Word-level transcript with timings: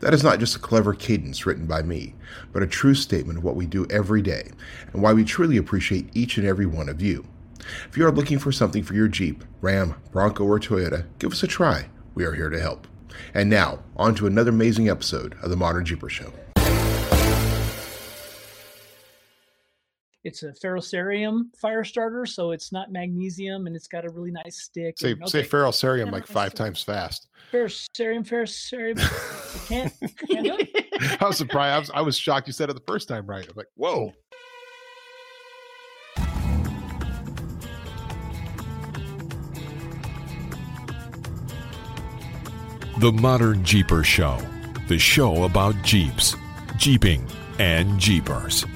That 0.00 0.14
is 0.14 0.24
not 0.24 0.38
just 0.38 0.56
a 0.56 0.60
clever 0.60 0.94
cadence 0.94 1.46
written 1.46 1.66
by 1.66 1.82
me, 1.82 2.14
but 2.52 2.62
a 2.62 2.66
true 2.66 2.94
statement 2.94 3.38
of 3.38 3.44
what 3.44 3.56
we 3.56 3.66
do 3.66 3.86
every 3.90 4.22
day 4.22 4.50
and 4.92 5.02
why 5.02 5.12
we 5.12 5.24
truly 5.24 5.56
appreciate 5.56 6.10
each 6.14 6.38
and 6.38 6.46
every 6.46 6.66
one 6.66 6.88
of 6.88 7.02
you. 7.02 7.24
If 7.88 7.96
you 7.96 8.06
are 8.06 8.12
looking 8.12 8.38
for 8.38 8.52
something 8.52 8.82
for 8.82 8.94
your 8.94 9.08
Jeep, 9.08 9.44
Ram, 9.60 9.94
Bronco, 10.12 10.44
or 10.44 10.58
Toyota, 10.58 11.06
give 11.18 11.32
us 11.32 11.42
a 11.42 11.46
try. 11.46 11.88
We 12.14 12.24
are 12.24 12.34
here 12.34 12.50
to 12.50 12.60
help. 12.60 12.86
And 13.34 13.50
now, 13.50 13.80
on 13.96 14.14
to 14.16 14.26
another 14.26 14.50
amazing 14.50 14.88
episode 14.88 15.36
of 15.42 15.50
the 15.50 15.56
Modern 15.56 15.84
Jeeper 15.84 16.08
Show. 16.08 16.32
It's 20.28 20.42
a 20.42 20.52
ferrocerium 20.52 21.56
fire 21.56 21.82
starter, 21.84 22.26
so 22.26 22.50
it's 22.50 22.70
not 22.70 22.92
magnesium, 22.92 23.66
and 23.66 23.74
it's 23.74 23.88
got 23.88 24.04
a 24.04 24.10
really 24.10 24.30
nice 24.30 24.60
stick. 24.60 24.98
Say 24.98 25.12
and, 25.12 25.26
say 25.26 25.42
ferrocerium 25.42 26.04
Yeah, 26.06 26.12
like 26.12 26.26
five 26.26 26.52
it. 26.52 26.56
times 26.56 26.82
fast. 26.82 27.28
ferrocerium, 27.50 28.28
ferrocerium. 28.28 28.98
I 29.00 29.66
can't, 29.68 29.92
can't 30.28 30.44
do 30.44 30.56
it. 30.58 31.16
I 31.22 31.26
was 31.26 31.38
surprised. 31.38 31.72
I 31.74 31.78
was, 31.78 31.90
I 31.94 32.00
was 32.02 32.18
shocked 32.18 32.46
you 32.46 32.52
said 32.52 32.68
it 32.68 32.74
the 32.74 32.82
first 32.86 33.08
time 33.08 33.24
right. 33.24 33.42
I 33.42 33.48
was 33.48 33.56
like, 33.56 33.68
whoa. 33.74 34.12
The 42.98 43.12
Modern 43.12 43.64
Jeeper 43.64 44.04
Show, 44.04 44.38
the 44.88 44.98
show 44.98 45.44
about 45.44 45.74
Jeeps, 45.82 46.34
Jeeping, 46.76 47.24
and 47.58 47.98
Jeepers. 47.98 48.66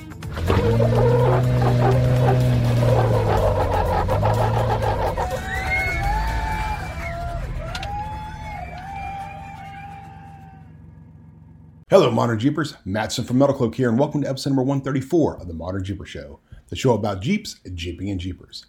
Hello, 11.93 12.11
Modern 12.11 12.39
Jeepers. 12.39 12.75
Matson 12.87 13.25
from 13.25 13.37
Metal 13.37 13.55
Cloak 13.55 13.75
here, 13.75 13.91
and 13.91 13.99
welcome 13.99 14.23
to 14.23 14.29
episode 14.29 14.49
number 14.51 14.63
134 14.63 15.43
of 15.43 15.47
the 15.47 15.53
Modern 15.53 15.85
Jeeper 15.85 16.07
Show, 16.07 16.41
the 16.69 16.77
show 16.77 16.95
about 16.95 17.21
Jeeps, 17.21 17.61
Jeeping, 17.75 18.09
and 18.09 18.19
Jeepers. 18.19 18.65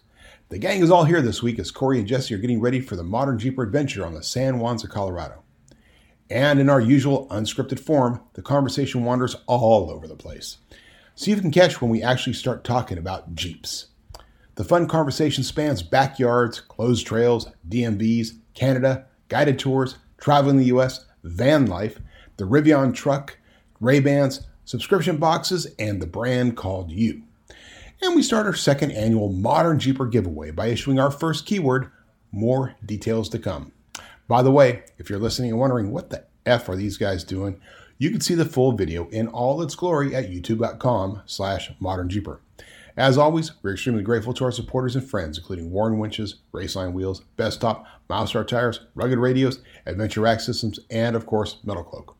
The 0.50 0.58
gang 0.58 0.82
is 0.82 0.90
all 0.90 1.04
here 1.04 1.22
this 1.22 1.42
week 1.42 1.58
as 1.58 1.70
Corey 1.70 1.98
and 1.98 2.06
Jessy 2.06 2.34
are 2.34 2.38
getting 2.38 2.60
ready 2.60 2.80
for 2.80 2.96
the 2.96 3.02
Modern 3.02 3.38
Jeeper 3.38 3.62
adventure 3.62 4.04
on 4.04 4.12
the 4.12 4.22
San 4.22 4.58
Juans 4.58 4.84
of 4.84 4.90
Colorado. 4.90 5.42
And 6.28 6.60
in 6.60 6.68
our 6.68 6.82
usual 6.82 7.26
unscripted 7.28 7.80
form, 7.80 8.20
the 8.34 8.42
conversation 8.42 9.04
wanders 9.04 9.36
all 9.46 9.90
over 9.90 10.06
the 10.06 10.16
place. 10.16 10.58
See 11.16 11.30
if 11.30 11.36
you 11.36 11.42
can 11.42 11.52
catch 11.52 11.80
when 11.80 11.92
we 11.92 12.02
actually 12.02 12.32
start 12.32 12.64
talking 12.64 12.98
about 12.98 13.36
Jeeps. 13.36 13.86
The 14.56 14.64
fun 14.64 14.88
conversation 14.88 15.44
spans 15.44 15.80
backyards, 15.80 16.58
closed 16.58 17.06
trails, 17.06 17.48
DMVs, 17.68 18.38
Canada, 18.54 19.06
guided 19.28 19.60
tours, 19.60 19.96
traveling 20.18 20.56
the 20.56 20.76
US, 20.76 21.06
van 21.22 21.66
life, 21.66 22.00
the 22.36 22.44
Rivian 22.44 22.92
truck, 22.92 23.38
Ray-Bans, 23.80 24.40
subscription 24.64 25.18
boxes, 25.18 25.68
and 25.78 26.02
the 26.02 26.06
brand 26.06 26.56
called 26.56 26.90
you. 26.90 27.22
And 28.02 28.16
we 28.16 28.22
start 28.22 28.46
our 28.46 28.54
second 28.54 28.90
annual 28.90 29.32
Modern 29.32 29.78
Jeeper 29.78 30.06
giveaway 30.06 30.50
by 30.50 30.66
issuing 30.66 30.98
our 30.98 31.12
first 31.12 31.46
keyword, 31.46 31.90
more 32.32 32.74
details 32.84 33.28
to 33.28 33.38
come. 33.38 33.70
By 34.26 34.42
the 34.42 34.50
way, 34.50 34.82
if 34.98 35.08
you're 35.08 35.20
listening 35.20 35.50
and 35.50 35.60
wondering 35.60 35.92
what 35.92 36.10
the 36.10 36.24
F 36.44 36.68
are 36.68 36.76
these 36.76 36.96
guys 36.96 37.22
doing, 37.22 37.60
you 37.98 38.10
can 38.10 38.20
see 38.20 38.34
the 38.34 38.44
full 38.44 38.72
video 38.72 39.08
in 39.08 39.28
all 39.28 39.62
its 39.62 39.74
glory 39.74 40.14
at 40.14 40.30
youtube.com 40.30 41.22
slash 41.26 41.70
modern 41.78 42.08
jeeper. 42.08 42.40
As 42.96 43.18
always, 43.18 43.52
we're 43.62 43.72
extremely 43.72 44.04
grateful 44.04 44.32
to 44.34 44.44
our 44.44 44.52
supporters 44.52 44.94
and 44.94 45.08
friends, 45.08 45.36
including 45.36 45.70
Warn 45.72 45.98
Winches, 45.98 46.36
Raceline 46.52 46.92
Wheels, 46.92 47.22
Bestop, 47.36 47.84
Milestar 48.08 48.46
Tires, 48.46 48.80
Rugged 48.94 49.18
Radios, 49.18 49.60
Adventure 49.84 50.20
Rack 50.20 50.40
Systems, 50.40 50.78
and 50.90 51.16
of 51.16 51.26
course, 51.26 51.58
Metal 51.64 51.82
Cloak. 51.82 52.16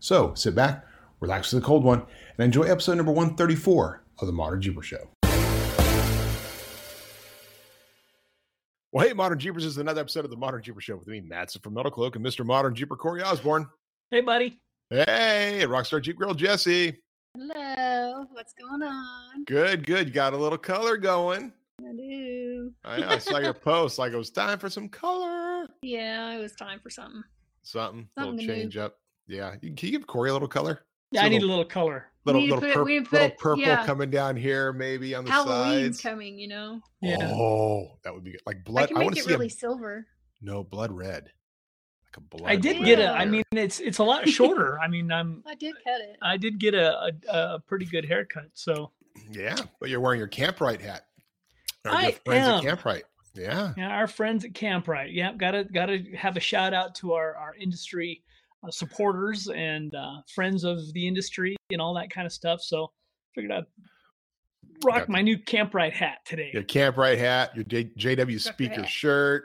So 0.00 0.34
sit 0.34 0.54
back, 0.54 0.84
relax 1.20 1.52
with 1.52 1.62
the 1.62 1.66
cold 1.66 1.82
one, 1.82 2.02
and 2.36 2.44
enjoy 2.44 2.64
episode 2.64 2.96
number 2.96 3.12
134 3.12 4.02
of 4.18 4.26
the 4.26 4.32
Modern 4.32 4.60
Jeeper 4.60 4.82
Show. 4.82 5.08
Well, 8.92 9.06
hey, 9.06 9.12
Modern 9.12 9.38
Jeepers 9.38 9.64
this 9.64 9.72
is 9.72 9.78
another 9.78 10.00
episode 10.00 10.24
of 10.24 10.30
the 10.30 10.36
Modern 10.36 10.62
Jeeper 10.62 10.80
Show 10.80 10.96
with 10.96 11.08
me, 11.08 11.20
Matson 11.20 11.60
from 11.62 11.74
Metal 11.74 11.90
Cloak, 11.90 12.16
and 12.16 12.24
Mr. 12.24 12.44
Modern 12.44 12.74
Jeeper 12.74 12.96
Corey 12.96 13.22
Osborne. 13.22 13.66
Hey, 14.10 14.20
buddy. 14.20 14.60
Hey, 14.90 15.60
Rockstar 15.66 16.00
Jeep 16.00 16.16
Girl 16.18 16.32
Jessy. 16.32 16.96
Hello, 17.36 18.24
what's 18.32 18.54
going 18.54 18.82
on? 18.82 19.44
Good, 19.44 19.86
good. 19.86 20.08
You 20.08 20.14
got 20.14 20.32
a 20.32 20.36
little 20.36 20.56
color 20.56 20.96
going. 20.96 21.52
I 21.86 21.92
do. 21.94 22.72
I, 22.84 23.00
know, 23.00 23.08
I 23.08 23.18
saw 23.18 23.38
your 23.38 23.52
post 23.54 23.98
like 23.98 24.12
it 24.12 24.16
was 24.16 24.30
time 24.30 24.58
for 24.58 24.70
some 24.70 24.88
color. 24.88 25.68
Yeah, 25.82 26.32
it 26.32 26.38
was 26.38 26.54
time 26.54 26.80
for 26.82 26.88
something. 26.88 27.22
Something, 27.62 28.08
a 28.16 28.20
little 28.20 28.32
Something 28.32 28.46
to 28.48 28.54
do. 28.54 28.60
change 28.62 28.76
up. 28.78 28.98
Yeah. 29.26 29.56
You- 29.60 29.74
Can 29.74 29.86
you 29.88 29.98
give 29.98 30.06
Corey 30.06 30.30
a 30.30 30.32
little 30.32 30.48
color? 30.48 30.80
Yeah, 31.12 31.20
So 31.20 31.26
I 31.26 31.28
need 31.28 31.36
a 31.36 31.40
little- 31.40 31.56
little 31.56 31.70
color. 31.70 32.06
Little, 32.24 32.42
little, 32.42 32.60
put- 32.60 32.74
purp- 32.74 32.86
we 32.86 32.98
need 32.98 33.06
to 33.06 33.12
little 33.14 33.30
purple 33.38 33.62
yeah. 33.62 33.86
coming 33.86 34.10
down 34.10 34.36
here, 34.36 34.72
maybe 34.72 35.14
on 35.14 35.24
the 35.24 35.30
Halloween's 35.30 35.96
sides. 35.96 36.00
coming, 36.02 36.38
you 36.38 36.48
know. 36.48 36.80
Yeah. 37.00 37.30
Oh, 37.32 37.98
that 38.04 38.12
would 38.14 38.24
be 38.24 38.32
good. 38.32 38.40
Like 38.46 38.64
blood. 38.64 38.84
I 38.84 38.86
can 38.88 38.96
I, 38.96 39.00
make 39.00 39.04
want 39.06 39.16
to 39.16 39.20
it 39.20 39.24
see 39.24 39.32
really 39.32 39.46
a, 39.46 39.50
silver. 39.50 40.06
no 40.42 40.62
blood 40.64 40.92
red. 40.92 41.30
Like 42.08 42.16
a 42.16 42.20
blood. 42.36 42.50
I 42.50 42.56
did 42.56 42.84
get 42.84 42.98
a. 42.98 43.10
I 43.12 43.18
hair. 43.20 43.26
mean, 43.26 43.44
it's 43.52 43.80
it's 43.80 43.98
a 43.98 44.04
lot 44.04 44.28
shorter. 44.28 44.78
I 44.80 44.88
mean, 44.88 45.10
I'm. 45.12 45.42
I 45.46 45.54
did 45.54 45.74
cut 45.84 46.00
it. 46.00 46.16
I 46.22 46.36
did 46.36 46.58
get 46.58 46.74
a, 46.74 47.12
a, 47.30 47.32
a 47.56 47.60
pretty 47.66 47.84
good 47.84 48.04
haircut. 48.04 48.50
So 48.54 48.92
Yeah, 49.30 49.56
but 49.80 49.90
you're 49.90 50.00
wearing 50.00 50.18
your 50.18 50.28
Kamprite 50.28 50.80
hat. 50.80 51.06
Our 51.84 51.92
I 51.94 52.12
friends 52.24 52.46
am. 52.48 52.66
at 52.66 52.78
Kamprite. 52.78 53.02
Yeah. 53.34 53.72
yeah, 53.76 53.88
our 53.90 54.08
friends 54.08 54.44
at 54.44 54.52
Kamprite. 54.52 55.10
Yeah, 55.14 55.32
gotta 55.34 55.64
gotta 55.64 56.02
have 56.16 56.36
a 56.36 56.40
shout 56.40 56.74
out 56.74 56.94
to 56.96 57.12
our 57.12 57.36
our 57.36 57.54
industry 57.54 58.22
uh, 58.66 58.70
supporters 58.70 59.46
and 59.48 59.94
uh, 59.94 60.22
friends 60.34 60.64
of 60.64 60.78
the 60.94 61.06
industry 61.06 61.56
and 61.70 61.80
all 61.80 61.94
that 61.94 62.10
kind 62.10 62.26
of 62.26 62.32
stuff. 62.32 62.60
So 62.62 62.90
figured 63.34 63.52
I'd 63.52 63.66
rock 64.82 65.00
Got 65.00 65.08
my 65.10 65.22
new 65.22 65.38
Kamprite 65.38 65.92
hat 65.92 66.18
today. 66.24 66.50
Your 66.52 66.62
Kamprite 66.64 67.18
hat, 67.18 67.54
your 67.54 67.64
J- 67.64 67.92
JW 67.98 68.40
speaker 68.40 68.84
shirt. 68.86 69.44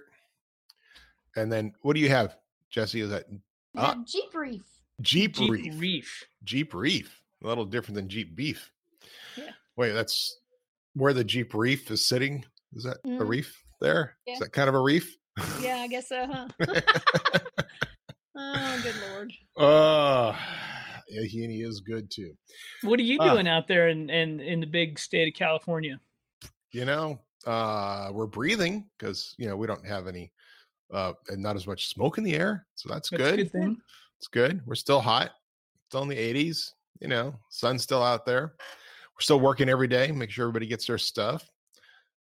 And 1.35 1.51
then 1.51 1.73
what 1.81 1.93
do 1.95 1.99
you 1.99 2.09
have, 2.09 2.35
Jessy? 2.73 3.01
Is 3.01 3.09
that. 3.11 3.25
Yeah, 3.73 3.95
Jeep 4.05 4.33
Reef. 4.33 4.61
Jeep, 5.01 5.35
Jeep 5.35 5.51
Reef? 5.51 5.73
Reef. 5.79 6.25
Jeep 6.43 6.73
Reef. 6.73 7.21
A 7.43 7.47
little 7.47 7.65
different 7.65 7.95
than 7.95 8.09
Jeep 8.09 8.35
Beef. 8.35 8.71
Yeah. 9.37 9.51
Wait, 9.75 9.91
that's 9.91 10.37
where 10.95 11.13
the 11.13 11.23
Jeep 11.23 11.53
Reef 11.53 11.89
is 11.91 12.05
sitting. 12.05 12.45
Is 12.75 12.83
that 12.83 12.97
a 13.03 13.07
Mhm. 13.07 13.27
reef 13.27 13.63
there? 13.81 14.17
Is 14.25 14.33
Yeah. 14.33 14.39
that 14.41 14.53
kind 14.53 14.69
of 14.69 14.75
a 14.75 14.79
reef? 14.79 15.15
Yeah, 15.61 15.77
I 15.77 15.87
guess 15.87 16.09
so, 16.09 16.25
huh? 16.27 16.47
oh, 18.35 18.79
good 18.83 18.95
lord. 19.11 19.33
Oh, 19.57 20.37
yeah, 21.09 21.23
he, 21.23 21.43
and 21.43 21.51
he 21.51 21.61
is 21.63 21.81
good 21.81 22.09
too. 22.11 22.35
What 22.81 22.99
are 22.99 23.03
you 23.03 23.17
Ah. 23.19 23.33
doing 23.33 23.47
out 23.47 23.67
there 23.67 23.89
in, 23.89 24.09
in 24.09 24.39
in 24.39 24.59
the 24.59 24.67
big 24.67 24.99
state 24.99 25.27
of 25.27 25.33
California? 25.37 25.99
You 26.71 26.85
know, 26.85 27.19
uh, 27.45 28.09
we're 28.13 28.27
breathing 28.27 28.89
because 28.97 29.33
you 29.37 29.47
know 29.47 29.55
we 29.57 29.67
don't 29.67 29.85
have 29.85 30.07
any, 30.07 30.31
uh, 30.93 31.13
and 31.29 31.41
not 31.41 31.55
as 31.55 31.65
much 31.67 31.87
smoke 31.89 32.17
in 32.17 32.23
the 32.23 32.35
air, 32.35 32.65
so 32.75 32.87
that's, 32.89 33.09
That's 33.09 33.21
a 33.23 33.25
good. 33.25 33.37
good 33.37 33.51
thing. 33.51 33.77
It's 34.19 34.27
good. 34.27 34.61
We're 34.65 34.75
still 34.75 35.01
hot. 35.01 35.31
Still 35.89 36.03
in 36.03 36.09
the 36.09 36.15
80s. 36.17 36.71
You 37.01 37.07
know, 37.09 37.35
sun's 37.49 37.83
still 37.83 38.01
out 38.03 38.25
there. 38.25 38.53
We're 38.59 39.21
still 39.21 39.39
working 39.39 39.67
every 39.69 39.87
day. 39.87 40.11
Make 40.11 40.29
sure 40.31 40.45
everybody 40.45 40.67
gets 40.67 40.85
their 40.87 40.97
stuff. 40.97 41.49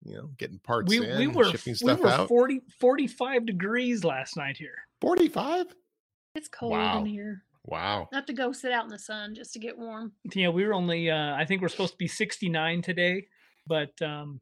You 0.05 0.16
know, 0.19 0.31
getting 0.37 0.58
parts 0.58 0.90
We 0.90 1.05
in, 1.05 1.19
we 1.19 1.26
were 1.29 1.44
shipping 1.50 1.75
we 1.82 1.94
were 1.94 2.08
out. 2.08 2.29
40, 2.29 2.61
45 2.79 3.46
degrees 3.46 4.05
last 4.05 4.37
night 4.37 4.56
here. 4.56 4.76
45. 5.00 5.67
It's 6.35 6.49
cold 6.49 6.73
Wow. 6.73 7.00
in 7.00 7.06
here. 7.06 7.43
Wow. 7.64 8.08
I 8.12 8.17
have 8.17 8.26
to 8.26 8.32
go 8.32 8.52
sit 8.52 8.70
out 8.73 8.85
in 8.85 8.90
the 8.90 8.99
sun 8.99 9.35
just 9.35 9.52
to 9.55 9.58
get 9.58 9.76
warm. 9.76 10.12
Yeah, 10.35 10.50
we 10.50 10.64
were 10.64 10.75
only 10.75 11.11
uh, 11.11 11.35
I 11.35 11.44
think 11.44 11.62
we're 11.62 11.69
supposed 11.69 11.93
to 11.94 11.99
be 11.99 12.06
69 12.06 12.82
today, 12.82 13.26
but 13.67 14.00
um, 14.02 14.40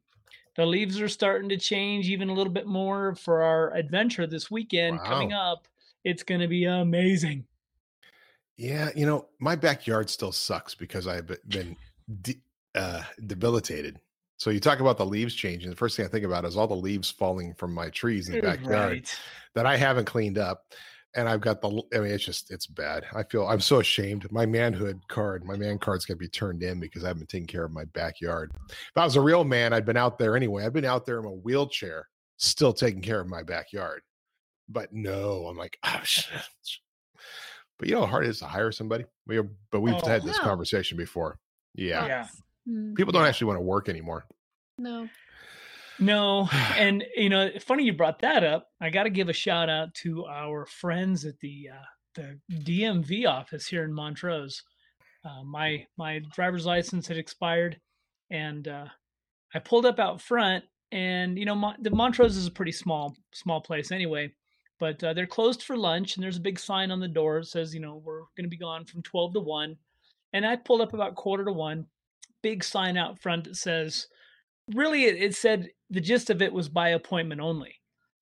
the 0.55 0.65
leaves 0.65 0.99
are 1.01 1.09
starting 1.09 1.49
to 1.49 1.57
change 1.57 2.07
even 2.09 2.29
a 2.29 2.33
little 2.33 2.53
bit 2.53 2.65
more 2.67 3.15
for 3.15 3.41
our 3.43 3.73
adventure 3.73 4.25
this 4.27 4.49
weekend 4.49 4.99
coming 5.01 5.33
up. 5.33 5.67
It's 6.03 6.23
going 6.23 6.41
to 6.41 6.47
be 6.47 6.65
amazing. 6.65 7.45
Yeah, 8.57 8.89
you 8.95 9.05
know, 9.05 9.27
my 9.39 9.55
backyard 9.55 10.09
still 10.09 10.31
sucks 10.31 10.75
because 10.75 11.07
I've 11.07 11.27
been 11.47 11.75
de- 12.21 12.41
uh, 12.73 13.03
debilitated. 13.27 13.99
So 14.37 14.49
you 14.49 14.59
talk 14.59 14.79
about 14.79 14.97
the 14.97 15.05
leaves 15.05 15.33
changing. 15.33 15.69
The 15.69 15.75
first 15.75 15.97
thing 15.97 16.05
I 16.05 16.09
think 16.09 16.25
about 16.25 16.45
is 16.45 16.55
all 16.55 16.67
the 16.67 16.75
leaves 16.75 17.09
falling 17.09 17.53
from 17.53 17.73
my 17.73 17.89
trees 17.89 18.29
in 18.29 18.35
the 18.35 18.41
backyard 18.41 18.91
Right. 18.91 19.19
that 19.55 19.65
I 19.65 19.77
haven't 19.77 20.05
cleaned 20.05 20.37
up. 20.37 20.73
And 21.15 21.27
I've 21.29 21.41
got 21.41 21.61
the. 21.61 21.69
I 21.93 21.99
mean, 21.99 22.11
it's 22.11 22.25
just 22.25 22.51
it's 22.51 22.67
bad. 22.67 23.05
I 23.13 23.23
feel 23.23 23.47
I'm 23.47 23.59
so 23.61 23.79
ashamed. 23.79 24.31
My 24.31 24.45
manhood 24.45 24.99
card, 25.07 25.43
my 25.45 25.55
man 25.55 25.77
card's 25.79 26.05
gonna 26.05 26.17
be 26.17 26.27
turned 26.27 26.61
in 26.63 26.79
because 26.79 27.03
I 27.03 27.07
haven't 27.07 27.29
taken 27.29 27.47
care 27.47 27.63
of 27.65 27.71
my 27.71 27.85
backyard. 27.85 28.51
If 28.69 28.91
I 28.97 29.03
was 29.03 29.15
a 29.15 29.21
real 29.21 29.43
man, 29.43 29.73
I'd 29.73 29.85
been 29.85 29.97
out 29.97 30.17
there 30.17 30.35
anyway. 30.35 30.65
I've 30.65 30.73
been 30.73 30.85
out 30.85 31.05
there 31.05 31.19
in 31.19 31.25
a 31.25 31.31
wheelchair, 31.31 32.07
still 32.37 32.73
taking 32.73 33.01
care 33.01 33.19
of 33.19 33.27
my 33.27 33.43
backyard. 33.43 34.01
But 34.69 34.93
no, 34.93 35.47
I'm 35.47 35.57
like, 35.57 35.77
oh 35.83 35.99
shit. 36.03 36.33
But 37.77 37.89
you 37.89 37.95
know 37.95 38.01
how 38.01 38.07
hard 38.07 38.25
it 38.25 38.29
is 38.29 38.39
to 38.39 38.45
hire 38.45 38.71
somebody. 38.71 39.05
We 39.27 39.37
are, 39.37 39.47
but 39.71 39.81
we've 39.81 39.95
Oh, 40.01 40.07
had 40.07 40.23
this 40.23 40.37
no. 40.37 40.43
conversation 40.43 40.97
before. 40.97 41.39
Yeah, 41.73 42.05
Yeah. 42.07 42.27
Mm, 42.69 42.95
people 42.95 43.11
don't 43.11 43.25
actually 43.25 43.47
want 43.47 43.57
to 43.57 43.61
work 43.63 43.89
anymore. 43.89 44.25
no. 44.77 45.07
No, 45.99 46.49
and 46.77 47.03
you 47.15 47.29
know, 47.29 47.49
funny 47.61 47.83
you 47.83 47.93
brought 47.93 48.19
that 48.19 48.43
up. 48.43 48.67
I 48.81 48.89
got 48.89 49.03
to 49.03 49.09
give 49.09 49.29
a 49.29 49.33
shout 49.33 49.69
out 49.69 49.93
to 49.95 50.25
our 50.25 50.65
friends 50.65 51.25
at 51.25 51.39
the 51.39 51.69
uh, 51.73 51.85
the 52.15 52.39
DMV 52.51 53.27
office 53.27 53.67
here 53.67 53.83
in 53.83 53.93
Montrose. 53.93 54.63
Uh, 55.23 55.43
my 55.43 55.85
my 55.97 56.19
driver's 56.33 56.65
license 56.65 57.07
had 57.07 57.17
expired, 57.17 57.79
and 58.29 58.67
uh, 58.67 58.87
I 59.53 59.59
pulled 59.59 59.85
up 59.85 59.99
out 59.99 60.21
front, 60.21 60.65
and 60.91 61.37
you 61.37 61.45
know, 61.45 61.55
Mon- 61.55 61.81
the 61.81 61.91
Montrose 61.91 62.37
is 62.37 62.47
a 62.47 62.51
pretty 62.51 62.73
small 62.73 63.15
small 63.33 63.61
place 63.61 63.91
anyway. 63.91 64.33
But 64.77 65.01
uh, 65.01 65.13
they're 65.13 65.25
closed 65.25 65.63
for 65.63 65.77
lunch, 65.77 66.15
and 66.15 66.23
there's 66.23 66.35
a 66.35 66.41
big 66.41 66.59
sign 66.59 66.91
on 66.91 66.99
the 66.99 67.07
door 67.07 67.39
that 67.39 67.47
says, 67.47 67.73
you 67.73 67.79
know, 67.79 68.01
we're 68.03 68.23
going 68.35 68.43
to 68.43 68.49
be 68.49 68.57
gone 68.57 68.83
from 68.83 69.01
twelve 69.01 69.33
to 69.33 69.39
one. 69.39 69.77
And 70.33 70.45
I 70.45 70.57
pulled 70.57 70.81
up 70.81 70.93
about 70.93 71.15
quarter 71.15 71.45
to 71.45 71.53
one. 71.53 71.85
Big 72.41 72.63
sign 72.63 72.97
out 72.97 73.21
front 73.21 73.45
that 73.45 73.55
says, 73.55 74.07
really 74.73 75.05
it, 75.05 75.21
it 75.21 75.35
said 75.35 75.69
the 75.95 76.01
gist 76.01 76.29
of 76.29 76.41
it 76.41 76.53
was 76.53 76.67
by 76.67 76.89
appointment 76.89 77.39
only. 77.41 77.73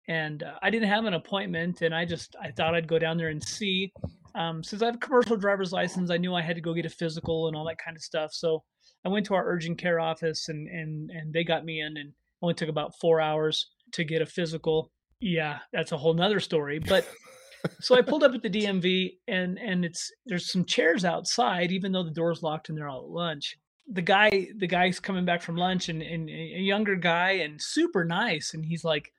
And 0.07 0.41
uh, 0.41 0.53
i 0.63 0.69
didn't 0.69 0.89
have 0.89 1.05
an 1.05 1.13
appointment 1.13 1.81
and 1.81 1.93
i 1.93 2.03
just 2.05 2.35
i 2.41 2.49
thought 2.49 2.73
i'd 2.73 2.87
go 2.87 2.97
down 2.97 3.17
there 3.17 3.29
and 3.29 3.43
see. 3.43 3.91
Um, 4.33 4.63
since 4.63 4.81
i 4.81 4.85
have 4.85 4.95
a 4.95 4.99
commercial 4.99 5.37
driver's 5.37 5.71
license 5.73 6.09
i 6.09 6.17
knew 6.17 6.33
i 6.33 6.41
had 6.41 6.55
to 6.55 6.61
go 6.61 6.73
get 6.73 6.85
a 6.85 6.89
physical 6.89 7.47
and 7.47 7.55
all 7.55 7.65
that 7.65 7.83
kind 7.83 7.95
of 7.95 8.01
stuff. 8.01 8.31
So 8.33 8.63
i 9.05 9.09
went 9.09 9.25
to 9.27 9.35
our 9.35 9.45
urgent 9.45 9.77
care 9.77 9.99
office 9.99 10.49
and 10.49 10.67
and 10.67 11.11
and 11.11 11.33
they 11.33 11.43
got 11.43 11.65
me 11.65 11.81
in 11.81 11.97
and 11.97 12.13
only 12.41 12.55
took 12.55 12.69
about 12.69 12.93
four 13.01 13.19
hours 13.19 13.69
to 13.91 14.03
get 14.03 14.21
a 14.21 14.25
physical. 14.25 14.91
Yeah 15.19 15.59
that's 15.73 15.91
a 15.91 15.97
whole 15.97 16.13
nother 16.13 16.39
story 16.39 16.79
but 16.79 17.05
so 17.81 17.93
i 17.93 18.01
pulled 18.01 18.23
up 18.23 18.33
at 18.33 18.41
the 18.41 18.49
dmv 18.49 19.09
and 19.27 19.59
and 19.59 19.83
it's 19.83 20.09
there's 20.25 20.49
some 20.49 20.63
chairs 20.63 21.03
outside 21.03 21.73
even 21.73 21.91
though 21.91 22.05
the 22.05 22.19
door's 22.19 22.41
locked 22.41 22.69
and 22.69 22.77
they're 22.77 22.87
all 22.87 23.03
at 23.03 23.09
lunch 23.09 23.57
the 23.91 24.01
guy 24.01 24.47
the 24.57 24.67
guy's 24.67 24.99
coming 24.99 25.25
back 25.25 25.41
from 25.41 25.55
lunch 25.55 25.89
and, 25.89 26.01
and 26.01 26.29
a 26.29 26.59
younger 26.59 26.95
guy 26.95 27.31
and 27.31 27.61
super 27.61 28.05
nice. 28.05 28.53
And 28.53 28.65
he's 28.65 28.83
like 28.83 29.11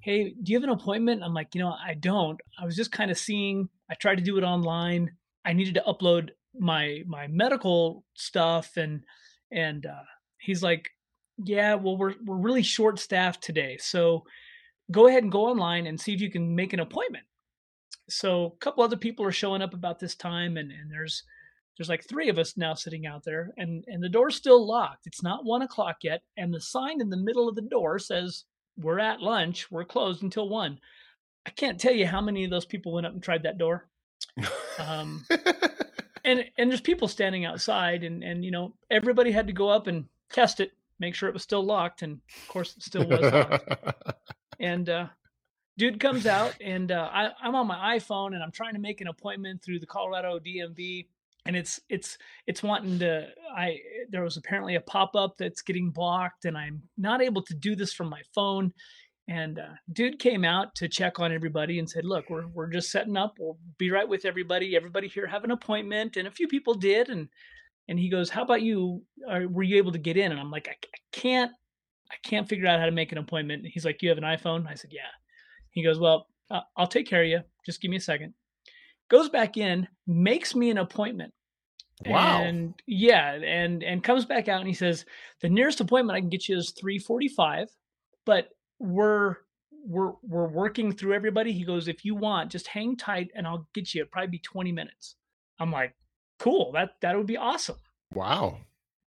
hey 0.00 0.34
do 0.42 0.52
you 0.52 0.58
have 0.58 0.64
an 0.64 0.70
appointment? 0.70 1.22
I'm 1.22 1.34
like 1.34 1.54
you 1.54 1.60
know 1.60 1.74
i 1.84 1.94
don't. 1.94 2.40
I 2.58 2.64
was 2.64 2.76
just 2.76 2.92
kind 2.92 3.10
of 3.10 3.18
seeing 3.18 3.68
i 3.90 3.94
tried 3.94 4.16
to 4.16 4.24
do 4.24 4.38
it 4.38 4.44
online. 4.44 5.12
I 5.44 5.52
needed 5.52 5.74
to 5.74 5.84
upload 5.86 6.30
my 6.58 7.02
my 7.06 7.26
medical 7.26 8.04
stuff. 8.14 8.76
And 8.76 9.04
and 9.50 9.86
uh, 9.86 10.04
he's 10.38 10.62
like 10.62 10.90
yeah 11.44 11.74
well 11.74 11.96
we're 11.96 12.14
we're 12.24 12.36
really 12.36 12.62
short 12.62 12.98
staffed 12.98 13.42
today. 13.42 13.78
So 13.80 14.24
go 14.90 15.06
ahead 15.06 15.22
and 15.22 15.32
go 15.32 15.46
online 15.46 15.86
and 15.86 16.00
see 16.00 16.12
if 16.12 16.20
you 16.20 16.30
can 16.30 16.54
make 16.54 16.72
an 16.72 16.80
appointment. 16.80 17.24
So 18.10 18.46
a 18.46 18.56
couple 18.58 18.82
other 18.82 18.96
people 18.96 19.24
are 19.24 19.32
showing 19.32 19.62
up 19.62 19.74
about 19.74 19.98
this 19.98 20.14
time 20.14 20.56
and 20.56 20.70
and 20.70 20.90
there's 20.90 21.22
there's 21.78 21.88
like 21.88 22.04
three 22.06 22.28
of 22.28 22.38
us 22.38 22.56
now 22.56 22.74
sitting 22.74 23.06
out 23.06 23.24
there 23.24 23.54
and 23.56 23.84
and 23.86 24.02
the 24.02 24.08
door's 24.08 24.34
still 24.34 24.66
locked. 24.66 25.06
It's 25.06 25.22
not 25.22 25.44
one 25.44 25.62
o'clock 25.62 25.98
yet 26.02 26.22
and 26.36 26.52
the 26.52 26.60
sign 26.60 27.00
in 27.00 27.08
the 27.08 27.16
middle 27.16 27.48
of 27.48 27.54
the 27.54 27.62
door 27.62 27.98
says 27.98 28.44
we're 28.76 28.98
at 28.98 29.20
lunch. 29.20 29.70
We're 29.70 29.84
closed 29.84 30.22
until 30.22 30.48
one. 30.48 30.78
I 31.46 31.50
can't 31.50 31.80
tell 31.80 31.94
you 31.94 32.06
how 32.06 32.20
many 32.20 32.44
of 32.44 32.50
those 32.50 32.66
people 32.66 32.92
went 32.92 33.06
up 33.06 33.12
and 33.12 33.22
tried 33.22 33.44
that 33.44 33.58
door. 33.58 33.88
Um, 34.78 35.24
and 36.24 36.44
and 36.58 36.70
there's 36.70 36.80
people 36.80 37.08
standing 37.08 37.44
outside 37.44 38.04
and 38.04 38.22
and 38.22 38.44
you 38.44 38.50
know 38.50 38.74
everybody 38.90 39.30
had 39.30 39.46
to 39.46 39.52
go 39.52 39.68
up 39.68 39.86
and 39.86 40.06
test 40.30 40.60
it 40.60 40.72
make 40.98 41.14
sure 41.14 41.28
it 41.28 41.32
was 41.32 41.42
still 41.42 41.64
locked 41.64 42.02
and 42.02 42.20
of 42.42 42.48
course 42.48 42.76
it 42.76 42.82
still 42.82 43.06
was 43.06 43.20
locked. 43.32 43.74
And 44.60 44.88
uh 44.88 45.06
dude 45.78 46.00
comes 46.00 46.26
out 46.26 46.56
and 46.60 46.90
uh, 46.90 47.08
I, 47.12 47.30
i'm 47.40 47.54
on 47.54 47.68
my 47.68 47.96
iphone 47.96 48.34
and 48.34 48.42
i'm 48.42 48.50
trying 48.50 48.74
to 48.74 48.80
make 48.80 49.00
an 49.00 49.06
appointment 49.06 49.62
through 49.62 49.78
the 49.78 49.86
colorado 49.86 50.40
dmv 50.40 51.06
and 51.48 51.56
it's 51.56 51.80
it's 51.88 52.16
it's 52.46 52.62
wanting 52.62 53.00
to 53.00 53.26
i 53.56 53.78
there 54.10 54.22
was 54.22 54.36
apparently 54.36 54.76
a 54.76 54.80
pop-up 54.82 55.34
that's 55.38 55.62
getting 55.62 55.90
blocked 55.90 56.44
and 56.44 56.56
i'm 56.56 56.80
not 56.96 57.20
able 57.20 57.42
to 57.42 57.54
do 57.54 57.74
this 57.74 57.92
from 57.92 58.08
my 58.08 58.20
phone. 58.34 58.72
And 59.30 59.58
uh, 59.58 59.74
dude 59.92 60.18
came 60.18 60.42
out 60.42 60.74
to 60.76 60.88
check 60.88 61.20
on 61.20 61.32
everybody 61.32 61.78
and 61.78 61.88
said 61.88 62.04
look 62.04 62.30
we're, 62.30 62.46
we're 62.46 62.70
just 62.70 62.90
setting 62.90 63.16
up. 63.16 63.34
We'll 63.38 63.58
be 63.76 63.90
right 63.90 64.08
with 64.08 64.24
everybody. 64.24 64.74
Everybody 64.74 65.06
here 65.06 65.26
have 65.26 65.44
an 65.44 65.50
appointment. 65.50 66.16
And 66.16 66.26
a 66.26 66.30
few 66.30 66.48
people 66.48 66.74
did. 66.74 67.10
And 67.10 67.28
and 67.88 67.98
he 67.98 68.08
goes 68.08 68.30
how 68.30 68.42
about 68.42 68.62
you 68.62 69.02
Are, 69.28 69.46
were 69.46 69.62
you 69.62 69.76
able 69.76 69.92
to 69.92 69.98
get 69.98 70.16
in? 70.16 70.32
And 70.32 70.40
i'm 70.40 70.50
like 70.50 70.68
I, 70.68 70.72
I 70.72 70.98
can't 71.12 71.52
i 72.10 72.14
can't 72.22 72.48
figure 72.48 72.66
out 72.66 72.80
how 72.80 72.86
to 72.86 72.92
make 72.92 73.12
an 73.12 73.18
appointment. 73.18 73.64
And 73.64 73.72
he's 73.72 73.84
like 73.84 74.02
you 74.02 74.08
have 74.08 74.18
an 74.18 74.24
iphone? 74.24 74.66
I 74.66 74.74
said 74.74 74.90
yeah. 74.92 75.12
He 75.70 75.84
goes 75.84 75.98
well 75.98 76.26
uh, 76.50 76.60
i'll 76.76 76.86
take 76.86 77.06
care 77.06 77.22
of 77.22 77.28
you. 77.28 77.40
Just 77.66 77.82
give 77.82 77.90
me 77.90 77.98
a 77.98 78.00
second. 78.00 78.32
Goes 79.10 79.28
back 79.28 79.58
in 79.58 79.88
makes 80.06 80.54
me 80.54 80.70
an 80.70 80.78
appointment 80.78 81.34
Wow. 82.06 82.42
and 82.42 82.74
yeah 82.86 83.32
and 83.32 83.82
and 83.82 84.04
comes 84.04 84.24
back 84.24 84.46
out 84.46 84.60
and 84.60 84.68
he 84.68 84.74
says 84.74 85.04
the 85.40 85.48
nearest 85.48 85.80
appointment 85.80 86.16
i 86.16 86.20
can 86.20 86.28
get 86.28 86.48
you 86.48 86.56
is 86.56 86.70
345 86.70 87.68
but 88.24 88.50
we're 88.78 89.36
we're 89.86 90.12
we're 90.22 90.48
working 90.48 90.92
through 90.92 91.14
everybody. 91.14 91.52
He 91.52 91.64
goes 91.64 91.88
if 91.88 92.04
you 92.04 92.14
want 92.14 92.50
just 92.50 92.66
hang 92.66 92.96
tight 92.96 93.30
and 93.34 93.46
i'll 93.46 93.66
get 93.74 93.94
you. 93.94 94.02
It'll 94.02 94.10
probably 94.10 94.30
be 94.30 94.38
20 94.38 94.72
minutes. 94.72 95.16
I'm 95.58 95.72
like 95.72 95.94
cool. 96.38 96.72
That 96.72 96.90
that 97.00 97.16
would 97.16 97.26
be 97.26 97.36
awesome. 97.36 97.76
Wow. 98.14 98.58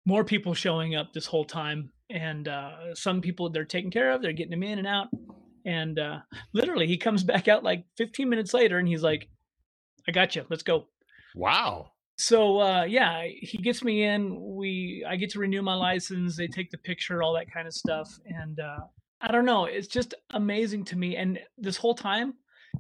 more 0.07 0.25
people 0.25 0.55
showing 0.55 0.95
up 0.95 1.13
this 1.13 1.27
whole 1.27 1.45
time 1.45 1.93
and 2.11 2.49
uh, 2.49 2.95
some 2.95 3.21
people 3.21 3.51
they're 3.51 3.65
taking 3.65 3.91
care 3.91 4.11
of 4.11 4.21
they're 4.23 4.33
getting 4.33 4.51
them 4.51 4.63
in 4.63 4.79
and 4.79 4.87
out. 4.87 5.09
And 5.65 5.99
uh, 5.99 6.21
literally 6.53 6.87
he 6.87 6.97
comes 6.97 7.23
back 7.23 7.47
out 7.49 7.63
like 7.63 7.85
15 7.97 8.29
minutes 8.29 8.55
later 8.55 8.79
and 8.79 8.89
he's 8.89 9.03
like 9.03 9.29
i 10.09 10.13
got 10.13 10.35
you. 10.35 10.45
Let's 10.49 10.63
go. 10.63 10.87
Wow. 11.35 11.93
So 12.21 12.61
uh, 12.61 12.85
yeah 12.85 13.25
he 13.25 13.59
gets 13.59 13.83
me 13.83 14.05
in 14.05 14.39
we 14.41 15.05
i 15.09 15.17
get 15.17 15.31
to 15.31 15.39
renew 15.39 15.63
my 15.63 15.75
license 15.75 16.37
they 16.37 16.47
take 16.47 16.71
the 16.71 16.79
picture 16.79 17.23
all 17.23 17.35
that 17.35 17.51
kind 17.53 17.67
of 17.67 17.75
stuff 17.75 18.19
and 18.27 18.61
uh, 18.61 18.81
i 19.21 19.31
don't 19.31 19.45
know 19.45 19.65
it's 19.65 19.89
just 19.89 20.15
amazing 20.31 20.85
to 20.85 20.97
me 20.97 21.17
and 21.17 21.39
this 21.59 21.77
whole 21.77 21.95
time 21.95 22.35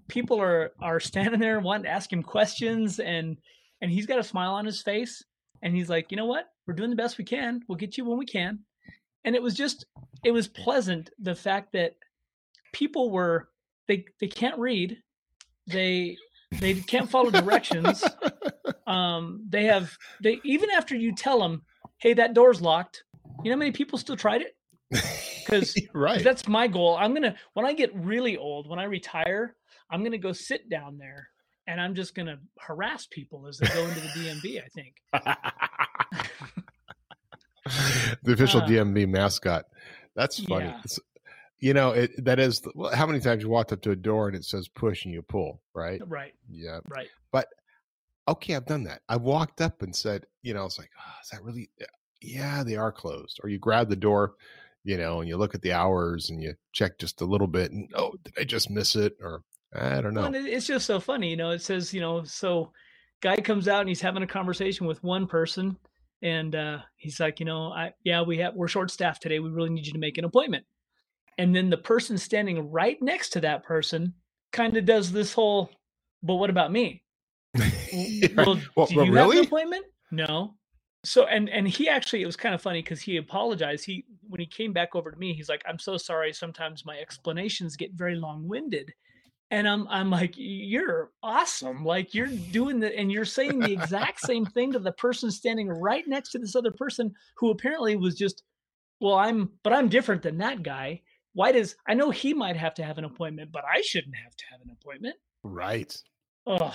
people 0.09 0.41
are 0.41 0.73
are 0.81 1.01
standing 1.01 1.41
there 1.41 1.61
wanting 1.61 1.85
to 1.85 1.91
ask 1.91 2.13
him 2.13 2.23
questions 2.23 3.01
and 3.01 3.37
and 3.81 3.91
he's 3.91 4.07
got 4.07 4.19
a 4.19 4.25
smile 4.25 4.53
on 4.53 4.67
his 4.67 4.83
face 4.83 5.25
and 5.63 5.75
he's 5.75 5.89
like 5.89 6.11
you 6.11 6.17
know 6.17 6.27
what? 6.27 6.47
We're 6.67 6.75
doing 6.75 6.91
the 6.91 6.97
best 6.97 7.19
we 7.19 7.25
can 7.25 7.63
we'll 7.69 7.77
get 7.77 7.97
you 7.97 8.05
when 8.05 8.19
we 8.19 8.27
can. 8.27 8.61
And 9.25 9.35
it 9.35 9.43
was 9.43 9.55
just 9.55 9.87
it 10.25 10.31
was 10.31 10.49
pleasant 10.49 11.11
the 11.19 11.35
fact 11.35 11.73
that 11.73 11.97
people 12.73 13.11
were 13.11 13.49
they 13.89 14.05
they 14.21 14.29
can't 14.29 14.59
read 14.59 14.99
they 15.67 16.17
they 16.59 16.75
can't 16.75 17.11
follow 17.11 17.31
directions 17.31 18.03
um 18.91 19.45
they 19.49 19.65
have 19.65 19.97
they 20.23 20.41
even 20.45 20.71
after 20.71 20.95
you 20.97 21.15
tell 21.15 21.41
them 21.41 21.63
hey 21.99 22.13
that 22.15 22.35
door's 22.35 22.61
locked 22.61 23.05
you 23.43 23.51
know 23.51 23.57
how 23.57 23.59
many 23.59 23.73
people 23.73 23.99
still 23.99 24.17
tried 24.17 24.43
it 24.43 24.57
because 25.45 25.77
right. 25.95 26.23
that's 26.25 26.49
my 26.49 26.67
goal 26.67 26.97
i'm 26.99 27.15
gonna 27.15 27.35
when 27.55 27.67
i 27.67 27.73
get 27.73 27.95
really 27.95 28.37
old 28.37 28.69
when 28.69 28.79
i 28.79 28.85
retire 28.85 29.55
i'm 29.91 30.03
gonna 30.03 30.19
go 30.19 30.33
sit 30.33 30.69
down 30.69 30.99
there 30.99 31.29
and 31.67 31.81
i'm 31.81 31.95
just 31.95 32.15
gonna 32.15 32.39
harass 32.59 33.07
people 33.07 33.47
as 33.47 33.59
they 33.59 33.67
go 33.69 33.87
into 33.87 34.01
the 34.01 34.09
dmv 34.09 34.63
i 34.63 34.69
think 34.75 34.95
the 38.23 38.33
official 38.33 38.63
Uh, 38.63 38.67
DMV 38.67 39.09
mascot. 39.09 39.65
That's 40.17 40.43
funny. 40.45 40.67
yeah. 40.67 40.81
You 41.61 41.75
know, 41.75 41.91
it 41.93 42.11
that 42.25 42.41
is 42.41 42.63
well, 42.75 42.95
how 42.95 43.07
many 43.07 43.21
times 43.21 43.43
you 43.43 43.51
walked 43.51 43.73
up 43.73 43.83
to 43.83 43.91
a 43.91 43.97
door 43.97 44.29
and 44.29 44.37
it 44.37 44.45
says 44.45 44.67
push 44.69 45.05
and 45.05 45.13
you 45.13 45.21
pull, 45.23 45.61
right? 45.75 46.01
right 46.09 46.33
Yeah. 46.51 46.81
right 46.89 47.09
Okay, 48.31 48.55
I've 48.55 48.67
done 48.67 48.85
that. 48.85 49.03
I 49.09 49.17
walked 49.17 49.61
up 49.61 49.83
and 49.83 49.95
said, 49.95 50.25
you 50.43 50.55
know, 50.55 50.65
it's 50.65 50.79
like, 50.79 50.91
oh, 50.97 51.13
is 51.21 51.31
that 51.31 51.43
really? 51.43 51.69
Yeah, 52.23 52.63
they 52.63 52.77
are 52.77 52.93
closed. 52.93 53.41
Or 53.43 53.49
you 53.49 53.59
grab 53.59 53.89
the 53.89 53.97
door, 53.97 54.35
you 54.85 54.97
know, 54.97 55.19
and 55.19 55.29
you 55.29 55.37
look 55.37 55.57
at 55.57 55.63
the 55.63 55.73
hours 55.73 56.31
and 56.31 56.41
you 56.41 56.55
check 56.73 56.99
just 57.01 57.23
a 57.23 57.25
little 57.25 57.49
bit, 57.49 57.73
and 57.73 57.91
oh, 57.95 58.13
did 58.23 58.35
I 58.39 58.45
just 58.45 58.71
miss 58.71 58.95
it? 58.95 59.17
Or 59.21 59.43
I 59.75 60.01
don't 60.01 60.15
know. 60.15 60.23
Well, 60.23 60.35
it's 60.35 60.69
just 60.69 60.87
so 60.87 61.01
funny, 61.01 61.31
you 61.31 61.37
know. 61.37 61.51
It 61.51 61.61
says, 61.63 61.93
you 61.93 62.01
know, 62.01 62.23
so 62.23 62.73
guy 63.21 63.37
comes 63.37 63.67
out 63.67 63.81
and 63.81 63.89
he's 63.89 64.01
having 64.01 64.23
a 64.23 64.29
conversation 64.29 64.87
with 64.87 65.03
one 65.03 65.27
person, 65.27 65.77
and 66.23 66.55
uh, 66.55 66.79
he's 66.97 67.19
like, 67.19 67.41
you 67.41 67.47
know, 67.47 67.73
I 67.73 67.95
yeah, 68.05 68.23
we 68.23 68.39
have 68.39 68.55
we're 68.55 68.69
short 68.69 68.93
staffed 68.93 69.23
today. 69.23 69.41
We 69.41 69.51
really 69.51 69.71
need 69.71 69.87
you 69.87 69.93
to 69.93 69.99
make 69.99 70.19
an 70.19 70.25
appointment. 70.25 70.65
And 71.37 71.57
then 71.57 71.69
the 71.69 71.79
person 71.79 72.17
standing 72.17 72.71
right 72.71 72.99
next 73.01 73.31
to 73.31 73.41
that 73.41 73.65
person 73.65 74.15
kind 74.53 74.77
of 74.77 74.85
does 74.85 75.11
this 75.11 75.33
whole, 75.33 75.71
but 76.23 76.37
what 76.37 76.51
about 76.51 76.71
me? 76.71 77.03
Well, 78.37 78.61
Well, 78.77 78.87
do 78.87 78.97
well, 78.97 79.07
you 79.07 79.15
have 79.15 79.27
really? 79.27 79.39
an 79.39 79.45
appointment? 79.47 79.87
No. 80.11 80.55
So 81.05 81.25
and 81.27 81.49
and 81.49 81.67
he 81.67 81.89
actually 81.89 82.23
it 82.23 82.27
was 82.27 82.37
kind 82.37 82.55
of 82.55 82.61
funny 82.61 82.83
because 82.83 83.01
he 83.01 83.17
apologized. 83.17 83.85
He 83.87 84.05
when 84.29 84.41
he 84.41 84.47
came 84.47 84.73
back 84.73 84.95
over 84.95 85.11
to 85.11 85.17
me, 85.17 85.33
he's 85.33 85.49
like, 85.49 85.63
"I'm 85.67 85.79
so 85.79 85.97
sorry. 85.97 86.33
Sometimes 86.33 86.85
my 86.85 86.99
explanations 86.99 87.77
get 87.77 87.93
very 87.95 88.17
long 88.17 88.47
winded." 88.47 88.93
and 89.51 89.69
I'm 89.69 89.87
I'm 89.89 90.11
like, 90.11 90.35
you're 90.37 91.11
awesome. 91.23 91.85
Like 91.85 92.15
you're 92.15 92.29
doing 92.29 92.81
the 92.81 92.97
and 92.97 93.11
you're 93.11 93.25
saying 93.25 93.59
the 93.59 93.73
exact 93.73 94.21
same 94.27 94.47
thing 94.47 94.73
to 94.73 94.79
the 94.79 94.93
person 94.93 95.31
standing 95.31 95.69
right 95.69 96.07
next 96.07 96.31
to 96.33 96.39
this 96.39 96.55
other 96.55 96.71
person 96.71 97.13
who 97.37 97.51
apparently 97.51 97.97
was 97.97 98.15
just, 98.17 98.43
well, 99.01 99.15
I'm 99.15 99.51
but 99.63 99.73
I'm 99.73 99.89
different 99.89 100.23
than 100.23 100.39
that 100.39 100.63
guy. 100.63 101.03
Why 101.33 101.53
does 101.53 101.75
I 101.87 101.95
know 101.95 102.11
he 102.11 102.33
might 102.35 102.57
have 102.57 102.75
to 102.75 102.85
have 102.85 102.99
an 102.99 103.05
appointment, 103.05 103.51
but 103.53 103.65
I 103.65 103.81
shouldn't 103.81 104.15
have 104.17 104.37
to 104.37 104.45
have 104.53 104.61
an 104.61 104.71
appointment? 104.71 105.17
Right. 105.43 105.97
Oh, 106.47 106.75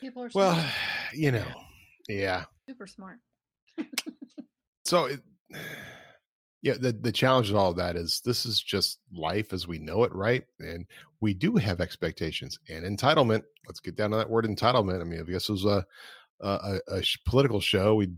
People 0.00 0.24
are 0.24 0.30
Well, 0.34 0.64
you 1.14 1.32
know, 1.32 1.46
yeah. 2.08 2.44
super 2.68 2.86
smart. 2.86 3.18
So, 4.88 5.04
it, 5.04 5.20
yeah, 6.62 6.74
the 6.80 6.92
the 6.92 7.12
challenge 7.12 7.50
of 7.50 7.56
all 7.56 7.70
of 7.70 7.76
that 7.76 7.94
is 7.94 8.22
this 8.24 8.46
is 8.46 8.60
just 8.60 9.00
life 9.12 9.52
as 9.52 9.68
we 9.68 9.78
know 9.78 10.04
it, 10.04 10.14
right? 10.14 10.44
And 10.60 10.86
we 11.20 11.34
do 11.34 11.56
have 11.56 11.80
expectations 11.80 12.58
and 12.68 12.84
entitlement. 12.84 13.42
Let's 13.66 13.80
get 13.80 13.96
down 13.96 14.10
to 14.10 14.16
that 14.16 14.30
word 14.30 14.46
entitlement. 14.46 15.00
I 15.00 15.04
mean, 15.04 15.20
if 15.20 15.26
this 15.26 15.48
was 15.48 15.64
a 15.66 15.84
a, 16.40 16.48
a, 16.48 16.98
a 16.98 17.02
political 17.26 17.60
show, 17.60 17.96
we 17.96 18.12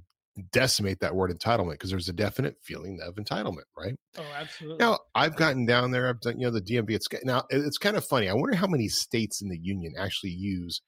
decimate 0.52 1.00
that 1.00 1.14
word 1.14 1.36
entitlement 1.36 1.72
because 1.72 1.90
there's 1.90 2.08
a 2.08 2.12
definite 2.12 2.56
feeling 2.62 3.00
of 3.02 3.16
entitlement, 3.16 3.64
right? 3.76 3.96
oh, 4.18 4.24
absolutely. 4.36 4.78
Now, 4.78 4.98
I've 5.14 5.36
gotten 5.36 5.66
down 5.66 5.90
there. 5.90 6.08
I've 6.08 6.20
done, 6.20 6.38
you 6.38 6.46
know, 6.46 6.52
the 6.52 6.62
DMV. 6.62 6.90
It's 6.90 7.08
now 7.24 7.44
it's 7.50 7.78
kind 7.78 7.96
of 7.96 8.04
funny. 8.04 8.28
I 8.28 8.34
wonder 8.34 8.56
how 8.56 8.68
many 8.68 8.88
states 8.88 9.42
in 9.42 9.48
the 9.48 9.58
union 9.58 9.94
actually 9.98 10.30
use 10.30 10.80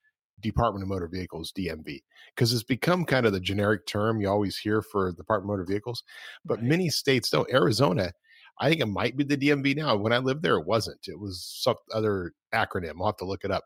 Department 0.42 0.82
of 0.82 0.88
Motor 0.88 1.08
Vehicles 1.08 1.52
DMV 1.56 2.02
because 2.34 2.52
it's 2.52 2.62
become 2.62 3.04
kind 3.04 3.25
of 3.26 3.32
the 3.32 3.40
generic 3.40 3.87
term 3.87 4.20
you 4.20 4.28
always 4.28 4.56
hear 4.58 4.82
for 4.82 5.12
Department 5.12 5.50
of 5.52 5.58
Motor 5.58 5.64
Vehicles. 5.70 6.02
But 6.44 6.58
Right. 6.58 6.64
many 6.68 6.90
states 6.90 7.30
don't. 7.30 7.49
Arizona, 7.52 8.12
I 8.58 8.68
think 8.68 8.80
it 8.80 8.87
might 8.87 9.16
be 9.16 9.25
the 9.25 9.37
DMV 9.37 9.75
now. 9.76 9.96
When 9.96 10.12
I 10.12 10.18
lived 10.18 10.42
there, 10.42 10.58
it 10.58 10.66
wasn't. 10.66 11.00
It 11.08 11.18
was 11.18 11.42
some 11.42 11.76
other 11.94 12.32
acronym. 12.54 12.94
I'll 13.00 13.06
have 13.06 13.16
to 13.18 13.25
look 13.25 13.44
it 13.44 13.50
up. 13.50 13.64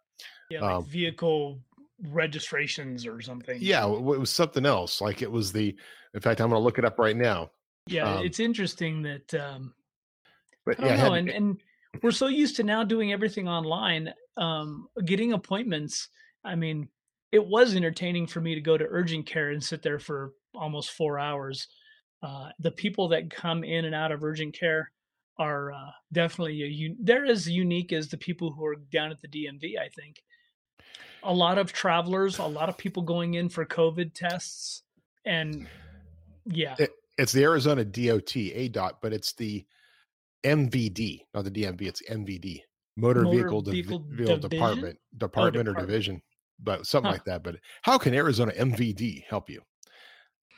yeah, 0.50 0.60
like 0.60 0.74
um, 0.76 0.84
vehicle 0.84 1.60
registrations 2.10 3.06
or 3.06 3.20
something. 3.20 3.58
Yeah, 3.60 3.86
it 3.86 4.00
was 4.00 4.30
something 4.30 4.64
else. 4.66 5.00
Like 5.00 5.22
it 5.22 5.30
was 5.30 5.52
the. 5.52 5.76
In 6.14 6.20
fact, 6.20 6.40
I'm 6.40 6.50
going 6.50 6.60
to 6.60 6.64
look 6.64 6.78
it 6.78 6.84
up 6.84 6.98
right 6.98 7.16
now. 7.16 7.50
Yeah, 7.88 8.16
um, 8.16 8.24
it's 8.24 8.40
interesting 8.40 9.02
that 9.02 9.32
um 9.34 9.74
But 10.64 10.78
I 10.78 10.82
don't 10.82 10.90
yeah, 10.90 10.96
know, 11.04 11.12
had- 11.12 11.18
and, 11.20 11.28
and 11.30 11.60
we're 12.02 12.10
so 12.10 12.26
used 12.26 12.56
to 12.56 12.62
now 12.62 12.84
doing 12.84 13.12
everything 13.12 13.48
online, 13.48 14.12
um, 14.36 14.88
getting 15.04 15.32
appointments. 15.32 16.08
I 16.46 16.54
mean, 16.54 16.88
it 17.32 17.44
was 17.44 17.74
entertaining 17.74 18.26
for 18.26 18.40
me 18.40 18.54
to 18.54 18.60
go 18.60 18.78
to 18.78 18.86
urgent 18.88 19.26
care 19.26 19.50
and 19.50 19.62
sit 19.62 19.82
there 19.82 19.98
for 19.98 20.32
almost 20.54 20.90
four 20.92 21.18
hours. 21.18 21.68
Uh, 22.22 22.50
the 22.60 22.70
people 22.70 23.08
that 23.08 23.30
come 23.30 23.64
in 23.64 23.84
and 23.84 23.94
out 23.94 24.12
of 24.12 24.24
urgent 24.24 24.58
care 24.58 24.90
are 25.38 25.72
uh, 25.72 25.90
definitely 26.12 26.62
a 26.62 26.94
they're 27.00 27.26
as 27.26 27.48
unique 27.48 27.92
as 27.92 28.08
the 28.08 28.16
people 28.16 28.52
who 28.52 28.64
are 28.64 28.76
down 28.90 29.10
at 29.10 29.20
the 29.20 29.28
DMV. 29.28 29.78
I 29.78 29.88
think 29.88 30.22
a 31.22 31.34
lot 31.34 31.58
of 31.58 31.72
travelers, 31.72 32.38
a 32.38 32.46
lot 32.46 32.68
of 32.68 32.78
people 32.78 33.02
going 33.02 33.34
in 33.34 33.48
for 33.48 33.66
COVID 33.66 34.14
tests, 34.14 34.82
and 35.24 35.66
yeah, 36.46 36.76
It- 36.78 36.92
it's 37.18 37.32
the 37.32 37.42
Arizona 37.42 37.84
DOT, 37.84 38.52
ADOT, 38.54 38.98
but 39.02 39.12
it's 39.12 39.32
the 39.34 39.66
MVD, 40.44 41.22
not 41.34 41.44
the 41.44 41.50
DMV. 41.50 41.82
It's 41.82 42.02
MVD, 42.08 42.62
Motor, 42.96 43.22
Motor 43.22 43.48
Vehicle, 43.48 43.62
Vehicle 43.72 44.36
Division? 44.36 44.40
Department, 44.50 44.98
Department 45.16 45.68
or 45.68 45.72
Department. 45.72 45.88
Division, 45.88 46.22
but 46.62 46.86
something 46.86 47.06
Huh. 47.08 47.14
like 47.14 47.24
that. 47.24 47.42
But 47.42 47.56
how 47.82 47.98
can 47.98 48.14
Arizona 48.14 48.52
MVD 48.52 49.24
help 49.28 49.50
you? 49.50 49.62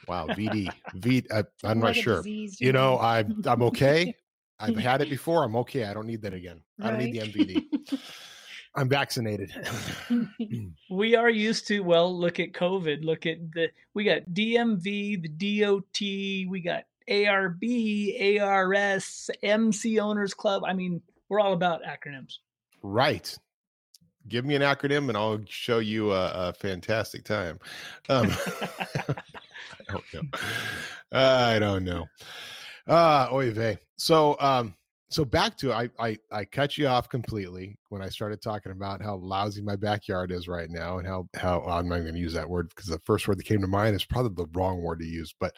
Wow, 0.06 0.26
VD, 0.28 0.72
V. 0.94 1.24
I, 1.32 1.44
I'm 1.64 1.80
not 1.80 1.94
sure. 1.96 2.18
disease, 2.22 2.60
You 2.60 2.72
know, 2.72 2.92
know? 2.96 3.00
I'm 3.00 3.42
I'm 3.46 3.62
okay. 3.64 4.14
I've 4.58 4.76
had 4.90 5.02
it 5.02 5.10
before. 5.10 5.44
I'm 5.44 5.56
okay. 5.56 5.84
I 5.84 5.94
don't 5.94 6.06
need 6.06 6.22
that 6.22 6.34
again. 6.34 6.62
I 6.80 6.90
don't 6.90 6.98
need 6.98 7.12
the 7.12 7.18
MVD. 7.26 7.98
I'm 8.74 8.88
vaccinated. 8.88 9.52
we 10.90 11.16
are 11.16 11.30
used 11.30 11.66
to 11.68 11.80
well 11.80 12.16
look 12.16 12.38
at 12.38 12.52
covid 12.52 13.02
look 13.04 13.26
at 13.26 13.38
the 13.52 13.68
we 13.94 14.04
got 14.04 14.22
dmv 14.32 14.82
the 14.82 15.28
dot 15.60 15.84
we 16.50 16.60
got 16.60 16.84
arb 17.08 18.40
ars 18.40 19.30
mc 19.42 19.98
owners 19.98 20.34
club 20.34 20.62
i 20.66 20.72
mean 20.72 21.00
we're 21.28 21.40
all 21.40 21.52
about 21.54 21.82
acronyms 21.82 22.38
Right. 22.82 23.36
Give 24.28 24.44
me 24.44 24.54
an 24.54 24.62
acronym 24.62 25.08
and 25.08 25.16
I'll 25.16 25.40
show 25.48 25.78
you 25.78 26.12
a, 26.12 26.48
a 26.48 26.52
fantastic 26.52 27.24
time. 27.24 27.58
Um, 28.08 28.30
I 29.88 29.92
don't 29.92 30.04
know. 30.14 30.38
I 31.12 31.58
don't 31.58 31.84
know. 31.84 32.06
Uh, 32.86 33.28
oy 33.32 33.50
vey. 33.50 33.78
So, 33.96 34.36
um, 34.40 34.74
so 35.10 35.24
back 35.24 35.56
to 35.58 35.72
I, 35.72 35.88
I 35.98 36.18
I 36.30 36.44
cut 36.44 36.76
you 36.76 36.86
off 36.86 37.08
completely 37.08 37.78
when 37.88 38.02
I 38.02 38.08
started 38.08 38.42
talking 38.42 38.72
about 38.72 39.02
how 39.02 39.16
lousy 39.16 39.62
my 39.62 39.74
backyard 39.74 40.30
is 40.30 40.48
right 40.48 40.70
now 40.70 40.98
and 40.98 41.06
how 41.06 41.26
how 41.34 41.62
well, 41.64 41.78
I'm 41.78 41.88
not 41.88 42.00
going 42.00 42.14
to 42.14 42.20
use 42.20 42.34
that 42.34 42.48
word 42.48 42.68
because 42.68 42.86
the 42.86 43.00
first 43.06 43.26
word 43.26 43.38
that 43.38 43.44
came 43.44 43.62
to 43.62 43.66
mind 43.66 43.96
is 43.96 44.04
probably 44.04 44.34
the 44.34 44.50
wrong 44.58 44.82
word 44.82 44.98
to 45.00 45.06
use, 45.06 45.34
but 45.38 45.54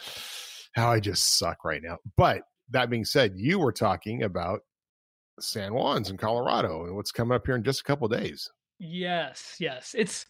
how 0.75 0.91
I 0.93 1.01
just 1.01 1.39
suck 1.39 1.65
right 1.65 1.83
now. 1.83 1.99
But 2.17 2.43
that 2.71 2.91
being 2.91 3.05
said, 3.05 3.33
you 3.35 3.59
were 3.59 3.73
talking 3.73 4.23
about 4.23 4.61
San 5.41 5.73
Juan's 5.73 6.11
in 6.11 6.17
Colorado 6.17 6.85
and 6.85 6.95
what's 6.95 7.13
coming 7.13 7.35
up 7.35 7.47
here 7.47 7.57
in 7.57 7.65
just 7.65 7.81
a 7.81 7.85
couple 7.85 8.13
of 8.13 8.21
days. 8.21 8.49
Yes 8.81 9.57
yes. 9.61 9.95
It's 9.97 10.27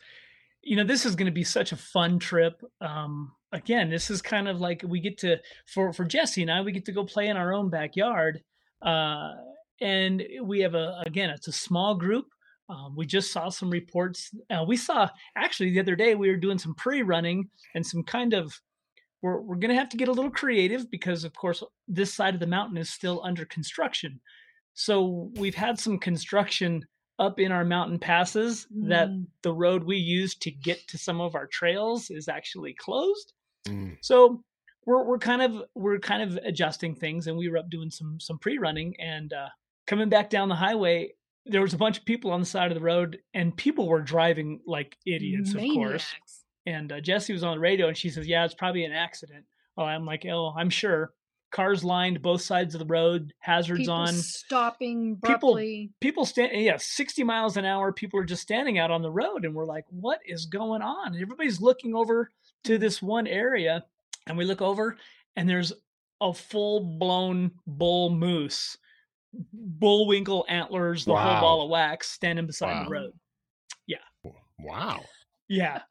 you 0.63 0.77
know 0.77 0.85
this 0.85 1.07
is 1.07 1.17
going 1.17 1.27
to 1.27 1.33
be 1.33 1.45
such 1.45 1.73
a 1.73 1.77
fun 1.77 2.19
trip 2.19 2.63
um 2.83 3.33
again 3.51 3.89
this 3.89 4.11
is 4.11 4.21
kind 4.21 4.47
of 4.47 4.61
like 4.61 4.85
we 4.87 5.01
get 5.01 5.17
to 5.17 5.39
for 5.67 5.91
for 5.91 6.05
jessy 6.05 6.43
and 6.43 6.51
i 6.51 6.61
we 6.61 6.71
get 6.71 6.85
to 6.85 6.93
go 6.93 7.03
play 7.03 7.29
in 7.29 7.37
our 7.39 7.55
own 7.55 7.71
backyard 7.71 8.43
uh 8.83 9.31
and 9.81 10.23
we 10.43 10.61
have 10.61 10.75
a 10.75 11.03
again 11.07 11.31
it's 11.31 11.49
a 11.49 11.53
small 11.53 11.95
group 11.95 12.27
um, 12.69 12.95
we 12.95 13.07
just 13.07 13.33
saw 13.33 13.49
some 13.49 13.71
reports 13.71 14.31
uh, 14.51 14.63
we 14.69 14.77
saw 14.77 15.09
actually 15.35 15.71
the 15.71 15.81
other 15.81 15.97
day 15.97 16.15
we 16.15 16.29
were 16.29 16.37
doing 16.37 16.59
some 16.59 16.75
pre-running 16.75 17.49
and 17.75 17.87
some 17.87 18.03
kind 18.03 18.35
of 18.35 18.61
we're, 19.23 19.41
we're 19.41 19.57
going 19.57 19.75
to 19.75 19.79
have 19.81 19.89
to 19.91 19.97
get 19.97 20.09
a 20.09 20.13
little 20.13 20.31
creative 20.31 20.91
because 20.91 21.25
of 21.25 21.35
course 21.35 21.63
this 21.89 22.13
side 22.13 22.35
of 22.35 22.41
the 22.41 22.47
mountain 22.47 22.77
is 22.77 22.91
still 22.91 23.21
under 23.25 23.45
construction. 23.45 24.21
So 24.75 25.31
we've 25.35 25.55
had 25.55 25.79
some 25.79 25.99
construction 25.99 26.85
up 27.21 27.39
in 27.39 27.53
our 27.53 27.65
mountain 27.65 27.99
passes 27.99 28.67
that 28.71 29.09
Mm. 29.11 29.27
the 29.43 29.53
road 29.53 29.85
we 29.85 29.97
use 29.97 30.35
to 30.37 30.51
get 30.51 30.89
to 30.89 30.99
some 30.99 31.21
of 31.21 31.35
our 31.37 31.47
trails 31.47 32.11
is 32.11 32.27
actually 32.29 32.73
closed. 32.75 33.33
Mm. 33.69 33.99
So 34.01 34.43
we're 34.87 35.05
we're 35.05 35.19
kind 35.19 35.43
of 35.43 35.63
we're 35.75 35.99
kind 35.99 36.23
of 36.23 36.37
adjusting 36.45 36.95
things, 36.95 37.27
and 37.27 37.37
we 37.37 37.49
were 37.49 37.59
up 37.59 37.71
doing 37.71 37.91
some 37.91 38.19
some 38.19 38.39
pre 38.39 38.59
running 38.59 38.99
and 38.99 39.33
uh, 39.33 39.51
coming 39.87 40.09
back 40.09 40.31
down 40.31 40.49
the 40.49 40.55
highway. 40.57 41.13
There 41.47 41.61
was 41.61 41.75
a 41.75 41.79
bunch 41.79 41.99
of 41.99 42.05
people 42.05 42.31
on 42.33 42.41
the 42.41 42.47
side 42.47 42.71
of 42.71 42.75
the 42.75 42.85
road, 42.85 43.19
and 43.35 43.57
people 43.57 43.87
were 43.89 44.01
driving 44.03 44.61
like 44.67 44.97
idiots, 45.07 45.55
of 45.55 45.61
course. 45.61 46.15
And 46.67 46.93
uh, 46.93 47.01
Jessy 47.01 47.33
was 47.33 47.43
on 47.45 47.57
the 47.57 47.61
radio, 47.61 47.89
and 47.89 47.97
she 47.97 48.11
says, 48.11 48.27
"Yeah, 48.27 48.45
it's 48.45 48.55
probably 48.55 48.85
an 48.85 48.93
accident." 48.93 49.45
Oh, 49.77 49.85
I'm 49.85 50.07
like, 50.07 50.25
"Oh, 50.27 50.55
I'm 50.57 50.71
sure." 50.71 51.13
Cars 51.51 51.83
lined 51.83 52.23
both 52.23 52.43
sides 52.43 52.75
of 52.75 52.79
the 52.79 52.87
road, 52.87 53.33
hazards 53.41 53.81
People 53.81 53.95
on 53.95 54.13
stopping 54.15 55.17
People- 55.17 55.51
abruptly. 55.51 55.91
people 56.01 56.23
people 56.23 56.25
stand 56.27 56.53
yeah 56.55 56.77
60 56.79 57.25
miles 57.25 57.57
an 57.57 57.65
hour 57.65 57.93
people 57.93 58.21
are 58.21 58.25
just 58.25 58.43
standing 58.43 58.79
out 58.79 58.91
on 58.91 59.03
the 59.03 59.11
road 59.11 59.45
and 59.45 59.55
we're 59.55 59.65
like 59.67 59.85
what 59.91 60.21
is 60.25 60.47
going 60.47 60.81
on 60.83 61.13
and 61.15 61.23
everybody's 61.23 61.61
looking 61.61 61.95
over 61.95 62.31
to 62.65 62.79
this 62.79 63.03
one 63.03 63.27
area 63.27 63.85
and 64.27 64.39
we 64.39 64.45
look 64.45 64.63
over 64.63 64.97
and 65.37 65.49
there's 65.49 65.73
a 66.21 66.33
full 66.33 66.81
blown 66.99 67.51
bull 67.67 68.11
moose 68.11 68.77
bullwinkle 69.53 70.45
antlers 70.49 71.05
the 71.05 71.17
whole 71.17 71.41
ball 71.41 71.63
of 71.65 71.71
wax 71.71 72.11
standing 72.11 72.47
beside 72.47 72.73
Wow. 72.75 72.85
the 72.85 72.91
road 72.91 73.13
Yeah. 73.87 74.33
Wow. 74.59 75.01
yeah 75.49 75.83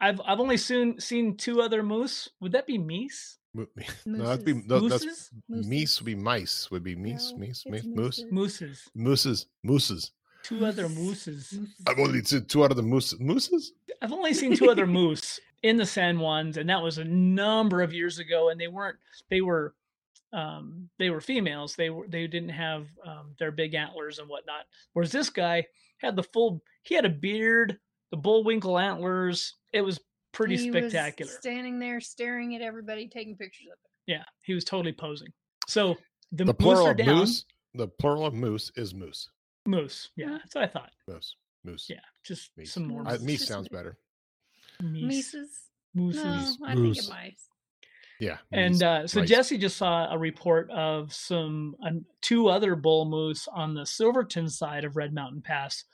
i've 0.00 0.20
i've 0.26 0.40
only 0.40 0.56
seen 0.56 1.00
seen 1.00 1.36
two 1.36 1.62
other 1.62 1.82
moose 1.82 2.28
would 2.40 2.52
that 2.52 2.66
be 2.66 2.78
meese 2.78 3.36
Mo- 3.54 3.66
No, 4.06 4.24
that'd 4.26 4.44
be 4.44 4.52
Mooses. 4.54 4.68
no, 4.68 4.88
that's 4.88 5.66
meese 5.68 6.00
would 6.00 6.06
be 6.06 6.14
mice 6.14 6.70
would 6.70 6.82
be 6.82 6.96
meese 6.96 7.32
No, 7.32 7.38
meese 7.38 7.50
it's 7.50 7.64
meese 7.66 7.84
moose 7.84 8.24
mooses. 8.30 8.30
mooses 8.32 8.88
mooses 8.94 9.46
mooses. 9.62 10.10
two 10.42 10.66
other 10.66 10.88
mooses 10.88 11.52
Mooses. 11.52 11.68
I've 11.86 11.98
only 11.98 12.22
seen 12.24 12.44
two 12.46 12.64
out 12.64 12.70
of 12.70 12.76
the 12.76 12.82
moose 12.82 13.18
mooses. 13.20 13.72
I've 14.02 14.12
only 14.12 14.34
seen 14.34 14.56
two 14.56 14.70
other 14.70 14.86
moose 15.00 15.40
in 15.62 15.76
the 15.78 15.86
San 15.86 16.16
Juans, 16.18 16.56
and 16.58 16.68
that 16.68 16.82
was 16.82 16.98
a 16.98 17.04
number 17.04 17.80
of 17.80 17.92
years 17.94 18.18
ago. 18.18 18.50
And 18.50 18.60
they 18.60 18.68
weren't; 18.68 18.98
they 19.30 19.40
were, 19.40 19.74
um, 20.32 20.90
they 20.98 21.08
were 21.10 21.20
females. 21.22 21.74
They 21.76 21.88
were 21.90 22.06
they 22.08 22.26
didn't 22.26 22.50
have 22.50 22.86
um, 23.06 23.34
their 23.38 23.50
big 23.52 23.72
antlers 23.74 24.18
and 24.18 24.28
whatnot. 24.28 24.64
Whereas 24.92 25.12
this 25.12 25.30
guy 25.30 25.64
had 25.98 26.16
the 26.16 26.22
full. 26.22 26.62
He 26.82 26.94
had 26.94 27.06
a 27.06 27.08
beard, 27.10 27.78
the 28.10 28.16
bullwinkle 28.18 28.78
antlers. 28.78 29.54
It 29.72 29.80
was 29.80 30.00
pretty 30.34 30.56
He 30.58 30.70
was 30.70 30.82
spectacular. 30.90 31.32
standing 31.32 31.78
there 31.78 32.00
staring 32.00 32.54
at 32.54 32.60
everybody, 32.60 33.08
taking 33.08 33.36
pictures 33.36 33.68
of 33.68 33.78
it. 33.84 34.12
yeah, 34.12 34.24
he 34.42 34.52
was 34.52 34.64
totally 34.64 34.92
posing. 34.92 35.28
So 35.66 35.96
the, 36.32 36.44
The 36.44 36.52
moose 36.52 36.56
plural 36.60 36.86
are 36.88 36.90
of 36.90 36.96
down. 36.98 37.16
moose. 37.16 37.44
The 37.74 37.88
plural 37.88 38.26
of 38.26 38.34
moose 38.34 38.70
is 38.76 38.94
moose. 38.94 39.30
Moose. 39.66 40.10
Yeah, 40.16 40.26
Yeah. 40.32 40.38
that's 40.38 40.54
what 40.54 40.64
I 40.64 40.66
thought. 40.66 40.90
Moose. 41.08 41.36
Moose. 41.64 41.86
Yeah, 41.88 42.00
just 42.22 42.50
Meese. 42.58 42.68
some 42.68 42.86
more 42.88 43.02
I, 43.06 43.12
Moose. 43.16 43.22
meese 43.22 43.46
sounds 43.46 43.70
me. 43.70 43.76
better. 43.76 43.96
meese. 44.82 45.06
Mises? 45.06 45.50
Mooses. 45.94 46.58
No, 46.60 46.66
I 46.66 46.74
Moose. 46.74 46.96
think 46.98 47.06
it 47.06 47.10
mice. 47.10 47.48
Yeah. 48.20 48.38
And 48.52 48.82
uh, 48.82 49.06
so 49.06 49.20
nice. 49.20 49.28
Jessy 49.28 49.58
just 49.58 49.76
saw 49.76 50.12
a 50.12 50.18
report 50.18 50.70
of 50.70 51.12
some 51.12 51.74
uh, 51.84 51.90
two 52.20 52.48
other 52.48 52.76
bull 52.76 53.06
moose 53.06 53.48
on 53.52 53.74
the 53.74 53.84
Silverton 53.86 54.48
side 54.48 54.84
of 54.84 54.96
Red 54.96 55.12
Mountain 55.14 55.42
Pass. 55.42 55.84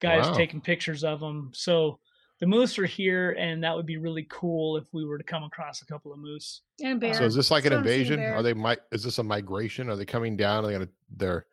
Guys 0.00 0.26
wow. 0.26 0.34
taking 0.34 0.60
pictures 0.60 1.04
of 1.04 1.20
them. 1.20 1.50
So 1.54 1.98
the 2.40 2.46
moose 2.46 2.78
are 2.78 2.86
here, 2.86 3.32
and 3.38 3.62
that 3.62 3.76
would 3.76 3.86
be 3.86 3.98
really 3.98 4.26
cool 4.30 4.76
if 4.78 4.84
we 4.92 5.04
were 5.04 5.18
to 5.18 5.24
come 5.24 5.44
across 5.44 5.82
a 5.82 5.86
couple 5.86 6.12
of 6.12 6.18
moose. 6.18 6.62
And 6.82 6.98
bears. 6.98 7.18
So 7.18 7.24
is 7.24 7.34
this 7.34 7.50
like 7.50 7.66
an 7.66 7.74
invasion? 7.74 8.20
Are 8.20 8.42
they? 8.42 8.54
Mi- 8.54 8.76
is 8.92 9.02
this 9.02 9.18
a 9.18 9.22
migration? 9.22 9.90
Are 9.90 9.96
they 9.96 10.06
coming 10.06 10.36
down? 10.36 10.64
Are 10.64 10.68
they 10.68 10.72
gonna? 10.72 10.88
They're. 11.16 11.46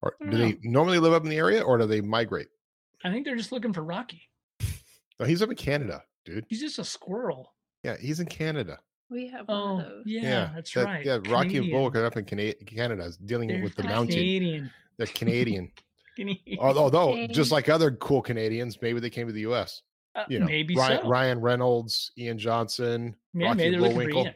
Or 0.00 0.16
do 0.20 0.26
know. 0.26 0.38
they 0.38 0.52
mm. 0.54 0.64
normally 0.64 0.98
live 0.98 1.12
up 1.12 1.22
in 1.22 1.28
the 1.28 1.36
area, 1.36 1.62
or 1.62 1.78
do 1.78 1.86
they 1.86 2.00
migrate? 2.00 2.48
I 3.04 3.10
think 3.10 3.24
they're 3.24 3.36
just 3.36 3.52
looking 3.52 3.72
for 3.72 3.84
Rocky. 3.84 4.28
No, 5.20 5.26
he's 5.26 5.42
up 5.42 5.50
in 5.50 5.56
Canada, 5.56 6.02
dude. 6.24 6.46
He's 6.48 6.60
just 6.60 6.78
a 6.78 6.84
squirrel. 6.84 7.52
Yeah, 7.84 7.96
he's 8.00 8.18
in 8.18 8.26
Canada. 8.26 8.78
We 9.10 9.28
have 9.28 9.46
one 9.46 9.56
oh, 9.56 9.78
of 9.78 9.84
those. 9.84 10.02
Yeah, 10.06 10.22
yeah 10.22 10.50
that's 10.54 10.72
that, 10.72 10.84
right. 10.84 11.04
Yeah, 11.04 11.18
Rocky 11.28 11.50
Canadian. 11.50 11.64
and 11.64 11.72
Bullock 11.72 11.96
are 11.96 12.06
up 12.06 12.16
in 12.16 12.24
Canada, 12.24 13.12
dealing 13.24 13.48
They're 13.48 13.62
with 13.62 13.76
the 13.76 13.84
mountain. 13.84 14.14
Canadian. 14.14 14.70
They're 14.96 15.06
Canadian. 15.06 15.70
Although, 16.58 17.26
just 17.28 17.52
like 17.52 17.68
other 17.68 17.90
cool 17.92 18.22
Canadians, 18.22 18.80
maybe 18.80 19.00
they 19.00 19.10
came 19.10 19.26
to 19.26 19.32
the 19.32 19.42
U.S. 19.42 19.82
Uh, 20.14 20.24
you 20.28 20.38
know, 20.38 20.46
maybe 20.46 20.74
Ryan, 20.74 21.02
so. 21.02 21.08
Ryan, 21.08 21.40
Reynolds, 21.40 22.12
Ian 22.18 22.38
Johnson, 22.38 23.16
yeah, 23.32 23.48
Rocky 23.48 23.58
maybe 23.58 23.76
Bullwinkle. 23.78 24.28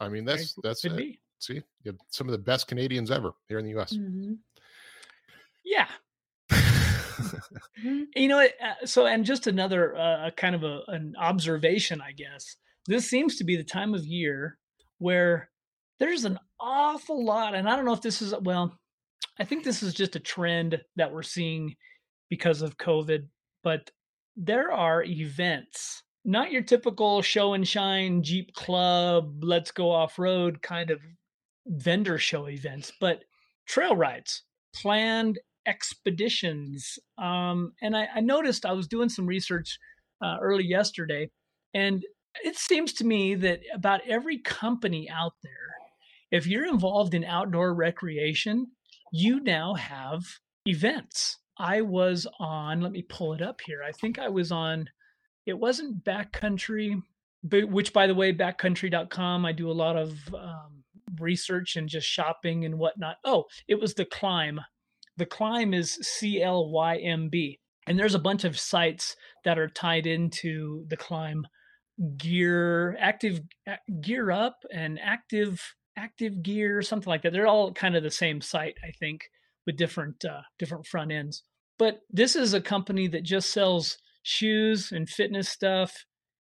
I 0.00 0.08
mean, 0.08 0.24
that's 0.24 0.54
that's 0.62 0.84
it. 0.84 0.96
Be. 0.96 1.20
See, 1.40 1.62
some 2.08 2.26
of 2.26 2.32
the 2.32 2.38
best 2.38 2.66
Canadians 2.66 3.10
ever 3.10 3.32
here 3.48 3.58
in 3.58 3.64
the 3.64 3.70
U.S. 3.72 3.92
Mm-hmm. 3.92 4.34
Yeah. 5.64 5.86
mm-hmm. 6.50 8.02
You 8.16 8.28
know, 8.28 8.40
uh, 8.40 8.86
so 8.86 9.06
and 9.06 9.24
just 9.24 9.46
another 9.46 9.96
uh, 9.96 10.30
kind 10.36 10.54
of 10.54 10.64
a, 10.64 10.82
an 10.88 11.14
observation, 11.18 12.00
I 12.00 12.12
guess. 12.12 12.56
This 12.86 13.08
seems 13.08 13.36
to 13.36 13.44
be 13.44 13.56
the 13.56 13.64
time 13.64 13.94
of 13.94 14.06
year 14.06 14.56
where 14.98 15.50
there's 16.00 16.24
an 16.24 16.38
awful 16.58 17.24
lot, 17.24 17.54
and 17.54 17.68
I 17.68 17.76
don't 17.76 17.84
know 17.84 17.92
if 17.92 18.02
this 18.02 18.22
is 18.22 18.34
well. 18.40 18.78
I 19.38 19.44
think 19.44 19.62
this 19.62 19.82
is 19.82 19.94
just 19.94 20.16
a 20.16 20.20
trend 20.20 20.80
that 20.96 21.12
we're 21.12 21.22
seeing 21.22 21.76
because 22.30 22.62
of 22.62 22.78
COVID, 22.78 23.26
but 23.62 23.90
there 24.38 24.70
are 24.72 25.02
events, 25.02 26.04
not 26.24 26.52
your 26.52 26.62
typical 26.62 27.20
show 27.22 27.54
and 27.54 27.66
shine 27.66 28.22
Jeep 28.22 28.54
club, 28.54 29.42
let's 29.42 29.72
go 29.72 29.90
off 29.90 30.18
road 30.18 30.62
kind 30.62 30.90
of 30.90 31.00
vendor 31.66 32.18
show 32.18 32.48
events, 32.48 32.92
but 33.00 33.24
trail 33.66 33.96
rides, 33.96 34.44
planned 34.74 35.40
expeditions. 35.66 36.98
Um, 37.18 37.72
and 37.82 37.96
I, 37.96 38.08
I, 38.14 38.20
noticed 38.20 38.64
I 38.64 38.72
was 38.72 38.86
doing 38.86 39.08
some 39.08 39.26
research 39.26 39.76
uh, 40.22 40.36
early 40.40 40.64
yesterday, 40.64 41.30
and 41.74 42.04
it 42.44 42.56
seems 42.56 42.92
to 42.94 43.04
me 43.04 43.34
that 43.34 43.60
about 43.74 44.00
every 44.08 44.38
company 44.38 45.10
out 45.10 45.34
there, 45.42 45.52
if 46.30 46.46
you're 46.46 46.68
involved 46.68 47.12
in 47.12 47.24
outdoor 47.24 47.74
recreation, 47.74 48.68
you 49.12 49.40
now 49.40 49.74
have 49.74 50.22
events. 50.64 51.38
I 51.58 51.80
was 51.80 52.26
on, 52.38 52.80
let 52.80 52.92
me 52.92 53.02
pull 53.02 53.32
it 53.32 53.42
up 53.42 53.60
here. 53.64 53.82
I 53.82 53.92
think 53.92 54.18
I 54.18 54.28
was 54.28 54.52
on, 54.52 54.88
it 55.46 55.58
wasn't 55.58 56.04
Backcountry, 56.04 57.02
which 57.42 57.92
by 57.92 58.06
the 58.06 58.14
way, 58.14 58.32
backcountry.com, 58.32 59.44
I 59.44 59.52
do 59.52 59.70
a 59.70 59.72
lot 59.72 59.96
of 59.96 60.16
um, 60.34 60.84
research 61.18 61.76
and 61.76 61.88
just 61.88 62.06
shopping 62.06 62.64
and 62.64 62.78
whatnot. 62.78 63.16
Oh, 63.24 63.44
it 63.66 63.80
was 63.80 63.94
the 63.94 64.06
Clymb. 64.06 64.58
The 65.16 65.26
Clymb 65.26 65.74
is 65.74 65.94
C 66.02 66.42
L 66.42 66.70
Y 66.70 66.96
M 66.98 67.28
B. 67.28 67.58
And 67.86 67.98
there's 67.98 68.14
a 68.14 68.20
bunch 68.20 68.44
of 68.44 68.58
sites 68.58 69.16
that 69.44 69.58
are 69.58 69.68
tied 69.68 70.06
into 70.06 70.84
the 70.88 70.96
Clymb 70.96 71.44
gear 72.16 72.96
active 73.00 73.40
gear 74.00 74.30
up 74.30 74.58
and 74.72 75.00
active 75.02 75.74
active 75.96 76.42
gear 76.44 76.80
something 76.80 77.10
like 77.10 77.22
that 77.22 77.32
they're 77.32 77.48
all 77.48 77.72
kind 77.72 77.96
of 77.96 78.04
the 78.04 78.10
same 78.10 78.40
site 78.40 78.76
i 78.86 78.92
think 79.00 79.22
with 79.68 79.76
different 79.76 80.24
uh, 80.24 80.40
different 80.58 80.86
front 80.86 81.12
ends 81.12 81.42
but 81.78 82.00
this 82.10 82.34
is 82.34 82.54
a 82.54 82.60
company 82.60 83.06
that 83.06 83.22
just 83.22 83.50
sells 83.50 83.98
shoes 84.22 84.90
and 84.90 85.08
fitness 85.08 85.50
stuff 85.50 86.06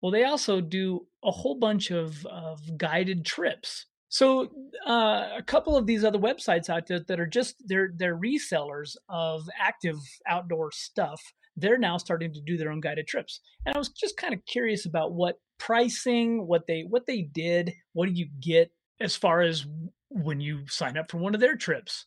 well 0.00 0.10
they 0.10 0.24
also 0.24 0.62
do 0.62 1.06
a 1.22 1.30
whole 1.30 1.58
bunch 1.58 1.90
of, 1.90 2.24
of 2.26 2.58
guided 2.78 3.26
trips 3.26 3.84
so 4.08 4.48
uh, 4.88 5.28
a 5.36 5.42
couple 5.46 5.76
of 5.76 5.86
these 5.86 6.04
other 6.04 6.18
websites 6.18 6.70
out 6.70 6.86
there 6.86 7.00
that 7.06 7.20
are 7.20 7.26
just 7.26 7.56
they're 7.66 7.90
they're 7.94 8.18
resellers 8.18 8.96
of 9.10 9.46
active 9.60 9.98
outdoor 10.26 10.72
stuff 10.72 11.20
they're 11.56 11.78
now 11.78 11.98
starting 11.98 12.32
to 12.32 12.40
do 12.40 12.56
their 12.56 12.70
own 12.70 12.80
guided 12.80 13.06
trips. 13.06 13.40
And 13.66 13.74
I 13.74 13.78
was 13.78 13.90
just 13.90 14.16
kind 14.16 14.32
of 14.32 14.44
curious 14.46 14.86
about 14.86 15.12
what 15.12 15.36
pricing, 15.58 16.46
what 16.46 16.66
they 16.66 16.84
what 16.88 17.06
they 17.06 17.22
did, 17.22 17.72
what 17.92 18.06
do 18.06 18.14
you 18.14 18.28
get 18.40 18.70
as 19.00 19.16
far 19.16 19.42
as 19.42 19.66
when 20.08 20.40
you 20.40 20.62
sign 20.68 20.96
up 20.96 21.10
for 21.10 21.18
one 21.18 21.34
of 21.34 21.40
their 21.40 21.56
trips. 21.56 22.06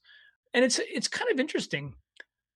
And 0.55 0.65
it's 0.65 0.79
it's 0.79 1.07
kind 1.07 1.29
of 1.29 1.39
interesting. 1.39 1.93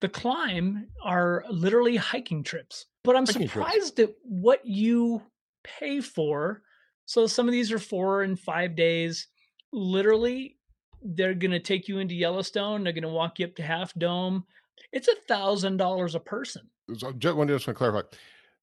The 0.02 0.10
Clymb 0.10 0.86
are 1.04 1.44
literally 1.50 1.98
hiking 1.98 2.42
trips, 2.42 2.86
but 3.04 3.16
I'm 3.16 3.28
hiking 3.28 3.48
surprised 3.48 3.98
trips. 3.98 4.12
at 4.12 4.16
what 4.24 4.66
you 4.66 5.22
pay 5.64 6.00
for. 6.02 6.64
So 7.06 7.28
some 7.28 7.48
of 7.48 7.52
these 7.52 7.72
are 7.72 7.80
4 7.80 8.24
and 8.24 8.40
5 8.40 8.76
days. 8.76 9.28
Literally 9.72 10.56
they're 11.02 11.34
going 11.34 11.52
to 11.52 11.60
take 11.60 11.88
you 11.88 12.00
into 12.00 12.16
Yellowstone, 12.16 12.84
they're 12.84 12.94
going 12.94 13.04
to 13.04 13.10
walk 13.10 13.40
you 13.40 13.46
up 13.46 13.56
to 13.56 13.64
Half 13.64 13.94
Dome. 13.94 14.44
It's 14.92 15.08
a 15.08 15.16
thousand 15.28 15.78
dollars 15.78 16.16
a 16.16 16.20
person 16.20 16.70
so 16.96 17.12
just 17.14 17.36
want 17.36 17.50
to 17.50 17.74
clarify 17.74 18.02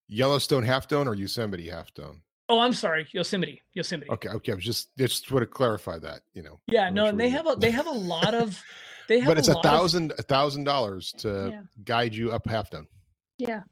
Yellowstone 0.08 0.62
Half 0.62 0.88
Dome 0.88 1.08
or 1.08 1.14
Yosemite 1.14 1.68
Half 1.68 1.94
Dome? 1.94 2.22
Oh, 2.48 2.60
I'm 2.60 2.72
sorry, 2.72 3.06
Yosemite. 3.12 3.60
Yosemite. 3.74 4.10
Okay, 4.10 4.28
okay. 4.28 4.52
I 4.52 4.54
was 4.54 4.64
just 4.64 4.96
just 4.96 5.30
want 5.32 5.42
to 5.42 5.46
clarify 5.46 5.98
that. 5.98 6.20
You 6.32 6.42
know. 6.42 6.60
Yeah, 6.68 6.90
no, 6.90 7.06
and 7.06 7.18
they 7.18 7.28
have 7.28 7.46
a 7.46 7.56
they 7.56 7.70
have 7.70 7.86
a 7.86 7.92
lot 7.92 8.34
of 8.34 8.60
they 9.08 9.20
have. 9.20 9.28
but 9.28 9.38
it's 9.38 9.48
a, 9.48 9.52
a 9.52 9.62
thousand 9.62 10.12
a 10.18 10.22
thousand 10.22 10.64
dollars 10.64 11.12
to 11.18 11.50
yeah. 11.52 11.60
guide 11.84 12.14
you 12.14 12.32
up 12.32 12.46
Half 12.48 12.70
Dome. 12.70 12.88
Yeah. 13.38 13.62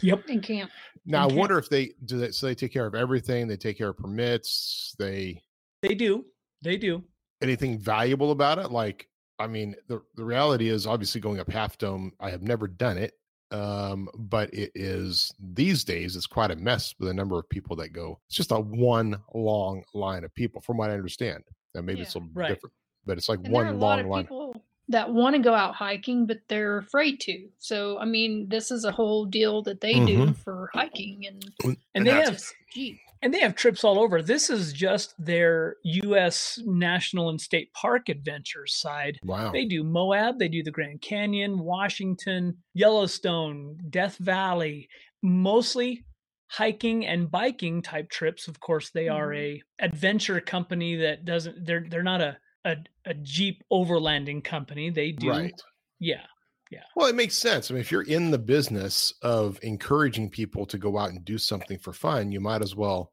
Yep. 0.00 0.28
In 0.28 0.40
camp. 0.40 0.70
Now 1.04 1.28
In 1.28 1.32
I 1.32 1.34
wonder 1.34 1.58
if 1.58 1.68
they 1.68 1.92
do 2.04 2.18
that. 2.18 2.34
So 2.34 2.46
they 2.46 2.54
take 2.54 2.72
care 2.72 2.86
of 2.86 2.94
everything. 2.94 3.48
They 3.48 3.56
take 3.56 3.78
care 3.78 3.88
of 3.88 3.96
permits. 3.96 4.94
They. 4.98 5.42
They 5.82 5.94
do. 5.94 6.24
They 6.62 6.76
do. 6.76 7.02
Anything 7.40 7.78
valuable 7.78 8.30
about 8.30 8.58
it? 8.58 8.70
Like, 8.70 9.08
I 9.40 9.48
mean, 9.48 9.74
the 9.88 10.02
the 10.14 10.24
reality 10.24 10.68
is 10.68 10.86
obviously 10.86 11.20
going 11.20 11.40
up 11.40 11.50
Half 11.50 11.78
Dome. 11.78 12.12
I 12.20 12.30
have 12.30 12.42
never 12.42 12.68
done 12.68 12.98
it 12.98 13.14
um, 13.52 14.08
but 14.14 14.52
it 14.54 14.72
is 14.74 15.32
these 15.38 15.84
days 15.84 16.16
it's 16.16 16.26
quite 16.26 16.50
a 16.50 16.56
mess 16.56 16.94
with 16.98 17.08
the 17.08 17.14
number 17.14 17.38
of 17.38 17.48
people 17.50 17.76
that 17.76 17.90
go. 17.90 18.18
It's 18.26 18.36
just 18.36 18.50
a 18.50 18.58
one 18.58 19.20
long 19.34 19.84
line 19.92 20.24
of 20.24 20.34
people, 20.34 20.62
from 20.62 20.78
what 20.78 20.90
I 20.90 20.94
understand. 20.94 21.44
Now 21.74 21.82
maybe 21.82 21.98
yeah, 21.98 22.04
it's 22.04 22.14
a 22.14 22.18
little 22.18 22.32
right. 22.32 22.48
different, 22.48 22.72
but 23.04 23.18
it's 23.18 23.28
like 23.28 23.40
and 23.44 23.52
one 23.52 23.78
long 23.78 24.08
line. 24.08 24.24
People 24.24 24.56
that 24.92 25.12
want 25.12 25.36
to 25.36 25.42
go 25.42 25.54
out 25.54 25.74
hiking, 25.74 26.26
but 26.26 26.38
they're 26.48 26.78
afraid 26.78 27.20
to. 27.20 27.48
So 27.58 27.98
I 27.98 28.04
mean, 28.04 28.48
this 28.48 28.70
is 28.70 28.84
a 28.84 28.92
whole 28.92 29.24
deal 29.24 29.62
that 29.62 29.80
they 29.80 29.94
mm-hmm. 29.94 30.26
do 30.26 30.34
for 30.34 30.70
hiking 30.72 31.24
and 31.26 31.50
and, 31.64 31.76
and 31.94 32.06
they 32.06 32.10
have 32.10 32.40
Jeep 32.72 32.98
and 33.22 33.32
they 33.32 33.40
have 33.40 33.54
trips 33.54 33.84
all 33.84 34.00
over. 34.00 34.20
This 34.20 34.50
is 34.50 34.72
just 34.72 35.14
their 35.16 35.76
U.S. 35.84 36.58
national 36.64 37.30
and 37.30 37.40
state 37.40 37.72
park 37.72 38.08
adventures 38.08 38.74
side. 38.74 39.18
Wow. 39.24 39.52
They 39.52 39.64
do 39.64 39.84
Moab, 39.84 40.38
they 40.38 40.48
do 40.48 40.62
the 40.62 40.72
Grand 40.72 41.00
Canyon, 41.00 41.60
Washington, 41.60 42.58
Yellowstone, 42.74 43.78
Death 43.88 44.16
Valley, 44.18 44.88
mostly 45.22 46.04
hiking 46.48 47.06
and 47.06 47.30
biking 47.30 47.80
type 47.80 48.10
trips. 48.10 48.48
Of 48.48 48.58
course, 48.58 48.90
they 48.90 49.08
are 49.08 49.28
mm-hmm. 49.28 49.62
a 49.80 49.84
adventure 49.84 50.40
company 50.40 50.96
that 50.96 51.24
doesn't. 51.24 51.64
They're 51.64 51.86
they're 51.88 52.02
not 52.02 52.20
a 52.20 52.38
a, 52.64 52.76
a 53.04 53.14
Jeep 53.14 53.62
overlanding 53.72 54.44
company. 54.44 54.90
They 54.90 55.12
do. 55.12 55.30
Right. 55.30 55.60
Yeah. 55.98 56.22
Yeah. 56.70 56.80
Well, 56.96 57.08
it 57.08 57.14
makes 57.14 57.36
sense. 57.36 57.70
I 57.70 57.74
mean, 57.74 57.82
if 57.82 57.92
you're 57.92 58.02
in 58.02 58.30
the 58.30 58.38
business 58.38 59.12
of 59.20 59.58
encouraging 59.62 60.30
people 60.30 60.64
to 60.66 60.78
go 60.78 60.96
out 60.96 61.10
and 61.10 61.22
do 61.24 61.36
something 61.36 61.78
for 61.78 61.92
fun, 61.92 62.32
you 62.32 62.40
might 62.40 62.62
as 62.62 62.74
well. 62.74 63.12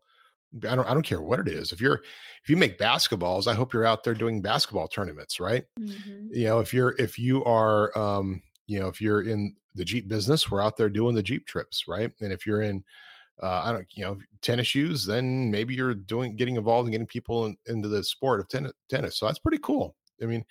I 0.64 0.76
don't. 0.76 0.88
I 0.90 0.94
don't 0.94 1.04
care 1.06 1.22
what 1.22 1.40
it 1.40 1.48
is. 1.48 1.72
If 1.72 1.80
you're, 1.82 2.02
if 2.42 2.50
you 2.50 2.58
make 2.58 2.80
basketballs, 2.80 3.48
I 3.48 3.54
hope 3.54 3.74
you're 3.74 3.86
out 3.86 4.04
there 4.04 4.16
doing 4.16 4.42
basketball 4.42 4.88
tournaments, 4.88 5.40
right? 5.40 5.64
Mm-hmm. 5.80 6.28
You 6.32 6.46
know, 6.46 6.60
if 6.60 6.74
you're, 6.74 6.96
if 6.98 7.20
you 7.20 7.44
are, 7.44 7.96
um, 7.98 8.42
you 8.66 8.80
know, 8.80 8.88
if 8.88 9.00
you're 9.00 9.22
in 9.22 9.56
the 9.76 9.86
Jeep 9.86 10.08
business, 10.08 10.50
we're 10.50 10.64
out 10.64 10.76
there 10.76 10.90
doing 10.90 11.14
the 11.14 11.22
Jeep 11.22 11.46
trips, 11.46 11.84
right? 11.88 12.12
And 12.22 12.34
if 12.34 12.48
you're 12.48 12.62
in, 12.62 12.84
uh, 13.41 13.62
I 13.65 13.71
don't, 13.71 13.88
you 13.93 14.04
know, 14.04 14.17
tennis 14.41 14.67
shoes, 14.67 15.06
then 15.06 15.49
maybe 15.49 15.73
you're 15.73 15.93
doing, 15.93 16.36
getting 16.36 16.56
involved 16.56 16.88
and 16.88 16.93
in 16.93 16.99
getting 16.99 17.08
people 17.08 17.45
in, 17.45 17.58
into 17.67 17.88
the 17.88 18.04
sport 18.04 18.39
of 18.39 18.47
tennis. 18.49 18.73
Tennis. 18.89 19.17
So 19.17 19.25
that's 19.25 19.39
pretty 19.39 19.60
cool. 19.60 19.95
I 20.21 20.25
mean, 20.25 20.43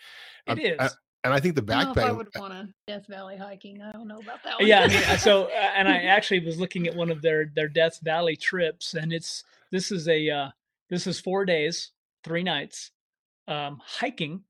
it 0.47 0.59
is. 0.59 0.77
I, 0.79 0.89
and 1.25 1.35
I 1.35 1.41
think 1.41 1.57
the 1.57 1.63
backpack. 1.63 1.99
I, 1.99 2.09
I 2.09 2.13
would 2.13 2.29
want 2.37 2.53
to 2.53 2.69
Death 2.87 3.07
Valley 3.09 3.37
hiking. 3.37 3.83
I 3.83 3.93
don't 3.93 4.09
know 4.09 4.21
about 4.21 4.43
that. 4.45 4.59
One. 4.59 4.67
Yeah, 4.67 4.83
I 4.83 4.89
mean, 4.89 5.19
so 5.19 5.45
uh, 5.55 5.71
and 5.77 5.89
I 5.89 5.99
actually 6.05 6.41
was 6.41 6.59
looking 6.59 6.87
at 6.87 6.95
one 6.95 7.11
of 7.11 7.23
their 7.23 7.51
their 7.55 7.69
Death 7.69 7.99
Valley 8.03 8.37
trips, 8.37 8.95
and 8.95 9.13
it's 9.13 9.45
this 9.71 9.91
is 9.91 10.09
a 10.09 10.31
uh, 10.31 10.49
this 10.89 11.07
is 11.07 11.21
four 11.21 11.45
days, 11.45 11.91
three 12.25 12.43
nights, 12.43 12.93
um, 13.47 13.81
hiking 13.85 14.43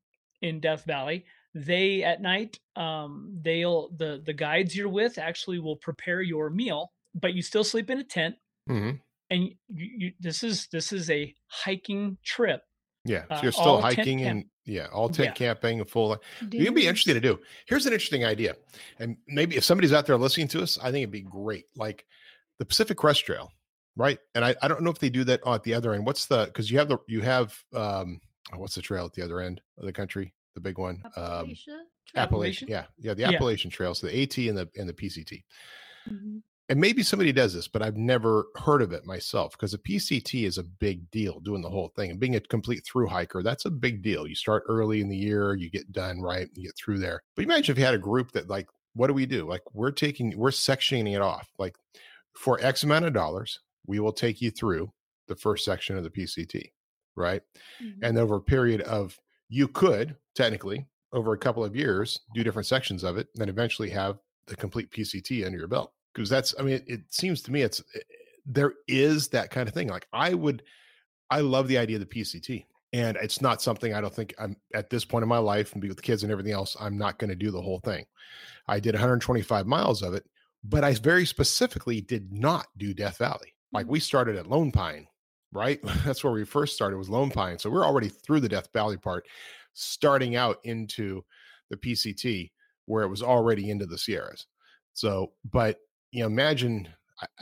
in 0.42 0.60
Death 0.60 0.84
Valley. 0.84 1.24
They 1.54 2.04
at 2.04 2.20
night, 2.20 2.60
um, 2.76 3.38
they'll 3.40 3.88
the 3.96 4.22
the 4.24 4.34
guides 4.34 4.76
you're 4.76 4.88
with 4.88 5.18
actually 5.18 5.58
will 5.58 5.76
prepare 5.76 6.20
your 6.20 6.50
meal, 6.50 6.92
but 7.14 7.34
you 7.34 7.42
still 7.42 7.64
sleep 7.64 7.90
in 7.90 7.98
a 7.98 8.04
tent. 8.04 8.36
Mm-hmm. 8.68 8.96
And 9.30 9.42
you, 9.42 9.54
you, 9.68 10.12
this 10.20 10.42
is 10.42 10.68
this 10.72 10.92
is 10.92 11.10
a 11.10 11.34
hiking 11.48 12.16
trip 12.24 12.62
Yeah, 13.04 13.24
so 13.28 13.42
you're 13.42 13.48
uh, 13.50 13.52
still 13.52 13.76
uh, 13.76 13.80
hiking 13.82 14.22
and 14.22 14.46
yeah, 14.64 14.86
all 14.92 15.08
tent 15.08 15.28
yeah. 15.28 15.32
camping, 15.32 15.84
full. 15.84 16.16
You'd 16.50 16.74
be 16.74 16.86
interesting 16.86 17.14
to 17.14 17.20
do. 17.20 17.38
Here's 17.66 17.86
an 17.86 17.92
interesting 17.92 18.24
idea, 18.24 18.56
and 18.98 19.16
maybe 19.26 19.56
if 19.56 19.64
somebody's 19.64 19.92
out 19.92 20.06
there 20.06 20.16
listening 20.16 20.48
to 20.48 20.62
us, 20.62 20.78
I 20.78 20.90
think 20.90 21.02
it'd 21.02 21.10
be 21.10 21.22
great. 21.22 21.64
Like 21.76 22.06
the 22.58 22.64
Pacific 22.64 22.96
Crest 22.96 23.24
Trail, 23.24 23.50
right? 23.96 24.18
And 24.34 24.44
I, 24.44 24.54
I 24.62 24.68
don't 24.68 24.82
know 24.82 24.90
if 24.90 24.98
they 24.98 25.10
do 25.10 25.24
that 25.24 25.40
at 25.46 25.62
the 25.62 25.74
other 25.74 25.94
end. 25.94 26.06
What's 26.06 26.26
the 26.26 26.46
because 26.46 26.70
you 26.70 26.78
have 26.78 26.88
the 26.88 26.98
you 27.06 27.20
have 27.20 27.54
um 27.74 28.20
oh, 28.52 28.58
what's 28.58 28.74
the 28.74 28.82
trail 28.82 29.04
at 29.04 29.12
the 29.12 29.22
other 29.22 29.40
end 29.40 29.60
of 29.78 29.84
the 29.84 29.92
country? 29.92 30.32
The 30.54 30.60
big 30.60 30.78
one, 30.78 31.02
um, 31.16 31.22
Appalachia. 31.22 31.78
Appalachian, 32.16 32.68
yeah, 32.68 32.84
yeah, 32.98 33.14
the 33.14 33.24
Appalachian 33.24 33.70
yeah. 33.78 33.92
So 33.92 34.06
the 34.06 34.22
AT 34.22 34.38
and 34.38 34.56
the 34.56 34.68
and 34.76 34.88
the 34.88 34.94
PCT. 34.94 35.44
Mm-hmm 36.10 36.38
and 36.68 36.78
maybe 36.78 37.02
somebody 37.02 37.32
does 37.32 37.54
this, 37.54 37.66
but 37.66 37.82
I've 37.82 37.96
never 37.96 38.46
heard 38.56 38.82
of 38.82 38.92
it 38.92 39.06
myself 39.06 39.52
because 39.52 39.72
a 39.72 39.78
PCT 39.78 40.44
is 40.46 40.58
a 40.58 40.62
big 40.62 41.10
deal 41.10 41.40
doing 41.40 41.62
the 41.62 41.70
whole 41.70 41.92
thing 41.96 42.10
and 42.10 42.20
being 42.20 42.36
a 42.36 42.40
complete 42.40 42.84
through 42.84 43.06
hiker. 43.06 43.42
That's 43.42 43.64
a 43.64 43.70
big 43.70 44.02
deal. 44.02 44.26
You 44.26 44.34
start 44.34 44.64
early 44.68 45.00
in 45.00 45.08
the 45.08 45.16
year, 45.16 45.54
you 45.54 45.70
get 45.70 45.92
done 45.92 46.20
right, 46.20 46.48
you 46.54 46.64
get 46.64 46.76
through 46.76 46.98
there. 46.98 47.22
But 47.36 47.44
imagine 47.44 47.72
if 47.72 47.78
you 47.78 47.84
had 47.84 47.94
a 47.94 47.98
group 47.98 48.32
that 48.32 48.50
like, 48.50 48.68
what 48.94 49.06
do 49.06 49.14
we 49.14 49.24
do? 49.24 49.48
Like 49.48 49.62
we're 49.72 49.90
taking, 49.90 50.36
we're 50.36 50.50
sectioning 50.50 51.14
it 51.14 51.22
off. 51.22 51.48
Like 51.58 51.76
for 52.34 52.60
X 52.60 52.82
amount 52.82 53.06
of 53.06 53.14
dollars, 53.14 53.60
we 53.86 53.98
will 53.98 54.12
take 54.12 54.42
you 54.42 54.50
through 54.50 54.92
the 55.26 55.36
first 55.36 55.64
section 55.64 55.96
of 55.96 56.04
the 56.04 56.10
PCT, 56.10 56.72
right? 57.16 57.42
Mm-hmm. 57.82 58.04
And 58.04 58.18
over 58.18 58.36
a 58.36 58.40
period 58.40 58.82
of, 58.82 59.18
you 59.48 59.68
could 59.68 60.16
technically 60.34 60.86
over 61.14 61.32
a 61.32 61.38
couple 61.38 61.64
of 61.64 61.74
years 61.74 62.20
do 62.34 62.44
different 62.44 62.66
sections 62.66 63.02
of 63.02 63.16
it, 63.16 63.28
and 63.32 63.40
then 63.40 63.48
eventually 63.48 63.88
have 63.88 64.18
the 64.46 64.54
complete 64.54 64.90
PCT 64.90 65.46
under 65.46 65.56
your 65.56 65.68
belt 65.68 65.92
because 66.18 66.30
that's 66.30 66.54
i 66.58 66.62
mean 66.62 66.82
it 66.86 67.00
seems 67.10 67.42
to 67.42 67.52
me 67.52 67.62
it's 67.62 67.80
eh, 67.94 68.00
there 68.44 68.74
is 68.88 69.28
that 69.28 69.50
kind 69.50 69.68
of 69.68 69.74
thing 69.74 69.88
like 69.88 70.06
i 70.12 70.34
would 70.34 70.62
i 71.30 71.40
love 71.40 71.68
the 71.68 71.78
idea 71.78 71.96
of 71.96 72.00
the 72.00 72.06
pct 72.06 72.64
and 72.92 73.16
it's 73.18 73.40
not 73.40 73.62
something 73.62 73.94
i 73.94 74.00
don't 74.00 74.14
think 74.14 74.34
i'm 74.38 74.56
at 74.74 74.90
this 74.90 75.04
point 75.04 75.22
in 75.22 75.28
my 75.28 75.38
life 75.38 75.72
and 75.72 75.82
be 75.82 75.88
with 75.88 75.96
the 75.96 76.02
kids 76.02 76.22
and 76.22 76.32
everything 76.32 76.52
else 76.52 76.76
i'm 76.80 76.98
not 76.98 77.18
going 77.18 77.30
to 77.30 77.36
do 77.36 77.50
the 77.50 77.60
whole 77.60 77.80
thing. 77.80 78.04
I 78.66 78.80
did 78.80 78.94
125 78.94 79.66
miles 79.66 80.02
of 80.02 80.14
it 80.14 80.24
but 80.64 80.84
i 80.84 80.92
very 80.94 81.24
specifically 81.24 82.00
did 82.00 82.32
not 82.32 82.66
do 82.76 82.92
death 82.92 83.18
valley. 83.18 83.54
Like 83.72 83.86
mm. 83.86 83.90
we 83.90 84.00
started 84.00 84.36
at 84.36 84.48
lone 84.48 84.72
pine 84.72 85.06
right? 85.52 85.80
That's 86.04 86.22
where 86.22 86.32
we 86.32 86.44
first 86.44 86.74
started 86.74 86.96
was 86.96 87.08
lone 87.08 87.30
pine 87.30 87.58
so 87.58 87.70
we're 87.70 87.86
already 87.86 88.08
through 88.08 88.40
the 88.40 88.48
death 88.48 88.68
valley 88.72 88.96
part 88.96 89.26
starting 89.74 90.34
out 90.34 90.58
into 90.64 91.24
the 91.70 91.76
pct 91.76 92.50
where 92.86 93.04
it 93.04 93.08
was 93.08 93.22
already 93.22 93.70
into 93.70 93.86
the 93.86 93.98
sierras. 93.98 94.46
So 94.94 95.32
but 95.50 95.78
you 96.10 96.20
know, 96.20 96.26
imagine 96.26 96.88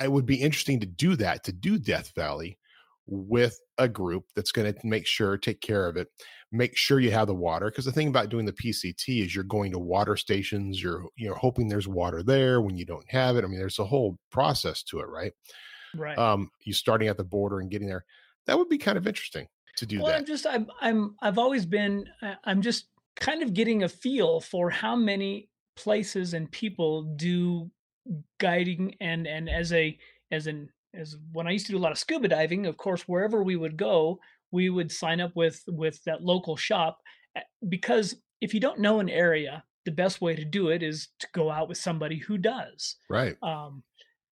it 0.02 0.10
would 0.10 0.26
be 0.26 0.36
interesting 0.36 0.80
to 0.80 0.86
do 0.86 1.16
that, 1.16 1.44
to 1.44 1.52
do 1.52 1.78
Death 1.78 2.12
Valley 2.14 2.58
with 3.06 3.60
a 3.78 3.88
group 3.88 4.24
that's 4.34 4.50
going 4.52 4.72
to 4.72 4.86
make 4.86 5.06
sure, 5.06 5.36
take 5.36 5.60
care 5.60 5.86
of 5.86 5.96
it, 5.96 6.08
make 6.50 6.76
sure 6.76 6.98
you 6.98 7.10
have 7.12 7.28
the 7.28 7.34
water. 7.34 7.66
Because 7.66 7.84
the 7.84 7.92
thing 7.92 8.08
about 8.08 8.30
doing 8.30 8.46
the 8.46 8.52
PCT 8.52 9.24
is 9.24 9.34
you're 9.34 9.44
going 9.44 9.72
to 9.72 9.78
water 9.78 10.16
stations, 10.16 10.82
you're 10.82 11.04
you're 11.16 11.36
hoping 11.36 11.68
there's 11.68 11.88
water 11.88 12.22
there 12.22 12.60
when 12.60 12.76
you 12.76 12.84
don't 12.84 13.08
have 13.08 13.36
it. 13.36 13.44
I 13.44 13.46
mean, 13.46 13.58
there's 13.58 13.78
a 13.78 13.84
whole 13.84 14.18
process 14.30 14.82
to 14.84 15.00
it, 15.00 15.08
right? 15.08 15.32
Right. 15.94 16.18
Um, 16.18 16.50
you 16.64 16.72
starting 16.72 17.08
at 17.08 17.16
the 17.16 17.24
border 17.24 17.60
and 17.60 17.70
getting 17.70 17.88
there. 17.88 18.04
That 18.46 18.58
would 18.58 18.68
be 18.68 18.78
kind 18.78 18.98
of 18.98 19.06
interesting 19.06 19.46
to 19.76 19.86
do 19.86 19.98
well, 19.98 20.06
that. 20.06 20.16
I'm 20.16 20.24
just 20.24 20.46
I'm 20.46 20.68
I'm 20.80 21.16
I've 21.22 21.38
always 21.38 21.66
been 21.66 22.06
I'm 22.44 22.62
just 22.62 22.86
kind 23.16 23.42
of 23.42 23.54
getting 23.54 23.82
a 23.82 23.88
feel 23.88 24.40
for 24.40 24.70
how 24.70 24.96
many 24.96 25.48
places 25.76 26.34
and 26.34 26.50
people 26.50 27.02
do 27.02 27.70
guiding 28.38 28.94
and 29.00 29.26
and 29.26 29.48
as 29.48 29.72
a 29.72 29.98
as 30.30 30.46
an 30.46 30.68
as 30.94 31.16
when 31.32 31.46
I 31.46 31.50
used 31.50 31.66
to 31.66 31.72
do 31.72 31.78
a 31.78 31.80
lot 31.80 31.92
of 31.92 31.98
scuba 31.98 32.28
diving, 32.28 32.66
of 32.66 32.76
course, 32.76 33.02
wherever 33.02 33.42
we 33.42 33.56
would 33.56 33.76
go, 33.76 34.18
we 34.50 34.70
would 34.70 34.90
sign 34.90 35.20
up 35.20 35.32
with 35.34 35.62
with 35.68 36.02
that 36.04 36.22
local 36.22 36.56
shop 36.56 36.98
eh, 37.36 37.40
because 37.68 38.16
if 38.40 38.54
you 38.54 38.60
don't 38.60 38.80
know 38.80 39.00
an 39.00 39.08
area, 39.08 39.64
the 39.84 39.90
best 39.92 40.20
way 40.20 40.34
to 40.34 40.44
do 40.44 40.68
it 40.68 40.82
is 40.82 41.08
to 41.20 41.28
go 41.32 41.50
out 41.50 41.68
with 41.68 41.78
somebody 41.78 42.18
who 42.18 42.38
does. 42.38 42.96
Right. 43.08 43.36
Um, 43.42 43.82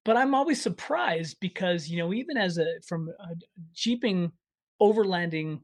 but 0.04 0.16
I'm 0.16 0.34
always 0.34 0.60
surprised 0.60 1.38
because 1.40 1.88
you 1.88 1.98
know 1.98 2.12
even 2.12 2.36
as 2.36 2.58
a 2.58 2.66
from 2.86 3.08
a 3.08 3.34
jeeping 3.72 4.32
overlanding 4.80 5.60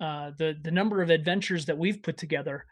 uh, 0.00 0.32
the 0.38 0.56
the 0.62 0.70
number 0.70 1.02
of 1.02 1.10
adventures 1.10 1.66
that 1.66 1.78
we've 1.78 2.02
put 2.02 2.16
together, 2.16 2.66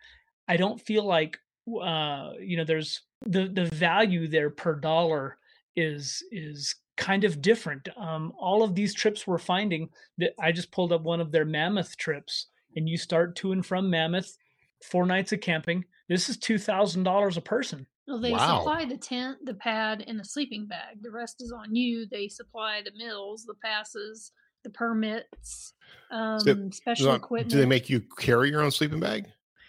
I 0.48 0.56
don't 0.56 0.80
feel 0.80 1.04
like 1.04 1.38
uh, 1.68 2.32
you 2.40 2.56
know 2.56 2.64
there's 2.64 3.02
the 3.26 3.48
the 3.48 3.66
value 3.66 4.26
there 4.26 4.50
per 4.50 4.74
dollar 4.74 5.38
is 5.76 6.22
is 6.30 6.74
kind 6.96 7.24
of 7.24 7.40
different. 7.40 7.88
Um, 7.96 8.32
all 8.38 8.62
of 8.62 8.74
these 8.74 8.94
trips 8.94 9.26
we're 9.26 9.38
finding 9.38 9.88
that 10.18 10.32
I 10.40 10.52
just 10.52 10.72
pulled 10.72 10.92
up 10.92 11.02
one 11.02 11.20
of 11.20 11.32
their 11.32 11.44
Mammoth 11.44 11.96
trips, 11.96 12.48
and 12.76 12.88
you 12.88 12.98
start 12.98 13.36
to 13.36 13.52
and 13.52 13.64
from 13.64 13.90
Mammoth, 13.90 14.36
four 14.84 15.06
nights 15.06 15.32
of 15.32 15.40
camping. 15.40 15.84
This 16.08 16.28
is 16.28 16.36
two 16.36 16.58
thousand 16.58 17.04
dollars 17.04 17.36
a 17.36 17.40
person. 17.40 17.86
Well, 18.08 18.20
they 18.20 18.32
wow. 18.32 18.58
supply 18.58 18.84
the 18.84 18.96
tent, 18.96 19.38
the 19.44 19.54
pad, 19.54 20.04
and 20.06 20.18
the 20.18 20.24
sleeping 20.24 20.66
bag. 20.66 21.02
The 21.02 21.12
rest 21.12 21.40
is 21.40 21.52
on 21.52 21.74
you. 21.74 22.06
They 22.10 22.26
supply 22.26 22.82
the 22.84 22.90
meals, 22.96 23.44
the 23.46 23.54
passes, 23.64 24.32
the 24.64 24.70
permits, 24.70 25.74
um, 26.10 26.40
so, 26.40 26.68
special 26.72 27.14
equipment. 27.14 27.50
Do 27.50 27.58
they 27.58 27.66
make 27.66 27.88
you 27.88 28.02
carry 28.18 28.50
your 28.50 28.62
own 28.62 28.72
sleeping 28.72 28.98
bag? 28.98 29.28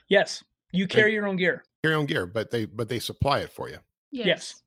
Yes, 0.10 0.44
you 0.72 0.88
carry 0.88 1.12
they, 1.12 1.16
your 1.16 1.28
own 1.28 1.38
gear 1.38 1.64
your 1.84 1.96
own 1.96 2.06
gear, 2.06 2.26
but 2.26 2.50
they 2.50 2.66
but 2.66 2.90
they 2.90 3.00
supply 3.00 3.40
it 3.40 3.52
for 3.52 3.70
you. 3.70 3.78
Yes. 4.12 4.26
yes. 4.26 4.62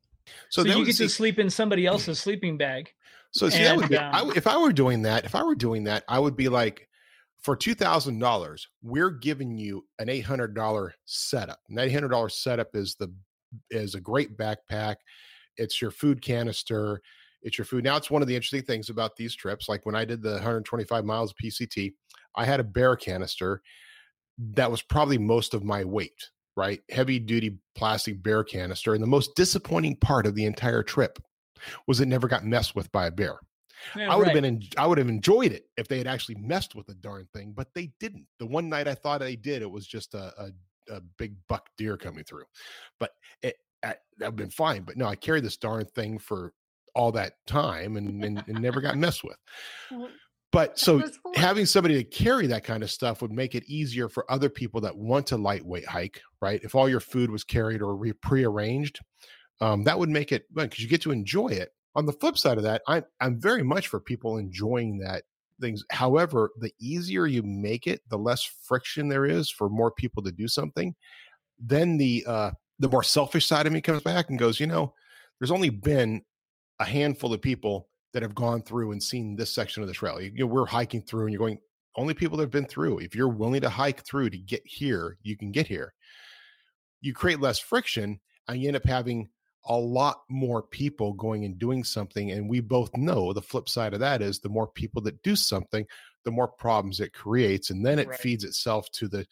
So, 0.50 0.62
so 0.62 0.78
you 0.78 0.84
get 0.84 0.96
see, 0.96 1.04
to 1.04 1.10
sleep 1.10 1.38
in 1.38 1.50
somebody 1.50 1.86
else's 1.86 2.20
sleeping 2.20 2.56
bag. 2.56 2.90
So 3.32 3.48
see, 3.48 3.58
and, 3.58 3.66
that 3.66 3.76
would 3.76 3.88
be, 3.88 3.96
um, 3.96 4.30
I, 4.30 4.32
if 4.36 4.46
I 4.46 4.56
were 4.56 4.72
doing 4.72 5.02
that, 5.02 5.24
if 5.24 5.34
I 5.34 5.42
were 5.42 5.54
doing 5.54 5.84
that, 5.84 6.04
I 6.08 6.18
would 6.18 6.36
be 6.36 6.48
like, 6.48 6.88
for 7.42 7.56
two 7.56 7.74
thousand 7.74 8.18
dollars, 8.18 8.68
we're 8.82 9.10
giving 9.10 9.56
you 9.56 9.84
an 9.98 10.08
eight 10.08 10.22
hundred 10.22 10.54
dollar 10.54 10.94
setup. 11.06 11.60
And 11.68 11.78
that 11.78 11.86
eight 11.86 11.92
hundred 11.92 12.08
dollar 12.08 12.28
setup 12.28 12.68
is 12.74 12.96
the 12.96 13.12
is 13.70 13.94
a 13.94 14.00
great 14.00 14.36
backpack. 14.36 14.96
It's 15.56 15.80
your 15.80 15.90
food 15.90 16.20
canister. 16.22 17.00
It's 17.42 17.56
your 17.56 17.64
food. 17.64 17.84
Now, 17.84 17.96
it's 17.96 18.10
one 18.10 18.22
of 18.22 18.28
the 18.28 18.34
interesting 18.34 18.62
things 18.62 18.90
about 18.90 19.14
these 19.16 19.34
trips. 19.34 19.68
Like 19.68 19.86
when 19.86 19.94
I 19.94 20.04
did 20.04 20.20
the 20.20 20.32
125 20.32 21.04
miles 21.04 21.32
PCT, 21.40 21.92
I 22.34 22.44
had 22.44 22.58
a 22.58 22.64
bear 22.64 22.96
canister 22.96 23.62
that 24.54 24.70
was 24.70 24.82
probably 24.82 25.16
most 25.16 25.54
of 25.54 25.62
my 25.62 25.84
weight 25.84 26.28
right? 26.56 26.80
Heavy 26.90 27.18
duty 27.18 27.58
plastic 27.74 28.22
bear 28.22 28.42
canister. 28.42 28.94
And 28.94 29.02
the 29.02 29.08
most 29.08 29.34
disappointing 29.36 29.96
part 29.96 30.26
of 30.26 30.34
the 30.34 30.46
entire 30.46 30.82
trip 30.82 31.18
was 31.86 32.00
it 32.00 32.06
never 32.06 32.28
got 32.28 32.44
messed 32.44 32.74
with 32.74 32.90
by 32.92 33.06
a 33.06 33.10
bear. 33.10 33.38
Yeah, 33.94 34.10
I 34.10 34.16
would 34.16 34.26
right. 34.26 34.34
have 34.34 34.42
been, 34.42 34.62
I 34.78 34.86
would 34.86 34.98
have 34.98 35.08
enjoyed 35.08 35.52
it 35.52 35.66
if 35.76 35.86
they 35.86 35.98
had 35.98 36.06
actually 36.06 36.36
messed 36.36 36.74
with 36.74 36.86
the 36.86 36.94
darn 36.94 37.28
thing, 37.34 37.52
but 37.54 37.68
they 37.74 37.92
didn't. 38.00 38.26
The 38.38 38.46
one 38.46 38.68
night 38.68 38.88
I 38.88 38.94
thought 38.94 39.20
they 39.20 39.36
did, 39.36 39.62
it 39.62 39.70
was 39.70 39.86
just 39.86 40.14
a, 40.14 40.32
a, 40.38 40.94
a 40.94 41.00
big 41.18 41.34
buck 41.48 41.68
deer 41.76 41.96
coming 41.96 42.24
through, 42.24 42.44
but 42.98 43.10
it, 43.42 43.56
that 43.82 44.00
would 44.18 44.24
have 44.24 44.36
been 44.36 44.50
fine. 44.50 44.82
But 44.82 44.96
no, 44.96 45.06
I 45.06 45.14
carried 45.14 45.44
this 45.44 45.58
darn 45.58 45.84
thing 45.84 46.18
for 46.18 46.52
all 46.94 47.12
that 47.12 47.34
time 47.46 47.96
and, 47.96 48.24
and, 48.24 48.42
and 48.46 48.60
never 48.60 48.80
got 48.80 48.96
messed 48.96 49.22
with. 49.22 49.36
But 50.56 50.78
so 50.78 51.02
having 51.34 51.66
somebody 51.66 51.96
to 51.96 52.04
carry 52.04 52.46
that 52.46 52.64
kind 52.64 52.82
of 52.82 52.90
stuff 52.90 53.20
would 53.20 53.30
make 53.30 53.54
it 53.54 53.64
easier 53.66 54.08
for 54.08 54.24
other 54.32 54.48
people 54.48 54.80
that 54.80 54.96
want 54.96 55.26
to 55.26 55.36
lightweight 55.36 55.86
hike, 55.86 56.22
right? 56.40 56.62
If 56.64 56.74
all 56.74 56.88
your 56.88 57.00
food 57.00 57.30
was 57.30 57.44
carried 57.44 57.82
or 57.82 57.94
re- 57.94 58.14
prearranged, 58.14 59.00
um, 59.60 59.84
that 59.84 59.98
would 59.98 60.08
make 60.08 60.32
it 60.32 60.46
because 60.54 60.80
you 60.80 60.88
get 60.88 61.02
to 61.02 61.10
enjoy 61.10 61.48
it. 61.48 61.72
On 61.94 62.06
the 62.06 62.12
flip 62.12 62.38
side 62.38 62.56
of 62.56 62.64
that, 62.64 62.80
I, 62.88 63.02
I'm 63.20 63.38
very 63.38 63.62
much 63.62 63.88
for 63.88 64.00
people 64.00 64.38
enjoying 64.38 64.98
that 65.00 65.24
things. 65.60 65.84
However, 65.90 66.50
the 66.58 66.72
easier 66.80 67.26
you 67.26 67.42
make 67.42 67.86
it, 67.86 68.00
the 68.08 68.18
less 68.18 68.42
friction 68.42 69.08
there 69.08 69.26
is 69.26 69.50
for 69.50 69.68
more 69.68 69.90
people 69.90 70.22
to 70.22 70.32
do 70.32 70.48
something. 70.48 70.94
Then 71.58 71.98
the 71.98 72.24
uh, 72.26 72.50
the 72.78 72.88
more 72.88 73.02
selfish 73.02 73.44
side 73.44 73.66
of 73.66 73.74
me 73.74 73.82
comes 73.82 74.02
back 74.02 74.30
and 74.30 74.38
goes, 74.38 74.58
you 74.58 74.66
know, 74.66 74.94
there's 75.38 75.50
only 75.50 75.70
been 75.70 76.22
a 76.80 76.84
handful 76.84 77.32
of 77.34 77.42
people 77.42 77.88
that 78.12 78.22
have 78.22 78.34
gone 78.34 78.62
through 78.62 78.92
and 78.92 79.02
seen 79.02 79.36
this 79.36 79.54
section 79.54 79.82
of 79.82 79.88
the 79.88 79.94
trail. 79.94 80.20
You, 80.20 80.32
know, 80.32 80.46
we're 80.46 80.66
hiking 80.66 81.02
through 81.02 81.24
and 81.24 81.32
you're 81.32 81.40
going, 81.40 81.58
only 81.96 82.14
people 82.14 82.36
that 82.36 82.44
have 82.44 82.50
been 82.50 82.66
through. 82.66 82.98
If 82.98 83.14
you're 83.14 83.28
willing 83.28 83.60
to 83.62 83.70
hike 83.70 84.04
through 84.04 84.30
to 84.30 84.38
get 84.38 84.62
here, 84.64 85.18
you 85.22 85.36
can 85.36 85.50
get 85.50 85.66
here. 85.66 85.94
You 87.00 87.12
create 87.12 87.40
less 87.40 87.58
friction 87.58 88.20
and 88.48 88.60
you 88.60 88.68
end 88.68 88.76
up 88.76 88.86
having 88.86 89.28
a 89.68 89.76
lot 89.76 90.18
more 90.28 90.62
people 90.62 91.12
going 91.14 91.44
and 91.44 91.58
doing 91.58 91.82
something. 91.84 92.30
And 92.30 92.48
we 92.48 92.60
both 92.60 92.96
know 92.96 93.32
the 93.32 93.42
flip 93.42 93.68
side 93.68 93.94
of 93.94 94.00
that 94.00 94.22
is 94.22 94.38
the 94.38 94.48
more 94.48 94.68
people 94.68 95.02
that 95.02 95.22
do 95.22 95.34
something, 95.34 95.86
the 96.24 96.30
more 96.30 96.48
problems 96.48 97.00
it 97.00 97.12
creates. 97.12 97.70
And 97.70 97.84
then 97.84 97.98
it 97.98 98.08
right. 98.08 98.18
feeds 98.18 98.44
itself 98.44 98.90
to 98.92 99.08
the 99.08 99.26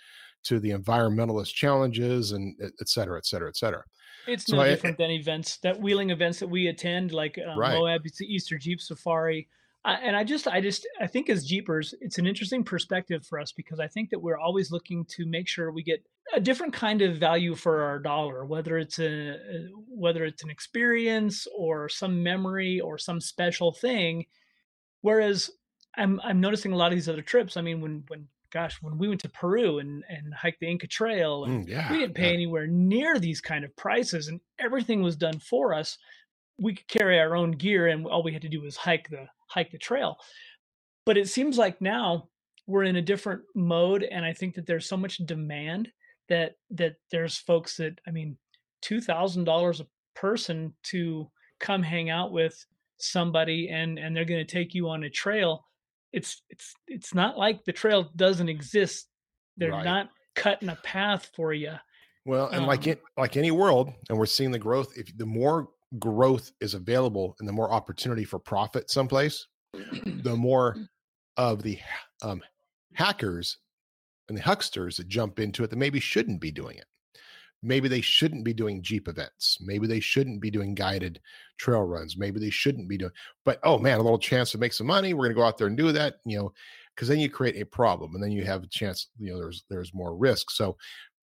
to 0.44 0.60
the 0.60 0.70
environmentalist 0.70 1.54
challenges 1.54 2.32
and 2.32 2.54
et 2.60 2.88
cetera, 2.88 3.16
et 3.16 3.24
cetera, 3.24 3.48
et 3.48 3.56
cetera. 3.56 3.82
It's 4.26 4.46
so 4.46 4.56
no 4.56 4.62
I, 4.62 4.68
different 4.68 4.98
than 4.98 5.10
events 5.10 5.58
that 5.58 5.80
wheeling 5.80 6.10
events 6.10 6.38
that 6.40 6.48
we 6.48 6.68
attend, 6.68 7.12
like 7.12 7.38
um, 7.38 7.58
right. 7.58 7.78
Moab, 7.78 8.02
it's 8.04 8.18
the 8.18 8.26
Easter 8.26 8.58
Jeep 8.58 8.80
Safari. 8.80 9.48
I, 9.84 9.94
and 9.94 10.16
I 10.16 10.24
just, 10.24 10.48
I 10.48 10.60
just, 10.60 10.86
I 11.00 11.06
think 11.06 11.28
as 11.28 11.44
Jeepers, 11.44 11.94
it's 12.00 12.18
an 12.18 12.26
interesting 12.26 12.64
perspective 12.64 13.26
for 13.26 13.38
us 13.38 13.52
because 13.52 13.80
I 13.80 13.86
think 13.86 14.10
that 14.10 14.20
we're 14.20 14.38
always 14.38 14.70
looking 14.70 15.04
to 15.10 15.26
make 15.26 15.46
sure 15.46 15.70
we 15.70 15.82
get 15.82 16.02
a 16.34 16.40
different 16.40 16.72
kind 16.72 17.02
of 17.02 17.18
value 17.18 17.54
for 17.54 17.82
our 17.82 17.98
dollar, 17.98 18.46
whether 18.46 18.78
it's 18.78 18.98
a, 18.98 19.36
whether 19.88 20.24
it's 20.24 20.42
an 20.42 20.48
experience 20.48 21.46
or 21.54 21.90
some 21.90 22.22
memory 22.22 22.80
or 22.80 22.96
some 22.96 23.20
special 23.20 23.72
thing. 23.72 24.24
Whereas 25.02 25.50
I'm, 25.96 26.18
I'm 26.24 26.40
noticing 26.40 26.72
a 26.72 26.76
lot 26.76 26.92
of 26.92 26.96
these 26.96 27.08
other 27.10 27.22
trips. 27.22 27.58
I 27.58 27.60
mean, 27.60 27.82
when, 27.82 28.04
when 28.08 28.28
gosh, 28.54 28.78
when 28.80 28.96
we 28.96 29.08
went 29.08 29.20
to 29.22 29.28
Peru 29.28 29.80
and 29.80 30.02
and 30.08 30.32
hiked 30.32 30.60
the 30.60 30.68
Inca 30.70 30.86
Trail, 30.86 31.44
and 31.44 31.66
Mm, 31.66 31.68
yeah, 31.68 31.92
we 31.92 31.98
didn't 31.98 32.14
pay 32.14 32.28
yeah. 32.28 32.34
anywhere 32.34 32.66
near 32.66 33.18
these 33.18 33.40
kind 33.42 33.64
of 33.64 33.76
prices, 33.76 34.28
and 34.28 34.40
everything 34.58 35.02
was 35.02 35.16
done 35.16 35.40
for 35.40 35.74
us. 35.74 35.98
We 36.58 36.74
could 36.76 36.88
carry 36.88 37.18
our 37.18 37.36
own 37.36 37.50
gear, 37.50 37.88
and 37.88 38.06
all 38.06 38.22
we 38.22 38.32
had 38.32 38.42
to 38.42 38.48
do 38.48 38.62
was 38.62 38.76
hike 38.76 39.10
the 39.10 39.26
hike 39.48 39.72
the 39.72 39.78
trail. 39.78 40.16
But 41.04 41.18
it 41.18 41.28
seems 41.28 41.58
like 41.58 41.82
now 41.82 42.28
we're 42.66 42.84
in 42.84 42.96
a 42.96 43.02
different 43.02 43.42
mode, 43.54 44.04
and 44.04 44.24
I 44.24 44.32
think 44.32 44.54
that 44.54 44.66
there's 44.66 44.88
so 44.88 44.96
much 44.96 45.18
demand 45.18 45.90
that 46.28 46.52
that 46.70 46.94
there's 47.10 47.36
folks 47.36 47.76
that 47.76 47.98
I 48.06 48.10
mean, 48.12 48.38
two 48.80 49.00
thousand 49.00 49.44
dollars 49.44 49.80
a 49.80 49.86
person 50.14 50.72
to 50.84 51.28
come 51.58 51.82
hang 51.82 52.08
out 52.08 52.30
with 52.32 52.64
somebody, 52.98 53.68
and 53.68 53.98
and 53.98 54.16
they're 54.16 54.24
going 54.24 54.46
to 54.46 54.52
take 54.52 54.74
you 54.74 54.88
on 54.88 55.04
a 55.04 55.10
trail. 55.10 55.66
It's 56.14 56.42
it's 56.48 56.74
it's 56.86 57.12
not 57.14 57.36
like 57.36 57.64
the 57.64 57.72
trail 57.72 58.10
doesn't 58.16 58.48
exist. 58.48 59.08
They're 59.56 59.70
Right. 59.72 59.84
not 59.84 60.10
cutting 60.34 60.68
a 60.68 60.76
path 60.76 61.30
for 61.34 61.52
you. 61.52 61.74
Well, 62.24 62.48
and 62.48 62.66
like 62.66 62.86
Um, 62.86 62.92
it, 62.92 63.02
like 63.18 63.36
any 63.36 63.50
world, 63.50 63.92
and 64.08 64.16
we're 64.18 64.26
seeing 64.26 64.50
the 64.50 64.58
growth. 64.58 64.96
If 64.96 65.16
the 65.16 65.26
more 65.26 65.68
growth 65.98 66.52
is 66.60 66.74
available 66.74 67.36
and 67.38 67.48
the 67.48 67.52
more 67.52 67.70
opportunity 67.72 68.24
for 68.24 68.38
profit 68.38 68.90
someplace, 68.90 69.46
the 69.72 70.36
more 70.36 70.76
of 71.36 71.62
the 71.62 71.78
um, 72.22 72.42
hackers 72.94 73.58
and 74.28 74.38
the 74.38 74.42
hucksters 74.42 74.96
that 74.96 75.08
jump 75.08 75.38
into 75.38 75.64
it 75.64 75.70
that 75.70 75.76
maybe 75.76 76.00
shouldn't 76.00 76.40
be 76.40 76.50
doing 76.50 76.78
it. 76.78 76.86
Maybe 77.64 77.88
they 77.88 78.00
shouldn't 78.00 78.44
be 78.44 78.52
doing 78.52 78.82
Jeep 78.82 79.08
events. 79.08 79.58
Maybe 79.60 79.86
they 79.86 80.00
shouldn't 80.00 80.40
be 80.40 80.50
doing 80.50 80.74
guided 80.74 81.20
trail 81.58 81.82
runs. 81.82 82.16
Maybe 82.16 82.38
they 82.38 82.50
shouldn't 82.50 82.88
be 82.88 82.98
doing, 82.98 83.12
but 83.44 83.58
oh 83.64 83.78
man, 83.78 83.98
a 83.98 84.02
little 84.02 84.18
chance 84.18 84.52
to 84.52 84.58
make 84.58 84.72
some 84.72 84.86
money. 84.86 85.14
We're 85.14 85.24
going 85.24 85.34
to 85.36 85.40
go 85.40 85.46
out 85.46 85.58
there 85.58 85.66
and 85.66 85.76
do 85.76 85.90
that, 85.92 86.16
you 86.24 86.38
know, 86.38 86.52
because 86.94 87.08
then 87.08 87.18
you 87.18 87.30
create 87.30 87.60
a 87.60 87.66
problem 87.66 88.14
and 88.14 88.22
then 88.22 88.30
you 88.32 88.44
have 88.44 88.62
a 88.62 88.68
chance, 88.68 89.08
you 89.18 89.32
know, 89.32 89.38
there's, 89.38 89.64
there's 89.68 89.94
more 89.94 90.14
risk. 90.14 90.50
So 90.50 90.76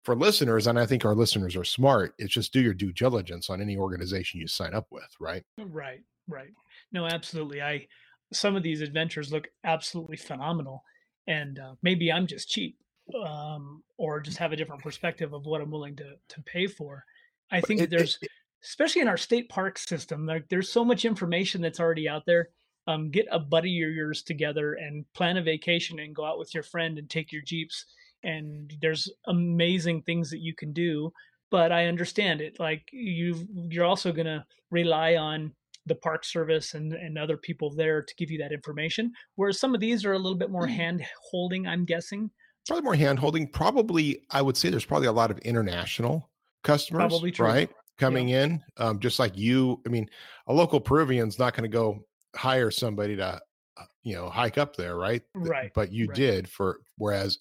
for 0.04 0.14
listeners, 0.14 0.66
and 0.66 0.78
I 0.78 0.86
think 0.86 1.04
our 1.04 1.14
listeners 1.14 1.56
are 1.56 1.64
smart, 1.64 2.14
it's 2.18 2.32
just 2.32 2.52
do 2.52 2.60
your 2.60 2.74
due 2.74 2.92
diligence 2.92 3.50
on 3.50 3.60
any 3.60 3.76
organization 3.76 4.40
you 4.40 4.46
sign 4.46 4.74
up 4.74 4.86
with, 4.90 5.08
right? 5.20 5.44
Right, 5.58 6.02
right. 6.28 6.52
No, 6.92 7.06
absolutely. 7.06 7.60
I 7.60 7.86
some 8.32 8.56
of 8.56 8.62
these 8.62 8.80
adventures 8.80 9.32
look 9.32 9.48
absolutely 9.64 10.16
phenomenal, 10.16 10.82
and 11.26 11.58
uh, 11.58 11.74
maybe 11.82 12.12
I'm 12.12 12.26
just 12.26 12.48
cheap, 12.48 12.78
um, 13.14 13.82
or 13.96 14.20
just 14.20 14.38
have 14.38 14.52
a 14.52 14.56
different 14.56 14.82
perspective 14.82 15.32
of 15.32 15.46
what 15.46 15.60
I'm 15.60 15.70
willing 15.70 15.96
to 15.96 16.14
to 16.28 16.42
pay 16.42 16.66
for. 16.66 17.04
I 17.50 17.60
think 17.60 17.80
it- 17.80 17.90
that 17.90 17.96
there's, 17.96 18.18
especially 18.62 19.02
in 19.02 19.08
our 19.08 19.16
state 19.16 19.48
park 19.48 19.78
system, 19.78 20.26
like 20.26 20.48
there's 20.48 20.70
so 20.70 20.84
much 20.84 21.04
information 21.04 21.60
that's 21.60 21.80
already 21.80 22.08
out 22.08 22.26
there. 22.26 22.50
Um, 22.86 23.10
get 23.10 23.26
a 23.30 23.38
buddy 23.38 23.82
of 23.82 23.90
yours 23.92 24.22
together 24.22 24.74
and 24.74 25.04
plan 25.12 25.36
a 25.36 25.42
vacation 25.42 25.98
and 25.98 26.14
go 26.14 26.24
out 26.24 26.38
with 26.38 26.54
your 26.54 26.62
friend 26.62 26.98
and 26.98 27.08
take 27.10 27.32
your 27.32 27.42
jeeps. 27.42 27.84
And 28.22 28.72
there's 28.80 29.10
amazing 29.26 30.02
things 30.02 30.30
that 30.30 30.40
you 30.40 30.54
can 30.54 30.72
do. 30.72 31.12
But 31.50 31.70
I 31.70 31.86
understand 31.86 32.40
it. 32.40 32.58
Like 32.58 32.88
you, 32.92 33.46
you're 33.70 33.84
also 33.84 34.10
gonna 34.12 34.46
rely 34.70 35.16
on 35.16 35.54
the 35.86 35.94
park 35.94 36.24
service 36.24 36.74
and, 36.74 36.92
and 36.92 37.18
other 37.18 37.36
people 37.36 37.70
there 37.74 38.02
to 38.02 38.14
give 38.16 38.30
you 38.30 38.38
that 38.38 38.52
information. 38.52 39.12
Whereas 39.36 39.58
some 39.60 39.74
of 39.74 39.80
these 39.80 40.04
are 40.04 40.12
a 40.14 40.18
little 40.18 40.36
bit 40.38 40.50
more 40.50 40.66
Mm. 40.66 40.70
hand 40.74 41.06
holding, 41.30 41.66
I'm 41.66 41.84
guessing. 41.84 42.30
Probably 42.68 42.84
more 42.84 42.94
hand 42.94 43.18
holding. 43.18 43.48
Probably, 43.48 44.22
I 44.30 44.42
would 44.42 44.56
say 44.56 44.68
there's 44.68 44.84
probably 44.84 45.08
a 45.08 45.12
lot 45.12 45.30
of 45.30 45.38
international 45.38 46.30
customers, 46.62 47.00
Probably 47.00 47.32
true. 47.32 47.46
right? 47.46 47.70
Coming 47.96 48.28
in, 48.28 48.62
um, 48.76 49.00
just 49.00 49.18
like 49.18 49.36
you. 49.36 49.80
I 49.86 49.88
mean, 49.88 50.08
a 50.46 50.52
local 50.52 50.80
Peruvian's 50.80 51.38
not 51.38 51.54
going 51.54 51.68
to 51.68 51.74
go 51.74 52.04
hire 52.36 52.70
somebody 52.70 53.16
to, 53.16 53.40
uh, 53.78 53.84
you 54.04 54.14
know, 54.14 54.28
hike 54.28 54.58
up 54.58 54.76
there, 54.76 54.96
right? 54.96 55.22
Right, 55.34 55.72
But 55.74 55.90
you 55.90 56.06
right. 56.06 56.14
did 56.14 56.48
for, 56.48 56.80
whereas 56.98 57.38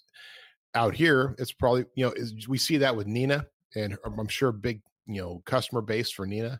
out 0.73 0.95
here, 0.95 1.35
it's 1.37 1.51
probably, 1.51 1.85
you 1.95 2.05
know, 2.05 2.13
is, 2.13 2.47
we 2.47 2.57
see 2.57 2.77
that 2.77 2.95
with 2.95 3.05
Nina, 3.05 3.45
and 3.75 3.97
I'm 4.05 4.27
sure 4.27 4.51
big, 4.51 4.81
you 5.05 5.21
know, 5.21 5.43
customer 5.45 5.81
base 5.81 6.09
for 6.09 6.25
Nina 6.25 6.59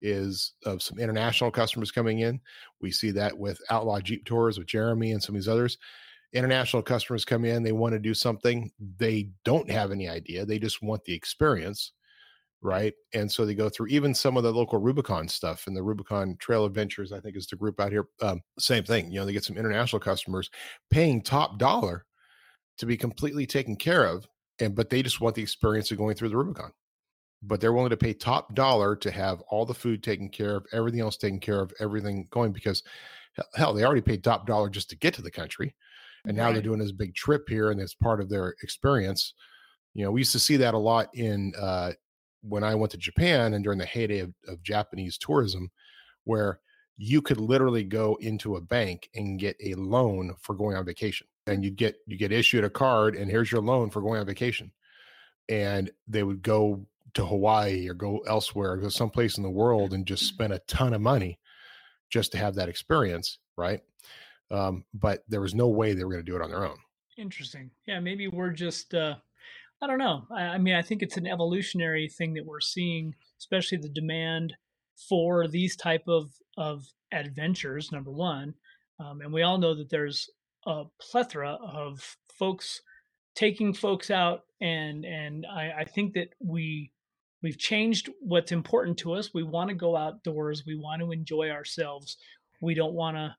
is 0.00 0.52
of 0.66 0.82
some 0.82 0.98
international 0.98 1.50
customers 1.50 1.90
coming 1.90 2.20
in. 2.20 2.40
We 2.80 2.90
see 2.90 3.10
that 3.12 3.36
with 3.36 3.58
Outlaw 3.70 4.00
Jeep 4.00 4.24
Tours 4.24 4.58
with 4.58 4.68
Jeremy 4.68 5.12
and 5.12 5.22
some 5.22 5.34
of 5.34 5.40
these 5.40 5.48
others. 5.48 5.78
International 6.32 6.82
customers 6.82 7.24
come 7.24 7.44
in, 7.44 7.62
they 7.62 7.72
want 7.72 7.92
to 7.92 7.98
do 7.98 8.14
something, 8.14 8.70
they 8.96 9.30
don't 9.44 9.70
have 9.70 9.90
any 9.90 10.08
idea, 10.08 10.44
they 10.46 10.58
just 10.58 10.82
want 10.82 11.04
the 11.04 11.14
experience, 11.14 11.92
right? 12.62 12.94
And 13.12 13.30
so 13.30 13.44
they 13.44 13.54
go 13.54 13.68
through 13.68 13.88
even 13.88 14.14
some 14.14 14.36
of 14.36 14.42
the 14.42 14.52
local 14.52 14.78
Rubicon 14.78 15.28
stuff 15.28 15.66
and 15.66 15.76
the 15.76 15.82
Rubicon 15.82 16.36
Trail 16.38 16.64
Adventures, 16.64 17.12
I 17.12 17.20
think 17.20 17.36
is 17.36 17.46
the 17.46 17.56
group 17.56 17.80
out 17.80 17.92
here. 17.92 18.06
Um, 18.22 18.40
same 18.58 18.84
thing, 18.84 19.10
you 19.12 19.20
know, 19.20 19.26
they 19.26 19.32
get 19.32 19.44
some 19.44 19.58
international 19.58 20.00
customers 20.00 20.50
paying 20.90 21.22
top 21.22 21.58
dollar 21.58 22.06
to 22.78 22.86
be 22.86 22.96
completely 22.96 23.46
taken 23.46 23.76
care 23.76 24.04
of, 24.04 24.26
and 24.58 24.74
but 24.74 24.88
they 24.88 25.02
just 25.02 25.20
want 25.20 25.34
the 25.34 25.42
experience 25.42 25.90
of 25.90 25.98
going 25.98 26.16
through 26.16 26.30
the 26.30 26.36
Rubicon 26.36 26.72
but 27.42 27.60
they're 27.60 27.72
willing 27.72 27.90
to 27.90 27.96
pay 27.96 28.12
top 28.12 28.54
dollar 28.54 28.94
to 28.96 29.10
have 29.10 29.40
all 29.48 29.66
the 29.66 29.74
food 29.74 30.02
taken 30.02 30.28
care 30.28 30.56
of, 30.56 30.66
everything 30.72 31.00
else 31.00 31.16
taken 31.16 31.40
care 31.40 31.60
of, 31.60 31.72
everything 31.80 32.26
going 32.30 32.52
because 32.52 32.82
hell, 33.54 33.72
they 33.72 33.84
already 33.84 34.00
paid 34.00 34.22
top 34.22 34.46
dollar 34.46 34.68
just 34.68 34.90
to 34.90 34.96
get 34.96 35.14
to 35.14 35.22
the 35.22 35.30
country. 35.30 35.74
And 36.24 36.36
now 36.36 36.52
they're 36.52 36.62
doing 36.62 36.78
this 36.78 36.92
big 36.92 37.14
trip 37.14 37.48
here 37.48 37.70
and 37.70 37.80
it's 37.80 37.94
part 37.94 38.20
of 38.20 38.28
their 38.28 38.54
experience. 38.62 39.34
You 39.94 40.04
know, 40.04 40.12
we 40.12 40.20
used 40.20 40.32
to 40.32 40.38
see 40.38 40.56
that 40.58 40.74
a 40.74 40.78
lot 40.78 41.08
in 41.14 41.52
uh 41.58 41.92
when 42.42 42.64
I 42.64 42.74
went 42.74 42.90
to 42.92 42.98
Japan 42.98 43.54
and 43.54 43.62
during 43.62 43.78
the 43.78 43.84
heyday 43.84 44.18
of, 44.18 44.32
of 44.48 44.62
Japanese 44.62 45.16
tourism, 45.16 45.70
where 46.24 46.60
you 46.96 47.22
could 47.22 47.40
literally 47.40 47.84
go 47.84 48.16
into 48.20 48.56
a 48.56 48.60
bank 48.60 49.08
and 49.14 49.38
get 49.38 49.56
a 49.64 49.74
loan 49.74 50.34
for 50.40 50.54
going 50.54 50.76
on 50.76 50.84
vacation. 50.84 51.26
And 51.46 51.64
you 51.64 51.70
get 51.70 51.96
you 52.06 52.16
get 52.16 52.32
issued 52.32 52.64
a 52.64 52.70
card 52.70 53.16
and 53.16 53.30
here's 53.30 53.50
your 53.50 53.62
loan 53.62 53.90
for 53.90 54.00
going 54.00 54.20
on 54.20 54.26
vacation. 54.26 54.72
And 55.48 55.90
they 56.06 56.22
would 56.22 56.42
go 56.42 56.86
to 57.14 57.26
Hawaii 57.26 57.88
or 57.88 57.94
go 57.94 58.18
elsewhere, 58.20 58.76
go 58.76 58.88
someplace 58.88 59.36
in 59.36 59.42
the 59.42 59.50
world 59.50 59.92
and 59.92 60.06
just 60.06 60.26
spend 60.26 60.52
a 60.52 60.60
ton 60.60 60.94
of 60.94 61.00
money 61.00 61.38
just 62.10 62.32
to 62.32 62.38
have 62.38 62.54
that 62.54 62.68
experience, 62.68 63.38
right? 63.56 63.80
Um, 64.52 64.84
but 64.94 65.24
there 65.28 65.40
was 65.40 65.54
no 65.54 65.68
way 65.68 65.94
they 65.94 66.04
were 66.04 66.12
going 66.12 66.24
to 66.24 66.30
do 66.30 66.36
it 66.36 66.42
on 66.42 66.50
their 66.50 66.64
own. 66.64 66.76
Interesting. 67.18 67.70
Yeah, 67.86 68.00
maybe 68.00 68.28
we're 68.28 68.52
just 68.52 68.94
uh 68.94 69.14
I 69.82 69.88
don't 69.88 69.98
know. 69.98 70.22
I, 70.30 70.42
I 70.42 70.58
mean, 70.58 70.74
I 70.74 70.82
think 70.82 71.02
it's 71.02 71.16
an 71.16 71.26
evolutionary 71.26 72.08
thing 72.08 72.34
that 72.34 72.46
we're 72.46 72.60
seeing, 72.60 73.16
especially 73.40 73.78
the 73.78 73.88
demand 73.88 74.54
for 75.08 75.48
these 75.48 75.76
type 75.76 76.04
of 76.06 76.30
of 76.56 76.86
adventures. 77.12 77.90
Number 77.90 78.12
one, 78.12 78.54
um, 79.00 79.20
and 79.20 79.32
we 79.32 79.42
all 79.42 79.58
know 79.58 79.74
that 79.74 79.90
there's 79.90 80.30
a 80.66 80.84
plethora 81.00 81.58
of 81.60 82.16
folks 82.38 82.80
taking 83.34 83.74
folks 83.74 84.10
out, 84.10 84.42
and 84.60 85.04
and 85.04 85.46
I, 85.46 85.72
I 85.80 85.84
think 85.84 86.14
that 86.14 86.28
we 86.38 86.92
we've 87.42 87.58
changed 87.58 88.08
what's 88.20 88.52
important 88.52 88.98
to 88.98 89.14
us. 89.14 89.34
We 89.34 89.42
want 89.42 89.68
to 89.70 89.74
go 89.74 89.96
outdoors. 89.96 90.64
We 90.64 90.76
want 90.76 91.02
to 91.02 91.10
enjoy 91.10 91.50
ourselves. 91.50 92.16
We 92.60 92.74
don't 92.74 92.94
want 92.94 93.16
to 93.16 93.34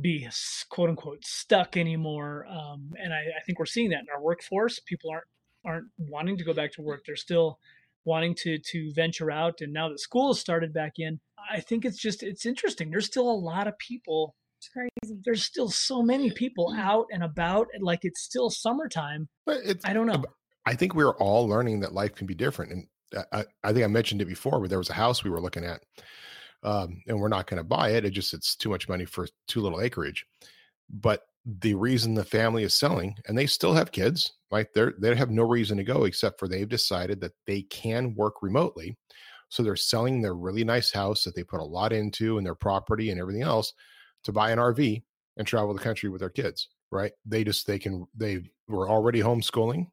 be 0.00 0.28
quote 0.70 0.90
unquote 0.90 1.24
stuck 1.24 1.76
anymore. 1.76 2.46
Um, 2.48 2.90
and 3.02 3.12
I, 3.12 3.18
I 3.18 3.42
think 3.46 3.58
we're 3.58 3.66
seeing 3.66 3.90
that 3.90 4.00
in 4.00 4.06
our 4.14 4.22
workforce. 4.22 4.80
People 4.80 5.10
aren't 5.10 5.24
aren't 5.66 5.86
wanting 5.98 6.36
to 6.38 6.44
go 6.44 6.52
back 6.52 6.72
to 6.72 6.82
work. 6.82 7.02
They're 7.06 7.16
still 7.16 7.58
wanting 8.04 8.34
to 8.42 8.58
to 8.58 8.92
venture 8.94 9.30
out. 9.30 9.60
And 9.60 9.72
now 9.72 9.88
that 9.88 10.00
school 10.00 10.32
has 10.32 10.40
started 10.40 10.72
back 10.74 10.94
in, 10.98 11.20
I 11.50 11.60
think 11.60 11.84
it's 11.84 12.00
just 12.00 12.22
it's 12.22 12.44
interesting. 12.46 12.90
There's 12.90 13.06
still 13.06 13.30
a 13.30 13.32
lot 13.32 13.66
of 13.68 13.78
people. 13.78 14.34
It's 14.58 14.68
crazy. 14.68 15.20
There's 15.24 15.44
still 15.44 15.68
so 15.68 16.02
many 16.02 16.30
people 16.30 16.74
out 16.76 17.06
and 17.12 17.22
about, 17.22 17.68
and 17.74 17.82
like 17.82 18.00
it's 18.02 18.22
still 18.22 18.50
summertime. 18.50 19.28
But 19.44 19.58
it's, 19.64 19.84
I 19.84 19.92
don't 19.92 20.06
know. 20.06 20.24
I 20.66 20.74
think 20.74 20.94
we 20.94 21.04
we're 21.04 21.16
all 21.18 21.46
learning 21.46 21.80
that 21.80 21.92
life 21.92 22.14
can 22.14 22.26
be 22.26 22.34
different. 22.34 22.72
And 22.72 22.86
I- 23.32 23.38
I, 23.40 23.44
I 23.62 23.72
think 23.72 23.84
I 23.84 23.88
mentioned 23.88 24.22
it 24.22 24.26
before, 24.26 24.58
but 24.60 24.70
there 24.70 24.78
was 24.78 24.90
a 24.90 24.94
house 24.94 25.22
we 25.22 25.30
were 25.30 25.40
looking 25.40 25.64
at, 25.64 25.82
um, 26.64 27.02
and 27.06 27.18
we're 27.18 27.28
not 27.28 27.46
going 27.46 27.58
to 27.58 27.64
buy 27.64 27.90
it. 27.90 28.04
It 28.04 28.10
just 28.10 28.34
it's 28.34 28.56
too 28.56 28.68
much 28.68 28.88
money 28.88 29.04
for 29.04 29.28
too 29.48 29.60
little 29.60 29.80
acreage. 29.80 30.26
But 30.90 31.22
the 31.44 31.74
reason 31.74 32.14
the 32.14 32.24
family 32.24 32.62
is 32.62 32.74
selling, 32.74 33.16
and 33.26 33.36
they 33.36 33.46
still 33.46 33.74
have 33.74 33.92
kids, 33.92 34.32
right? 34.50 34.66
They 34.74 34.86
they 34.98 35.14
have 35.14 35.30
no 35.30 35.44
reason 35.44 35.76
to 35.78 35.84
go 35.84 36.04
except 36.04 36.38
for 36.38 36.48
they've 36.48 36.68
decided 36.68 37.20
that 37.20 37.34
they 37.46 37.62
can 37.62 38.14
work 38.14 38.42
remotely. 38.42 38.96
So 39.50 39.62
they're 39.62 39.76
selling 39.76 40.20
their 40.20 40.34
really 40.34 40.64
nice 40.64 40.90
house 40.90 41.22
that 41.24 41.36
they 41.36 41.44
put 41.44 41.60
a 41.60 41.64
lot 41.64 41.92
into 41.92 42.38
and 42.38 42.46
their 42.46 42.56
property 42.56 43.10
and 43.10 43.20
everything 43.20 43.42
else 43.42 43.72
to 44.24 44.32
buy 44.32 44.50
an 44.50 44.58
RV 44.58 45.02
and 45.36 45.46
travel 45.46 45.74
the 45.74 45.80
country 45.80 46.08
with 46.08 46.20
their 46.20 46.30
kids, 46.30 46.68
right? 46.90 47.12
They 47.24 47.44
just 47.44 47.66
they 47.66 47.78
can 47.78 48.06
they 48.16 48.42
were 48.68 48.88
already 48.88 49.20
homeschooling 49.20 49.86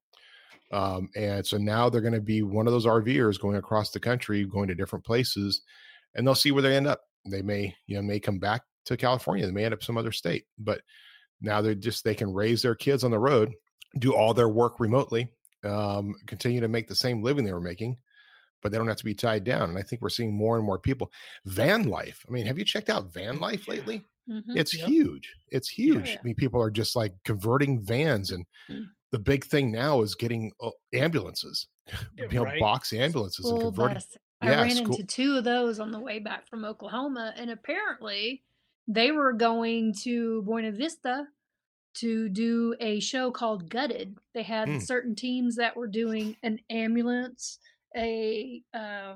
um, 0.72 1.10
and 1.16 1.46
so 1.46 1.58
now 1.58 1.90
they're 1.90 2.02
going 2.02 2.14
to 2.14 2.22
be 2.22 2.42
one 2.42 2.66
of 2.68 2.74
those 2.74 2.86
RVers 2.86 3.40
going 3.40 3.58
across 3.58 3.92
the 3.92 4.00
country, 4.00 4.46
going 4.46 4.70
to 4.70 4.76
different 4.76 5.06
places, 5.06 5.62
and 6.16 6.26
they'll 6.26 6.36
see 6.36 6.52
where 6.52 6.62
they 6.62 6.76
end 6.76 6.88
up. 6.88 7.02
They 7.30 7.42
may, 7.42 7.76
you 7.88 7.96
know, 7.96 8.02
may 8.02 8.20
come 8.20 8.40
back 8.40 8.64
to 8.86 8.98
California. 8.98 9.46
They 9.46 9.52
may 9.52 9.66
end 9.66 9.74
up 9.74 9.84
some 9.84 9.98
other 9.98 10.12
state, 10.12 10.46
but 10.58 10.82
now 11.42 11.62
they're 11.62 11.76
just 11.76 12.04
they 12.04 12.16
can 12.16 12.34
raise 12.34 12.62
their 12.62 12.76
kids 12.76 13.04
on 13.04 13.12
the 13.12 13.20
road, 13.20 13.54
do 14.00 14.16
all 14.16 14.34
their 14.34 14.50
work 14.50 14.80
remotely, 14.80 15.32
um, 15.64 16.16
continue 16.28 16.62
to 16.62 16.68
make 16.68 16.88
the 16.88 16.96
same 16.96 17.24
living 17.24 17.46
they 17.46 17.54
were 17.54 17.62
making, 17.62 17.98
but 18.62 18.72
they 18.72 18.78
don't 18.78 18.88
have 18.88 18.98
to 18.98 19.06
be 19.06 19.16
tied 19.16 19.44
down. 19.44 19.70
And 19.70 19.78
I 19.78 19.82
think 19.82 20.02
we're 20.02 20.10
seeing 20.10 20.34
more 20.34 20.58
and 20.58 20.66
more 20.66 20.80
people. 20.80 21.12
Van 21.46 21.84
life. 21.84 22.24
I 22.28 22.32
mean, 22.32 22.46
have 22.46 22.58
you 22.58 22.66
checked 22.66 22.90
out 22.90 23.14
van 23.14 23.40
life 23.40 23.68
lately? 23.68 24.04
Mm-hmm. 24.30 24.58
It's 24.58 24.78
yep. 24.78 24.88
huge. 24.88 25.34
It's 25.50 25.70
huge. 25.70 26.10
Yeah. 26.10 26.18
I 26.20 26.24
mean, 26.24 26.36
people 26.36 26.62
are 26.62 26.72
just 26.72 26.96
like 26.96 27.14
converting 27.26 27.82
vans, 27.82 28.32
and 28.32 28.46
mm. 28.70 28.86
the 29.12 29.20
big 29.20 29.44
thing 29.46 29.72
now 29.72 30.02
is 30.02 30.16
getting 30.16 30.52
uh, 30.62 30.70
ambulances, 30.94 31.68
you 32.18 32.28
know, 32.32 32.44
right. 32.44 32.60
box 32.60 32.94
ambulances 32.94 33.46
school 33.46 33.56
and 33.56 33.76
converting. 33.76 33.96
Bus. 33.96 34.18
I 34.42 34.52
yeah, 34.52 34.62
ran 34.62 34.72
school. 34.72 34.96
into 34.96 35.04
two 35.04 35.38
of 35.38 35.44
those 35.44 35.80
on 35.80 35.92
the 35.92 36.00
way 36.00 36.20
back 36.20 36.48
from 36.48 36.66
Oklahoma, 36.66 37.34
and 37.38 37.50
apparently 37.50 38.44
they 38.88 39.12
were 39.12 39.34
going 39.34 39.94
to 40.04 40.42
Buena 40.44 40.72
Vista 40.72 41.28
to 41.94 42.30
do 42.30 42.76
a 42.80 43.00
show 43.00 43.32
called 43.32 43.70
Gutted. 43.70 44.18
They 44.34 44.44
had 44.44 44.68
mm. 44.68 44.82
certain 44.82 45.16
teams 45.16 45.58
that 45.58 45.76
were 45.76 45.88
doing 45.88 46.38
an 46.42 46.60
ambulance, 46.70 47.60
a 47.96 48.64
uh, 48.74 49.16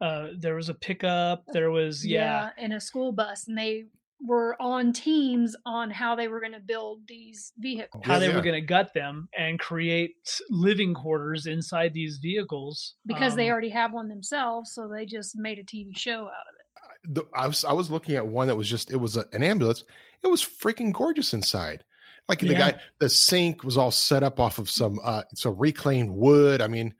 uh, 0.00 0.28
there 0.38 0.54
was 0.54 0.68
a 0.68 0.74
pickup, 0.74 1.44
there 1.52 1.70
was 1.70 2.06
yeah. 2.06 2.20
yeah, 2.20 2.50
and 2.58 2.72
a 2.72 2.80
school 2.80 3.12
bus, 3.12 3.48
and 3.48 3.58
they 3.58 3.86
were 4.24 4.60
on 4.60 4.92
teams 4.92 5.54
on 5.66 5.90
how 5.90 6.14
they 6.14 6.28
were 6.28 6.40
going 6.40 6.52
to 6.52 6.60
build 6.60 7.00
these 7.06 7.52
vehicles, 7.58 8.04
how 8.04 8.18
they 8.18 8.28
yeah. 8.28 8.34
were 8.34 8.42
going 8.42 8.54
to 8.54 8.60
gut 8.60 8.92
them 8.94 9.28
and 9.36 9.58
create 9.58 10.14
living 10.50 10.94
quarters 10.94 11.46
inside 11.46 11.92
these 11.92 12.18
vehicles 12.18 12.94
because 13.06 13.32
um, 13.32 13.36
they 13.36 13.50
already 13.50 13.68
have 13.68 13.92
one 13.92 14.08
themselves, 14.08 14.72
so 14.72 14.88
they 14.88 15.04
just 15.04 15.36
made 15.36 15.58
a 15.58 15.64
TV 15.64 15.96
show 15.96 16.22
out 16.22 16.24
of 16.24 16.54
it. 16.58 17.14
The, 17.14 17.24
I 17.34 17.46
was 17.46 17.64
I 17.64 17.72
was 17.72 17.90
looking 17.90 18.16
at 18.16 18.26
one 18.26 18.48
that 18.48 18.56
was 18.56 18.68
just 18.68 18.90
it 18.90 18.96
was 18.96 19.16
a, 19.16 19.24
an 19.32 19.42
ambulance. 19.42 19.84
It 20.22 20.28
was 20.28 20.42
freaking 20.42 20.92
gorgeous 20.92 21.34
inside. 21.34 21.84
Like 22.28 22.40
the 22.40 22.48
yeah. 22.48 22.72
guy, 22.72 22.80
the 22.98 23.08
sink 23.08 23.62
was 23.62 23.76
all 23.76 23.92
set 23.92 24.24
up 24.24 24.40
off 24.40 24.58
of 24.58 24.68
some 24.68 24.98
uh 25.04 25.22
some 25.34 25.56
reclaimed 25.56 26.10
wood. 26.10 26.60
I 26.60 26.66
mean, 26.66 26.94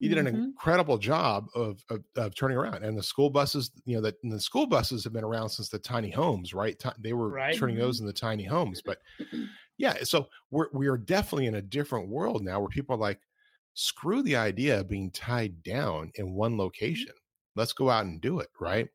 he 0.00 0.08
did 0.08 0.16
an 0.16 0.26
mm-hmm. 0.26 0.42
incredible 0.44 0.96
job 0.96 1.48
of, 1.54 1.84
of, 1.90 2.02
of 2.16 2.34
turning 2.34 2.56
around. 2.56 2.82
And 2.82 2.96
the 2.96 3.02
school 3.02 3.28
buses, 3.28 3.70
you 3.84 3.96
know, 3.96 4.02
that 4.02 4.16
the 4.22 4.40
school 4.40 4.66
buses 4.66 5.04
have 5.04 5.12
been 5.12 5.24
around 5.24 5.50
since 5.50 5.68
the 5.68 5.78
tiny 5.78 6.10
homes, 6.10 6.54
right? 6.54 6.82
They 6.98 7.12
were 7.12 7.28
right. 7.28 7.54
turning 7.54 7.76
those 7.76 7.98
mm-hmm. 7.98 8.04
in 8.04 8.06
the 8.06 8.18
tiny 8.18 8.44
homes, 8.44 8.80
but 8.82 8.98
yeah. 9.76 9.96
So 10.02 10.28
we're 10.50 10.68
we 10.72 10.86
are 10.86 10.96
definitely 10.96 11.46
in 11.46 11.56
a 11.56 11.62
different 11.62 12.08
world 12.08 12.42
now 12.42 12.60
where 12.60 12.68
people 12.68 12.96
are 12.96 12.98
like, 12.98 13.20
screw 13.74 14.22
the 14.22 14.36
idea 14.36 14.80
of 14.80 14.88
being 14.88 15.10
tied 15.10 15.62
down 15.62 16.10
in 16.14 16.32
one 16.32 16.52
mm-hmm. 16.52 16.60
location. 16.60 17.12
Let's 17.54 17.74
go 17.74 17.90
out 17.90 18.06
and 18.06 18.22
do 18.22 18.40
it, 18.40 18.48
right? 18.58 18.88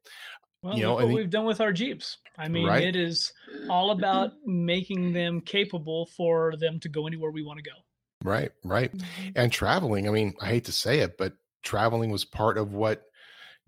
Well, 0.63 0.76
you 0.76 0.82
know, 0.82 0.96
what 0.96 1.08
we've 1.10 1.30
done 1.30 1.46
with 1.46 1.62
our 1.62 1.72
Jeeps. 1.72 2.18
I 2.39 2.48
mean, 2.48 2.65
right? 2.65 2.82
it 2.82 2.96
is 2.96 3.32
all 3.70 3.91
about 3.91 4.32
making 4.44 5.13
them 5.13 5.39
capable 5.39 6.08
for 6.08 6.56
them 6.58 6.80
to 6.80 6.89
go 6.89 7.06
anywhere 7.06 7.30
we 7.30 7.44
want 7.44 7.60
to 7.60 7.63
go. 7.63 7.78
Right, 8.26 8.52
right. 8.64 8.96
Mm-hmm. 8.96 9.30
And 9.36 9.52
traveling, 9.52 10.08
I 10.08 10.12
mean, 10.12 10.34
I 10.42 10.48
hate 10.48 10.66
to 10.66 10.72
say 10.72 11.00
it, 11.00 11.18
but 11.18 11.34
traveling 11.64 12.12
was 12.12 12.26
part 12.26 12.58
of 12.58 12.74
what 12.74 13.04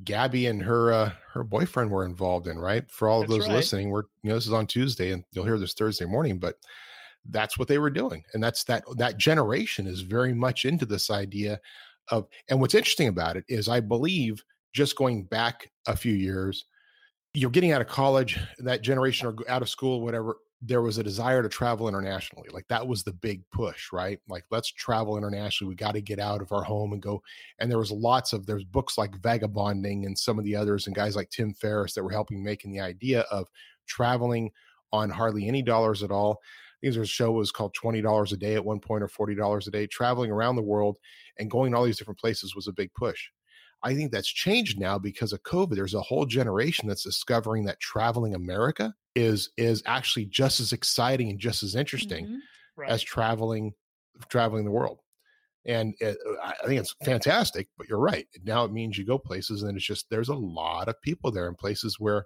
Gabby 0.04 0.46
and 0.48 0.62
her 0.62 0.92
uh, 0.92 1.12
her 1.34 1.44
boyfriend 1.44 1.90
were 1.92 2.06
involved 2.06 2.48
in, 2.48 2.58
right? 2.58 2.90
For 2.90 3.08
all 3.08 3.22
of 3.22 3.28
those 3.28 3.48
right. 3.48 3.56
listening, 3.56 3.90
we're 3.90 4.04
you 4.24 4.30
know, 4.30 4.36
this 4.36 4.48
is 4.48 4.54
on 4.54 4.68
Tuesday 4.68 5.12
and 5.12 5.24
you'll 5.32 5.46
hear 5.46 5.58
this 5.58 5.74
Thursday 5.74 6.06
morning, 6.06 6.38
but 6.38 6.56
that's 7.30 7.58
what 7.58 7.68
they 7.68 7.78
were 7.78 7.90
doing. 7.90 8.24
And 8.34 8.44
that's 8.44 8.64
that 8.66 8.84
that 8.98 9.18
generation 9.18 9.88
is 9.88 10.02
very 10.02 10.34
much 10.34 10.66
into 10.66 10.86
this 10.86 11.10
idea 11.10 11.60
of 12.10 12.28
and 12.50 12.62
what's 12.62 12.76
interesting 12.76 13.08
about 13.08 13.38
it 13.38 13.46
is 13.50 13.68
I 13.68 13.80
believe 13.80 14.44
just 14.74 14.96
going 14.96 15.24
back 15.24 15.72
a 15.88 15.96
few 15.96 16.14
years, 16.14 16.66
you're 17.34 17.50
getting 17.50 17.72
out 17.72 17.82
of 17.82 17.88
college, 17.88 18.40
that 18.60 18.84
generation 18.84 19.28
or 19.28 19.36
out 19.50 19.62
of 19.62 19.70
school, 19.70 20.02
whatever, 20.02 20.38
there 20.62 20.82
was 20.82 20.98
a 20.98 21.04
desire 21.04 21.44
to 21.44 21.50
travel 21.50 21.88
internationally. 21.88 22.50
Like 22.52 22.68
that 22.70 22.88
was 22.88 23.04
the 23.04 23.14
big 23.14 23.44
push, 23.52 23.92
right? 23.94 24.20
Like 24.28 24.44
let's 24.50 24.72
travel 24.72 25.18
internationally. 25.18 25.70
We 25.70 25.76
got 25.76 25.94
to 25.94 26.02
get 26.02 26.20
out 26.20 26.42
of 26.42 26.52
our 26.52 26.64
home 26.64 26.94
and 26.94 27.02
go. 27.02 27.22
And 27.60 27.70
there 27.70 27.78
was 27.78 27.92
lots 27.92 28.34
of 28.34 28.46
there's 28.46 28.64
books 28.64 28.98
like 28.98 29.22
Vagabonding 29.22 30.06
and 30.06 30.18
some 30.18 30.40
of 30.40 30.46
the 30.46 30.56
others 30.56 30.88
and 30.88 30.96
guys 30.96 31.16
like 31.16 31.30
Tim 31.30 31.54
Ferriss 31.54 31.94
that 31.94 32.04
were 32.04 32.12
helping 32.12 32.44
making 32.44 32.72
the 32.72 32.80
idea 32.80 33.22
of 33.32 33.48
traveling 33.86 34.52
on 34.92 35.10
hardly 35.10 35.48
any 35.48 35.62
dollars 35.62 36.02
at 36.02 36.12
all. 36.12 36.40
I 36.42 36.78
think 36.82 36.96
there's 36.96 37.10
a 37.10 37.12
show 37.12 37.32
was 37.32 37.52
called 37.52 37.76
twenty 37.76 38.02
dollars 38.02 38.34
a 38.34 38.38
day 38.38 38.56
at 38.56 38.66
one 38.66 38.80
point 38.80 39.04
or 39.04 39.08
forty 39.08 39.36
dollars 39.36 39.68
a 39.68 39.72
day. 39.72 39.86
Traveling 39.86 40.32
around 40.32 40.56
the 40.56 40.64
world 40.64 40.98
and 41.38 41.52
going 41.52 41.72
to 41.72 41.78
all 41.78 41.86
these 41.86 41.98
different 41.98 42.20
places 42.20 42.56
was 42.56 42.68
a 42.68 42.74
big 42.74 42.92
push. 42.96 43.30
I 43.84 43.94
think 43.94 44.12
that's 44.12 44.28
changed 44.28 44.80
now 44.80 44.98
because 44.98 45.34
of 45.34 45.44
COVID. 45.44 45.76
There's 45.76 45.94
a 45.94 46.02
whole 46.02 46.26
generation 46.26 46.88
that's 46.88 47.04
discovering 47.04 47.66
that 47.66 47.80
traveling 47.80 48.34
America 48.34 48.96
is 49.18 49.50
is 49.58 49.82
actually 49.88 50.26
just 50.26 50.60
as 50.60 50.72
exciting 50.72 51.30
and 51.30 51.40
just 51.40 51.64
as 51.64 51.76
interesting 51.76 52.26
mm-hmm. 52.26 52.38
right. 52.82 52.90
as 52.90 53.02
traveling 53.02 53.74
traveling 54.30 54.64
the 54.64 54.72
world. 54.72 55.00
And 55.66 55.96
it, 56.00 56.18
I 56.42 56.54
think 56.66 56.80
it's 56.80 56.96
fantastic. 57.04 57.68
But 57.78 57.90
you're 57.90 58.00
right. 58.00 58.28
Now 58.44 58.64
it 58.64 58.72
means 58.72 58.98
you 58.98 59.06
go 59.06 59.18
places, 59.18 59.64
and 59.64 59.76
it's 59.76 59.86
just 59.86 60.06
there's 60.10 60.30
a 60.30 60.36
lot 60.36 60.88
of 60.88 61.02
people 61.02 61.32
there 61.32 61.48
in 61.48 61.56
places 61.56 62.00
where 62.00 62.26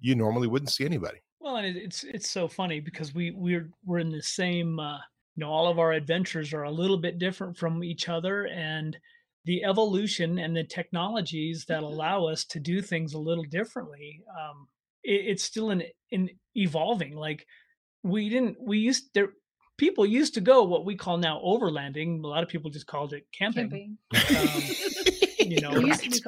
you 0.00 0.16
normally 0.16 0.48
wouldn't 0.48 0.72
see 0.72 0.84
anybody. 0.84 1.18
Well, 1.38 1.56
and 1.56 1.76
it's 1.76 2.02
it's 2.02 2.28
so 2.28 2.48
funny 2.48 2.80
because 2.80 3.14
we 3.14 3.30
we're 3.30 3.70
we're 3.84 4.00
in 4.00 4.10
the 4.10 4.22
same. 4.22 4.80
Uh, 4.80 4.98
you 5.36 5.40
know, 5.40 5.50
all 5.50 5.68
of 5.68 5.78
our 5.78 5.92
adventures 5.92 6.52
are 6.52 6.64
a 6.64 6.70
little 6.70 6.98
bit 6.98 7.18
different 7.18 7.56
from 7.56 7.82
each 7.84 8.08
other, 8.08 8.46
and 8.48 8.96
the 9.44 9.64
evolution 9.64 10.38
and 10.38 10.56
the 10.56 10.64
technologies 10.64 11.64
that 11.68 11.82
mm-hmm. 11.82 11.92
allow 11.92 12.26
us 12.26 12.44
to 12.46 12.58
do 12.58 12.82
things 12.82 13.14
a 13.14 13.18
little 13.18 13.44
differently 13.44 14.22
um, 14.36 14.66
it, 15.04 15.26
it's 15.26 15.44
still 15.44 15.70
in 15.70 15.84
in 16.10 16.30
evolving 16.56 17.16
like 17.16 17.46
we 18.02 18.28
didn't 18.28 18.56
we 18.60 18.78
used 18.78 19.04
there 19.14 19.30
people 19.76 20.06
used 20.06 20.34
to 20.34 20.40
go 20.40 20.62
what 20.62 20.84
we 20.84 20.94
call 20.94 21.16
now 21.16 21.40
overlanding 21.44 22.22
a 22.22 22.26
lot 22.26 22.42
of 22.42 22.48
people 22.48 22.70
just 22.70 22.86
called 22.86 23.12
it 23.12 23.26
camping, 23.32 23.96
camping. 24.12 24.36
Um, 24.36 24.62
you 25.38 25.60
know 25.60 25.74
right. 25.74 26.20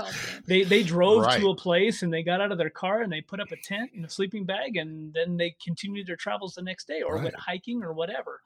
they 0.46 0.64
they 0.64 0.82
drove 0.82 1.22
right. 1.22 1.40
to 1.40 1.50
a 1.50 1.54
place 1.54 2.02
and 2.02 2.12
they 2.12 2.22
got 2.22 2.40
out 2.40 2.52
of 2.52 2.58
their 2.58 2.70
car 2.70 3.02
and 3.02 3.12
they 3.12 3.20
put 3.20 3.40
up 3.40 3.52
a 3.52 3.56
tent 3.56 3.90
and 3.94 4.04
a 4.04 4.10
sleeping 4.10 4.44
bag 4.44 4.76
and 4.76 5.12
then 5.14 5.36
they 5.36 5.54
continued 5.62 6.06
their 6.06 6.16
travels 6.16 6.54
the 6.54 6.62
next 6.62 6.88
day 6.88 7.02
or 7.02 7.14
right. 7.14 7.24
went 7.24 7.36
hiking 7.36 7.82
or 7.82 7.92
whatever 7.92 8.40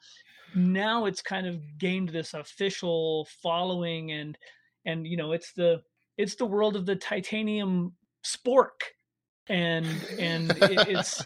now 0.55 1.07
it's 1.07 1.23
kind 1.23 1.47
of 1.47 1.61
gained 1.79 2.09
this 2.09 2.35
official 2.35 3.27
following 3.43 4.13
and 4.13 4.37
and 4.85 5.07
you 5.07 5.17
know 5.17 5.33
it's 5.33 5.53
the 5.53 5.81
it's 6.19 6.35
the 6.35 6.47
world 6.47 6.77
of 6.77 6.87
the 6.87 6.97
titanium 6.97 7.93
spork 8.25 8.83
and 9.51 9.87
and 10.19 10.51
it, 10.63 10.89
it's 10.89 11.23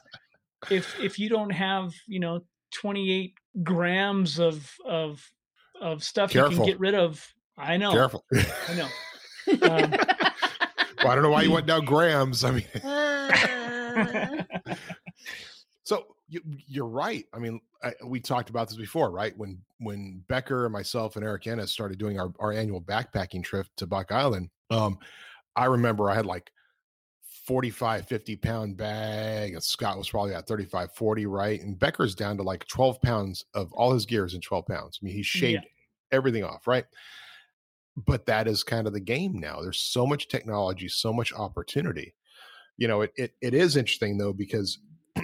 if 0.71 0.99
if 0.99 1.19
you 1.19 1.29
don't 1.29 1.51
have 1.51 1.93
you 2.09 2.19
know 2.19 2.41
28 2.73 3.35
grams 3.63 4.41
of 4.41 4.69
of 4.85 5.25
of 5.81 6.03
stuff 6.03 6.33
Careful. 6.33 6.53
you 6.53 6.59
can 6.59 6.67
get 6.67 6.81
rid 6.81 6.95
of 6.95 7.25
i 7.57 7.77
know 7.77 7.93
Careful. 7.93 8.25
i 8.69 8.75
know 8.75 8.89
um, 9.63 9.91
well, 9.91 11.09
i 11.09 11.15
don't 11.15 11.23
know 11.23 11.31
why 11.31 11.43
you 11.43 11.53
went 11.53 11.67
down 11.67 11.85
grams 11.85 12.43
i 12.43 12.51
mean 12.51 12.65
so 15.85 16.07
you, 16.29 16.41
you're 16.67 16.87
right 16.87 17.27
i 17.33 17.39
mean 17.39 17.61
I, 17.85 17.93
we 18.03 18.19
talked 18.19 18.49
about 18.49 18.69
this 18.69 18.79
before, 18.79 19.11
right? 19.11 19.37
When 19.37 19.61
when 19.79 20.23
Becker 20.27 20.65
and 20.65 20.73
myself 20.73 21.17
and 21.17 21.25
Eric 21.25 21.47
Ennis 21.47 21.71
started 21.71 21.99
doing 21.99 22.19
our, 22.19 22.33
our 22.39 22.51
annual 22.51 22.81
backpacking 22.81 23.45
trip 23.45 23.67
to 23.77 23.87
Buck 23.87 24.11
Island, 24.11 24.49
um, 24.71 24.99
I 25.55 25.67
remember 25.67 26.11
I 26.11 26.15
had 26.15 26.25
like 26.25 26.51
45, 27.45 28.07
50 28.07 28.37
pound 28.37 28.77
bag, 28.77 29.53
and 29.53 29.63
Scott 29.63 29.99
was 29.99 30.09
probably 30.09 30.35
at 30.35 30.47
35, 30.47 30.93
40, 30.93 31.27
right? 31.27 31.61
And 31.61 31.79
Becker's 31.79 32.15
down 32.15 32.37
to 32.39 32.43
like 32.43 32.67
12 32.67 33.01
pounds 33.03 33.45
of 33.55 33.73
all 33.73 33.93
his 33.93 34.07
gears 34.07 34.35
in 34.35 34.41
12 34.41 34.67
pounds. 34.67 34.99
I 35.01 35.05
mean, 35.05 35.15
he 35.15 35.23
shaved 35.23 35.65
yeah. 35.65 36.17
everything 36.17 36.43
off, 36.43 36.67
right? 36.67 36.87
But 37.97 38.27
that 38.27 38.49
is 38.49 38.65
kind 38.65 38.87
of 38.87 38.93
the 38.93 39.01
game 39.01 39.39
now. 39.39 39.61
There's 39.61 39.81
so 39.81 40.07
much 40.07 40.29
technology, 40.29 40.89
so 40.89 41.13
much 41.13 41.33
opportunity. 41.33 42.15
You 42.77 42.89
know, 42.89 43.03
it 43.03 43.13
it, 43.17 43.35
it 43.41 43.55
is 43.55 43.77
interesting 43.77 44.19
though, 44.19 44.33
because 44.33 44.79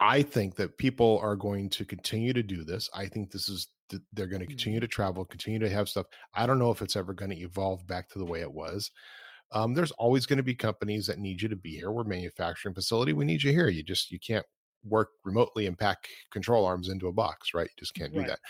I 0.00 0.22
think 0.22 0.54
that 0.56 0.78
people 0.78 1.18
are 1.22 1.36
going 1.36 1.68
to 1.70 1.84
continue 1.84 2.32
to 2.32 2.42
do 2.42 2.64
this. 2.64 2.88
I 2.94 3.06
think 3.06 3.30
this 3.30 3.48
is 3.48 3.68
they're 4.12 4.26
going 4.26 4.40
to 4.40 4.46
continue 4.46 4.78
mm-hmm. 4.78 4.84
to 4.84 4.88
travel, 4.88 5.24
continue 5.24 5.58
to 5.58 5.68
have 5.68 5.88
stuff. 5.88 6.06
I 6.32 6.46
don't 6.46 6.58
know 6.58 6.70
if 6.70 6.80
it's 6.80 6.96
ever 6.96 7.12
going 7.12 7.30
to 7.32 7.40
evolve 7.40 7.86
back 7.86 8.08
to 8.10 8.18
the 8.18 8.24
way 8.24 8.40
it 8.40 8.52
was. 8.52 8.90
Um, 9.54 9.72
there's 9.72 9.92
always 9.92 10.26
going 10.26 10.36
to 10.38 10.42
be 10.42 10.54
companies 10.54 11.06
that 11.06 11.18
need 11.18 11.40
you 11.40 11.48
to 11.48 11.56
be 11.56 11.76
here. 11.76 11.90
We're 11.90 12.04
manufacturing 12.04 12.74
facility. 12.74 13.12
We 13.12 13.24
need 13.24 13.42
you 13.42 13.52
here. 13.52 13.68
You 13.68 13.82
just 13.82 14.10
you 14.10 14.18
can't 14.18 14.44
work 14.84 15.10
remotely 15.24 15.66
and 15.66 15.78
pack 15.78 16.08
control 16.30 16.66
arms 16.66 16.88
into 16.88 17.08
a 17.08 17.12
box, 17.12 17.54
right? 17.54 17.64
You 17.64 17.76
just 17.78 17.94
can't 17.94 18.12
do 18.12 18.20
right. 18.20 18.28
that. 18.28 18.40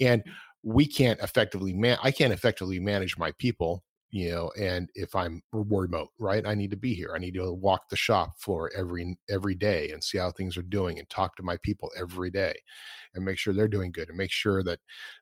And 0.00 0.24
we 0.62 0.86
can't 0.86 1.20
effectively 1.20 1.72
man. 1.72 1.98
I 2.02 2.10
can't 2.10 2.32
effectively 2.32 2.80
manage 2.80 3.16
my 3.16 3.32
people 3.38 3.84
you 4.10 4.30
know 4.30 4.50
and 4.58 4.88
if 4.94 5.14
i'm 5.14 5.42
remote 5.52 6.08
right 6.18 6.46
i 6.46 6.54
need 6.54 6.70
to 6.70 6.76
be 6.76 6.94
here 6.94 7.12
i 7.14 7.18
need 7.18 7.34
to 7.34 7.52
walk 7.52 7.88
the 7.90 7.96
shop 7.96 8.38
floor 8.38 8.70
every 8.76 9.18
every 9.28 9.54
day 9.54 9.90
and 9.90 10.02
see 10.02 10.16
how 10.16 10.30
things 10.30 10.56
are 10.56 10.62
doing 10.62 10.98
and 10.98 11.08
talk 11.10 11.34
to 11.36 11.42
my 11.42 11.56
people 11.62 11.90
every 11.98 12.30
day 12.30 12.54
and 13.14 13.24
make 13.24 13.36
sure 13.36 13.52
they're 13.52 13.68
doing 13.68 13.90
good 13.90 14.08
and 14.08 14.16
make 14.16 14.30
sure 14.30 14.62
that 14.62 14.78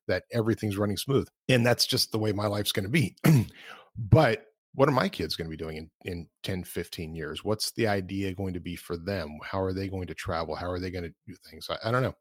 that 0.07 0.25
everything's 0.33 0.77
running 0.77 0.97
smooth 0.97 1.27
and 1.49 1.65
that's 1.65 1.87
just 1.87 2.13
the 2.13 2.19
way 2.19 2.31
my 2.31 2.47
life's 2.47 2.73
going 2.73 2.85
to 2.85 2.91
be 2.91 3.17
but 3.97 4.45
what 4.75 4.89
are 4.89 4.93
my 4.93 5.09
kids 5.09 5.37
going 5.37 5.47
to 5.47 5.57
be 5.57 5.63
doing 5.63 5.77
in, 5.77 5.91
in 6.05 6.27
10 6.43 6.65
15 6.65 7.15
years? 7.15 7.45
What's 7.45 7.71
the 7.73 7.87
idea 7.87 8.35
going 8.35 8.55
to 8.55 8.61
be 8.61 8.77
for 8.77 8.97
them? 8.97 9.39
How 9.43 9.61
are 9.61 9.73
they 9.73 9.89
going 9.89 10.07
to 10.09 10.15
travel? 10.15 10.55
How 10.55 10.71
are 10.71 10.81
they 10.81 10.91
going 10.91 11.05
to 11.05 11.15
do 11.27 11.35
things? 11.49 11.69
I, 11.71 11.89
I, 11.89 11.91
don't 11.93 12.03
know. 12.03 12.15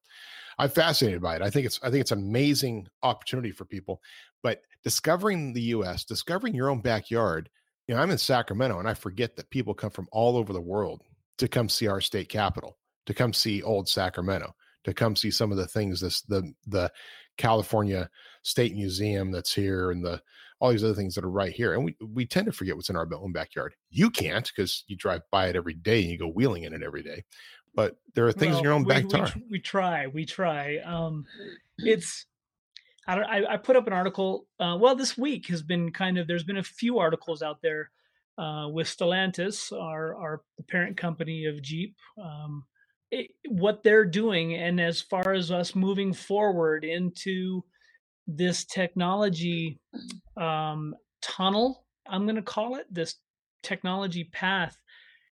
I'm 0.59 0.69
fascinated 0.69 1.21
by 1.21 1.35
it. 1.35 1.41
I 1.41 1.49
think 1.49 1.65
it's 1.65 1.79
i 1.83 1.89
think 1.89 2.01
it's 2.01 2.11
an 2.11 2.19
amazing 2.19 2.87
opportunity 3.01 3.51
for 3.51 3.65
people 3.65 4.01
but 4.43 4.61
discovering 4.83 5.53
the 5.53 5.61
us 5.61 6.03
discovering 6.03 6.53
your 6.53 6.69
own 6.69 6.81
backyard 6.81 7.49
you 7.87 7.95
know 7.95 8.01
i'm 8.01 8.11
in 8.11 8.17
sacramento 8.17 8.77
and 8.77 8.87
i 8.87 8.93
forget 8.93 9.35
that 9.35 9.49
people 9.49 9.73
come 9.73 9.89
from 9.89 10.07
all 10.11 10.37
over 10.37 10.53
the 10.53 10.61
world 10.61 11.01
to 11.37 11.47
come 11.47 11.67
see 11.67 11.87
our 11.87 12.01
state 12.01 12.29
capitol 12.29 12.77
to 13.05 13.13
come 13.13 13.33
see 13.33 13.63
old 13.63 13.89
sacramento 13.89 14.53
to 14.83 14.93
come 14.93 15.15
see 15.15 15.31
some 15.31 15.51
of 15.51 15.57
the 15.57 15.67
things 15.67 15.99
this 15.99 16.21
the 16.21 16.53
the 16.67 16.91
california 17.37 18.09
state 18.43 18.75
museum 18.75 19.31
that's 19.31 19.53
here 19.53 19.91
and 19.91 20.05
the 20.05 20.21
all 20.63 20.71
these 20.71 20.83
other 20.85 20.93
things 20.93 21.13
that 21.13 21.25
are 21.25 21.29
right 21.29 21.51
here. 21.51 21.73
And 21.73 21.83
we, 21.83 21.97
we 21.99 22.25
tend 22.25 22.45
to 22.45 22.53
forget 22.53 22.77
what's 22.77 22.89
in 22.89 22.95
our 22.95 23.05
own 23.15 23.33
backyard. 23.33 23.75
You 23.89 24.09
can't 24.09 24.49
because 24.49 24.85
you 24.87 24.95
drive 24.95 25.19
by 25.29 25.47
it 25.47 25.57
every 25.57 25.73
day 25.73 26.01
and 26.01 26.09
you 26.09 26.17
go 26.17 26.29
wheeling 26.29 26.63
in 26.63 26.73
it 26.73 26.81
every 26.81 27.03
day. 27.03 27.25
But 27.75 27.97
there 28.15 28.25
are 28.27 28.31
things 28.31 28.51
well, 28.51 28.59
in 28.59 28.63
your 28.63 28.73
own 28.73 28.85
we, 28.85 28.93
backyard. 28.93 29.33
We, 29.35 29.41
we, 29.51 29.59
try, 29.59 30.07
we 30.07 30.25
try. 30.25 30.77
Um, 30.77 31.25
it's, 31.79 32.27
I, 33.05 33.15
don't, 33.15 33.25
I, 33.25 33.55
I 33.55 33.57
put 33.57 33.75
up 33.75 33.87
an 33.87 33.93
article. 33.93 34.47
Uh, 34.57 34.77
well, 34.79 34.95
this 34.95 35.17
week 35.17 35.47
has 35.47 35.61
been 35.61 35.91
kind 35.91 36.17
of, 36.17 36.27
there's 36.27 36.45
been 36.45 36.55
a 36.55 36.63
few 36.63 36.97
articles 36.97 37.41
out 37.41 37.61
there 37.61 37.91
uh, 38.37 38.69
with 38.71 38.87
Stellantis, 38.87 39.77
our, 39.77 40.15
our 40.15 40.41
parent 40.69 40.95
company 40.95 41.43
of 41.43 41.61
Jeep. 41.61 41.97
Um, 42.17 42.63
it, 43.11 43.31
what 43.49 43.83
they're 43.83 44.05
doing 44.05 44.55
and 44.55 44.79
as 44.79 45.01
far 45.01 45.33
as 45.33 45.51
us 45.51 45.75
moving 45.75 46.13
forward 46.13 46.85
into 46.85 47.65
this 48.27 48.65
technology 48.65 49.79
um, 50.37 50.95
tunnel, 51.21 51.85
I'm 52.07 52.23
going 52.23 52.35
to 52.35 52.41
call 52.41 52.75
it, 52.75 52.85
this 52.91 53.15
technology 53.61 54.25
path, 54.25 54.77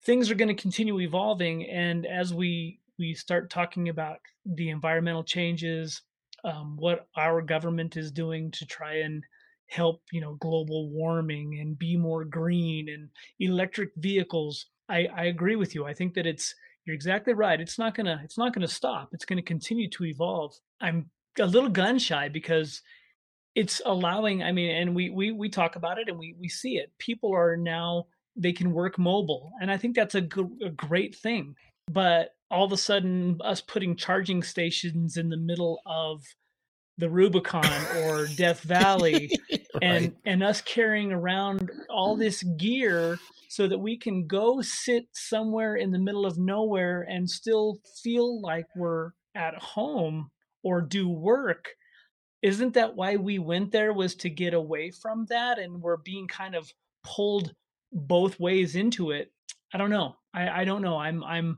things 0.05 0.29
are 0.31 0.35
going 0.35 0.55
to 0.55 0.61
continue 0.61 0.99
evolving. 0.99 1.69
And 1.69 2.05
as 2.05 2.33
we 2.33 2.79
we 2.99 3.13
start 3.13 3.49
talking 3.49 3.89
about 3.89 4.17
the 4.45 4.69
environmental 4.69 5.23
changes, 5.23 6.01
um, 6.43 6.75
what 6.77 7.07
our 7.15 7.41
government 7.41 7.97
is 7.97 8.11
doing 8.11 8.51
to 8.51 8.65
try 8.65 8.97
and 8.97 9.23
help, 9.69 10.01
you 10.11 10.21
know, 10.21 10.35
global 10.35 10.89
warming 10.91 11.59
and 11.59 11.79
be 11.79 11.97
more 11.97 12.23
green 12.23 12.89
and 12.89 13.09
electric 13.39 13.89
vehicles. 13.97 14.67
I, 14.89 15.07
I 15.15 15.25
agree 15.25 15.55
with 15.55 15.73
you. 15.73 15.85
I 15.85 15.93
think 15.93 16.13
that 16.13 16.27
it's 16.27 16.53
you're 16.85 16.93
exactly 16.93 17.33
right. 17.33 17.59
It's 17.59 17.79
not 17.79 17.95
gonna 17.95 18.21
it's 18.23 18.37
not 18.37 18.53
gonna 18.53 18.67
stop. 18.67 19.09
It's 19.13 19.25
gonna 19.25 19.41
continue 19.41 19.89
to 19.91 20.05
evolve. 20.05 20.53
I'm 20.81 21.09
a 21.39 21.45
little 21.45 21.69
gun 21.69 21.99
shy 21.99 22.29
because 22.29 22.81
it's 23.55 23.81
allowing 23.85 24.43
i 24.43 24.51
mean 24.51 24.75
and 24.75 24.95
we 24.95 25.09
we 25.09 25.31
we 25.31 25.49
talk 25.49 25.75
about 25.75 25.99
it 25.99 26.09
and 26.09 26.17
we 26.17 26.35
we 26.39 26.47
see 26.47 26.77
it 26.77 26.91
people 26.97 27.33
are 27.33 27.55
now 27.55 28.05
they 28.35 28.53
can 28.53 28.71
work 28.71 28.97
mobile 28.97 29.51
and 29.61 29.71
i 29.71 29.77
think 29.77 29.95
that's 29.95 30.15
a, 30.15 30.27
a 30.63 30.69
great 30.69 31.15
thing 31.15 31.55
but 31.91 32.35
all 32.49 32.65
of 32.65 32.71
a 32.71 32.77
sudden 32.77 33.39
us 33.43 33.61
putting 33.61 33.95
charging 33.95 34.43
stations 34.43 35.17
in 35.17 35.29
the 35.29 35.37
middle 35.37 35.79
of 35.85 36.23
the 36.97 37.09
rubicon 37.09 37.65
or 37.97 38.27
death 38.27 38.61
valley 38.61 39.31
right. 39.51 39.65
and 39.81 40.15
and 40.25 40.43
us 40.43 40.61
carrying 40.61 41.11
around 41.11 41.71
all 41.89 42.15
this 42.15 42.43
gear 42.57 43.17
so 43.49 43.67
that 43.67 43.77
we 43.77 43.97
can 43.97 44.25
go 44.25 44.61
sit 44.61 45.05
somewhere 45.13 45.75
in 45.75 45.91
the 45.91 45.99
middle 45.99 46.25
of 46.25 46.37
nowhere 46.37 47.05
and 47.09 47.29
still 47.29 47.77
feel 48.03 48.41
like 48.41 48.65
we're 48.75 49.11
at 49.35 49.55
home 49.55 50.29
or 50.63 50.81
do 50.81 51.07
work 51.09 51.69
isn't 52.43 52.73
that 52.73 52.95
why 52.95 53.15
we 53.15 53.39
went 53.39 53.71
there 53.71 53.93
was 53.93 54.15
to 54.15 54.29
get 54.29 54.53
away 54.53 54.91
from 54.91 55.25
that 55.29 55.57
and 55.57 55.81
we're 55.81 55.97
being 55.97 56.27
kind 56.27 56.55
of 56.55 56.69
pulled 57.03 57.53
both 57.93 58.37
ways 58.39 58.75
into 58.75 59.11
it? 59.11 59.31
I 59.73 59.77
don't 59.77 59.89
know. 59.89 60.17
I, 60.33 60.61
I 60.61 60.65
don't 60.65 60.81
know. 60.81 60.97
I'm 60.97 61.23
i'm 61.23 61.57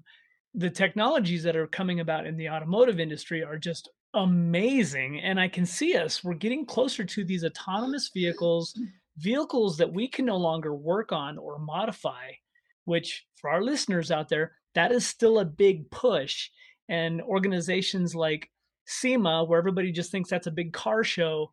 the 0.54 0.70
technologies 0.70 1.44
that 1.44 1.58
are 1.58 1.68
coming 1.68 2.00
about 2.00 2.26
in 2.26 2.38
the 2.38 2.50
automotive 2.50 3.00
industry 3.00 3.44
are 3.44 3.58
just 3.58 3.90
amazing 4.14 5.20
and 5.20 5.38
i 5.40 5.48
can 5.48 5.66
see 5.66 5.98
us. 5.98 6.24
We're 6.24 6.36
getting 6.36 6.66
closer 6.66 7.04
to 7.04 7.26
these 7.26 7.44
autonomous 7.44 8.12
vehicles 8.14 8.80
vehicles 9.18 9.78
that 9.78 9.92
we 9.92 10.08
can 10.08 10.26
no 10.26 10.38
longer 10.38 10.74
work 10.76 11.12
on 11.12 11.38
or 11.38 11.58
modify 11.58 12.32
which 12.86 13.26
for 13.36 13.50
our 13.50 13.64
listeners 13.64 14.12
out 14.12 14.30
there 14.30 14.54
that 14.76 14.92
is 14.92 15.08
still 15.08 15.40
a 15.40 15.46
big 15.46 15.90
push 15.90 16.50
and 16.90 17.22
organizations 17.22 18.14
like 18.14 18.50
SEMA, 18.86 19.44
where 19.44 19.60
everybody 19.60 19.92
just 19.92 20.12
thinks 20.12 20.30
that's 20.30 20.48
a 20.48 20.52
big 20.52 20.74
car 20.74 21.04
show, 21.04 21.52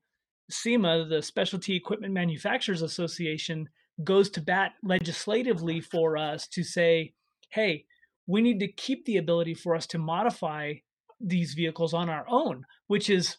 SEMA, 0.50 1.06
the 1.08 1.22
Specialty 1.22 1.76
Equipment 1.76 2.12
Manufacturers 2.12 2.82
Association, 2.82 3.68
goes 4.04 4.30
to 4.30 4.40
bat 4.40 4.72
legislatively 4.82 5.80
for 5.80 6.16
us 6.16 6.46
to 6.48 6.62
say, 6.62 7.12
hey, 7.50 7.84
we 8.26 8.40
need 8.40 8.60
to 8.60 8.72
keep 8.72 9.04
the 9.04 9.18
ability 9.18 9.54
for 9.54 9.74
us 9.74 9.86
to 9.88 9.98
modify 9.98 10.74
these 11.20 11.54
vehicles 11.54 11.94
on 11.94 12.08
our 12.08 12.24
own, 12.28 12.64
which 12.86 13.10
is 13.10 13.36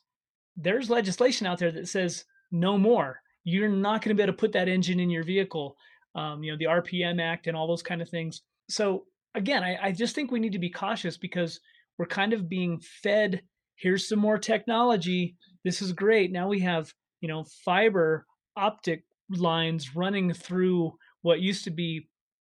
there's 0.56 0.90
legislation 0.90 1.48
out 1.48 1.58
there 1.58 1.72
that 1.72 1.88
says 1.88 2.26
no 2.52 2.78
more. 2.78 3.20
You're 3.44 3.70
not 3.70 4.02
going 4.02 4.16
to 4.16 4.20
be 4.20 4.24
able 4.24 4.34
to 4.34 4.40
put 4.40 4.54
that 4.54 4.70
engine 4.70 5.00
in 5.00 5.10
your 5.10 5.24
vehicle. 5.24 5.76
Um, 6.16 6.44
you 6.44 6.52
know, 6.52 6.58
the 6.58 6.66
RPM 6.66 7.22
Act 7.22 7.48
and 7.48 7.58
all 7.58 7.68
those 7.68 7.82
kind 7.82 8.02
of 8.02 8.10
things. 8.10 8.44
So 8.70 9.06
again, 9.36 9.64
I, 9.64 9.78
I 9.82 9.92
just 9.92 10.16
think 10.16 10.32
we 10.32 10.40
need 10.40 10.54
to 10.54 10.60
be 10.60 10.70
cautious 10.70 11.18
because 11.18 11.60
we're 11.98 12.06
kind 12.06 12.34
of 12.34 12.48
being 12.48 12.80
fed 12.80 13.42
here's 13.84 14.08
some 14.08 14.20
more 14.20 14.38
technology. 14.38 15.36
This 15.66 15.82
is 15.82 15.92
great. 15.92 16.32
Now 16.32 16.48
we 16.48 16.62
have, 16.62 16.94
you 17.20 17.28
know, 17.28 17.44
fiber 17.66 18.26
optic 18.56 19.04
lines 19.30 19.94
running 19.94 20.34
through 20.34 20.94
what 21.22 21.42
used 21.42 21.66
to 21.66 21.70
be 21.70 22.08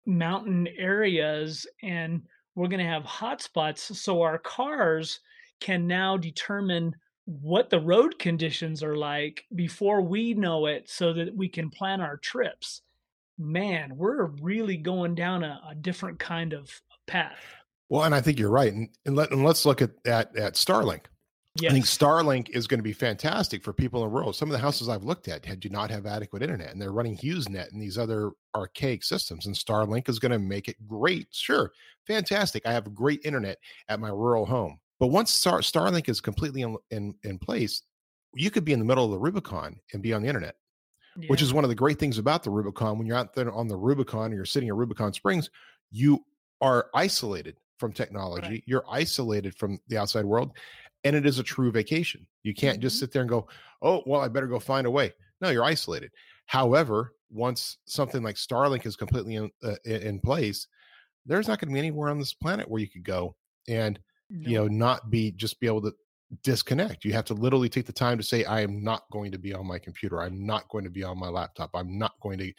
mountain 0.08 0.68
areas 0.76 1.68
and 1.84 2.24
we're 2.56 2.68
going 2.68 2.84
to 2.84 2.92
have 2.92 3.04
hotspots 3.04 3.96
so 3.96 4.24
our 4.24 4.40
cars 4.40 5.20
can 5.62 5.86
now 5.86 6.18
determine 6.18 6.96
what 7.26 7.70
the 7.70 7.80
road 7.80 8.18
conditions 8.18 8.82
are 8.82 8.96
like 8.96 9.44
before 9.54 10.02
we 10.02 10.34
know 10.34 10.66
it 10.66 10.90
so 10.90 11.14
that 11.14 11.36
we 11.36 11.48
can 11.48 11.70
plan 11.70 12.02
our 12.02 12.18
trips 12.18 12.82
man 13.38 13.96
we're 13.96 14.26
really 14.42 14.78
going 14.78 15.14
down 15.14 15.44
a, 15.44 15.62
a 15.70 15.76
different 15.76 16.18
kind 16.18 16.54
of 16.54 16.82
path 17.06 17.60
well, 17.90 18.04
and 18.04 18.14
I 18.14 18.22
think 18.22 18.40
you're 18.40 18.52
right. 18.52 18.72
And, 18.72 18.90
and, 19.06 19.16
let, 19.16 19.32
and 19.32 19.44
let's 19.44 19.66
look 19.66 19.82
at, 19.82 19.92
at, 20.06 20.36
at 20.38 20.54
Starlink. 20.54 21.06
Yes. 21.62 21.72
I 21.72 21.74
think 21.74 21.86
Starlink 21.86 22.50
is 22.50 22.68
going 22.68 22.80
to 22.80 22.84
be 22.84 22.94
fantastic 22.94 23.64
for 23.64 23.74
people 23.74 24.04
in 24.04 24.12
rural. 24.12 24.34
Some 24.34 24.50
of 24.50 24.54
the 24.54 24.60
houses 24.60 24.90
I've 24.90 25.04
looked 25.04 25.28
at 25.28 25.46
had, 25.46 25.60
do 25.60 25.70
not 25.70 25.90
have 25.92 26.06
adequate 26.06 26.42
internet, 26.42 26.72
and 26.72 26.82
they're 26.82 26.92
running 26.92 27.18
HughesNet 27.18 27.72
and 27.72 27.82
these 27.82 27.98
other 27.98 28.32
archaic 28.56 29.04
systems. 29.04 29.46
And 29.46 29.56
Starlink 29.56 30.10
is 30.10 30.20
going 30.20 30.32
to 30.32 30.40
make 30.40 30.68
it 30.68 30.76
great. 30.88 31.28
Sure, 31.32 31.72
fantastic. 32.08 32.66
I 32.66 32.72
have 32.72 32.94
great 32.94 33.22
internet 33.24 33.58
at 33.88 34.00
my 34.00 34.10
rural 34.10 34.46
home. 34.46 34.80
But 35.00 35.08
once 35.08 35.34
Star, 35.34 35.60
Starlink 35.60 36.10
is 36.10 36.22
completely 36.22 36.62
in, 36.62 36.78
in, 36.92 37.16
in 37.24 37.40
place, 37.40 37.84
you 38.36 38.52
could 38.52 38.66
be 38.66 38.74
in 38.74 38.80
the 38.80 38.86
middle 38.86 39.06
of 39.06 39.12
the 39.12 39.20
Rubicon 39.20 39.80
and 39.94 40.04
be 40.04 40.14
on 40.14 40.22
the 40.22 40.28
internet, 40.28 40.56
yeah. 41.18 41.28
which 41.28 41.42
is 41.42 41.54
one 41.54 41.64
of 41.64 41.70
the 41.70 41.76
great 41.76 41.98
things 42.00 42.18
about 42.18 42.44
the 42.44 42.50
Rubicon. 42.50 42.98
When 42.98 43.08
you're 43.08 43.18
out 43.18 43.34
there 43.34 43.52
on 43.52 43.68
the 43.68 43.78
Rubicon 43.78 44.26
and 44.26 44.36
you're 44.36 44.46
sitting 44.46 44.70
at 44.70 44.76
Rubicon 44.76 45.14
Springs, 45.14 45.50
you 45.90 46.24
are 46.62 46.90
isolated 46.94 47.58
from 47.78 47.94
technology. 47.94 48.50
Right. 48.50 48.64
You're 48.66 48.84
isolated 48.90 49.56
from 49.56 49.80
the 49.88 49.98
outside 49.98 50.26
world, 50.26 50.52
and 51.04 51.16
it 51.16 51.26
is 51.26 51.40
a 51.40 51.44
true 51.44 51.72
vacation. 51.72 52.26
You 52.44 52.54
can't 52.54 52.76
mm-hmm. 52.76 52.84
just 52.84 53.00
sit 53.00 53.12
there 53.12 53.22
and 53.22 53.30
go, 53.30 53.48
"Oh, 53.82 54.04
well, 54.06 54.22
I 54.22 54.28
better 54.28 54.48
go 54.48 54.60
find 54.60 54.88
a 54.88 54.92
way." 54.92 55.14
No, 55.42 55.50
you're 55.50 55.64
isolated. 55.64 56.12
However, 56.46 57.14
once 57.32 57.78
something 57.86 58.24
like 58.24 58.36
Starlink 58.36 58.86
is 58.86 58.96
completely 58.96 59.36
in, 59.36 59.52
uh, 59.64 59.76
in 59.86 60.20
place, 60.20 60.68
there's 61.26 61.48
not 61.48 61.60
going 61.60 61.70
to 61.70 61.74
be 61.74 61.80
anywhere 61.80 62.10
on 62.10 62.20
this 62.20 62.34
planet 62.34 62.70
where 62.70 62.82
you 62.82 62.90
could 62.90 63.04
go 63.04 63.36
and 63.68 64.00
no. 64.30 64.50
you 64.50 64.58
know 64.58 64.68
not 64.68 65.10
be 65.10 65.32
just 65.32 65.60
be 65.60 65.68
able 65.68 65.82
to 65.82 65.94
disconnect. 66.44 67.06
You 67.06 67.14
have 67.14 67.26
to 67.26 67.34
literally 67.34 67.70
take 67.70 67.86
the 67.86 67.94
time 67.94 68.18
to 68.18 68.24
say, 68.24 68.44
"I 68.44 68.62
am 68.62 68.84
not 68.84 69.04
going 69.12 69.32
to 69.32 69.40
be 69.40 69.54
on 69.54 69.68
my 69.68 69.80
computer. 69.80 70.22
I'm 70.22 70.46
not 70.46 70.68
going 70.70 70.84
to 70.84 70.90
be 70.90 71.04
on 71.04 71.20
my 71.20 71.30
laptop. 71.30 71.72
I'm 71.74 71.98
not 71.98 72.14
going 72.22 72.40
to 72.40 72.54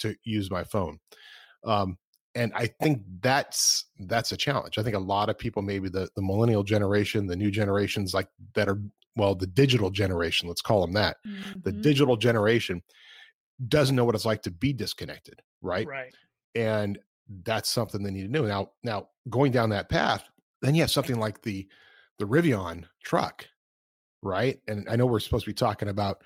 to 0.00 0.16
use 0.24 0.50
my 0.50 0.64
phone." 0.64 0.98
Um, 1.64 1.96
and 2.34 2.52
I 2.54 2.66
think 2.66 3.02
that's 3.20 3.86
that's 3.98 4.32
a 4.32 4.36
challenge. 4.36 4.78
I 4.78 4.82
think 4.82 4.96
a 4.96 5.00
lot 5.00 5.28
of 5.28 5.38
people, 5.38 5.62
maybe 5.62 5.88
the 5.88 6.08
the 6.16 6.22
millennial 6.22 6.62
generation, 6.62 7.26
the 7.26 7.36
new 7.36 7.50
generations, 7.50 8.14
like 8.14 8.28
that 8.54 8.68
are 8.68 8.80
well, 9.16 9.34
the 9.34 9.46
digital 9.46 9.90
generation, 9.90 10.48
let's 10.48 10.62
call 10.62 10.80
them 10.80 10.92
that. 10.94 11.18
Mm-hmm. 11.26 11.60
The 11.62 11.72
digital 11.72 12.16
generation 12.16 12.82
doesn't 13.68 13.94
know 13.94 14.04
what 14.04 14.14
it's 14.14 14.24
like 14.24 14.42
to 14.42 14.50
be 14.50 14.72
disconnected, 14.72 15.40
right? 15.62 15.86
Right. 15.86 16.12
And 16.54 16.98
that's 17.44 17.70
something 17.70 18.02
they 18.02 18.10
need 18.10 18.26
to 18.26 18.32
know. 18.32 18.44
Now, 18.44 18.70
now 18.82 19.08
going 19.30 19.52
down 19.52 19.70
that 19.70 19.88
path, 19.88 20.24
then 20.62 20.74
you 20.74 20.82
have 20.82 20.90
something 20.90 21.18
like 21.18 21.42
the 21.42 21.68
the 22.18 22.24
Rivian 22.24 22.84
truck, 23.04 23.46
right? 24.22 24.58
And 24.68 24.88
I 24.88 24.96
know 24.96 25.06
we're 25.06 25.20
supposed 25.20 25.44
to 25.44 25.50
be 25.50 25.54
talking 25.54 25.88
about 25.88 26.22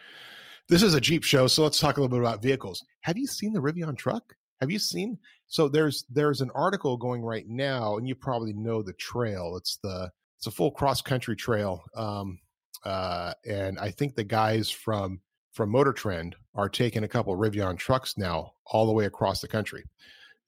this 0.69 0.83
is 0.83 0.95
a 0.95 1.01
Jeep 1.01 1.25
show, 1.25 1.47
so 1.47 1.63
let's 1.63 1.81
talk 1.81 1.97
a 1.97 2.01
little 2.01 2.15
bit 2.15 2.21
about 2.21 2.43
vehicles. 2.43 2.85
Have 3.01 3.17
you 3.17 3.27
seen 3.27 3.53
the 3.53 3.61
Rivian 3.61 3.97
truck? 3.97 4.35
Have 4.61 4.71
you 4.71 4.79
seen? 4.79 5.19
So 5.47 5.69
there's 5.69 6.05
there's 6.11 6.41
an 6.41 6.51
article 6.55 6.97
going 6.97 7.23
right 7.23 7.49
now, 7.49 7.97
and 7.97 8.07
you 8.07 8.15
probably 8.15 8.53
know 8.53 8.83
the 8.83 8.93
trail. 8.95 9.57
It's 9.57 9.79
the 9.83 10.11
it's 10.37 10.47
a 10.47 10.51
full 10.51 10.71
cross 10.71 11.01
country 11.01 11.37
trail, 11.37 11.83
um, 11.95 12.39
uh, 12.85 13.33
and 13.47 13.79
I 13.79 13.91
think 13.91 14.15
the 14.15 14.25
guys 14.25 14.71
from 14.71 15.21
from 15.53 15.71
Motor 15.71 15.93
Trend 15.93 16.37
are 16.55 16.69
taking 16.69 17.05
a 17.05 17.09
couple 17.09 17.37
Rivian 17.37 17.79
trucks 17.79 18.17
now 18.17 18.53
all 18.67 18.87
the 18.87 18.93
way 18.93 19.07
across 19.07 19.41
the 19.41 19.49
country. 19.49 19.85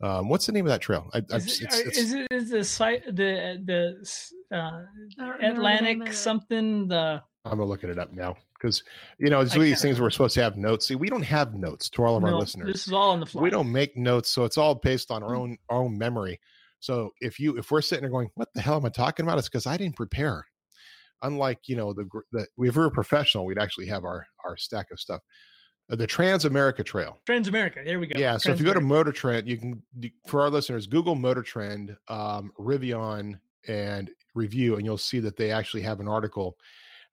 Um, 0.03 0.29
what's 0.29 0.47
the 0.47 0.53
name 0.53 0.67
of 0.67 0.71
that 0.71 0.81
trail? 0.81 1.11
I, 1.13 1.19
is, 1.19 1.61
it, 1.61 1.65
it's, 1.65 1.79
it's, 1.81 1.99
is, 1.99 2.13
it 2.15 2.27
is 2.31 2.51
the 2.51 2.65
site 2.65 3.05
the 3.07 3.61
the 3.65 4.57
uh, 4.57 4.83
Atlantic 5.43 6.13
something 6.13 6.89
the 6.89 7.23
I'm 7.45 7.59
gonna 7.59 7.65
look 7.65 7.85
it 7.85 7.99
up 7.99 8.13
now 8.13 8.37
because 8.61 8.83
you 9.19 9.31
know 9.31 9.41
it's 9.41 9.55
these 9.55 9.81
things 9.81 10.01
we're 10.01 10.11
supposed 10.11 10.35
to 10.35 10.43
have 10.43 10.57
notes. 10.57 10.87
See, 10.87 10.95
we 10.95 11.09
don't 11.09 11.23
have 11.23 11.55
notes 11.55 11.89
to 11.91 12.05
all 12.05 12.17
of 12.17 12.23
no, 12.23 12.29
our 12.29 12.35
listeners. 12.35 12.73
This 12.73 12.87
is 12.87 12.93
all 12.93 13.11
on 13.11 13.21
the 13.21 13.27
fly. 13.27 13.43
We 13.43 13.51
don't 13.51 13.71
make 13.71 13.97
notes, 13.97 14.31
so 14.31 14.45
it's 14.45 14.59
all 14.59 14.75
based 14.75 15.11
on 15.11 15.23
our 15.23 15.35
own 15.35 15.57
our 15.69 15.83
own 15.83 15.97
memory. 15.97 16.41
So 16.81 17.11
if 17.21 17.39
you 17.39 17.57
if 17.57 17.71
we're 17.71 17.83
sitting 17.83 18.03
there 18.03 18.11
going, 18.11 18.31
"What 18.35 18.49
the 18.55 18.61
hell 18.61 18.77
am 18.77 18.85
I 18.85 18.91
talking 18.91 19.25
about?" 19.25 19.39
It's 19.39 19.49
because 19.49 19.67
I 19.67 19.77
didn't 19.77 19.97
prepare. 19.97 20.47
Unlike 21.23 21.61
you 21.67 21.77
know 21.77 21.93
the 21.93 22.09
the 22.33 22.43
if 22.43 22.49
we 22.57 22.71
were 22.71 22.91
professional, 22.91 23.45
we'd 23.45 23.59
actually 23.59 23.87
have 23.87 24.05
our 24.05 24.27
our 24.45 24.57
stack 24.57 24.87
of 24.91 25.01
stuff. 25.01 25.21
Uh, 25.91 25.97
the 25.97 26.07
Trans 26.07 26.45
America 26.45 26.85
Trail. 26.85 27.19
Trans 27.27 27.49
America. 27.49 27.81
There 27.85 27.99
we 27.99 28.07
go. 28.07 28.19
Yeah. 28.19 28.37
So 28.37 28.53
if 28.53 28.61
you 28.61 28.67
go 28.67 28.75
to 28.75 28.81
Motor 28.81 29.13
Trend, 29.13 29.49
you 29.49 29.59
can 29.59 29.83
for 30.27 30.41
our 30.43 30.51
listeners, 30.51 30.87
Google 30.87 31.15
Motor 31.15 31.43
Trend, 31.43 31.97
um, 32.09 32.53
Rivian, 32.59 33.39
and 33.69 34.11
review, 34.35 34.77
and 34.77 34.85
you'll 34.85 34.99
see 34.99 35.21
that 35.21 35.37
they 35.37 35.51
actually 35.51 35.83
have 35.83 36.01
an 36.01 36.09
article, 36.09 36.57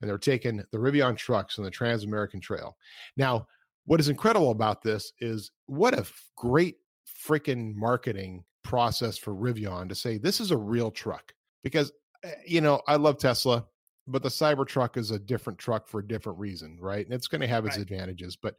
and 0.02 0.10
they're 0.10 0.18
taking 0.18 0.64
the 0.72 0.78
Rivian 0.78 1.18
trucks 1.18 1.58
on 1.58 1.66
the 1.66 1.72
Trans 1.72 2.04
American 2.04 2.40
Trail. 2.40 2.78
Now, 3.16 3.48
what 3.86 4.00
is 4.00 4.10
incredible 4.10 4.52
about 4.52 4.82
this 4.82 5.14
is 5.20 5.52
what 5.66 5.98
a 5.98 6.06
great 6.36 6.78
freaking 7.26 7.74
marketing 7.76 8.44
process 8.64 9.18
for 9.18 9.34
Rivian 9.34 9.88
to 9.90 9.96
say 9.96 10.18
this 10.18 10.42
is 10.42 10.52
a 10.52 10.58
real 10.58 10.92
truck 10.92 11.34
because 11.64 11.92
eh, 12.24 12.34
you 12.46 12.60
know 12.60 12.82
I 12.86 12.98
love 12.98 13.18
Tesla 13.18 13.66
but 14.08 14.24
the 14.24 14.30
Cybertruck 14.30 14.98
is 14.98 15.12
a 15.12 15.20
different 15.20 15.60
truck 15.60 15.88
for 15.88 16.00
a 16.00 16.08
different 16.08 16.40
reason, 16.40 16.78
right? 16.80 17.06
And 17.06 17.14
it's 17.14 17.28
going 17.28 17.42
to 17.42 17.48
have 17.48 17.66
its 17.66 17.76
right. 17.76 17.82
advantages. 17.82 18.38
But 18.38 18.56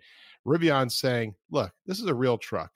Rivian's 0.46 0.94
saying, 0.94 1.34
look, 1.50 1.72
this 1.86 1.98
is 1.98 2.06
a 2.06 2.14
real 2.14 2.36
truck. 2.36 2.70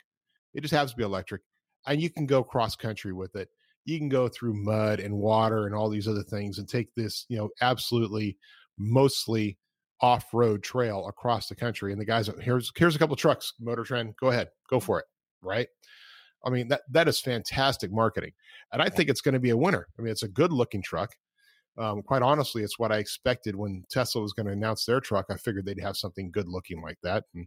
It 0.55 0.63
just 0.63 0.73
happens 0.73 0.93
to 0.93 0.97
be 0.97 1.05
electric, 1.05 1.43
and 1.87 2.01
you 2.01 2.11
can 2.11 2.27
go 2.27 2.43
cross 2.43 2.75
country 2.75 3.13
with 3.13 3.37
it. 3.37 3.49
You 3.85 3.99
can 3.99 4.09
go 4.09 4.28
through 4.28 4.55
mud 4.55 5.01
and 5.01 5.14
water 5.14 5.66
and 5.66 5.74
all 5.74 5.89
these 5.89 6.09
other 6.09 6.22
things 6.22 6.59
and 6.59 6.68
take 6.68 6.95
this, 6.95 7.26
you 7.28 7.37
know, 7.37 7.51
absolutely 7.61 8.37
mostly 8.78 9.59
off-road 10.01 10.62
trail 10.62 11.07
across 11.09 11.49
the 11.49 11.55
country. 11.55 11.93
And 11.93 12.01
the 12.01 12.05
guys, 12.05 12.30
here's 12.41 12.72
here's 12.76 12.97
a 12.97 12.99
couple 12.99 13.16
trucks, 13.16 13.55
Motor 13.61 13.85
Trend. 13.85 14.14
Go 14.20 14.28
ahead, 14.28 14.49
go 14.68 14.80
for 14.80 14.99
it, 15.01 15.07
right? 15.43 15.68
I 16.45 16.51
mean 16.51 16.68
that 16.68 16.83
that 16.91 17.07
is 17.09 17.20
fantastic 17.20 17.93
marketing, 17.93 18.33
and 18.72 18.83
I 18.83 18.89
think 18.89 19.09
it's 19.09 19.20
going 19.20 19.35
to 19.35 19.41
be 19.41 19.51
a 19.51 19.57
winner. 19.57 19.87
I 19.99 20.03
mean, 20.03 20.11
it's 20.11 20.24
a 20.24 20.28
good-looking 20.28 20.83
truck 20.83 21.11
um, 21.78 22.03
quite 22.03 22.22
honestly, 22.22 22.62
it's 22.62 22.78
what 22.78 22.93
I 22.93 22.99
expected 22.99 23.57
when 23.57 23.85
Tesla 23.91 24.20
was 24.20 24.33
going 24.33 24.47
to 24.47 24.53
announce 24.53 24.85
their 24.85 25.01
truck. 25.01 25.26
I 25.30 25.37
figured 25.37 25.64
they'd 25.64 25.80
have 25.80 25.97
something 25.97 26.30
good 26.30 26.49
looking 26.49 26.83
like 26.83 26.99
that. 27.03 27.24
And 27.35 27.47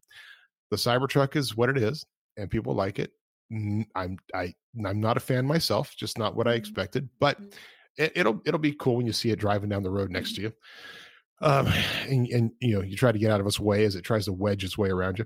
the 0.71 0.77
Cybertruck 0.77 1.35
is 1.35 1.55
what 1.55 1.69
it 1.69 1.77
is, 1.77 2.05
and 2.37 2.49
people 2.49 2.73
like 2.73 2.97
it. 2.99 3.11
I'm 3.51 4.17
I 4.33 4.53
I'm 4.85 4.99
not 4.99 5.17
a 5.17 5.21
fan 5.21 5.45
myself, 5.45 5.95
just 5.95 6.17
not 6.17 6.35
what 6.35 6.47
I 6.47 6.51
mm-hmm. 6.51 6.59
expected. 6.59 7.09
But 7.19 7.39
mm-hmm. 7.41 8.05
it, 8.15 8.25
will 8.25 8.41
it'll 8.45 8.59
be 8.59 8.73
cool 8.73 8.97
when 8.97 9.05
you 9.05 9.13
see 9.13 9.31
it 9.31 9.39
driving 9.39 9.69
down 9.69 9.83
the 9.83 9.91
road 9.91 10.11
next 10.11 10.33
mm-hmm. 10.33 10.35
to 10.35 10.41
you. 10.41 10.53
Um, 11.41 11.67
and, 12.07 12.27
and 12.29 12.51
you 12.61 12.75
know 12.75 12.81
you 12.81 12.95
try 12.95 13.11
to 13.11 13.19
get 13.19 13.31
out 13.31 13.41
of 13.41 13.47
its 13.47 13.59
way 13.59 13.83
as 13.85 13.95
it 13.95 14.03
tries 14.03 14.25
to 14.25 14.33
wedge 14.33 14.63
its 14.63 14.77
way 14.77 14.89
around 14.89 15.19
you. 15.19 15.25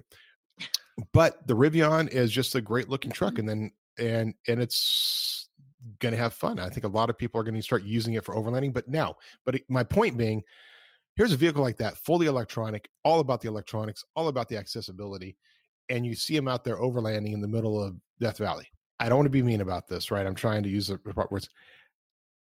But 1.13 1.47
the 1.47 1.55
Rivian 1.55 2.09
is 2.09 2.31
just 2.31 2.55
a 2.55 2.61
great 2.61 2.89
looking 2.89 3.11
truck, 3.11 3.37
and 3.39 3.47
then 3.47 3.71
and 3.97 4.33
and 4.47 4.61
it's 4.61 5.49
going 5.99 6.13
to 6.13 6.17
have 6.17 6.33
fun. 6.33 6.59
I 6.59 6.69
think 6.69 6.83
a 6.83 6.89
lot 6.89 7.09
of 7.09 7.17
people 7.17 7.39
are 7.39 7.43
going 7.43 7.55
to 7.55 7.61
start 7.61 7.83
using 7.83 8.15
it 8.15 8.25
for 8.25 8.35
overlanding. 8.35 8.73
But 8.73 8.87
now, 8.87 9.15
but 9.45 9.61
my 9.69 9.83
point 9.83 10.17
being, 10.17 10.43
here's 11.15 11.31
a 11.31 11.37
vehicle 11.37 11.61
like 11.61 11.77
that, 11.77 11.97
fully 11.97 12.27
electronic, 12.27 12.89
all 13.03 13.19
about 13.19 13.41
the 13.41 13.47
electronics, 13.47 14.03
all 14.15 14.27
about 14.27 14.49
the 14.49 14.57
accessibility, 14.57 15.37
and 15.89 16.05
you 16.05 16.15
see 16.15 16.35
them 16.35 16.47
out 16.47 16.63
there 16.63 16.77
overlanding 16.77 17.33
in 17.33 17.41
the 17.41 17.47
middle 17.47 17.81
of 17.81 17.95
Death 18.19 18.37
Valley. 18.37 18.67
I 18.99 19.07
don't 19.07 19.19
want 19.19 19.27
to 19.27 19.31
be 19.31 19.43
mean 19.43 19.61
about 19.61 19.87
this, 19.87 20.11
right? 20.11 20.25
I'm 20.25 20.35
trying 20.35 20.63
to 20.63 20.69
use 20.69 20.87
the 20.87 20.99
words. 21.29 21.49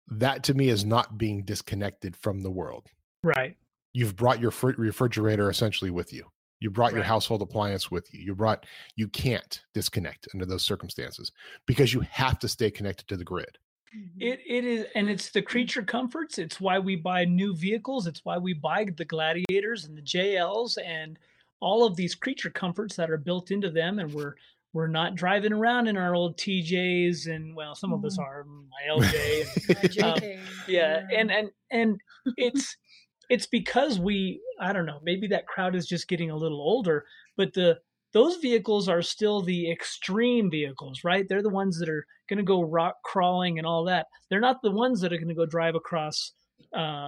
That 0.08 0.42
to 0.44 0.54
me 0.54 0.68
is 0.68 0.84
not 0.84 1.18
being 1.18 1.44
disconnected 1.44 2.16
from 2.16 2.40
the 2.40 2.50
world. 2.50 2.86
Right. 3.22 3.56
You've 3.92 4.16
brought 4.16 4.40
your 4.40 4.52
refrigerator 4.62 5.50
essentially 5.50 5.90
with 5.90 6.12
you. 6.12 6.24
You 6.60 6.70
brought 6.70 6.92
right. 6.92 6.96
your 6.96 7.04
household 7.04 7.42
appliance 7.42 7.90
with 7.90 8.12
you. 8.12 8.20
You 8.20 8.34
brought 8.34 8.66
you 8.96 9.08
can't 9.08 9.62
disconnect 9.74 10.28
under 10.34 10.44
those 10.44 10.64
circumstances 10.64 11.30
because 11.66 11.94
you 11.94 12.00
have 12.00 12.38
to 12.40 12.48
stay 12.48 12.70
connected 12.70 13.06
to 13.08 13.16
the 13.16 13.24
grid. 13.24 13.58
Mm-hmm. 13.96 14.20
It 14.20 14.40
it 14.46 14.64
is 14.64 14.86
and 14.94 15.08
it's 15.08 15.30
the 15.30 15.42
creature 15.42 15.82
comforts. 15.82 16.38
It's 16.38 16.60
why 16.60 16.78
we 16.78 16.96
buy 16.96 17.24
new 17.24 17.54
vehicles. 17.54 18.06
It's 18.06 18.24
why 18.24 18.38
we 18.38 18.54
buy 18.54 18.86
the 18.96 19.04
gladiators 19.04 19.84
and 19.84 19.96
the 19.96 20.02
JLs 20.02 20.78
and 20.84 21.18
all 21.60 21.84
of 21.84 21.96
these 21.96 22.14
creature 22.14 22.50
comforts 22.50 22.96
that 22.96 23.10
are 23.10 23.16
built 23.16 23.50
into 23.50 23.70
them 23.70 23.98
and 23.98 24.12
we're 24.12 24.34
we're 24.78 24.86
not 24.86 25.16
driving 25.16 25.52
around 25.52 25.88
in 25.88 25.96
our 25.96 26.14
old 26.14 26.38
TJs 26.38 27.26
and 27.26 27.56
well 27.56 27.74
some 27.74 27.92
of 27.92 28.04
us 28.04 28.16
mm-hmm. 28.16 28.22
are 28.22 28.44
my 28.44 29.04
LJ 29.04 29.98
and, 29.98 30.02
um, 30.38 30.44
yeah 30.68 31.02
and 31.12 31.32
and 31.32 31.50
and 31.72 32.00
it's 32.36 32.76
it's 33.28 33.46
because 33.46 33.98
we 33.98 34.40
i 34.60 34.72
don't 34.72 34.86
know 34.86 35.00
maybe 35.02 35.26
that 35.26 35.48
crowd 35.48 35.74
is 35.74 35.84
just 35.84 36.06
getting 36.06 36.30
a 36.30 36.36
little 36.36 36.60
older 36.60 37.04
but 37.36 37.52
the 37.54 37.76
those 38.12 38.36
vehicles 38.36 38.88
are 38.88 39.02
still 39.02 39.42
the 39.42 39.68
extreme 39.68 40.48
vehicles 40.48 41.00
right? 41.02 41.28
They're 41.28 41.42
the 41.42 41.48
ones 41.48 41.80
that 41.80 41.88
are 41.88 42.06
going 42.28 42.38
to 42.38 42.44
go 42.44 42.62
rock 42.62 42.94
crawling 43.04 43.58
and 43.58 43.66
all 43.66 43.84
that. 43.84 44.06
They're 44.30 44.40
not 44.40 44.62
the 44.62 44.70
ones 44.70 45.00
that 45.00 45.12
are 45.12 45.18
going 45.18 45.28
to 45.28 45.34
go 45.34 45.44
drive 45.44 45.74
across 45.74 46.32
uh, 46.72 47.06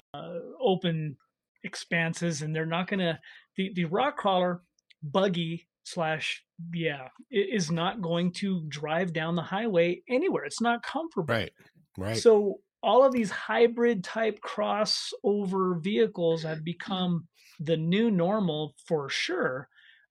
open 0.59 1.15
expanses 1.63 2.41
and 2.41 2.53
they're 2.53 2.65
not 2.65 2.87
going 2.87 2.99
to 2.99 3.17
the, 3.55 3.71
the 3.75 3.85
rock 3.85 4.17
crawler 4.17 4.61
buggy 5.01 5.67
slash 5.83 6.43
yeah 6.73 7.07
is 7.31 7.71
not 7.71 8.01
going 8.01 8.31
to 8.31 8.63
drive 8.69 9.13
down 9.13 9.35
the 9.35 9.41
highway 9.41 10.01
anywhere 10.07 10.43
it's 10.43 10.61
not 10.61 10.83
comfortable 10.83 11.33
right 11.33 11.51
right 11.97 12.17
so 12.17 12.59
all 12.83 13.03
of 13.05 13.13
these 13.13 13.29
hybrid 13.29 14.03
type 14.03 14.39
crossover 14.41 15.81
vehicles 15.81 16.43
have 16.43 16.63
become 16.63 17.27
the 17.59 17.77
new 17.77 18.09
normal 18.09 18.75
for 18.87 19.09
sure. 19.09 19.67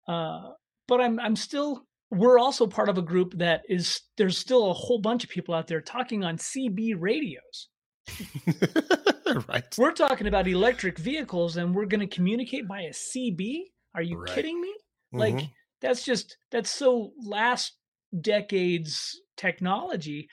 Uh, 0.08 0.52
but 0.88 1.02
I'm 1.02 1.20
I'm 1.20 1.36
still 1.36 1.86
we're 2.10 2.40
also 2.40 2.68
part 2.68 2.90
of 2.90 2.98
a 2.98 3.02
group 3.02 3.38
that 3.38 3.64
is 3.68 4.02
there's 4.18 4.38
still 4.38 4.70
a 4.70 4.74
whole 4.74 5.00
bunch 5.00 5.24
of 5.24 5.30
people 5.30 5.54
out 5.54 5.68
there 5.68 5.82
talking 5.82 6.24
on 6.24 6.38
CB 6.38 6.96
radios. 6.98 7.70
right. 9.48 9.66
We're 9.78 9.92
talking 9.92 10.28
about 10.28 10.48
electric 10.48 10.98
vehicles 10.98 11.58
and 11.58 11.76
we're 11.76 11.86
going 11.86 12.08
to 12.08 12.16
communicate 12.16 12.68
by 12.68 12.82
a 12.82 12.92
CB? 12.92 13.64
Are 13.94 14.02
you 14.02 14.18
right. 14.18 14.34
kidding 14.34 14.62
me? 14.62 14.74
Mm-hmm. 15.18 15.38
Like 15.38 15.50
that's 15.82 16.04
just 16.04 16.38
that's 16.52 16.72
so 16.72 17.12
last 17.24 17.74
decade's 18.22 19.20
technology 19.36 20.30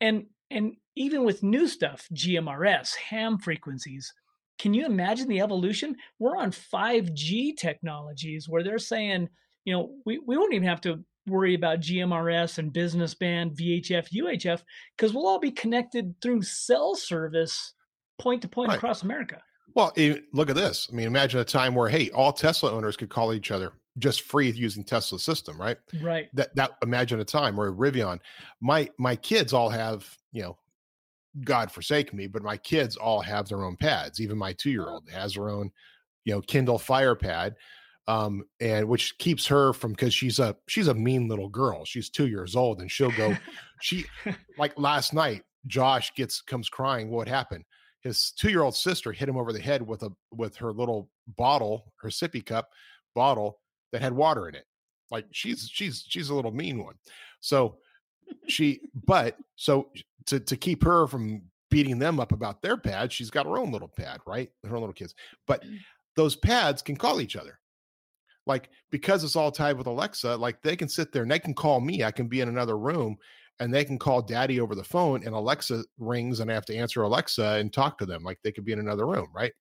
and 0.00 0.26
and 0.50 0.74
even 0.96 1.24
with 1.24 1.42
new 1.42 1.66
stuff, 1.66 2.06
GMRS, 2.12 2.94
ham 2.96 3.38
frequencies, 3.38 4.12
can 4.58 4.74
you 4.74 4.84
imagine 4.84 5.28
the 5.28 5.40
evolution? 5.40 5.96
We're 6.18 6.36
on 6.36 6.50
5G 6.50 7.56
technologies 7.56 8.48
where 8.48 8.62
they're 8.62 8.78
saying, 8.78 9.28
you 9.64 9.72
know, 9.72 9.94
we, 10.04 10.18
we 10.18 10.36
won't 10.36 10.52
even 10.52 10.68
have 10.68 10.82
to 10.82 11.02
worry 11.26 11.54
about 11.54 11.80
GMRS 11.80 12.58
and 12.58 12.72
business 12.72 13.14
band, 13.14 13.56
VHF, 13.56 14.08
UHF, 14.14 14.62
because 14.96 15.14
we'll 15.14 15.26
all 15.26 15.38
be 15.38 15.50
connected 15.50 16.14
through 16.20 16.42
cell 16.42 16.94
service 16.94 17.72
point 18.18 18.42
to 18.42 18.48
point 18.48 18.68
right. 18.68 18.76
across 18.76 19.02
America. 19.02 19.40
Well, 19.74 19.92
look 20.32 20.50
at 20.50 20.56
this. 20.56 20.88
I 20.92 20.94
mean, 20.94 21.06
imagine 21.06 21.40
a 21.40 21.44
time 21.44 21.74
where, 21.74 21.88
hey, 21.88 22.10
all 22.10 22.32
Tesla 22.32 22.72
owners 22.72 22.96
could 22.96 23.08
call 23.08 23.32
each 23.32 23.50
other 23.50 23.72
just 23.98 24.22
free 24.22 24.50
using 24.50 24.84
Tesla 24.84 25.18
system, 25.18 25.60
right? 25.60 25.76
Right. 26.00 26.28
That 26.34 26.54
that 26.56 26.72
imagine 26.82 27.20
a 27.20 27.24
time 27.24 27.56
where 27.56 27.72
Rivian, 27.72 28.20
my 28.60 28.88
my 28.98 29.16
kids 29.16 29.52
all 29.52 29.68
have, 29.68 30.06
you 30.32 30.42
know, 30.42 30.58
God 31.44 31.70
forsake 31.70 32.12
me, 32.12 32.26
but 32.26 32.42
my 32.42 32.56
kids 32.56 32.96
all 32.96 33.20
have 33.20 33.48
their 33.48 33.64
own 33.64 33.76
pads. 33.76 34.20
Even 34.20 34.38
my 34.38 34.52
two 34.52 34.70
year 34.70 34.88
old 34.88 35.08
has 35.10 35.34
her 35.34 35.48
own, 35.48 35.70
you 36.24 36.34
know, 36.34 36.40
Kindle 36.40 36.78
Fire 36.78 37.14
pad, 37.14 37.54
um, 38.08 38.44
and 38.60 38.88
which 38.88 39.16
keeps 39.18 39.46
her 39.46 39.72
from 39.72 39.92
because 39.92 40.14
she's 40.14 40.38
a 40.38 40.56
she's 40.68 40.88
a 40.88 40.94
mean 40.94 41.28
little 41.28 41.48
girl. 41.48 41.84
She's 41.84 42.10
two 42.10 42.28
years 42.28 42.56
old, 42.56 42.80
and 42.80 42.90
she'll 42.90 43.12
go. 43.12 43.36
she 43.80 44.06
like 44.58 44.78
last 44.78 45.12
night, 45.12 45.42
Josh 45.66 46.12
gets 46.14 46.40
comes 46.40 46.68
crying. 46.68 47.10
What 47.10 47.28
happened? 47.28 47.64
His 48.00 48.32
two 48.32 48.50
year 48.50 48.62
old 48.62 48.74
sister 48.74 49.12
hit 49.12 49.28
him 49.28 49.36
over 49.36 49.52
the 49.52 49.60
head 49.60 49.86
with 49.86 50.02
a 50.02 50.10
with 50.32 50.56
her 50.56 50.72
little 50.72 51.10
bottle, 51.36 51.92
her 52.00 52.08
sippy 52.08 52.44
cup 52.44 52.70
bottle 53.14 53.58
that 53.92 54.02
had 54.02 54.12
water 54.12 54.48
in 54.48 54.54
it. 54.54 54.64
Like 55.10 55.26
she's 55.30 55.68
she's 55.70 56.04
she's 56.08 56.30
a 56.30 56.34
little 56.34 56.50
mean 56.50 56.82
one. 56.82 56.94
So 57.40 57.76
she 58.48 58.80
but 59.06 59.36
so 59.56 59.90
to 60.26 60.40
to 60.40 60.56
keep 60.56 60.82
her 60.82 61.06
from 61.06 61.42
beating 61.70 61.98
them 61.98 62.18
up 62.18 62.32
about 62.32 62.62
their 62.62 62.76
pad, 62.76 63.12
she's 63.12 63.30
got 63.30 63.46
her 63.46 63.58
own 63.58 63.70
little 63.70 63.88
pad, 63.88 64.20
right? 64.26 64.50
Her 64.64 64.74
own 64.74 64.82
little 64.82 64.94
kids. 64.94 65.14
But 65.46 65.64
mm. 65.64 65.78
those 66.16 66.36
pads 66.36 66.82
can 66.82 66.96
call 66.96 67.20
each 67.20 67.36
other. 67.36 67.58
Like 68.46 68.70
because 68.90 69.22
it's 69.22 69.36
all 69.36 69.52
tied 69.52 69.78
with 69.78 69.86
Alexa, 69.86 70.36
like 70.36 70.62
they 70.62 70.76
can 70.76 70.88
sit 70.88 71.12
there 71.12 71.22
and 71.22 71.30
they 71.30 71.38
can 71.38 71.54
call 71.54 71.80
me. 71.80 72.02
I 72.02 72.10
can 72.10 72.26
be 72.26 72.40
in 72.40 72.48
another 72.48 72.76
room 72.76 73.16
and 73.60 73.72
they 73.72 73.84
can 73.84 73.98
call 73.98 74.22
daddy 74.22 74.60
over 74.60 74.74
the 74.74 74.82
phone 74.82 75.22
and 75.24 75.34
Alexa 75.34 75.84
rings 75.98 76.40
and 76.40 76.50
I 76.50 76.54
have 76.54 76.64
to 76.66 76.76
answer 76.76 77.02
Alexa 77.02 77.44
and 77.60 77.72
talk 77.72 77.98
to 77.98 78.06
them 78.06 78.24
like 78.24 78.38
they 78.42 78.50
could 78.50 78.64
be 78.64 78.72
in 78.72 78.80
another 78.80 79.06
room, 79.06 79.28
right? 79.34 79.52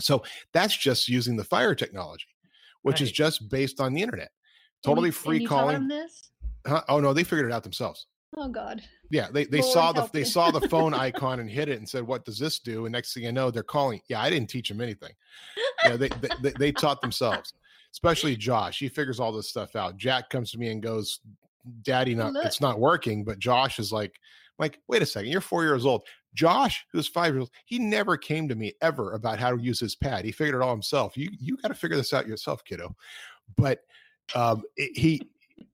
So 0.00 0.22
that's 0.54 0.76
just 0.76 1.08
using 1.08 1.36
the 1.36 1.44
fire 1.44 1.74
technology. 1.74 2.26
Which 2.82 2.94
right. 2.94 3.02
is 3.02 3.12
just 3.12 3.48
based 3.48 3.80
on 3.80 3.94
the 3.94 4.02
internet. 4.02 4.30
Totally 4.84 5.08
and 5.08 5.16
free 5.16 5.46
calling. 5.46 5.90
Huh? 6.66 6.82
Oh 6.88 7.00
no, 7.00 7.12
they 7.12 7.24
figured 7.24 7.50
it 7.50 7.52
out 7.52 7.62
themselves. 7.62 8.06
Oh 8.36 8.48
God. 8.48 8.82
Yeah, 9.10 9.28
they, 9.30 9.44
they 9.44 9.60
Lord 9.60 9.72
saw 9.72 9.92
the 9.92 10.08
they 10.12 10.24
saw 10.24 10.50
the 10.50 10.66
phone 10.68 10.94
icon 10.94 11.40
and 11.40 11.50
hit 11.50 11.68
it 11.68 11.78
and 11.78 11.88
said, 11.88 12.06
"What 12.06 12.24
does 12.24 12.38
this 12.38 12.58
do?" 12.58 12.86
And 12.86 12.92
next 12.92 13.12
thing 13.12 13.24
you 13.24 13.32
know, 13.32 13.50
they're 13.50 13.62
calling. 13.62 14.00
Yeah, 14.08 14.22
I 14.22 14.30
didn't 14.30 14.48
teach 14.48 14.68
them 14.68 14.80
anything. 14.80 15.12
Yeah, 15.84 15.96
they, 15.96 16.08
they, 16.08 16.28
they 16.40 16.52
they 16.58 16.72
taught 16.72 17.00
themselves. 17.00 17.52
Especially 17.92 18.36
Josh, 18.36 18.78
he 18.78 18.88
figures 18.88 19.20
all 19.20 19.32
this 19.32 19.50
stuff 19.50 19.76
out. 19.76 19.98
Jack 19.98 20.30
comes 20.30 20.50
to 20.52 20.58
me 20.58 20.68
and 20.68 20.82
goes, 20.82 21.20
"Daddy, 21.82 22.14
oh, 22.14 22.18
not 22.18 22.32
Look. 22.32 22.46
it's 22.46 22.60
not 22.60 22.80
working." 22.80 23.22
But 23.22 23.38
Josh 23.38 23.78
is 23.78 23.92
like, 23.92 24.18
like, 24.58 24.78
wait 24.88 25.02
a 25.02 25.06
second, 25.06 25.30
you're 25.30 25.42
four 25.42 25.62
years 25.64 25.84
old. 25.84 26.02
Josh, 26.34 26.86
who's 26.92 27.08
five 27.08 27.34
years 27.34 27.42
old, 27.42 27.50
he 27.66 27.78
never 27.78 28.16
came 28.16 28.48
to 28.48 28.54
me 28.54 28.72
ever 28.80 29.12
about 29.12 29.38
how 29.38 29.54
to 29.54 29.62
use 29.62 29.78
his 29.78 29.94
pad. 29.94 30.24
He 30.24 30.32
figured 30.32 30.54
it 30.54 30.64
all 30.64 30.70
himself. 30.70 31.16
You 31.16 31.30
you 31.38 31.56
got 31.58 31.68
to 31.68 31.74
figure 31.74 31.96
this 31.96 32.12
out 32.12 32.26
yourself, 32.26 32.64
kiddo. 32.64 32.94
But 33.56 33.80
um, 34.34 34.62
it, 34.76 34.96
he, 34.96 35.22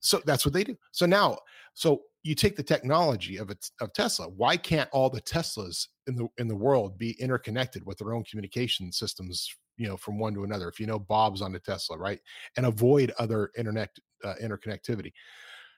so 0.00 0.20
that's 0.24 0.44
what 0.44 0.52
they 0.52 0.64
do. 0.64 0.76
So 0.90 1.06
now, 1.06 1.38
so 1.74 2.02
you 2.24 2.34
take 2.34 2.56
the 2.56 2.62
technology 2.62 3.36
of 3.36 3.50
of 3.80 3.92
Tesla. 3.92 4.28
Why 4.28 4.56
can't 4.56 4.90
all 4.92 5.10
the 5.10 5.22
Teslas 5.22 5.86
in 6.08 6.16
the 6.16 6.26
in 6.38 6.48
the 6.48 6.56
world 6.56 6.98
be 6.98 7.12
interconnected 7.20 7.86
with 7.86 7.98
their 7.98 8.12
own 8.12 8.24
communication 8.24 8.90
systems? 8.90 9.48
You 9.76 9.86
know, 9.86 9.96
from 9.96 10.18
one 10.18 10.34
to 10.34 10.42
another. 10.42 10.68
If 10.68 10.80
you 10.80 10.86
know 10.86 10.98
Bob's 10.98 11.40
on 11.40 11.52
the 11.52 11.60
Tesla, 11.60 11.96
right, 11.96 12.18
and 12.56 12.66
avoid 12.66 13.12
other 13.18 13.52
internet 13.56 13.90
uh, 14.24 14.34
interconnectivity. 14.42 15.12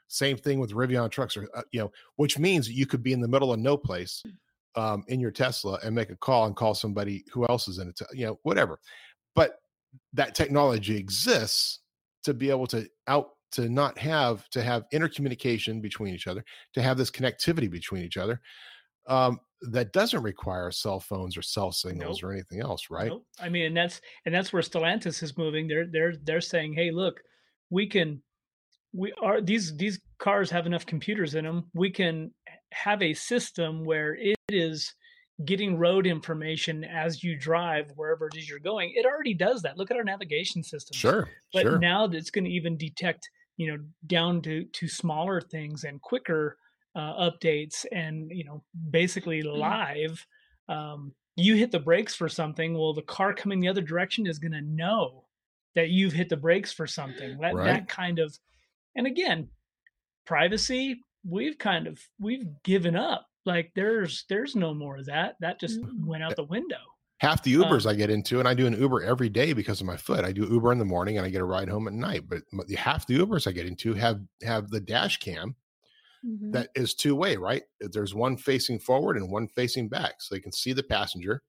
Same 0.08 0.38
thing 0.38 0.58
with 0.58 0.72
Rivian 0.72 1.10
trucks, 1.10 1.36
or 1.36 1.48
uh, 1.54 1.62
you 1.70 1.80
know, 1.80 1.92
which 2.16 2.38
means 2.38 2.70
you 2.70 2.86
could 2.86 3.02
be 3.02 3.12
in 3.12 3.20
the 3.20 3.28
middle 3.28 3.52
of 3.52 3.60
no 3.60 3.76
place 3.76 4.22
um, 4.76 5.04
in 5.08 5.20
your 5.20 5.30
Tesla 5.30 5.78
and 5.84 5.94
make 5.94 6.10
a 6.10 6.16
call 6.16 6.46
and 6.46 6.56
call 6.56 6.74
somebody 6.74 7.24
who 7.32 7.46
else 7.46 7.68
is 7.68 7.78
in 7.78 7.88
it, 7.88 8.00
you 8.12 8.26
know, 8.26 8.38
whatever. 8.42 8.78
But 9.34 9.56
that 10.12 10.34
technology 10.34 10.96
exists 10.96 11.80
to 12.24 12.34
be 12.34 12.50
able 12.50 12.66
to 12.68 12.86
out 13.08 13.30
to 13.52 13.68
not 13.68 13.98
have 13.98 14.48
to 14.50 14.62
have 14.62 14.84
intercommunication 14.92 15.80
between 15.80 16.14
each 16.14 16.26
other, 16.26 16.44
to 16.74 16.82
have 16.82 16.96
this 16.96 17.10
connectivity 17.10 17.70
between 17.70 18.04
each 18.04 18.16
other. 18.16 18.40
Um, 19.08 19.40
that 19.62 19.92
doesn't 19.92 20.22
require 20.22 20.70
cell 20.70 21.00
phones 21.00 21.36
or 21.36 21.42
cell 21.42 21.70
signals 21.70 22.22
nope. 22.22 22.30
or 22.30 22.32
anything 22.32 22.60
else, 22.60 22.88
right? 22.90 23.08
Nope. 23.08 23.26
I 23.40 23.48
mean, 23.48 23.66
and 23.66 23.76
that's 23.76 24.00
and 24.24 24.34
that's 24.34 24.52
where 24.52 24.62
Stellantis 24.62 25.22
is 25.22 25.36
moving. 25.36 25.68
They're 25.68 25.86
they're 25.86 26.14
they're 26.22 26.40
saying, 26.40 26.74
hey, 26.74 26.90
look, 26.90 27.20
we 27.70 27.86
can 27.86 28.22
we 28.92 29.12
are 29.20 29.40
these 29.40 29.76
these 29.76 30.00
cars 30.18 30.50
have 30.50 30.66
enough 30.66 30.86
computers 30.86 31.34
in 31.34 31.44
them 31.44 31.64
we 31.74 31.90
can 31.90 32.32
have 32.72 33.02
a 33.02 33.14
system 33.14 33.84
where 33.84 34.14
it 34.14 34.36
is 34.48 34.94
getting 35.44 35.78
road 35.78 36.06
information 36.06 36.84
as 36.84 37.24
you 37.24 37.36
drive 37.36 37.90
wherever 37.96 38.26
it 38.26 38.36
is 38.36 38.48
you're 38.48 38.58
going 38.58 38.92
it 38.94 39.06
already 39.06 39.32
does 39.32 39.62
that 39.62 39.78
look 39.78 39.90
at 39.90 39.96
our 39.96 40.04
navigation 40.04 40.62
system 40.62 40.94
sure 40.94 41.28
but 41.52 41.62
sure. 41.62 41.78
now 41.78 42.04
it's 42.04 42.30
going 42.30 42.44
to 42.44 42.50
even 42.50 42.76
detect 42.76 43.30
you 43.56 43.70
know 43.70 43.78
down 44.06 44.42
to 44.42 44.64
to 44.66 44.86
smaller 44.86 45.40
things 45.40 45.84
and 45.84 46.02
quicker 46.02 46.58
uh, 46.94 47.30
updates 47.30 47.86
and 47.90 48.30
you 48.30 48.44
know 48.44 48.62
basically 48.90 49.42
mm-hmm. 49.42 49.60
live 49.60 50.26
um, 50.68 51.12
you 51.36 51.54
hit 51.54 51.70
the 51.70 51.78
brakes 51.78 52.14
for 52.14 52.28
something 52.28 52.76
well 52.76 52.92
the 52.92 53.00
car 53.02 53.32
coming 53.32 53.60
the 53.60 53.68
other 53.68 53.80
direction 53.80 54.26
is 54.26 54.38
going 54.38 54.52
to 54.52 54.60
know 54.60 55.24
that 55.74 55.88
you've 55.88 56.12
hit 56.12 56.28
the 56.28 56.36
brakes 56.36 56.72
for 56.72 56.86
something 56.86 57.38
that, 57.38 57.54
right. 57.54 57.64
that 57.64 57.88
kind 57.88 58.18
of 58.18 58.36
and 58.96 59.06
again, 59.06 59.48
privacy, 60.26 61.02
we've 61.28 61.58
kind 61.58 61.86
of 61.86 61.98
we've 62.18 62.46
given 62.62 62.96
up. 62.96 63.26
Like 63.46 63.72
there's 63.74 64.24
there's 64.28 64.54
no 64.54 64.74
more 64.74 64.98
of 64.98 65.06
that. 65.06 65.36
That 65.40 65.60
just 65.60 65.80
mm-hmm. 65.80 66.06
went 66.06 66.22
out 66.22 66.36
the 66.36 66.44
window. 66.44 66.76
Half 67.18 67.42
the 67.42 67.54
Ubers 67.54 67.84
um, 67.84 67.90
I 67.90 67.94
get 67.94 68.08
into, 68.08 68.38
and 68.38 68.48
I 68.48 68.54
do 68.54 68.66
an 68.66 68.80
Uber 68.80 69.02
every 69.02 69.28
day 69.28 69.52
because 69.52 69.80
of 69.82 69.86
my 69.86 69.96
foot. 69.96 70.24
I 70.24 70.32
do 70.32 70.46
Uber 70.50 70.72
in 70.72 70.78
the 70.78 70.86
morning 70.86 71.18
and 71.18 71.26
I 71.26 71.30
get 71.30 71.42
a 71.42 71.44
ride 71.44 71.68
home 71.68 71.86
at 71.86 71.92
night. 71.92 72.22
But 72.26 72.42
half 72.76 73.06
the 73.06 73.18
Ubers 73.18 73.46
I 73.46 73.52
get 73.52 73.66
into 73.66 73.92
have 73.94 74.20
have 74.42 74.70
the 74.70 74.80
dash 74.80 75.18
cam 75.18 75.54
mm-hmm. 76.24 76.52
that 76.52 76.68
is 76.74 76.94
two 76.94 77.14
way, 77.14 77.36
right? 77.36 77.62
There's 77.80 78.14
one 78.14 78.36
facing 78.36 78.78
forward 78.78 79.16
and 79.16 79.30
one 79.30 79.48
facing 79.48 79.88
back, 79.88 80.14
so 80.20 80.34
they 80.34 80.40
can 80.40 80.52
see 80.52 80.72
the 80.72 80.82
passenger. 80.82 81.42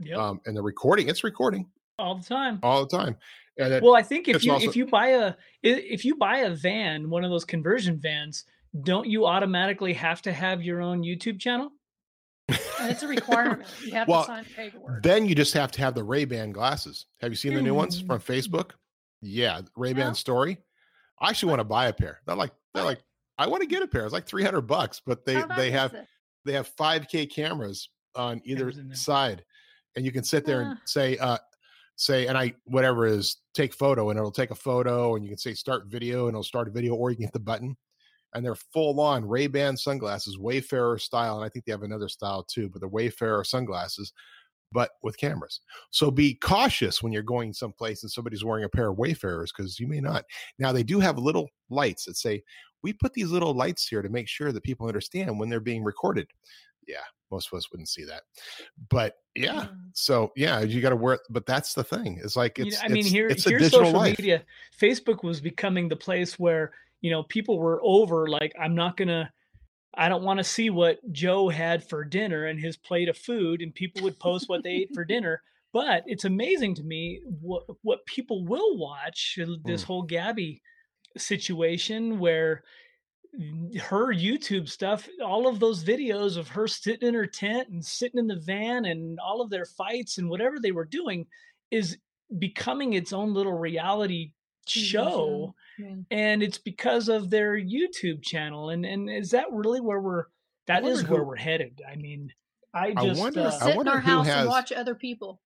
Yep. 0.00 0.18
Um, 0.18 0.40
and 0.46 0.56
the 0.56 0.62
recording, 0.62 1.08
it's 1.08 1.24
recording 1.24 1.66
all 1.98 2.16
the 2.16 2.24
time, 2.24 2.60
all 2.62 2.86
the 2.86 2.96
time. 2.96 3.16
And 3.58 3.82
well, 3.82 3.96
I 3.96 4.02
think 4.02 4.28
if 4.28 4.44
you 4.44 4.52
also- 4.52 4.68
if 4.68 4.76
you 4.76 4.86
buy 4.86 5.08
a 5.08 5.34
if 5.62 6.04
you 6.04 6.16
buy 6.16 6.38
a 6.38 6.50
van, 6.50 7.10
one 7.10 7.24
of 7.24 7.30
those 7.30 7.44
conversion 7.44 7.98
vans, 7.98 8.44
don't 8.82 9.08
you 9.08 9.26
automatically 9.26 9.92
have 9.94 10.22
to 10.22 10.32
have 10.32 10.62
your 10.62 10.80
own 10.80 11.02
YouTube 11.02 11.38
channel? 11.40 11.70
it's 12.48 13.02
a 13.02 13.08
requirement. 13.08 13.68
You 13.84 13.92
have 13.92 14.08
well, 14.08 14.22
to 14.22 14.26
sign 14.26 14.44
paperwork. 14.56 15.02
Then 15.02 15.26
you 15.26 15.34
just 15.34 15.54
have 15.54 15.70
to 15.72 15.80
have 15.80 15.94
the 15.94 16.04
Ray 16.04 16.24
Ban 16.24 16.52
glasses. 16.52 17.06
Have 17.20 17.30
you 17.30 17.36
seen 17.36 17.54
the 17.54 17.62
new 17.62 17.74
ones 17.74 18.00
from 18.00 18.18
mm. 18.18 18.24
Facebook? 18.24 18.72
Yeah, 19.20 19.62
Ray 19.76 19.92
Ban 19.92 20.08
yeah. 20.08 20.12
Story. 20.12 20.58
I 21.20 21.30
actually 21.30 21.50
want 21.50 21.60
to 21.60 21.64
buy 21.64 21.88
a 21.88 21.92
pair. 21.92 22.20
They're 22.26 22.36
like 22.36 22.52
they're 22.74 22.84
like 22.84 23.02
I 23.36 23.46
want 23.46 23.62
to 23.62 23.68
get 23.68 23.82
a 23.82 23.86
pair. 23.86 24.04
It's 24.04 24.12
like 24.12 24.26
three 24.26 24.44
hundred 24.44 24.62
bucks, 24.62 25.00
but 25.04 25.24
they 25.24 25.42
they 25.56 25.70
have 25.70 25.94
it? 25.94 26.06
they 26.44 26.52
have 26.52 26.68
five 26.68 27.08
K 27.08 27.26
cameras 27.26 27.88
on 28.14 28.40
either 28.44 28.72
side, 28.92 29.44
and 29.96 30.04
you 30.04 30.12
can 30.12 30.24
sit 30.24 30.44
there 30.44 30.62
and 30.62 30.78
say, 30.84 31.18
uh, 31.18 31.38
say, 31.96 32.26
and 32.26 32.38
I 32.38 32.54
whatever 32.64 33.06
is 33.06 33.38
take 33.54 33.74
photo, 33.74 34.10
and 34.10 34.18
it'll 34.18 34.32
take 34.32 34.50
a 34.50 34.56
photo, 34.56 35.16
and 35.16 35.24
you 35.24 35.30
can 35.30 35.38
say 35.38 35.54
start 35.54 35.86
video, 35.86 36.26
and 36.26 36.34
it'll 36.34 36.42
start 36.42 36.68
a 36.68 36.70
video, 36.70 36.94
or 36.94 37.10
you 37.10 37.16
can 37.16 37.24
hit 37.24 37.32
the 37.32 37.40
button. 37.40 37.76
And 38.34 38.44
they're 38.44 38.54
full 38.54 39.00
on 39.00 39.26
Ray 39.26 39.46
Ban 39.46 39.76
sunglasses, 39.76 40.38
Wayfarer 40.38 40.98
style, 40.98 41.36
and 41.36 41.44
I 41.44 41.48
think 41.48 41.64
they 41.64 41.72
have 41.72 41.82
another 41.82 42.08
style 42.08 42.42
too, 42.42 42.68
but 42.68 42.80
the 42.80 42.88
Wayfarer 42.88 43.42
sunglasses, 43.44 44.12
but 44.70 44.90
with 45.02 45.16
cameras. 45.16 45.60
So 45.90 46.10
be 46.10 46.34
cautious 46.34 47.02
when 47.02 47.12
you're 47.12 47.22
going 47.22 47.52
someplace 47.54 48.02
and 48.02 48.12
somebody's 48.12 48.44
wearing 48.44 48.64
a 48.64 48.68
pair 48.68 48.90
of 48.90 48.98
Wayfarers 48.98 49.52
because 49.56 49.80
you 49.80 49.86
may 49.86 50.00
not. 50.00 50.24
Now 50.58 50.72
they 50.72 50.82
do 50.82 51.00
have 51.00 51.18
little 51.18 51.48
lights 51.70 52.04
that 52.04 52.16
say, 52.16 52.42
"We 52.82 52.92
put 52.92 53.14
these 53.14 53.30
little 53.30 53.54
lights 53.54 53.88
here 53.88 54.02
to 54.02 54.10
make 54.10 54.28
sure 54.28 54.52
that 54.52 54.62
people 54.62 54.86
understand 54.86 55.38
when 55.38 55.48
they're 55.48 55.60
being 55.60 55.84
recorded." 55.84 56.28
Yeah, 56.86 57.04
most 57.30 57.48
of 57.52 57.56
us 57.56 57.70
wouldn't 57.70 57.88
see 57.88 58.04
that 58.04 58.22
but 58.90 59.14
yeah 59.34 59.64
mm. 59.64 59.76
so 59.92 60.32
yeah 60.36 60.60
you 60.60 60.80
got 60.80 60.90
to 60.90 60.96
wear 60.96 61.14
it 61.14 61.20
but 61.30 61.46
that's 61.46 61.74
the 61.74 61.84
thing 61.84 62.20
it's 62.22 62.36
like 62.36 62.58
it's 62.58 62.66
you 62.66 62.72
know, 62.72 62.78
i 62.84 62.88
mean 62.88 63.00
it's, 63.00 63.10
here 63.10 63.28
it's 63.28 63.44
here's 63.44 63.70
social 63.70 63.92
life. 63.92 64.18
media 64.18 64.42
facebook 64.78 65.22
was 65.22 65.40
becoming 65.40 65.88
the 65.88 65.96
place 65.96 66.38
where 66.38 66.72
you 67.00 67.10
know 67.10 67.22
people 67.22 67.58
were 67.58 67.80
over 67.82 68.28
like 68.28 68.52
i'm 68.60 68.74
not 68.74 68.96
gonna 68.96 69.30
i 69.94 70.08
don't 70.08 70.24
want 70.24 70.38
to 70.38 70.44
see 70.44 70.70
what 70.70 70.98
joe 71.12 71.48
had 71.48 71.86
for 71.88 72.04
dinner 72.04 72.46
and 72.46 72.60
his 72.60 72.76
plate 72.76 73.08
of 73.08 73.16
food 73.16 73.62
and 73.62 73.74
people 73.74 74.02
would 74.02 74.18
post 74.18 74.48
what 74.48 74.62
they 74.62 74.70
ate 74.70 74.90
for 74.94 75.04
dinner 75.06 75.42
but 75.72 76.02
it's 76.06 76.24
amazing 76.24 76.74
to 76.74 76.82
me 76.82 77.20
what 77.40 77.64
what 77.82 78.06
people 78.06 78.44
will 78.44 78.76
watch 78.76 79.38
this 79.64 79.82
mm. 79.82 79.86
whole 79.86 80.02
gabby 80.02 80.62
situation 81.16 82.18
where 82.18 82.62
her 83.80 84.12
YouTube 84.12 84.68
stuff, 84.68 85.08
all 85.24 85.46
of 85.46 85.60
those 85.60 85.84
videos 85.84 86.36
of 86.36 86.48
her 86.48 86.66
sitting 86.66 87.08
in 87.08 87.14
her 87.14 87.26
tent 87.26 87.68
and 87.68 87.84
sitting 87.84 88.18
in 88.18 88.26
the 88.26 88.36
van 88.40 88.84
and 88.86 89.18
all 89.20 89.40
of 89.40 89.50
their 89.50 89.66
fights 89.66 90.18
and 90.18 90.28
whatever 90.28 90.58
they 90.58 90.72
were 90.72 90.84
doing 90.84 91.26
is 91.70 91.98
becoming 92.38 92.94
its 92.94 93.12
own 93.12 93.34
little 93.34 93.52
reality 93.52 94.32
show. 94.70 95.54
Yeah. 95.78 95.94
And 96.10 96.42
it's 96.42 96.58
because 96.58 97.08
of 97.08 97.30
their 97.30 97.56
YouTube 97.56 98.22
channel. 98.22 98.70
And 98.70 98.84
and 98.84 99.10
is 99.10 99.30
that 99.30 99.46
really 99.52 99.80
where 99.80 100.00
we're 100.00 100.24
that 100.66 100.84
is 100.84 101.02
who, 101.02 101.14
where 101.14 101.24
we're 101.24 101.36
headed? 101.36 101.80
I 101.90 101.96
mean, 101.96 102.32
I 102.74 102.92
just 102.92 103.20
I 103.20 103.22
wonder, 103.22 103.40
uh, 103.42 103.50
sit 103.50 103.76
in 103.76 103.88
our 103.88 104.00
house 104.00 104.26
has, 104.26 104.40
and 104.40 104.48
watch 104.48 104.72
other 104.72 104.94
people. 104.94 105.40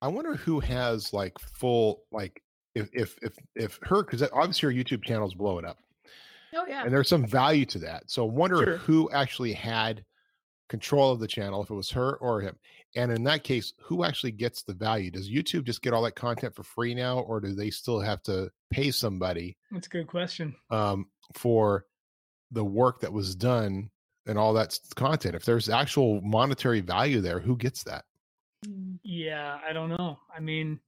I 0.00 0.08
wonder 0.08 0.34
who 0.34 0.60
has 0.60 1.12
like 1.12 1.38
full 1.38 2.02
like 2.10 2.42
if 2.74 2.88
if 2.92 3.16
if 3.22 3.34
if 3.54 3.78
her 3.82 4.02
because 4.02 4.22
obviously 4.32 4.74
her 4.74 4.84
YouTube 4.84 5.04
channel 5.04 5.26
is 5.26 5.34
blowing 5.34 5.64
up 5.64 5.78
Oh 6.54 6.64
yeah. 6.68 6.84
And 6.84 6.92
there's 6.92 7.08
some 7.08 7.26
value 7.26 7.64
to 7.66 7.78
that. 7.80 8.10
So 8.10 8.26
I 8.26 8.30
wonder 8.30 8.64
sure. 8.64 8.76
who 8.78 9.10
actually 9.10 9.52
had 9.52 10.04
control 10.72 11.12
of 11.12 11.20
the 11.20 11.28
channel, 11.28 11.62
if 11.62 11.68
it 11.68 11.74
was 11.74 11.90
her 11.90 12.16
or 12.16 12.40
him. 12.40 12.56
And 12.96 13.12
in 13.12 13.22
that 13.24 13.44
case, 13.44 13.74
who 13.78 14.04
actually 14.04 14.32
gets 14.32 14.62
the 14.62 14.72
value? 14.72 15.10
Does 15.10 15.28
YouTube 15.28 15.64
just 15.64 15.82
get 15.82 15.92
all 15.92 16.02
that 16.04 16.16
content 16.16 16.54
for 16.54 16.62
free 16.62 16.94
now, 16.94 17.18
or 17.18 17.40
do 17.40 17.54
they 17.54 17.68
still 17.68 18.00
have 18.00 18.22
to 18.22 18.50
pay 18.70 18.90
somebody? 18.90 19.58
That's 19.70 19.86
a 19.86 19.90
good 19.90 20.06
question. 20.06 20.54
Um, 20.70 21.08
for 21.34 21.84
the 22.52 22.64
work 22.64 23.00
that 23.00 23.12
was 23.12 23.34
done 23.34 23.90
and 24.26 24.38
all 24.38 24.54
that 24.54 24.78
content. 24.94 25.34
If 25.34 25.44
there's 25.44 25.68
actual 25.68 26.22
monetary 26.22 26.80
value 26.80 27.20
there, 27.20 27.38
who 27.38 27.54
gets 27.54 27.82
that? 27.84 28.06
Mm. 28.66 28.98
Yeah, 29.02 29.58
I 29.68 29.74
don't 29.74 29.90
know. 29.90 30.20
I 30.34 30.40
mean, 30.40 30.80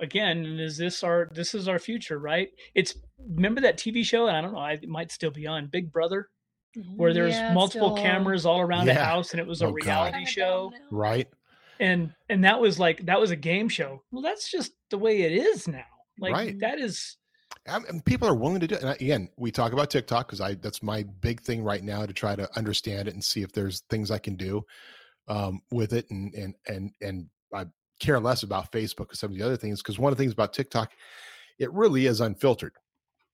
again 0.00 0.58
is 0.58 0.78
this 0.78 1.02
our 1.02 1.28
this 1.34 1.56
is 1.56 1.66
our 1.66 1.80
future 1.80 2.20
right 2.20 2.50
it's 2.72 2.94
remember 3.34 3.60
that 3.60 3.76
tv 3.76 4.04
show 4.04 4.28
and 4.28 4.36
i 4.36 4.40
don't 4.40 4.52
know 4.52 4.60
I, 4.60 4.74
it 4.74 4.88
might 4.88 5.10
still 5.10 5.32
be 5.32 5.44
on 5.48 5.66
big 5.66 5.92
brother 5.92 6.28
where 6.96 7.12
there's 7.12 7.34
yeah, 7.34 7.52
multiple 7.52 7.96
cameras 7.96 8.46
all 8.46 8.60
around 8.60 8.86
yeah. 8.86 8.94
the 8.94 9.04
house 9.04 9.32
and 9.32 9.40
it 9.40 9.46
was 9.46 9.62
a 9.62 9.66
oh, 9.66 9.70
reality 9.70 10.24
God. 10.24 10.28
show 10.28 10.72
right 10.90 11.28
and 11.80 12.12
and 12.28 12.44
that 12.44 12.60
was 12.60 12.78
like 12.78 13.04
that 13.06 13.20
was 13.20 13.30
a 13.30 13.36
game 13.36 13.68
show 13.68 14.02
well 14.10 14.22
that's 14.22 14.50
just 14.50 14.72
the 14.90 14.98
way 14.98 15.22
it 15.22 15.32
is 15.32 15.68
now 15.68 15.84
like 16.18 16.32
right. 16.32 16.60
that 16.60 16.78
is 16.78 17.16
and 17.68 18.04
people 18.04 18.28
are 18.28 18.34
willing 18.34 18.60
to 18.60 18.66
do 18.66 18.74
it. 18.74 18.82
And 18.82 18.90
again, 19.00 19.28
we 19.36 19.50
talk 19.50 19.72
about 19.72 19.90
TikTok 19.90 20.26
because 20.26 20.40
I 20.40 20.54
that's 20.54 20.82
my 20.82 21.02
big 21.20 21.40
thing 21.40 21.62
right 21.62 21.82
now 21.82 22.06
to 22.06 22.12
try 22.12 22.34
to 22.34 22.48
understand 22.56 23.08
it 23.08 23.14
and 23.14 23.22
see 23.22 23.42
if 23.42 23.52
there's 23.52 23.80
things 23.90 24.10
I 24.10 24.18
can 24.18 24.36
do 24.36 24.64
um, 25.28 25.60
with 25.70 25.92
it. 25.92 26.06
And 26.10 26.32
and 26.34 26.54
and 26.66 26.92
and 27.00 27.26
I 27.54 27.66
care 28.00 28.20
less 28.20 28.42
about 28.42 28.72
Facebook 28.72 29.10
and 29.10 29.18
some 29.18 29.30
of 29.30 29.36
the 29.36 29.44
other 29.44 29.56
things 29.56 29.82
because 29.82 29.98
one 29.98 30.12
of 30.12 30.18
the 30.18 30.22
things 30.22 30.32
about 30.32 30.52
TikTok 30.52 30.92
it 31.58 31.72
really 31.72 32.06
is 32.06 32.20
unfiltered. 32.20 32.72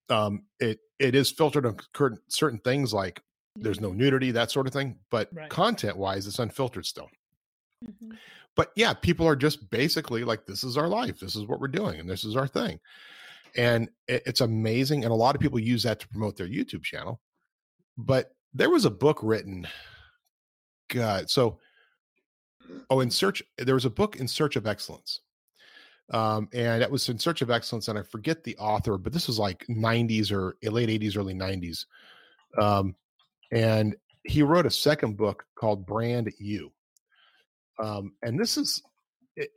Um, 0.08 0.44
it 0.58 0.80
it 0.98 1.14
is 1.14 1.30
filtered 1.30 1.66
on 1.66 1.76
certain 1.94 2.18
certain 2.28 2.58
things 2.58 2.92
like 2.92 3.20
there's 3.56 3.80
no 3.80 3.92
nudity, 3.92 4.30
that 4.32 4.50
sort 4.50 4.66
of 4.66 4.72
thing, 4.72 4.96
but 5.10 5.28
right. 5.32 5.48
content 5.48 5.96
wise, 5.96 6.26
it's 6.26 6.38
unfiltered 6.38 6.86
still. 6.86 7.08
Mm-hmm. 7.84 8.12
But 8.56 8.72
yeah, 8.76 8.94
people 8.94 9.26
are 9.26 9.36
just 9.36 9.70
basically 9.70 10.24
like, 10.24 10.46
this 10.46 10.64
is 10.64 10.76
our 10.76 10.88
life, 10.88 11.20
this 11.20 11.36
is 11.36 11.46
what 11.46 11.60
we're 11.60 11.68
doing, 11.68 12.00
and 12.00 12.08
this 12.08 12.24
is 12.24 12.36
our 12.36 12.46
thing. 12.46 12.80
And 13.56 13.88
it, 14.08 14.22
it's 14.26 14.40
amazing. 14.40 15.04
And 15.04 15.12
a 15.12 15.16
lot 15.16 15.34
of 15.34 15.40
people 15.40 15.58
use 15.58 15.82
that 15.84 16.00
to 16.00 16.08
promote 16.08 16.36
their 16.36 16.48
YouTube 16.48 16.82
channel. 16.82 17.20
But 17.96 18.34
there 18.52 18.70
was 18.70 18.84
a 18.84 18.90
book 18.90 19.20
written, 19.22 19.66
God, 20.88 21.30
so 21.30 21.58
oh, 22.90 23.00
in 23.00 23.10
search, 23.10 23.42
there 23.58 23.74
was 23.74 23.84
a 23.84 23.90
book 23.90 24.16
in 24.16 24.26
search 24.26 24.56
of 24.56 24.66
excellence 24.66 25.20
um, 26.10 26.48
and 26.52 26.82
it 26.82 26.90
was 26.90 27.08
in 27.08 27.18
search 27.18 27.42
of 27.42 27.50
excellence 27.50 27.88
and 27.88 27.98
i 27.98 28.02
forget 28.02 28.44
the 28.44 28.56
author 28.58 28.98
but 28.98 29.12
this 29.12 29.26
was 29.26 29.38
like 29.38 29.66
90s 29.68 30.30
or 30.30 30.56
late 30.62 30.88
80s 30.88 31.16
early 31.16 31.34
90s 31.34 31.86
um, 32.58 32.94
and 33.54 33.94
he 34.24 34.42
wrote 34.42 34.66
a 34.66 34.70
second 34.70 35.16
book 35.16 35.46
called 35.54 35.86
brand 35.86 36.30
you. 36.38 36.72
Um, 37.78 38.12
and 38.22 38.38
this 38.38 38.58
is 38.58 38.82
it, 39.36 39.50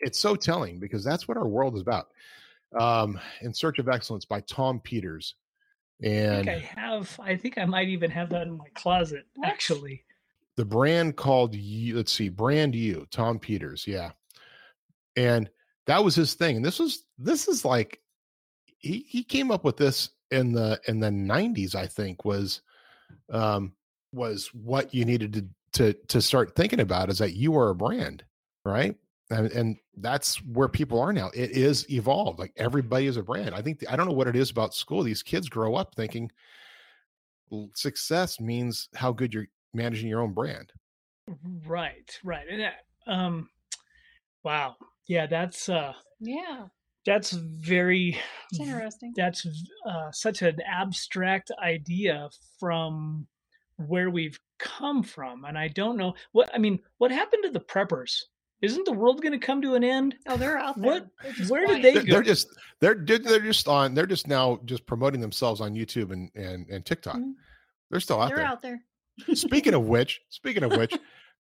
it's 0.00 0.18
so 0.18 0.34
telling 0.34 0.80
because 0.80 1.04
that's 1.04 1.28
what 1.28 1.36
our 1.36 1.46
world 1.46 1.76
is 1.76 1.82
about. 1.82 2.08
Um, 2.78 3.20
in 3.42 3.54
search 3.54 3.78
of 3.78 3.88
excellence 3.88 4.24
by 4.24 4.40
tom 4.40 4.80
peters. 4.80 5.34
And 6.02 6.50
I, 6.50 6.54
I 6.54 6.58
have 6.58 7.20
i 7.22 7.36
think 7.36 7.56
i 7.56 7.64
might 7.64 7.88
even 7.88 8.10
have 8.10 8.28
that 8.30 8.48
in 8.48 8.56
my 8.56 8.68
closet 8.74 9.26
actually. 9.44 10.02
The 10.56 10.64
brand 10.64 11.16
called 11.16 11.54
you 11.54 11.96
let's 11.96 12.12
see 12.12 12.30
brand 12.30 12.74
you 12.74 13.06
tom 13.10 13.38
peters 13.38 13.86
yeah. 13.86 14.10
And 15.16 15.48
that 15.86 16.02
was 16.02 16.14
his 16.16 16.34
thing 16.34 16.56
and 16.56 16.64
this 16.64 16.78
was 16.78 17.04
this 17.18 17.46
is 17.46 17.64
like 17.64 18.00
he 18.78 19.04
he 19.08 19.22
came 19.22 19.50
up 19.50 19.64
with 19.64 19.76
this 19.76 20.10
in 20.30 20.52
the 20.52 20.80
in 20.88 20.98
the 20.98 21.10
90s 21.10 21.74
i 21.74 21.86
think 21.86 22.24
was 22.24 22.62
um 23.30 23.72
was 24.12 24.48
what 24.52 24.94
you 24.94 25.04
needed 25.04 25.32
to 25.32 25.46
to 25.72 25.92
to 26.08 26.22
start 26.22 26.54
thinking 26.54 26.80
about 26.80 27.10
is 27.10 27.18
that 27.18 27.34
you 27.34 27.56
are 27.56 27.70
a 27.70 27.74
brand 27.74 28.24
right? 28.64 28.96
And, 29.30 29.50
and 29.52 29.76
that's 29.96 30.36
where 30.44 30.68
people 30.68 31.00
are 31.00 31.12
now. 31.12 31.30
It 31.34 31.50
is 31.50 31.90
evolved 31.90 32.38
like 32.38 32.52
everybody 32.56 33.06
is 33.06 33.16
a 33.16 33.22
brand. 33.22 33.54
I 33.54 33.62
think 33.62 33.78
the, 33.78 33.90
i 33.90 33.96
don't 33.96 34.06
know 34.06 34.12
what 34.12 34.28
it 34.28 34.36
is 34.36 34.50
about 34.50 34.74
school. 34.74 35.02
These 35.02 35.22
kids 35.22 35.48
grow 35.48 35.74
up 35.74 35.94
thinking 35.94 36.30
success 37.74 38.40
means 38.40 38.88
how 38.94 39.12
good 39.12 39.32
you're 39.32 39.46
managing 39.72 40.08
your 40.08 40.20
own 40.20 40.32
brand. 40.32 40.72
Right 41.66 42.18
right. 42.22 42.46
And 42.50 42.60
that, 42.60 42.84
um 43.06 43.48
wow. 44.42 44.76
Yeah, 45.06 45.26
that's 45.26 45.68
uh 45.68 45.92
yeah. 46.20 46.66
That's 47.06 47.32
very 47.32 48.18
it's 48.50 48.60
interesting. 48.60 49.12
That's 49.14 49.46
uh, 49.86 50.10
such 50.10 50.42
an 50.42 50.56
abstract 50.66 51.50
idea 51.62 52.30
from 52.58 53.26
where 53.76 54.10
we've 54.10 54.38
come 54.58 55.02
from, 55.02 55.44
and 55.44 55.58
I 55.58 55.68
don't 55.68 55.96
know 55.96 56.14
what 56.32 56.50
I 56.54 56.58
mean. 56.58 56.78
What 56.98 57.10
happened 57.10 57.44
to 57.44 57.50
the 57.50 57.60
preppers? 57.60 58.22
Isn't 58.62 58.86
the 58.86 58.92
world 58.92 59.20
going 59.20 59.38
to 59.38 59.46
come 59.46 59.60
to 59.60 59.74
an 59.74 59.84
end? 59.84 60.14
Oh, 60.26 60.38
they're 60.38 60.56
out 60.56 60.80
there. 60.80 60.92
What? 60.92 61.08
Where 61.48 61.66
quiet. 61.66 61.82
did 61.82 61.84
they 61.84 61.92
they're, 61.92 62.02
go? 62.04 62.12
They're 62.14 62.22
just 62.22 62.48
they're 62.80 62.94
they're 62.94 63.40
just 63.40 63.68
on. 63.68 63.94
They're 63.94 64.06
just 64.06 64.26
now 64.26 64.60
just 64.64 64.86
promoting 64.86 65.20
themselves 65.20 65.60
on 65.60 65.74
YouTube 65.74 66.12
and 66.12 66.30
and, 66.34 66.66
and 66.70 66.86
TikTok. 66.86 67.16
Mm-hmm. 67.16 67.32
They're 67.90 68.00
still 68.00 68.20
out 68.20 68.28
they're 68.28 68.38
there. 68.38 68.46
out 68.46 68.62
there. 68.62 68.80
speaking 69.34 69.74
of 69.74 69.84
which, 69.84 70.22
speaking 70.30 70.62
of 70.62 70.72
which, 70.76 70.96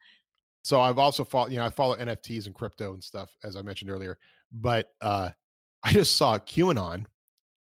so 0.63 0.81
I've 0.81 0.99
also 0.99 1.23
followed, 1.23 1.51
you 1.51 1.57
know, 1.57 1.65
I 1.65 1.69
follow 1.69 1.95
NFTs 1.95 2.45
and 2.45 2.53
crypto 2.53 2.93
and 2.93 3.03
stuff, 3.03 3.29
as 3.43 3.55
I 3.55 3.61
mentioned 3.61 3.89
earlier. 3.89 4.17
But 4.51 4.89
uh, 5.01 5.29
I 5.83 5.93
just 5.93 6.17
saw 6.17 6.37
QAnon, 6.37 7.05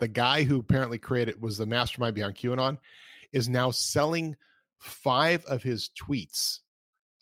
the 0.01 0.09
guy 0.09 0.43
who 0.43 0.59
apparently 0.59 0.99
created 0.99 1.41
was 1.41 1.59
the 1.59 1.67
mastermind 1.67 2.15
behind 2.15 2.35
QAnon, 2.35 2.79
is 3.33 3.49
now 3.49 3.71
selling 3.71 4.37
five 4.79 5.45
of 5.47 5.63
his 5.63 5.91
tweets, 6.01 6.61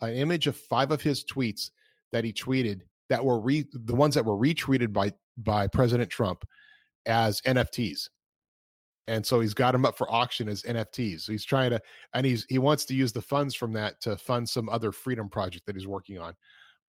an 0.00 0.14
image 0.14 0.46
of 0.46 0.56
five 0.56 0.90
of 0.90 1.02
his 1.02 1.24
tweets 1.24 1.70
that 2.12 2.24
he 2.24 2.32
tweeted 2.32 2.82
that 3.08 3.24
were 3.24 3.40
re- 3.40 3.66
the 3.72 3.94
ones 3.94 4.14
that 4.14 4.24
were 4.24 4.36
retweeted 4.36 4.92
by 4.92 5.12
by 5.36 5.66
President 5.66 6.10
Trump 6.10 6.44
as 7.06 7.40
NFTs 7.42 8.08
and 9.06 9.24
so 9.24 9.40
he's 9.40 9.54
got 9.54 9.72
them 9.72 9.84
up 9.84 9.96
for 9.96 10.10
auction 10.10 10.48
as 10.48 10.62
NFTs. 10.62 11.22
So 11.22 11.32
he's 11.32 11.44
trying 11.44 11.70
to, 11.70 11.80
and 12.14 12.24
he's 12.24 12.46
he 12.48 12.58
wants 12.58 12.84
to 12.86 12.94
use 12.94 13.12
the 13.12 13.22
funds 13.22 13.54
from 13.54 13.72
that 13.74 14.00
to 14.02 14.16
fund 14.16 14.48
some 14.48 14.68
other 14.68 14.92
freedom 14.92 15.28
project 15.28 15.66
that 15.66 15.76
he's 15.76 15.86
working 15.86 16.18
on. 16.18 16.34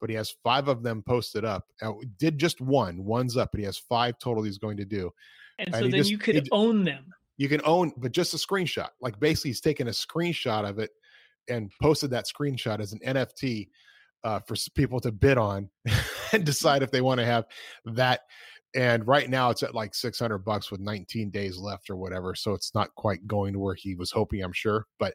But 0.01 0.09
he 0.09 0.15
has 0.15 0.35
five 0.43 0.67
of 0.67 0.83
them 0.83 1.03
posted 1.05 1.45
up. 1.45 1.65
Now, 1.81 1.99
did 2.17 2.37
just 2.37 2.61
one, 2.61 3.03
one's 3.03 3.37
up, 3.37 3.49
but 3.51 3.59
he 3.59 3.65
has 3.65 3.77
five 3.77 4.19
total 4.19 4.43
he's 4.43 4.57
going 4.57 4.77
to 4.77 4.85
do. 4.85 5.11
And, 5.57 5.67
and 5.67 5.75
so 5.75 5.81
then 5.83 5.91
just, 5.91 6.09
you 6.09 6.17
could 6.17 6.47
own 6.51 6.83
them. 6.83 7.05
You 7.37 7.49
can 7.49 7.61
own, 7.63 7.93
but 7.97 8.11
just 8.11 8.33
a 8.33 8.37
screenshot. 8.37 8.89
Like 9.01 9.19
basically, 9.19 9.49
he's 9.49 9.61
taken 9.61 9.87
a 9.87 9.91
screenshot 9.91 10.67
of 10.67 10.79
it 10.79 10.91
and 11.49 11.71
posted 11.81 12.11
that 12.11 12.25
screenshot 12.25 12.79
as 12.79 12.93
an 12.93 12.99
NFT 13.05 13.69
uh, 14.23 14.39
for 14.39 14.55
people 14.75 14.99
to 14.99 15.11
bid 15.11 15.37
on 15.37 15.69
and 16.33 16.43
decide 16.45 16.83
if 16.83 16.91
they 16.91 17.01
want 17.01 17.19
to 17.19 17.25
have 17.25 17.45
that 17.85 18.21
and 18.75 19.07
right 19.07 19.29
now 19.29 19.49
it's 19.49 19.63
at 19.63 19.73
like 19.73 19.95
600 19.95 20.39
bucks 20.39 20.69
with 20.69 20.81
19 20.81 21.29
days 21.29 21.57
left 21.57 21.89
or 21.89 21.95
whatever 21.95 22.35
so 22.35 22.53
it's 22.53 22.75
not 22.75 22.93
quite 22.95 23.25
going 23.27 23.53
to 23.53 23.59
where 23.59 23.75
he 23.75 23.95
was 23.95 24.11
hoping 24.11 24.43
i'm 24.43 24.51
sure 24.51 24.85
but 24.99 25.13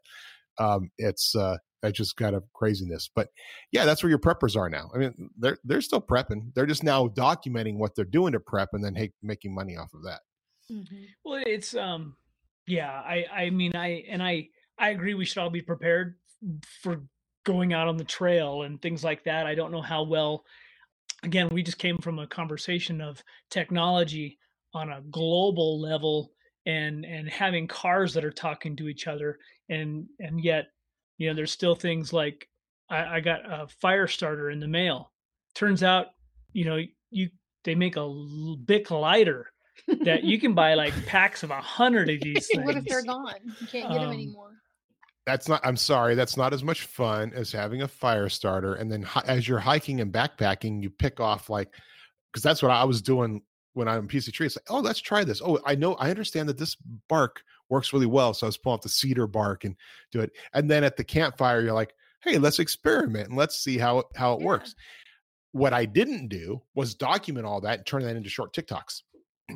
um 0.60 0.90
it's 0.98 1.34
uh 1.34 1.56
just 1.92 2.16
kind 2.16 2.36
of 2.36 2.44
craziness 2.54 3.08
but 3.14 3.28
yeah 3.72 3.86
that's 3.86 4.02
where 4.02 4.10
your 4.10 4.18
preppers 4.18 4.56
are 4.56 4.68
now. 4.68 4.90
I 4.94 4.98
mean 4.98 5.30
they're 5.38 5.58
they're 5.64 5.80
still 5.80 6.02
prepping. 6.02 6.52
They're 6.54 6.66
just 6.66 6.84
now 6.84 7.08
documenting 7.08 7.78
what 7.78 7.96
they're 7.96 8.04
doing 8.04 8.32
to 8.32 8.40
prep 8.40 8.68
and 8.72 8.84
then 8.84 8.94
hey, 8.94 9.12
making 9.22 9.54
money 9.54 9.76
off 9.76 9.92
of 9.94 10.02
that. 10.04 10.20
Mm-hmm. 10.70 11.04
well 11.24 11.42
it's 11.44 11.74
um 11.74 12.14
yeah 12.68 12.92
i 12.92 13.24
i 13.32 13.50
mean 13.50 13.74
i 13.74 14.04
and 14.08 14.22
i 14.22 14.46
i 14.78 14.90
agree 14.90 15.14
we 15.14 15.24
should 15.24 15.38
all 15.38 15.50
be 15.50 15.62
prepared 15.62 16.14
for 16.80 17.02
going 17.44 17.72
out 17.72 17.88
on 17.88 17.96
the 17.96 18.04
trail 18.04 18.62
and 18.62 18.80
things 18.80 19.02
like 19.02 19.24
that. 19.24 19.46
I 19.46 19.54
don't 19.54 19.72
know 19.72 19.82
how 19.82 20.02
well 20.02 20.44
again, 21.22 21.48
we 21.50 21.62
just 21.62 21.78
came 21.78 21.98
from 21.98 22.18
a 22.18 22.26
conversation 22.26 23.00
of 23.00 23.22
technology 23.50 24.38
on 24.72 24.90
a 24.90 25.02
global 25.10 25.80
level 25.80 26.32
and 26.70 27.04
and 27.04 27.28
having 27.28 27.66
cars 27.66 28.14
that 28.14 28.24
are 28.24 28.30
talking 28.30 28.76
to 28.76 28.88
each 28.88 29.06
other 29.06 29.38
and 29.68 30.06
and 30.20 30.42
yet 30.42 30.68
you 31.18 31.28
know 31.28 31.34
there's 31.34 31.52
still 31.52 31.74
things 31.74 32.12
like 32.12 32.48
I, 32.88 33.16
I 33.16 33.20
got 33.20 33.40
a 33.44 33.68
fire 33.80 34.08
starter 34.08 34.50
in 34.50 34.60
the 34.60 34.68
mail. 34.68 35.12
Turns 35.54 35.82
out 35.82 36.06
you 36.52 36.64
know 36.64 36.78
you 37.10 37.30
they 37.64 37.74
make 37.74 37.96
a 37.96 38.08
bic 38.64 38.90
lighter 38.90 39.52
that 40.04 40.24
you 40.24 40.38
can 40.40 40.54
buy 40.54 40.74
like 40.74 40.94
packs 41.06 41.42
of 41.42 41.50
a 41.50 41.60
hundred 41.60 42.08
of 42.10 42.20
these 42.20 42.46
things. 42.46 42.64
what 42.64 42.76
if 42.76 42.84
they're 42.84 43.04
gone? 43.04 43.34
You 43.60 43.66
can't 43.66 43.88
get 43.88 43.98
um, 43.98 44.04
them 44.04 44.12
anymore. 44.12 44.52
That's 45.26 45.48
not 45.48 45.60
i'm 45.64 45.76
sorry 45.76 46.14
that's 46.14 46.36
not 46.36 46.52
as 46.52 46.64
much 46.64 46.82
fun 46.82 47.32
as 47.34 47.52
having 47.52 47.82
a 47.82 47.88
fire 47.88 48.28
starter 48.28 48.74
and 48.74 48.90
then 48.90 49.06
as 49.26 49.46
you're 49.46 49.60
hiking 49.60 50.00
and 50.00 50.12
backpacking 50.12 50.82
you 50.82 50.90
pick 50.90 51.20
off 51.20 51.48
like 51.50 51.72
because 52.32 52.42
that's 52.42 52.62
what 52.62 52.72
i 52.72 52.82
was 52.84 53.00
doing 53.02 53.42
when 53.74 53.88
i'm 53.88 54.08
PC 54.08 54.32
tree 54.32 54.46
it's 54.46 54.56
like 54.56 54.70
oh 54.70 54.80
let's 54.80 55.00
try 55.00 55.24
this. 55.24 55.40
Oh 55.44 55.58
i 55.66 55.74
know 55.74 55.94
i 55.94 56.10
understand 56.10 56.48
that 56.48 56.58
this 56.58 56.76
bark 57.08 57.42
works 57.68 57.92
really 57.92 58.06
well 58.06 58.34
so 58.34 58.46
i 58.46 58.48
was 58.48 58.56
pulling 58.56 58.74
out 58.74 58.82
the 58.82 58.88
cedar 58.88 59.26
bark 59.26 59.64
and 59.64 59.76
do 60.10 60.20
it. 60.20 60.32
And 60.54 60.70
then 60.70 60.84
at 60.84 60.96
the 60.96 61.04
campfire 61.04 61.60
you're 61.60 61.72
like 61.72 61.94
hey 62.22 62.38
let's 62.38 62.58
experiment 62.58 63.28
and 63.28 63.36
let's 63.36 63.58
see 63.58 63.78
how 63.78 64.04
how 64.16 64.34
it 64.34 64.40
yeah. 64.40 64.46
works. 64.46 64.74
What 65.52 65.72
i 65.72 65.84
didn't 65.84 66.28
do 66.28 66.62
was 66.74 66.94
document 66.94 67.46
all 67.46 67.60
that 67.62 67.78
and 67.78 67.86
turn 67.86 68.02
that 68.02 68.16
into 68.16 68.30
short 68.30 68.54
tiktoks. 68.54 69.02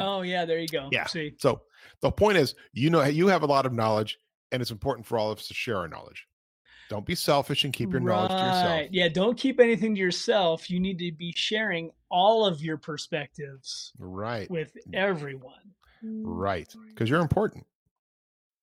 Oh 0.01 0.23
yeah 0.23 0.45
there 0.45 0.59
you 0.59 0.69
go 0.69 0.89
yeah 0.91 1.07
see. 1.07 1.35
so 1.39 1.63
the 2.01 2.11
point 2.11 2.37
is 2.37 2.55
you 2.73 2.91
know 2.91 3.05
you 3.05 3.29
have 3.29 3.43
a 3.43 3.47
lot 3.47 3.67
of 3.67 3.73
knowledge 3.73 4.19
and 4.53 4.63
it's 4.63 4.71
important 4.71 5.07
for 5.07 5.19
all 5.19 5.33
of 5.33 5.39
us 5.39 5.49
to 5.49 5.55
share 5.55 5.79
our 5.79 5.89
knowledge. 5.89 6.27
Don't 6.91 7.07
be 7.07 7.15
selfish 7.15 7.65
and 7.65 7.73
keep 7.73 7.93
your 7.93 8.01
right. 8.01 8.15
knowledge 8.15 8.31
to 8.31 8.37
yourself. 8.37 8.89
Yeah, 8.91 9.09
don't 9.09 9.39
keep 9.39 9.59
anything 9.59 9.95
to 9.95 10.01
yourself. 10.01 10.71
You 10.71 10.81
need 10.81 10.99
to 10.99 11.13
be 11.13 11.33
sharing 11.37 11.91
all 12.11 12.45
of 12.45 12.63
your 12.63 12.77
perspectives 12.77 13.93
right 13.99 14.51
with 14.51 14.77
everyone. 14.93 15.73
Right. 16.03 16.73
Cuz 16.97 17.09
you're 17.09 17.21
important. 17.21 17.67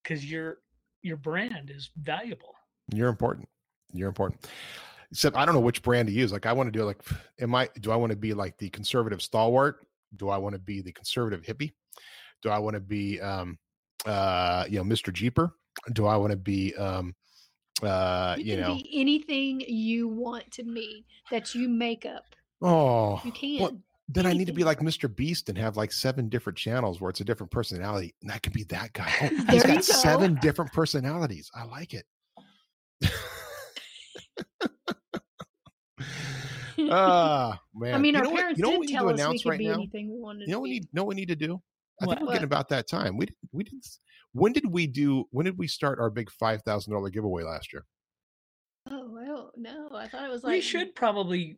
Cuz 0.04 0.30
your 0.30 0.60
your 1.02 1.18
brand 1.18 1.72
is 1.72 1.90
valuable. 1.98 2.54
You're 2.94 3.10
important. 3.10 3.50
You're 3.92 4.10
important. 4.10 4.48
Except 5.10 5.36
I 5.36 5.46
don't 5.46 5.56
know 5.56 5.62
which 5.62 5.82
brand 5.82 6.08
to 6.08 6.14
use. 6.14 6.32
Like 6.32 6.46
I 6.46 6.54
want 6.54 6.68
to 6.68 6.78
do 6.78 6.86
like 6.86 7.02
am 7.40 7.56
I 7.56 7.70
do 7.80 7.92
I 7.92 7.96
want 7.96 8.12
to 8.12 8.18
be 8.18 8.34
like 8.34 8.58
the 8.58 8.70
conservative 8.70 9.22
stalwart? 9.22 9.88
Do 10.16 10.30
I 10.30 10.38
want 10.38 10.54
to 10.54 10.60
be 10.60 10.82
the 10.82 10.92
conservative 10.92 11.42
hippie? 11.42 11.74
Do 12.44 12.50
I 12.50 12.60
want 12.60 12.76
to 12.76 12.80
be 12.80 13.20
um 13.20 13.58
uh 14.06 14.66
you 14.70 14.78
know 14.78 14.84
Mr. 14.84 15.12
Jeeper? 15.12 15.56
do 15.94 16.06
I 16.06 16.16
want 16.18 16.32
to 16.32 16.38
be 16.38 16.76
um 16.76 17.16
uh 17.84 18.36
you, 18.38 18.56
you 18.56 18.58
know 18.62 18.80
anything 18.94 19.62
you 19.68 20.08
want 20.08 20.50
to 20.52 20.64
be 20.64 21.06
that 21.32 21.54
you 21.56 21.68
make 21.70 22.06
up. 22.06 22.26
Oh, 22.62 23.22
you 23.26 23.32
can. 23.32 23.60
Well, 23.62 23.78
then 24.10 24.26
anything. 24.26 24.36
I 24.36 24.38
need 24.40 24.48
to 24.48 24.54
be 24.54 24.64
like 24.64 24.80
Mr. 24.80 25.14
Beast 25.14 25.50
and 25.50 25.58
have 25.58 25.78
like 25.78 25.92
seven 25.92 26.28
different 26.30 26.58
channels 26.58 27.00
where 27.00 27.10
it's 27.10 27.22
a 27.22 27.24
different 27.24 27.52
personality. 27.52 28.14
And 28.22 28.32
I 28.32 28.40
can 28.40 28.52
be 28.54 28.64
that 28.66 28.92
guy. 28.94 29.12
Oh, 29.22 29.46
he's 29.52 29.64
got 29.64 29.84
seven 29.86 30.38
different 30.42 30.72
personalities. 30.74 31.50
I 31.56 31.64
like 31.64 31.94
it. 31.94 32.06
Ah, 36.90 37.60
man. 37.76 37.94
I 37.94 37.98
mean, 38.00 38.16
You 38.16 38.20
our 38.20 38.24
know 38.24 38.30
what- 38.32 38.40
parents 38.40 38.60
you 38.60 38.64
know 38.66 38.82
did 38.82 38.90
tell 38.90 39.10
us 39.10 39.28
we 39.30 39.40
could 39.40 39.50
right 39.50 39.60
be 39.60 39.68
now? 39.68 39.74
anything 39.76 40.12
we 40.12 40.20
wanted 40.20 40.48
You 40.48 40.54
know 40.54 40.58
to 40.58 40.62
we 40.62 40.70
be. 40.70 40.74
need 40.80 40.88
know 40.94 41.04
we 41.04 41.16
need 41.16 41.28
to 41.28 41.36
do? 41.36 41.62
I 42.02 42.06
What? 42.06 42.18
think 42.18 42.28
we're 42.28 42.34
getting 42.34 42.46
about 42.46 42.70
that 42.70 42.88
time. 42.88 43.18
We 43.18 43.28
did 43.28 43.36
we 43.52 43.64
did 43.64 43.84
when 44.34 44.54
did 44.54 44.66
we 44.72 44.88
do 44.88 45.26
when 45.32 45.46
did 45.46 45.58
we 45.58 45.68
start 45.68 46.00
our 46.00 46.10
big 46.10 46.30
five 46.32 46.62
thousand 46.64 46.94
dollar 46.94 47.10
giveaway 47.10 47.44
last 47.44 47.72
year? 47.74 47.86
Oh, 48.90 49.10
well, 49.12 49.52
no, 49.56 49.90
I 49.94 50.08
thought 50.08 50.26
it 50.26 50.32
was 50.32 50.44
like 50.44 50.54
we 50.54 50.62
should 50.62 50.96
probably 50.96 51.58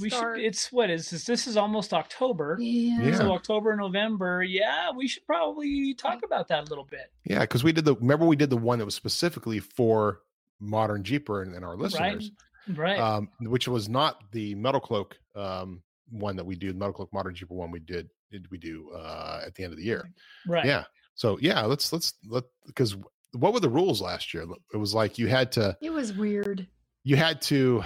we 0.00 0.08
Start- 0.10 0.38
should 0.38 0.44
it's 0.46 0.72
what 0.72 0.88
is 0.90 1.10
this 1.10 1.24
this 1.26 1.46
is 1.46 1.56
almost 1.58 1.92
october 1.92 2.56
Yeah. 2.58 3.02
Yeah. 3.02 3.14
so 3.18 3.32
october 3.32 3.76
november 3.76 4.42
yeah 4.42 4.90
we 4.90 5.06
should 5.06 5.26
probably 5.26 5.92
talk 5.92 6.20
about 6.24 6.48
that 6.48 6.60
a 6.66 6.68
little 6.70 6.86
bit 6.90 7.12
Yeah, 7.26 7.40
because 7.40 7.62
we 7.62 7.72
did 7.72 7.84
the 7.84 7.94
remember 7.96 8.24
we 8.24 8.36
did 8.36 8.48
the 8.48 8.56
one 8.56 8.78
that 8.78 8.86
was 8.86 8.94
specifically 8.94 9.58
for 9.60 10.20
modern 10.60 11.02
Jeeper 11.02 11.42
and, 11.42 11.54
and 11.54 11.62
our 11.62 11.76
listeners, 11.76 12.30
right 12.74 12.98
um, 12.98 13.28
which 13.40 13.68
was 13.68 13.90
not 13.90 14.22
the 14.32 14.54
Metalcloak 14.54 15.12
um, 15.36 15.82
one 16.10 16.36
that 16.36 16.44
we 16.46 16.54
do. 16.56 16.72
The 16.72 16.78
Metalcloak 16.78 17.12
Modern 17.12 17.34
Jeeper 17.34 17.52
one 17.54 17.70
we 17.70 17.80
did 17.80 18.08
did 18.30 18.46
we 18.50 18.56
do 18.56 18.90
uh, 18.96 19.42
at 19.44 19.54
the 19.56 19.64
end 19.64 19.72
of 19.74 19.78
the 19.78 19.84
year. 19.84 20.08
right 20.46 20.64
Yeah. 20.64 20.84
So 21.14 21.38
yeah, 21.40 21.62
let's 21.62 21.92
let's 21.92 22.14
let 22.26 22.44
because 22.66 22.96
what 23.32 23.52
were 23.52 23.60
the 23.60 23.68
rules 23.68 24.00
last 24.00 24.32
year? 24.34 24.44
It 24.72 24.76
was 24.76 24.94
like 24.94 25.18
you 25.18 25.26
had 25.28 25.52
to 25.52 25.76
It 25.80 25.90
was 25.90 26.12
weird. 26.12 26.66
you 27.04 27.16
had 27.16 27.40
to. 27.42 27.82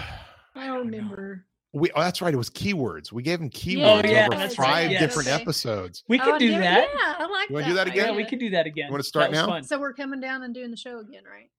I 0.54 0.66
don't 0.66 0.86
remember. 0.86 1.44
We 1.72 1.90
oh, 1.94 2.00
that's 2.00 2.22
right. 2.22 2.32
It 2.32 2.38
was 2.38 2.48
keywords. 2.48 3.12
We 3.12 3.22
gave 3.22 3.38
them 3.38 3.50
keywords 3.50 4.04
Oh, 4.06 4.08
yeah, 4.08 4.26
over 4.28 4.36
that's 4.38 4.54
five 4.54 4.66
right, 4.66 4.90
yes. 4.92 5.00
different 5.00 5.28
Okay. 5.28 5.42
episodes. 5.42 6.04
we 6.08 6.18
could 6.18 6.34
Oh, 6.34 6.38
do 6.38 6.48
there- 6.50 6.60
that 6.60 6.88
Yeah, 6.94 7.14
I 7.18 7.26
like 7.30 7.48
You 7.50 7.54
wanna 7.54 7.66
that. 7.66 7.70
do 7.70 7.74
that 7.76 7.86
again? 7.88 8.04
yeah 8.06 8.10
we 8.12 8.18
idea. 8.18 8.30
could 8.30 8.38
do 8.38 8.50
that 8.50 8.66
again 8.66 8.90
wanna 8.90 9.02
start 9.02 9.30
now? 9.30 9.46
fun. 9.46 9.62
So 9.64 9.78
we're 9.78 9.92
coming 9.92 10.20
down 10.20 10.42
and 10.44 10.54
doing 10.54 10.70
the 10.70 10.76
show 10.76 10.98
again, 11.00 11.24
right? 11.30 11.50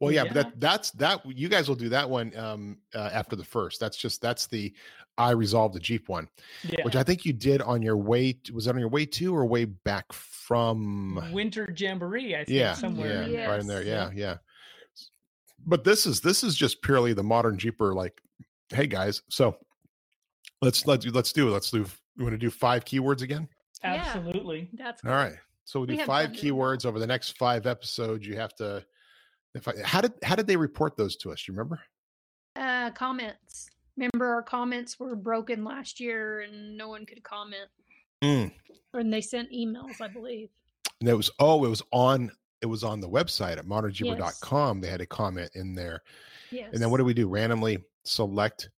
Well, 0.00 0.12
yeah, 0.12 0.24
but 0.24 0.34
that 0.34 0.60
that's 0.60 0.90
that 0.92 1.20
you 1.26 1.48
guys 1.48 1.68
will 1.68 1.74
do 1.76 1.88
that 1.90 2.08
one 2.08 2.34
um 2.38 2.78
uh, 2.94 3.10
after 3.12 3.36
the 3.36 3.44
first. 3.44 3.78
That's 3.80 3.96
just 3.96 4.22
that's 4.22 4.46
the 4.46 4.72
I 5.18 5.30
resolved 5.30 5.74
the 5.74 5.80
Jeep 5.80 6.08
one, 6.08 6.28
yeah 6.62 6.84
which 6.84 6.96
I 6.96 7.02
think 7.02 7.24
you 7.24 7.32
did 7.32 7.62
on 7.62 7.80
your 7.82 7.96
way. 7.96 8.32
To, 8.44 8.52
was 8.54 8.66
that 8.66 8.74
on 8.74 8.80
your 8.80 8.88
way 8.90 9.06
to 9.06 9.34
or 9.34 9.46
way 9.46 9.64
back 9.64 10.12
from? 10.12 11.30
winter 11.32 11.72
jamboree 11.76 12.34
i 12.34 12.44
think 12.44 12.48
Yeah, 12.58 12.74
somewhere 12.74 13.26
yeah, 13.28 13.44
in 13.44 13.50
right 13.50 13.60
in 13.60 13.66
there. 13.66 13.82
there. 13.84 14.10
Yeah, 14.12 14.28
yeah. 14.28 14.36
But 15.66 15.84
this 15.84 16.06
is 16.06 16.20
this 16.20 16.44
is 16.44 16.54
just 16.54 16.82
purely 16.82 17.12
the 17.12 17.22
modern 17.24 17.58
Jeeper. 17.58 17.94
Like, 17.94 18.20
hey 18.68 18.86
guys, 18.86 19.22
so 19.28 19.56
let's 20.62 20.86
let's 20.86 21.06
let's 21.06 21.32
do 21.32 21.48
it. 21.48 21.52
Let's 21.52 21.70
do. 21.70 21.86
You 22.16 22.24
want 22.24 22.34
to 22.34 22.38
do 22.38 22.50
five 22.50 22.84
keywords 22.84 23.22
again? 23.22 23.48
Yeah. 23.82 23.94
absolutely 23.94 24.70
That's 24.74 25.04
All 25.04 25.10
right. 25.12 25.34
So 25.64 25.80
we 25.80 25.86
We 25.86 25.92
do 25.94 25.98
have 25.98 26.06
five 26.06 26.26
fun 26.28 26.36
doing 26.36 26.56
that. 26.58 26.62
keywords 26.62 26.86
over 26.86 26.98
the 26.98 27.06
next 27.06 27.36
five 27.36 27.66
episodes. 27.66 28.26
You 28.26 28.36
have 28.36 28.54
to. 28.56 28.84
If 29.54 29.66
I, 29.66 29.72
how 29.84 30.00
did 30.02 30.12
how 30.22 30.34
did 30.36 30.46
they 30.46 30.56
report 30.56 30.96
those 30.96 31.16
to 31.16 31.32
us? 31.32 31.42
Do 31.44 31.52
you 31.52 31.58
remember? 31.58 31.80
Uh, 32.54 32.90
comments. 32.90 33.68
Remember, 33.96 34.26
our 34.26 34.42
comments 34.42 34.98
were 34.98 35.16
broken 35.16 35.64
last 35.64 36.00
year, 36.00 36.40
and 36.40 36.76
no 36.76 36.88
one 36.88 37.06
could 37.06 37.22
comment. 37.22 37.68
Mm. 38.22 38.52
And 38.94 39.12
they 39.12 39.20
sent 39.20 39.50
emails, 39.52 40.00
I 40.00 40.08
believe. 40.08 40.48
And 41.00 41.08
it 41.08 41.14
was 41.14 41.30
oh, 41.38 41.64
it 41.64 41.68
was 41.68 41.82
on 41.92 42.30
it 42.62 42.66
was 42.66 42.82
on 42.84 43.00
the 43.00 43.08
website 43.08 43.58
at 43.58 43.66
modernjeeper.com. 43.66 44.80
They 44.80 44.88
had 44.88 45.00
a 45.00 45.06
comment 45.06 45.50
in 45.54 45.74
there. 45.74 46.02
Yes. 46.50 46.70
And 46.72 46.82
then 46.82 46.90
what 46.90 46.98
do 46.98 47.04
we 47.04 47.14
do? 47.14 47.28
Randomly 47.28 47.78
select 48.04 48.70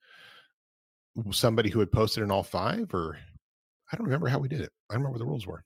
somebody 1.31 1.71
who 1.71 1.81
had 1.81 1.93
posted 1.93 2.23
in 2.23 2.31
all 2.31 2.43
five, 2.43 2.93
or 2.93 3.19
I 3.93 3.97
don't 3.97 4.07
remember 4.07 4.29
how 4.29 4.39
we 4.39 4.49
did 4.49 4.61
it. 4.61 4.71
I 4.91 4.95
don't 4.95 5.03
remember 5.03 5.19
what 5.19 5.25
the 5.25 5.31
rules 5.31 5.47
were. 5.47 5.65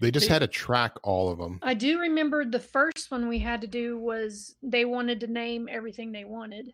They 0.00 0.10
just 0.10 0.28
had 0.28 0.40
to 0.40 0.46
track 0.46 0.92
all 1.02 1.30
of 1.30 1.38
them. 1.38 1.60
I 1.62 1.74
do 1.74 2.00
remember 2.00 2.44
the 2.44 2.60
first 2.60 3.10
one 3.10 3.28
we 3.28 3.38
had 3.38 3.60
to 3.60 3.66
do 3.66 3.98
was 3.98 4.54
they 4.62 4.84
wanted 4.84 5.20
to 5.20 5.26
name 5.26 5.68
everything 5.70 6.12
they 6.12 6.24
wanted. 6.24 6.72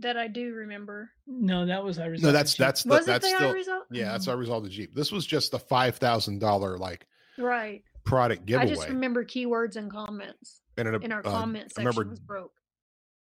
That 0.00 0.16
I 0.16 0.28
do 0.28 0.54
remember. 0.54 1.10
no 1.26 1.66
that 1.66 1.82
was 1.82 1.98
i 1.98 2.06
No, 2.08 2.30
that's 2.32 2.54
that's 2.54 2.84
the, 2.84 2.90
Was 2.90 3.02
it 3.02 3.06
that's 3.06 3.30
the 3.30 3.36
still 3.36 3.52
result? 3.52 3.84
yeah, 3.90 4.12
that's 4.12 4.28
our 4.28 4.36
result 4.36 4.64
of 4.64 4.70
Jeep. 4.70 4.94
This 4.94 5.10
was 5.10 5.26
just 5.26 5.50
the 5.50 5.58
five 5.58 5.96
thousand 5.96 6.38
dollar 6.38 6.78
like 6.78 7.06
Right. 7.36 7.82
product 8.04 8.46
giveaway. 8.46 8.70
I 8.70 8.74
just 8.74 8.88
remember 8.88 9.24
keywords 9.24 9.76
and 9.76 9.90
comments. 9.90 10.60
and 10.76 10.88
it, 10.88 11.02
In 11.04 11.12
our 11.12 11.20
uh, 11.20 11.30
comment 11.30 11.64
I 11.64 11.68
section 11.68 11.86
remember 11.86 12.10
was 12.10 12.20
broke. 12.20 12.52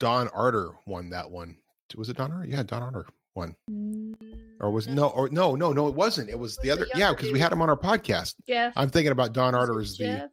Don 0.00 0.28
Arter 0.28 0.70
won 0.86 1.10
that 1.10 1.30
one. 1.30 1.56
Was 1.96 2.08
it 2.08 2.16
Don 2.16 2.32
Arter? 2.32 2.46
Yeah, 2.48 2.62
Don 2.64 2.82
Arter 2.82 3.06
won. 3.34 3.54
Mm, 3.70 4.14
Or 4.60 4.70
was 4.70 4.88
no, 4.88 5.08
or 5.08 5.28
no, 5.28 5.54
no, 5.54 5.72
no, 5.72 5.86
it 5.88 5.94
wasn't. 5.94 6.28
It 6.30 6.38
was 6.38 6.56
the 6.56 6.70
Was 6.70 6.78
the 6.78 6.84
other. 6.84 6.86
Yeah, 6.96 7.10
because 7.12 7.30
we 7.30 7.38
had 7.38 7.52
him 7.52 7.60
on 7.62 7.68
our 7.70 7.76
podcast. 7.76 8.34
Jeff. 8.48 8.72
I'm 8.76 8.88
thinking 8.90 9.12
about 9.12 9.32
Don 9.34 9.54
Arter 9.54 9.78
it 9.78 9.82
as 9.82 9.96
the. 9.98 10.04
Jeff? 10.06 10.30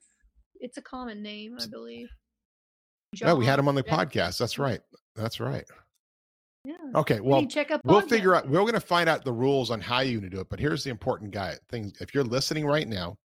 It's 0.60 0.78
a 0.78 0.82
common 0.82 1.22
name, 1.22 1.58
I 1.62 1.66
believe. 1.68 2.08
Yeah, 3.20 3.34
we 3.34 3.46
had 3.46 3.60
him 3.60 3.68
on 3.68 3.76
the 3.76 3.84
Jeff. 3.84 3.94
podcast. 4.10 4.38
That's 4.40 4.58
right. 4.58 4.80
That's 5.16 5.40
right. 5.40 5.66
Yeah. 6.64 6.76
Okay, 6.96 7.20
Well, 7.20 7.46
check 7.48 7.72
up 7.72 7.82
we'll 7.84 8.02
podcast. 8.02 8.10
figure 8.10 8.36
out. 8.36 8.48
We're 8.48 8.60
going 8.62 8.74
to 8.74 8.80
find 8.80 9.10
out 9.10 9.26
the 9.26 9.34
rules 9.34 9.72
on 9.72 9.82
how 9.82 10.02
you're 10.02 10.20
going 10.20 10.30
to 10.30 10.36
do 10.36 10.42
it. 10.42 10.48
But 10.50 10.60
here's 10.60 10.84
the 10.84 10.92
important 10.92 11.32
guy 11.32 11.56
thing: 11.70 11.92
if 12.00 12.14
you're 12.14 12.24
listening 12.24 12.66
right 12.68 12.88
now, 12.88 13.18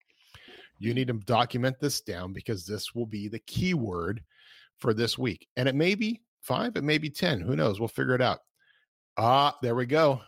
you 0.79 0.95
need 0.95 1.09
to 1.09 1.15
document 1.15 1.77
this 1.81 2.01
down 2.01 2.33
because 2.33 2.65
this 2.65 2.95
will 2.95 3.05
be 3.07 3.29
the 3.29 3.39
keyword 3.41 4.23
for 4.79 4.95
this 4.95 5.19
week, 5.19 5.47
and 5.57 5.69
it 5.69 5.75
may 5.75 5.95
be 5.95 6.23
five, 6.43 6.77
it 6.77 6.85
may 6.85 6.97
be 6.99 7.11
ten. 7.11 7.41
Who 7.41 7.57
knows? 7.57 7.79
We'll 7.79 7.89
figure 7.89 8.15
it 8.15 8.23
out. 8.23 8.39
Ah, 9.19 9.55
there 9.63 9.75
we 9.75 9.85
go. 9.87 10.21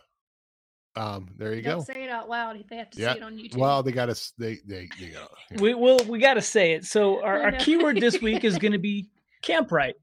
Um, 0.95 1.29
there 1.37 1.53
you 1.53 1.61
Don't 1.61 1.79
go. 1.79 1.83
say 1.93 2.03
it 2.03 2.09
out 2.09 2.27
loud. 2.29 2.63
They 2.69 2.75
have 2.77 2.89
to 2.91 2.99
Yeah. 2.99 3.13
see 3.13 3.19
it 3.19 3.23
on 3.23 3.37
YouTube. 3.37 3.57
Well, 3.57 3.81
they 3.83 3.91
got 3.91 4.09
us. 4.09 4.33
They 4.37 4.57
they 4.67 4.87
they 4.99 5.09
got. 5.09 5.31
we 5.61 5.73
will 5.73 5.99
we 6.07 6.19
got 6.19 6.33
to 6.35 6.41
say 6.41 6.73
it 6.73 6.85
so 6.85 7.23
our, 7.23 7.39
I 7.41 7.43
our 7.45 7.51
keyword 7.53 7.97
this 8.01 8.21
week 8.21 8.43
is 8.43 8.57
going 8.57 8.71
to 8.73 8.79
be 8.79 9.09
Kamprite 9.43 9.93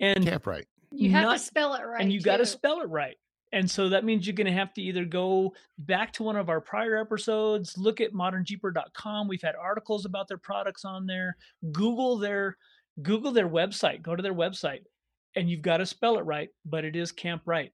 and 0.00 0.24
Kamprite. 0.26 0.66
You 0.96 1.10
have 1.10 1.24
not- 1.24 1.38
to 1.38 1.44
spell 1.44 1.74
it 1.74 1.82
right. 1.82 2.00
and 2.00 2.12
you 2.12 2.20
got 2.20 2.38
to 2.38 2.46
spell 2.46 2.80
it 2.80 2.88
right. 2.88 3.16
And 3.52 3.70
so 3.70 3.88
that 3.90 4.04
means 4.04 4.26
you're 4.26 4.34
going 4.34 4.48
to 4.48 4.52
have 4.52 4.74
to 4.74 4.82
either 4.82 5.04
go 5.04 5.54
back 5.78 6.12
to 6.14 6.24
one 6.24 6.36
of 6.36 6.48
our 6.48 6.60
prior 6.60 6.96
episodes, 6.96 7.78
look 7.78 8.00
at 8.00 8.12
modernjeeper.com. 8.12 9.28
We've 9.28 9.42
had 9.42 9.54
articles 9.54 10.04
about 10.04 10.28
their 10.28 10.38
products 10.38 10.84
on 10.84 11.06
there. 11.06 11.36
Google 11.72 12.18
their 12.18 12.56
Google 13.02 13.32
their 13.32 13.48
website. 13.48 14.02
Go 14.02 14.16
to 14.16 14.22
their 14.22 14.34
website, 14.34 14.80
and 15.36 15.48
you've 15.48 15.62
got 15.62 15.78
to 15.78 15.86
spell 15.86 16.18
it 16.18 16.22
right. 16.22 16.48
But 16.64 16.84
it 16.84 16.96
is 16.96 17.12
Kamprite. 17.12 17.70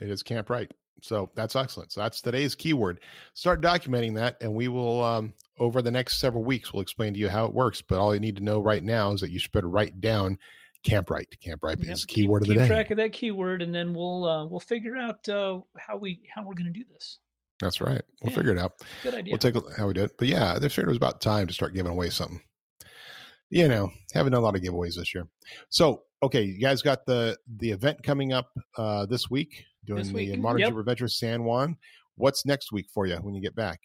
It 0.00 0.10
is 0.10 0.22
Kamprite. 0.22 0.70
So 1.02 1.30
that's 1.34 1.56
excellent. 1.56 1.92
So 1.92 2.00
that's 2.00 2.20
today's 2.20 2.54
keyword. 2.54 3.00
Start 3.34 3.60
documenting 3.60 4.14
that, 4.16 4.36
and 4.40 4.54
we 4.54 4.68
will 4.68 5.02
um, 5.02 5.34
over 5.58 5.82
the 5.82 5.90
next 5.90 6.18
several 6.18 6.44
weeks 6.44 6.72
we'll 6.72 6.82
explain 6.82 7.14
to 7.14 7.20
you 7.20 7.28
how 7.28 7.44
it 7.44 7.54
works. 7.54 7.80
But 7.80 7.98
all 7.98 8.14
you 8.14 8.20
need 8.20 8.36
to 8.36 8.42
know 8.42 8.60
right 8.60 8.82
now 8.82 9.12
is 9.12 9.20
that 9.20 9.30
you 9.30 9.38
should 9.38 9.52
better 9.52 9.68
write 9.68 10.00
down 10.00 10.38
Kamprite. 10.84 11.40
Camp 11.40 11.62
Right 11.62 11.78
Yep, 11.78 11.88
is 11.88 12.00
the 12.02 12.06
keep- 12.06 12.14
keyword 12.24 12.42
of 12.42 12.48
the 12.48 12.54
keep 12.54 12.62
day. 12.62 12.68
track 12.68 12.90
of 12.90 12.96
that 12.98 13.12
keyword, 13.12 13.62
and 13.62 13.74
then 13.74 13.94
we'll 13.94 14.24
uh, 14.24 14.46
we'll 14.46 14.60
figure 14.60 14.96
out 14.96 15.28
uh, 15.28 15.60
how 15.78 15.96
we 15.96 16.20
how 16.34 16.42
we're 16.42 16.54
going 16.54 16.72
to 16.72 16.78
do 16.78 16.84
this. 16.92 17.18
That's 17.60 17.80
right. 17.80 18.02
We'll 18.22 18.30
Yeah. 18.32 18.36
figure 18.36 18.52
it 18.52 18.58
out. 18.58 18.72
Good 19.02 19.14
idea. 19.14 19.32
We'll 19.32 19.38
take 19.38 19.54
a 19.54 19.58
look 19.60 19.76
how 19.76 19.86
we 19.86 19.94
did 19.94 20.04
it. 20.04 20.12
But 20.18 20.28
yeah, 20.28 20.58
they 20.58 20.68
figured 20.68 20.86
it 20.86 20.90
was 20.90 20.96
about 20.96 21.20
time 21.20 21.46
to 21.46 21.52
start 21.52 21.74
giving 21.74 21.92
away 21.92 22.10
something. 22.10 22.40
You 23.50 23.68
know, 23.68 23.90
haven't 24.14 24.32
done 24.32 24.40
a 24.40 24.44
lot 24.44 24.56
of 24.56 24.62
giveaways 24.62 24.96
this 24.96 25.14
year. 25.14 25.28
So 25.68 26.02
okay, 26.22 26.42
you 26.42 26.58
guys 26.60 26.82
got 26.82 27.04
the 27.06 27.36
the 27.58 27.70
event 27.70 28.02
coming 28.02 28.32
up 28.32 28.48
uh 28.76 29.06
this 29.06 29.30
week 29.30 29.64
doing 29.84 29.98
This 29.98 30.08
the 30.08 30.14
week, 30.14 30.38
Modern 30.38 30.60
yep. 30.60 30.74
Adventure 30.76 31.08
San 31.08 31.44
Juan. 31.44 31.76
What's 32.16 32.46
next 32.46 32.72
week 32.72 32.86
for 32.92 33.06
you 33.06 33.16
when 33.16 33.34
you 33.34 33.40
get 33.42 33.54
back? 33.54 33.80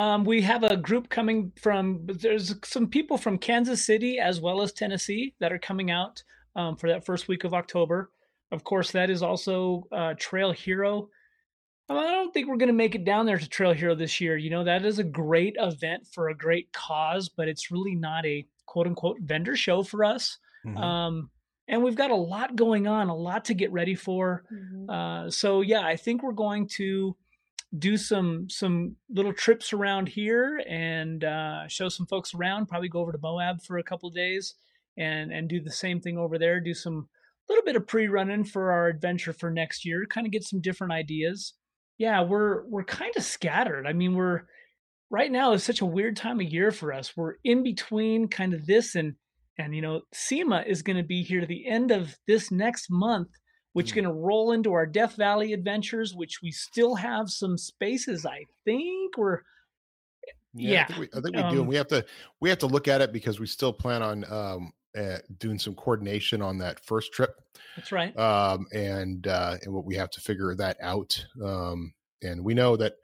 Um, 0.00 0.24
we 0.24 0.42
have 0.42 0.64
a 0.64 0.76
group 0.76 1.08
coming 1.08 1.52
from. 1.60 2.06
There's 2.06 2.54
some 2.64 2.88
people 2.88 3.16
from 3.16 3.38
Kansas 3.38 3.84
City 3.84 4.18
as 4.18 4.40
well 4.40 4.60
as 4.60 4.72
Tennessee 4.72 5.34
that 5.40 5.52
are 5.52 5.58
coming 5.58 5.90
out 5.90 6.22
um, 6.56 6.76
for 6.76 6.88
that 6.88 7.06
first 7.06 7.28
week 7.28 7.44
of 7.44 7.54
October. 7.54 8.10
Of 8.50 8.64
course, 8.64 8.90
that 8.92 9.08
is 9.08 9.22
also 9.22 9.84
uh, 9.92 10.14
Trail 10.18 10.52
Hero. 10.52 11.08
Um, 11.88 11.98
I 11.98 12.10
don't 12.10 12.32
think 12.32 12.48
we're 12.48 12.56
going 12.56 12.68
to 12.68 12.72
make 12.72 12.94
it 12.94 13.04
down 13.04 13.26
there 13.26 13.38
to 13.38 13.48
Trail 13.48 13.72
Hero 13.72 13.94
this 13.94 14.20
year. 14.20 14.36
You 14.36 14.50
know, 14.50 14.64
that 14.64 14.84
is 14.84 14.98
a 14.98 15.04
great 15.04 15.56
event 15.58 16.06
for 16.12 16.28
a 16.28 16.36
great 16.36 16.72
cause, 16.72 17.28
but 17.28 17.48
it's 17.48 17.70
really 17.70 17.94
not 17.94 18.24
a 18.26 18.46
quote 18.66 18.86
unquote 18.86 19.18
vendor 19.20 19.56
show 19.56 19.82
for 19.82 20.04
us. 20.04 20.38
Mhm. 20.66 20.78
Um, 20.78 21.30
and 21.68 21.82
we've 21.82 21.96
got 21.96 22.10
a 22.10 22.16
lot 22.16 22.56
going 22.56 22.86
on, 22.86 23.08
a 23.08 23.16
lot 23.16 23.44
to 23.46 23.54
get 23.54 23.72
ready 23.72 23.94
for. 23.94 24.44
Mhm. 24.52 24.90
Uh, 24.90 25.30
so 25.30 25.60
yeah, 25.60 25.80
I 25.80 25.96
think 25.96 26.22
we're 26.22 26.32
going 26.32 26.66
to 26.68 27.16
do 27.78 27.96
some 27.96 28.48
some 28.48 28.96
little 29.10 29.32
trips 29.32 29.72
around 29.72 30.08
here 30.08 30.62
and 30.68 31.24
uh, 31.24 31.66
show 31.68 31.88
some 31.88 32.06
folks 32.06 32.34
around. 32.34 32.66
Probably 32.66 32.88
go 32.88 33.00
over 33.00 33.12
to 33.12 33.18
Moab 33.18 33.62
for 33.62 33.78
a 33.78 33.82
couple 33.82 34.08
of 34.08 34.14
days 34.14 34.54
and 34.96 35.32
and 35.32 35.48
do 35.48 35.60
the 35.60 35.72
same 35.72 36.00
thing 36.00 36.18
over 36.18 36.38
there. 36.38 36.60
Do 36.60 36.74
some 36.74 37.08
little 37.48 37.64
bit 37.64 37.76
of 37.76 37.86
pre-running 37.86 38.44
for 38.44 38.72
our 38.72 38.88
adventure 38.88 39.32
for 39.32 39.50
next 39.50 39.84
year. 39.84 40.06
Kind 40.08 40.26
of 40.26 40.32
get 40.32 40.44
some 40.44 40.60
different 40.60 40.92
ideas. 40.92 41.54
Yeah, 41.98 42.22
we're 42.22 42.64
we're 42.66 42.84
kind 42.84 43.12
of 43.16 43.22
scattered. 43.22 43.86
I 43.86 43.92
mean, 43.92 44.14
we're 44.14 44.42
right 45.10 45.30
now 45.30 45.52
is 45.52 45.62
such 45.62 45.80
a 45.80 45.86
weird 45.86 46.16
time 46.16 46.40
of 46.40 46.46
year 46.46 46.70
for 46.70 46.92
us. 46.92 47.16
We're 47.16 47.34
in 47.44 47.62
between 47.62 48.28
kind 48.28 48.54
of 48.54 48.66
this 48.66 48.94
and 48.94 49.14
and 49.58 49.74
you 49.74 49.82
know 49.82 50.02
SEMA 50.12 50.64
is 50.66 50.82
going 50.82 50.96
to 50.96 51.02
be 51.02 51.22
here 51.22 51.40
to 51.40 51.46
the 51.46 51.68
end 51.68 51.90
of 51.90 52.16
this 52.26 52.50
next 52.50 52.86
month 52.90 53.28
which 53.74 53.86
is 53.86 53.92
Mm. 53.92 53.94
going 53.96 54.04
to 54.06 54.12
roll 54.12 54.50
into 54.52 54.72
our 54.72 54.86
Death 54.86 55.16
Valley 55.16 55.52
adventures, 55.52 56.14
which 56.14 56.40
we 56.42 56.50
still 56.50 56.94
have 56.96 57.28
some 57.28 57.58
spaces. 57.58 58.24
I 58.24 58.44
think 58.64 59.18
we're 59.18 59.40
I 60.26 60.30
yeah, 60.54 60.86
think 60.86 60.98
we, 61.00 61.06
I 61.12 61.20
think 61.20 61.36
we 61.36 61.42
do. 61.42 61.48
um, 61.48 61.58
And 61.58 61.68
we 61.68 61.76
have 61.76 61.88
to 61.88 62.06
we 62.40 62.48
have 62.48 62.58
to 62.60 62.66
look 62.66 62.88
at 62.88 63.00
it 63.00 63.12
because 63.12 63.38
we 63.38 63.46
still 63.46 63.72
plan 63.72 64.02
on 64.02 64.24
um 64.32 64.72
uh, 64.96 65.18
doing 65.38 65.58
some 65.58 65.74
coordination 65.74 66.40
on 66.40 66.58
that 66.58 66.78
first 66.86 67.12
trip. 67.12 67.34
That's 67.76 67.90
right. 67.90 68.16
Um, 68.16 68.66
and 68.72 69.26
uh, 69.26 69.56
and 69.62 69.74
what 69.74 69.84
we 69.84 69.96
have 69.96 70.10
to 70.10 70.20
figure 70.20 70.54
that 70.54 70.76
out. 70.80 71.26
Um, 71.44 71.92
and 72.22 72.44
we 72.44 72.54
know 72.54 72.76
that 72.76 72.94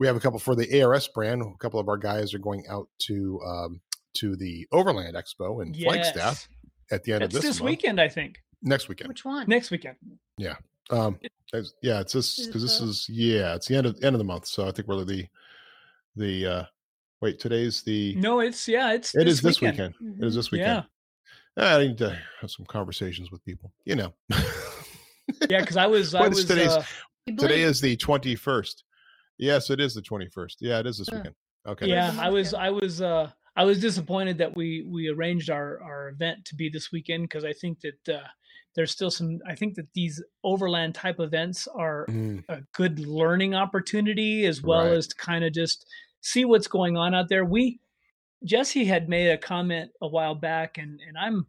we 0.00 0.08
have 0.08 0.16
a 0.16 0.20
couple 0.20 0.40
for 0.40 0.56
the 0.56 0.82
ARS 0.82 1.06
brand. 1.06 1.42
A 1.42 1.56
couple 1.58 1.78
of 1.78 1.88
our 1.88 1.96
guys 1.98 2.34
are 2.34 2.40
going 2.40 2.64
out 2.68 2.88
to 3.06 3.40
um, 3.46 3.80
to 4.14 4.34
the 4.34 4.66
Overland 4.72 5.14
Expo 5.14 5.62
in 5.62 5.72
yes. 5.72 5.84
Flagstaff 5.84 6.48
at 6.90 7.04
the 7.04 7.12
end 7.12 7.22
That's 7.22 7.36
of 7.36 7.42
this, 7.42 7.50
this 7.50 7.60
weekend, 7.60 8.00
I 8.00 8.08
think. 8.08 8.42
Next 8.62 8.88
weekend. 8.88 9.08
Which 9.08 9.24
one? 9.24 9.46
Next 9.48 9.70
weekend. 9.70 9.96
Yeah. 10.38 10.56
Um, 10.90 11.18
it's- 11.52 11.72
yeah, 11.82 12.00
it's 12.00 12.12
this 12.12 12.46
because 12.46 12.62
this 12.62 12.80
is 12.80 13.08
yeah, 13.08 13.54
it's 13.54 13.66
the 13.66 13.76
end 13.76 13.86
of 13.86 13.96
end 14.02 14.14
of 14.14 14.18
the 14.18 14.24
month. 14.24 14.46
So 14.46 14.66
I 14.68 14.70
think 14.72 14.88
we're 14.88 15.04
the 15.04 15.26
the 16.16 16.46
uh 16.46 16.64
wait 17.20 17.38
today's 17.38 17.82
the 17.82 18.14
No, 18.16 18.40
it's 18.40 18.66
yeah, 18.68 18.92
it's 18.92 19.14
it 19.14 19.24
this 19.24 19.34
is 19.34 19.42
this 19.42 19.60
weekend. 19.60 19.94
weekend. 20.00 20.22
It 20.22 20.26
is 20.26 20.32
Mhm. 20.32 20.36
this 20.36 20.50
weekend. 20.50 20.84
Yeah, 21.56 21.76
I 21.76 21.86
need 21.86 21.98
to 21.98 22.18
have 22.40 22.50
some 22.50 22.66
conversations 22.66 23.30
with 23.30 23.44
people. 23.44 23.72
You 23.84 23.96
know, 23.96 24.14
yeah. 25.48 25.60
Because 25.60 25.76
I 25.76 25.86
was, 25.86 26.14
I 26.14 26.20
What 26.20 26.32
is 26.32 26.38
was. 26.38 26.46
today's- 26.46 26.70
Uh, 26.70 26.84
today 27.38 27.62
is 27.62 27.80
the 27.80 27.96
twenty 27.96 28.34
first. 28.34 28.84
Yes, 29.38 29.70
it 29.70 29.80
is 29.80 29.94
the 29.94 30.02
twenty 30.02 30.28
first. 30.28 30.58
Yeah, 30.60 30.78
it 30.80 30.86
is 30.86 30.98
this 30.98 31.08
Huh. 31.08 31.16
weekend. 31.16 31.34
Okay. 31.66 31.86
yeah, 31.88 32.14
I 32.18 32.30
was. 32.30 32.54
I 32.54 32.70
was, 32.70 33.02
uh, 33.02 33.30
I 33.56 33.64
was 33.64 33.80
disappointed 33.80 34.38
that 34.38 34.56
we 34.56 34.82
we 34.82 35.08
arranged 35.08 35.50
our 35.50 35.80
our 35.82 36.08
event 36.08 36.44
to 36.46 36.54
be 36.54 36.68
this 36.68 36.90
weekend 36.92 37.24
because 37.24 37.44
I 37.44 37.52
think 37.52 37.80
that 37.80 38.08
uh, 38.16 38.26
there's 38.76 38.90
still 38.92 39.10
some. 39.10 39.38
I 39.46 39.54
think 39.54 39.74
that 39.76 39.88
these 39.94 40.22
overland 40.44 40.94
type 40.94 41.18
events 41.20 41.66
are 41.68 42.06
Mm, 42.08 42.44
a 42.48 42.60
good 42.74 43.00
learning 43.00 43.54
opportunity 43.54 44.46
as 44.46 44.62
well 44.62 44.86
Right. 44.86 44.96
as 44.96 45.08
to 45.08 45.14
kind 45.16 45.44
of 45.44 45.52
just 45.52 45.86
see 46.20 46.44
what's 46.44 46.68
going 46.68 46.96
on 46.96 47.14
out 47.14 47.28
there. 47.28 47.44
We 47.44 47.80
Jessy 48.44 48.84
had 48.84 49.08
made 49.08 49.30
a 49.30 49.38
comment 49.38 49.90
a 50.00 50.08
while 50.08 50.34
back, 50.34 50.78
and 50.78 51.00
and 51.06 51.18
I'm, 51.18 51.46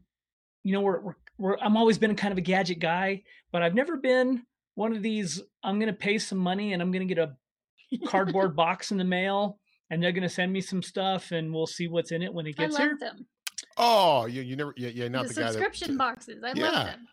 you 0.64 0.74
know, 0.74 0.82
we're 0.82 1.00
we're, 1.02 1.16
we're 1.38 1.58
I'm 1.60 1.78
always 1.78 1.98
been 1.98 2.16
kind 2.16 2.32
of 2.32 2.38
a 2.38 2.42
gadget 2.42 2.80
guy, 2.80 3.24
but 3.52 3.62
I've 3.62 3.76
never 3.76 3.98
been 3.98 4.44
one 4.76 4.96
of 4.96 5.02
these. 5.04 5.42
I'm 5.64 5.80
going 5.80 5.88
to 5.94 5.98
pay 5.98 6.18
some 6.18 6.38
money 6.40 6.74
and 6.74 6.82
I'm 6.82 6.92
going 6.92 7.08
to 7.08 7.14
get 7.14 7.24
a 7.24 7.36
cardboard 8.08 8.56
box 8.64 8.92
in 8.92 8.98
the 8.98 9.04
mail, 9.04 9.60
and 9.90 10.02
they're 10.02 10.12
going 10.12 10.24
to 10.24 10.30
send 10.30 10.52
me 10.52 10.62
some 10.62 10.82
stuff, 10.84 11.32
and 11.32 11.54
we'll 11.54 11.68
see 11.68 11.88
what's 11.88 12.12
in 12.12 12.22
it 12.22 12.34
when 12.34 12.46
it 12.48 12.56
I 12.58 12.64
gets 12.64 12.74
love 12.74 12.82
here. 12.84 12.98
them. 13.00 13.28
Oh, 13.78 14.26
you 14.26 14.42
you 14.42 14.56
never 14.56 14.74
yeah, 14.78 14.90
yeah 14.90 15.08
not 15.08 15.28
the 15.28 15.34
the, 15.34 15.42
guy 15.42 15.46
that 15.48 15.54
subscription 15.54 15.98
boxes. 16.06 16.44
I 16.44 16.54
Yeah. 16.56 16.64
love 16.72 16.86
them. 16.88 17.08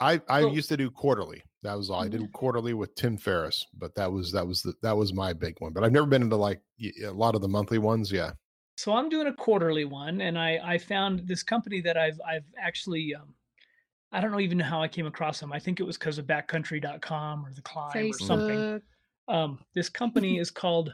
I 0.00 0.20
I 0.28 0.44
Well- 0.44 0.54
used 0.54 0.68
to 0.70 0.76
do 0.76 0.90
quarterly. 0.90 1.42
That 1.62 1.74
was 1.76 1.90
all. 1.90 2.02
I 2.02 2.08
did 2.08 2.32
quarterly 2.32 2.74
with 2.74 2.92
Tim 2.96 3.16
Ferriss, 3.16 3.64
but 3.78 3.94
that 3.94 4.10
was 4.10 4.32
that 4.32 4.44
was 4.46 4.62
the, 4.62 4.74
that 4.82 4.96
was 4.96 5.12
my 5.12 5.32
big 5.32 5.54
one. 5.60 5.72
But 5.72 5.84
I've 5.84 5.92
never 5.92 6.06
been 6.06 6.22
into 6.22 6.34
like 6.36 6.60
a 7.04 7.10
lot 7.12 7.36
of 7.36 7.40
the 7.40 7.48
monthly 7.48 7.78
ones. 7.78 8.10
Yeah. 8.10 8.32
so 8.76 8.92
I'm 8.94 9.08
doing 9.08 9.28
a 9.28 9.32
quarterly 9.32 9.84
one, 9.84 10.20
and 10.22 10.36
I 10.38 10.58
I 10.64 10.78
found 10.78 11.20
this 11.28 11.44
company 11.44 11.80
that 11.82 11.96
I've 11.96 12.20
I've 12.26 12.44
actually 12.60 13.14
um, 13.14 13.32
I 14.10 14.20
don't 14.20 14.32
know 14.32 14.40
even 14.40 14.58
how 14.58 14.82
I 14.82 14.88
came 14.88 15.06
across 15.06 15.38
them. 15.38 15.52
I 15.52 15.60
think 15.60 15.78
it 15.78 15.84
was 15.84 15.96
because 15.96 16.18
of 16.18 16.26
Backcountry.com 16.26 17.46
or 17.46 17.52
the 17.54 17.62
Clymb 17.62 18.10
or 18.10 18.18
something. 18.18 18.58
Facebook. 18.58 18.82
Um, 19.28 19.60
this 19.74 19.88
company 19.88 20.38
is 20.44 20.50
called 20.50 20.92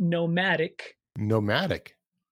Nomadik. 0.00 0.80
Nomadik. 1.18 1.88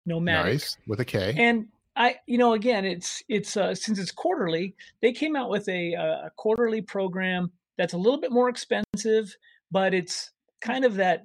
Nomadik, 0.08 0.44
Nice 0.44 0.76
with 0.86 1.00
a 1.00 1.04
K. 1.04 1.34
and 1.36 1.66
I 1.96 2.16
you 2.26 2.38
know 2.38 2.54
again 2.54 2.84
it's 2.84 3.22
it's 3.28 3.56
uh, 3.56 3.74
since 3.74 3.98
it's 3.98 4.10
quarterly, 4.10 4.74
they 5.00 5.12
came 5.12 5.36
out 5.36 5.50
with 5.50 5.68
a 5.68 5.92
a 5.94 6.30
quarterly 6.36 6.80
program 6.80 7.50
that's 7.78 7.92
a 7.92 7.98
little 7.98 8.20
bit 8.20 8.32
more 8.32 8.48
expensive, 8.48 9.34
but 9.70 9.94
it's 9.94 10.30
kind 10.60 10.84
of 10.84 10.94
that 10.96 11.24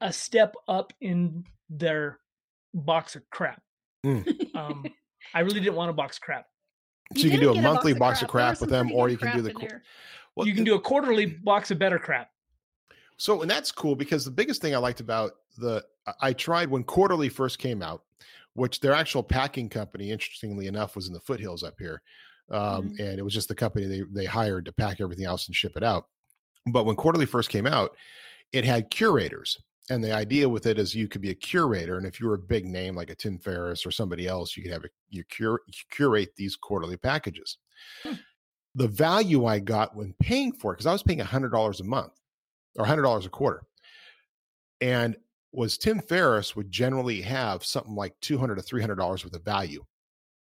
a 0.00 0.12
step 0.12 0.54
up 0.68 0.92
in 1.00 1.44
their 1.70 2.18
box 2.74 3.16
of 3.16 3.28
crap. 3.30 3.62
Um, 4.54 4.84
I 5.34 5.40
really 5.40 5.60
didn't 5.60 5.76
want 5.76 5.90
a 5.90 5.94
box 5.94 6.18
of 6.18 6.22
crap. 6.22 6.46
so 7.16 7.22
you 7.22 7.30
can 7.30 7.40
do 7.40 7.46
did 7.48 7.52
a 7.52 7.54
get 7.54 7.62
monthly 7.62 7.94
box 7.94 8.20
There 8.20 8.26
of 8.26 8.34
was 8.34 8.42
crap 8.42 8.60
with 8.60 8.70
them, 8.70 8.92
or 8.92 9.08
you 9.08 9.16
can 9.16 9.34
do 9.34 9.42
the. 9.42 9.52
qu- 9.52 9.66
well, 10.36 10.46
you 10.46 10.54
can 10.54 10.64
do 10.64 10.74
a 10.74 10.80
quarterly 10.80 11.26
box 11.26 11.70
of 11.70 11.78
better 11.78 11.98
crap. 11.98 12.30
So, 13.16 13.42
and 13.42 13.50
that's 13.50 13.70
cool 13.72 13.94
because 13.94 14.24
the 14.24 14.30
biggest 14.30 14.60
thing 14.60 14.74
I 14.74 14.78
liked 14.78 15.00
about 15.00 15.32
the, 15.58 15.84
I- 16.20 16.32
tried 16.32 16.68
when 16.70 16.84
Quarterly 16.84 17.28
first 17.28 17.58
came 17.58 17.82
out, 17.82 18.02
which 18.54 18.80
their 18.80 18.92
actual 18.92 19.22
packing 19.22 19.68
company, 19.68 20.10
interestingly 20.10 20.66
enough, 20.66 20.96
was 20.96 21.06
in 21.08 21.14
the 21.14 21.20
foothills 21.20 21.62
up 21.62 21.74
here. 21.78 22.02
Um, 22.50 22.90
Mhm. 22.90 23.00
And 23.00 23.18
it 23.18 23.22
was 23.24 23.32
just 23.34 23.48
the 23.48 23.54
company 23.54 23.86
they, 23.86 24.02
they 24.12 24.24
hired 24.26 24.64
to 24.66 24.72
pack 24.72 25.00
everything 25.00 25.24
else 25.24 25.46
and 25.46 25.56
ship 25.56 25.76
it 25.76 25.82
out. 25.82 26.08
But 26.66 26.84
when 26.84 26.96
Quarterly 26.96 27.26
first 27.26 27.50
came 27.50 27.66
out, 27.66 27.96
it 28.52 28.64
had 28.64 28.90
curators. 28.90 29.58
And 29.90 30.02
the 30.02 30.12
idea 30.12 30.48
with 30.48 30.66
it 30.66 30.78
is 30.78 30.94
you 30.94 31.08
could 31.08 31.20
be 31.20 31.30
a 31.30 31.34
curator. 31.34 31.98
And 31.98 32.06
if 32.06 32.18
you 32.18 32.26
were 32.26 32.34
a 32.34 32.38
big 32.38 32.64
name 32.66 32.96
like 32.96 33.10
a 33.10 33.14
Tim 33.14 33.38
Ferriss 33.38 33.84
or 33.84 33.90
somebody 33.90 34.26
else, 34.26 34.56
you 34.56 34.62
could 34.62 34.72
have 34.72 34.84
a, 34.84 34.88
you 35.10 35.24
cure, 35.24 35.60
curate 35.90 36.34
these 36.36 36.56
quarterly 36.56 36.96
packages. 36.96 37.58
Hmm. 38.02 38.14
The 38.74 38.88
value 38.88 39.44
I 39.44 39.58
got 39.58 39.94
when 39.94 40.14
paying 40.20 40.52
for 40.52 40.72
it, 40.72 40.76
because 40.76 40.86
I 40.86 40.92
was 40.92 41.02
paying 41.02 41.20
$100 41.20 41.80
a 41.80 41.84
month 41.84 42.12
or 42.78 42.84
$100 42.84 43.26
a 43.26 43.28
quarter. 43.28 43.62
And 44.80 45.16
was 45.52 45.78
Tim 45.78 46.00
Ferriss 46.00 46.56
would 46.56 46.70
generally 46.70 47.22
have 47.22 47.64
something 47.64 47.94
like 47.94 48.18
200 48.20 48.56
to 48.56 48.62
$300 48.62 49.24
worth 49.24 49.34
of 49.34 49.44
value 49.44 49.84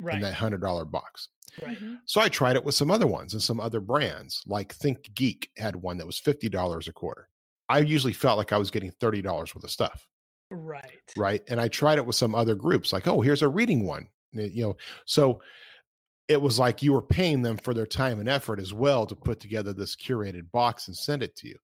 Right. 0.02 0.16
in 0.16 0.22
that 0.22 0.34
$100 0.34 0.86
box. 0.86 1.30
right. 1.62 1.78
Mhm. 1.80 2.00
So 2.06 2.20
I 2.20 2.30
tried 2.30 2.56
it 2.56 2.64
with 2.66 2.74
some 2.74 2.90
other 2.90 3.06
ones 3.06 3.34
and 3.34 3.42
some 3.44 3.60
other 3.60 3.80
brands, 3.80 4.42
like 4.48 4.74
Think 4.74 5.14
Geek 5.14 5.52
had 5.56 5.76
one 5.76 5.98
that 6.00 6.08
was 6.08 6.18
$50 6.20 6.88
a 6.88 6.94
quarter. 6.94 7.30
I 7.70 7.80
usually 7.80 8.12
felt 8.14 8.40
like 8.40 8.52
I 8.52 8.58
was 8.58 8.72
getting 8.72 8.92
$30 8.92 9.54
worth 9.54 9.64
of 9.64 9.70
stuff, 9.70 10.08
Right. 10.50 11.00
right? 11.16 11.44
And 11.48 11.62
I 11.62 11.68
tried 11.68 12.00
it 12.00 12.06
with 12.08 12.16
some 12.16 12.34
other 12.34 12.56
groups, 12.56 12.92
like, 12.92 13.08
oh, 13.08 13.22
here's 13.22 13.44
a 13.44 13.48
reading 13.48 13.86
one. 13.86 14.10
y- 14.34 14.50
You 14.52 14.64
know, 14.64 14.78
so 15.06 15.44
it 16.28 16.42
was 16.42 16.58
like 16.58 16.82
you 16.82 16.92
were 16.92 17.04
paying 17.04 17.44
them 17.44 17.58
for 17.58 17.76
their 17.76 17.86
time 17.86 18.20
and 18.20 18.28
effort 18.28 18.60
as 18.60 18.74
well 18.74 19.06
to 19.06 19.16
put 19.16 19.40
together 19.40 19.74
this 19.74 19.96
curated 19.96 20.50
box 20.52 20.88
and 20.88 20.98
send 20.98 21.22
it 21.22 21.36
to 21.36 21.48
you. 21.50 21.58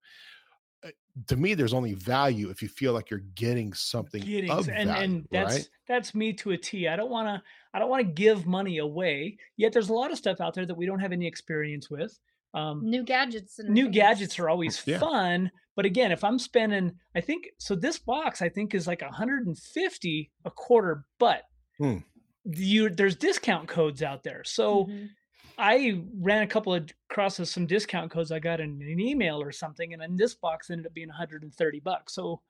Uh, 0.84 0.90
To 1.28 1.36
me, 1.36 1.54
there's 1.54 1.74
only 1.74 1.94
value 1.94 2.50
if 2.50 2.62
you 2.62 2.68
feel 2.70 2.94
like 2.94 3.10
you're 3.10 3.20
getting 3.36 3.74
something 3.74 4.22
Getting 4.24 4.50
of 4.52 4.66
and 4.70 4.88
value, 4.88 5.04
and 5.04 5.28
that's 5.32 5.56
right? 5.56 5.70
that's 5.88 6.16
me 6.16 6.34
to 6.34 6.52
a 6.52 6.58
T. 6.58 6.88
I 6.88 6.96
don't 6.96 7.10
want 7.10 7.28
to 7.28 7.44
I 7.74 7.80
don't 7.80 7.90
want 7.90 8.06
to 8.06 8.12
give 8.14 8.46
money 8.46 8.78
away. 8.78 9.38
Yet 9.58 9.74
there's 9.74 9.90
a 9.90 9.94
lot 9.94 10.12
of 10.12 10.18
stuff 10.18 10.40
out 10.40 10.54
there 10.54 10.66
that 10.66 10.76
we 10.76 10.86
don't 10.86 11.00
have 11.00 11.12
any 11.12 11.28
experience 11.28 11.90
with. 11.90 12.18
Um, 12.54 12.88
New 12.90 13.04
gadgets 13.04 13.60
and 13.60 13.70
new 13.74 13.84
things. 13.86 13.96
gadgets 13.96 14.40
are 14.40 14.50
always 14.50 14.78
Yeah. 14.86 15.00
fun, 15.00 15.52
but 15.76 15.86
again, 15.86 16.12
if 16.12 16.24
I'm 16.24 16.40
spending, 16.40 16.98
I 17.16 17.22
think 17.22 17.50
so. 17.60 17.76
This 17.76 18.00
box 18.00 18.42
I 18.42 18.50
think 18.50 18.74
is 18.74 18.88
like 18.88 19.02
150 19.02 20.32
a 20.46 20.52
quarter, 20.52 21.06
but 21.20 21.44
Hmm. 21.78 22.00
you 22.46 22.90
there's 22.90 23.16
discount 23.16 23.68
codes 23.68 24.02
out 24.02 24.24
there. 24.24 24.44
So 24.44 24.86
Mhm. 24.86 25.10
I 25.60 26.02
ran 26.20 26.44
a 26.44 26.48
couple 26.48 26.74
of 26.74 26.90
across 27.12 27.36
some 27.50 27.66
discount 27.68 28.10
codes 28.12 28.32
I 28.32 28.40
got 28.40 28.60
in 28.62 28.82
an 28.82 29.00
email 29.00 29.42
or 29.42 29.52
something, 29.52 29.94
and 29.94 30.02
then 30.02 30.16
this 30.16 30.34
box 30.34 30.70
ended 30.70 30.86
up 30.88 30.94
being 30.94 31.10
130 31.10 31.80
bucks. 31.82 32.16
So, 32.16 32.42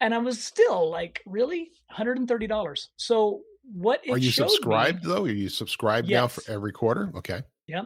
and 0.00 0.14
I 0.14 0.18
was 0.18 0.42
still 0.42 0.90
like, 0.90 1.22
really, 1.26 1.70
130 1.88 2.46
dollars. 2.46 2.90
So 2.96 3.42
what 3.72 4.00
it 4.04 4.12
Are 4.12 4.18
you 4.18 4.30
subscribed 4.30 5.04
Me, 5.04 5.12
though? 5.12 5.24
Are 5.24 5.28
you 5.28 5.48
subscribed 5.48 6.08
now 6.08 6.28
for 6.28 6.42
every 6.50 6.72
quarter? 6.72 7.12
Okay. 7.16 7.42
yeah. 7.66 7.82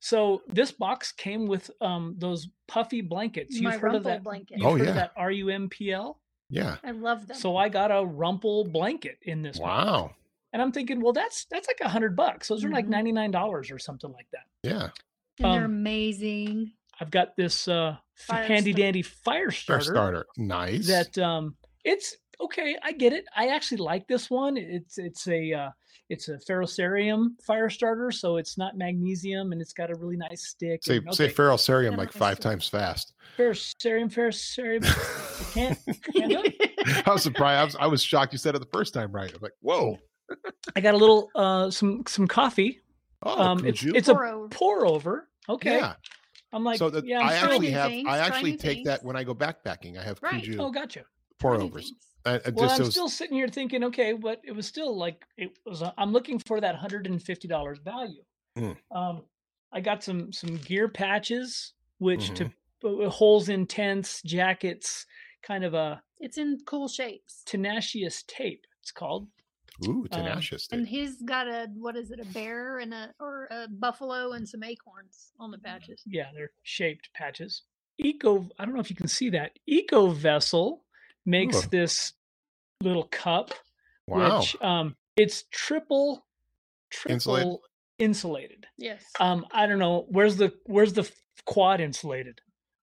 So 0.00 0.42
this 0.48 0.72
box 0.72 1.12
came 1.12 1.46
with 1.46 1.70
um 1.80 2.16
those 2.18 2.48
puffy 2.68 3.00
blankets. 3.02 3.54
You've 3.54 3.64
My 3.64 3.76
heard 3.78 3.94
of 3.94 4.02
that? 4.04 4.24
blanket. 4.24 4.58
You've 4.58 4.66
Oh, 4.66 4.72
heard 4.76 4.82
yeah. 4.82 4.88
of 4.90 4.94
that 4.96 5.16
RUMPL? 5.16 6.16
Yeah. 6.50 6.76
I 6.84 6.90
love 6.90 7.28
them. 7.28 7.36
So 7.36 7.56
I 7.56 7.68
got 7.68 7.90
a 7.92 8.04
Rumpl 8.04 8.70
blanket 8.72 9.18
in 9.22 9.42
this 9.42 9.58
box. 9.60 10.12
Wow. 10.52 10.54
And 10.54 10.62
I'm 10.62 10.72
thinking, 10.72 11.00
well, 11.00 11.12
that's 11.12 11.46
that's 11.50 11.66
like 11.68 11.80
a 11.82 11.88
hundred 11.88 12.14
bucks. 12.16 12.48
Those 12.48 12.64
are 12.64 12.70
like 12.70 12.86
Mhm. 12.86 12.90
ninety 12.90 13.12
nine 13.12 13.30
dollars 13.30 13.70
or 13.70 13.78
something 13.78 14.12
like 14.12 14.26
that. 14.32 14.44
Yeah. 14.62 14.88
and 15.38 15.54
they're 15.54 15.64
um, 15.64 15.72
amazing. 15.72 16.72
I've 17.00 17.10
got 17.10 17.36
this 17.36 17.66
uh 17.68 17.96
Fire 18.16 18.44
handy 18.44 18.72
starter. 18.72 18.82
dandy 18.82 19.02
fire 19.02 19.50
Fair 19.50 19.80
starter, 19.80 19.84
starter. 19.84 20.26
Nice. 20.36 20.86
that 20.88 21.16
um 21.18 21.56
it's 21.84 22.16
okay, 22.40 22.76
I 22.82 22.92
get 22.92 23.12
it. 23.12 23.24
I 23.36 23.48
actually 23.48 23.78
like 23.78 24.06
this 24.08 24.28
one. 24.30 24.56
It's 24.56 24.98
it's 24.98 25.26
a 25.26 25.52
uh 25.52 25.70
it's 26.10 26.28
a 26.28 26.36
ferrocerium 26.36 27.40
fire 27.46 27.70
starter, 27.70 28.10
so 28.10 28.36
it's 28.36 28.58
not 28.58 28.76
magnesium 28.76 29.52
and 29.52 29.62
it's 29.62 29.72
got 29.72 29.90
a 29.90 29.94
really 29.94 30.16
nice 30.18 30.48
stick. 30.48 30.84
say 30.84 30.98
and, 30.98 31.14
say 31.14 31.28
ferrocerium 31.30 31.96
like 31.96 32.12
five 32.12 32.36
to- 32.36 32.42
times 32.42 32.68
fast. 32.68 33.14
ferrocerium, 33.38 34.12
ferrocerium. 34.12 34.84
I 34.84 35.54
can't, 35.54 35.78
can't. 36.14 37.06
I 37.08 37.12
was 37.12 37.22
surprised. 37.22 37.58
I 37.60 37.64
was, 37.64 37.76
I 37.76 37.86
was 37.86 38.02
shocked 38.02 38.32
you 38.34 38.38
said 38.38 38.54
it 38.54 38.58
the 38.58 38.68
first 38.72 38.92
time 38.92 39.10
right. 39.12 39.32
I'm 39.32 39.40
like, 39.40 39.52
whoa. 39.60 39.96
I 40.76 40.80
got 40.80 40.94
a 40.94 40.96
little 40.96 41.30
uh 41.34 41.70
some 41.70 42.04
some 42.06 42.26
coffee. 42.26 42.80
Oh, 43.22 43.40
um 43.40 43.58
could 43.58 43.68
it's 43.68 43.82
you? 43.82 43.92
it's 43.94 44.08
a 44.08 44.14
Pour 44.14 44.26
over. 44.26 44.48
pour 44.48 44.86
over. 44.86 45.28
Okay. 45.48 45.76
yeah. 45.76 45.94
I'm 46.52 46.64
like, 46.64 46.78
so 46.78 46.90
that 46.90 47.06
yeah, 47.06 47.20
I'm 47.20 47.28
I 47.28 47.34
actually 47.34 47.70
have. 47.70 47.90
things, 47.90 48.08
I 48.08 48.18
actually 48.18 48.50
new 48.52 48.56
take 48.58 48.84
that 48.84 49.02
when 49.02 49.16
I 49.16 49.24
go 49.24 49.34
backpacking. 49.34 49.98
I 49.98 50.02
have 50.02 50.18
Right. 50.22 50.42
Kuju 50.44 50.58
Oh, 50.60 50.70
gotcha. 50.70 51.04
pour 51.38 51.56
Tiny 51.56 51.64
overs. 51.70 51.92
I, 52.26 52.34
I 52.34 52.50
Well, 52.54 52.70
I'm 52.70 52.78
those- 52.78 52.90
still 52.92 53.08
sitting 53.08 53.36
here 53.36 53.48
thinking, 53.48 53.82
okay, 53.84 54.12
but 54.12 54.40
it 54.44 54.52
was 54.52 54.66
still 54.66 54.96
like 54.96 55.24
it 55.38 55.58
was. 55.64 55.82
uh, 55.82 55.92
I'm 55.96 56.12
looking 56.12 56.38
for 56.38 56.60
that 56.60 56.74
hundred 56.76 57.06
and 57.06 57.20
fifty 57.22 57.48
dollars 57.48 57.78
value. 57.84 58.22
Mm. 58.58 58.76
Um, 58.94 59.22
I 59.72 59.80
got 59.80 60.04
some 60.04 60.32
some 60.32 60.56
gear 60.58 60.88
patches, 60.88 61.72
which 61.98 62.30
Mhm. 62.30 62.52
to 62.82 63.06
uh, 63.06 63.08
holes 63.08 63.48
in 63.48 63.66
tents, 63.66 64.20
jackets, 64.22 65.06
kind 65.42 65.64
of 65.64 65.72
a 65.74 66.02
It's 66.20 66.36
in 66.38 66.58
cool 66.66 66.86
shapes. 66.86 67.42
tenacious 67.46 68.24
tape. 68.28 68.66
It's 68.82 68.92
called. 68.92 69.26
Ooh, 69.86 70.06
um, 70.10 70.24
tenacious. 70.24 70.68
Um, 70.72 70.80
and 70.80 70.88
he's 70.88 71.20
got 71.22 71.48
a 71.48 71.68
what 71.74 71.96
is 71.96 72.10
it, 72.10 72.20
a 72.20 72.24
bear 72.26 72.78
and 72.78 72.92
a 72.92 73.12
or 73.20 73.48
a 73.50 73.68
buffalo 73.68 74.32
and 74.32 74.48
some 74.48 74.62
acorns 74.62 75.32
on 75.38 75.50
the 75.50 75.58
patches. 75.58 76.02
Yeah, 76.06 76.30
they're 76.34 76.50
shaped 76.62 77.10
patches. 77.14 77.62
Eco, 77.98 78.48
I 78.58 78.64
don't 78.64 78.74
know 78.74 78.80
if 78.80 78.90
you 78.90 78.96
can 78.96 79.08
see 79.08 79.30
that. 79.30 79.52
Eco 79.66 80.08
Vessel 80.08 80.84
makes 81.26 81.64
Ooh. 81.64 81.68
this 81.70 82.12
little 82.80 83.04
cup, 83.04 83.52
wow. 84.06 84.38
which 84.38 84.60
um, 84.60 84.96
it's 85.16 85.44
triple, 85.50 86.26
triple 86.90 87.14
insulated. 87.14 87.58
insulated. 87.98 88.66
Yes. 88.78 89.04
Um, 89.20 89.46
I 89.52 89.66
don't 89.66 89.78
know 89.78 90.06
where's 90.08 90.36
the 90.36 90.52
where's 90.64 90.92
the 90.94 91.10
quad 91.44 91.80
insulated. 91.80 92.40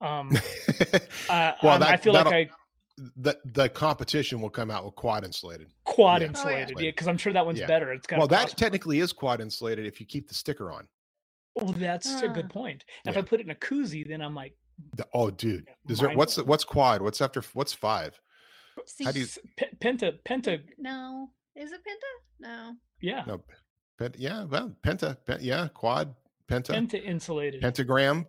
Um, 0.00 0.30
uh, 1.30 1.52
well, 1.62 1.78
that, 1.78 1.88
I 1.88 1.96
feel 1.96 2.12
like 2.12 2.26
I 2.26 2.48
the 3.16 3.36
the 3.44 3.68
competition 3.68 4.40
will 4.40 4.50
come 4.50 4.70
out 4.70 4.84
with 4.84 4.94
quad 4.94 5.24
insulated. 5.24 5.68
Quad 5.84 6.22
yeah. 6.22 6.28
insulated, 6.28 6.76
oh, 6.76 6.80
yeah, 6.80 6.90
because 6.90 7.08
I'm 7.08 7.18
sure 7.18 7.32
that 7.32 7.44
one's 7.44 7.60
yeah. 7.60 7.66
better. 7.66 7.92
It's 7.92 8.06
got 8.06 8.18
well, 8.18 8.28
that 8.28 8.56
technically 8.56 9.00
is 9.00 9.12
quad 9.12 9.40
insulated 9.40 9.86
if 9.86 10.00
you 10.00 10.06
keep 10.06 10.28
the 10.28 10.34
sticker 10.34 10.70
on. 10.70 10.86
Oh, 11.60 11.72
that's 11.72 12.22
uh, 12.22 12.26
a 12.26 12.28
good 12.28 12.50
point. 12.50 12.84
If 13.06 13.16
I 13.16 13.22
put 13.22 13.40
it 13.40 13.44
in 13.44 13.50
a 13.50 13.54
koozie, 13.54 14.06
then 14.06 14.20
I'm 14.20 14.34
like, 14.34 14.54
the, 14.94 15.06
oh, 15.12 15.30
dude, 15.30 15.66
is 15.88 15.98
there 15.98 16.10
what's 16.10 16.36
what's 16.36 16.64
quad? 16.64 17.02
What's 17.02 17.20
after 17.20 17.42
what's 17.54 17.72
five? 17.72 18.18
See, 18.86 19.04
How 19.04 19.12
do 19.12 19.20
you 19.20 19.26
P- 19.56 19.66
penta 19.80 20.12
penta? 20.24 20.60
No, 20.78 21.30
is 21.56 21.72
it 21.72 21.80
penta? 21.80 22.40
No. 22.40 22.74
Yeah. 23.00 23.24
No, 23.26 23.42
penta, 24.00 24.14
yeah. 24.18 24.44
Well, 24.44 24.74
penta, 24.84 25.16
penta, 25.26 25.38
yeah, 25.40 25.68
quad, 25.74 26.14
penta, 26.48 26.70
penta 26.70 27.04
insulated, 27.04 27.60
pentagram. 27.60 28.26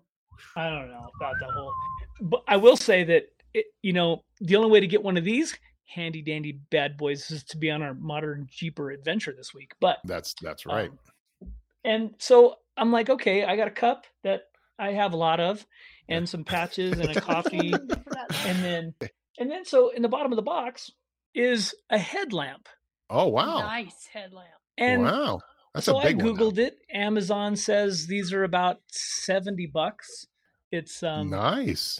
I 0.55 0.69
don't 0.69 0.89
know 0.89 1.09
about 1.19 1.35
the 1.39 1.51
whole, 1.51 1.73
but 2.21 2.43
I 2.47 2.57
will 2.57 2.77
say 2.77 3.03
that 3.03 3.29
it, 3.53 3.65
you 3.81 3.93
know 3.93 4.23
the 4.39 4.55
only 4.55 4.69
way 4.69 4.79
to 4.79 4.87
get 4.87 5.03
one 5.03 5.17
of 5.17 5.23
these 5.23 5.55
handy 5.89 6.21
dandy 6.21 6.51
bad 6.51 6.97
boys 6.97 7.29
is 7.31 7.43
to 7.43 7.57
be 7.57 7.69
on 7.71 7.81
our 7.81 7.93
modern 7.93 8.47
jeeper 8.49 8.91
adventure 8.91 9.33
this 9.35 9.53
week. 9.53 9.73
But 9.79 9.97
that's 10.05 10.35
that's 10.41 10.65
right. 10.65 10.89
Um, 10.89 11.51
and 11.83 12.11
so 12.19 12.55
I'm 12.77 12.91
like, 12.91 13.09
okay, 13.09 13.43
I 13.43 13.55
got 13.55 13.67
a 13.67 13.71
cup 13.71 14.05
that 14.23 14.43
I 14.77 14.91
have 14.93 15.13
a 15.13 15.17
lot 15.17 15.39
of, 15.39 15.65
and 16.07 16.27
some 16.27 16.43
patches 16.43 16.99
and 16.99 17.15
a 17.15 17.21
coffee, 17.21 17.73
and 18.45 18.63
then 18.63 18.93
and 19.37 19.51
then 19.51 19.65
so 19.65 19.89
in 19.89 20.01
the 20.01 20.09
bottom 20.09 20.31
of 20.31 20.35
the 20.35 20.41
box 20.41 20.91
is 21.33 21.73
a 21.89 21.97
headlamp. 21.97 22.67
Oh 23.09 23.27
wow! 23.27 23.59
Nice 23.59 24.07
headlamp. 24.13 24.47
And 24.77 25.03
wow, 25.03 25.39
that's 25.73 25.87
so 25.87 25.99
a 25.99 26.03
big 26.03 26.21
I 26.21 26.23
googled 26.23 26.57
it. 26.57 26.77
Amazon 26.93 27.55
says 27.55 28.07
these 28.07 28.31
are 28.31 28.43
about 28.43 28.77
seventy 28.89 29.65
bucks. 29.65 30.27
It's 30.71 31.01
um 31.01 31.31
nice 31.31 31.99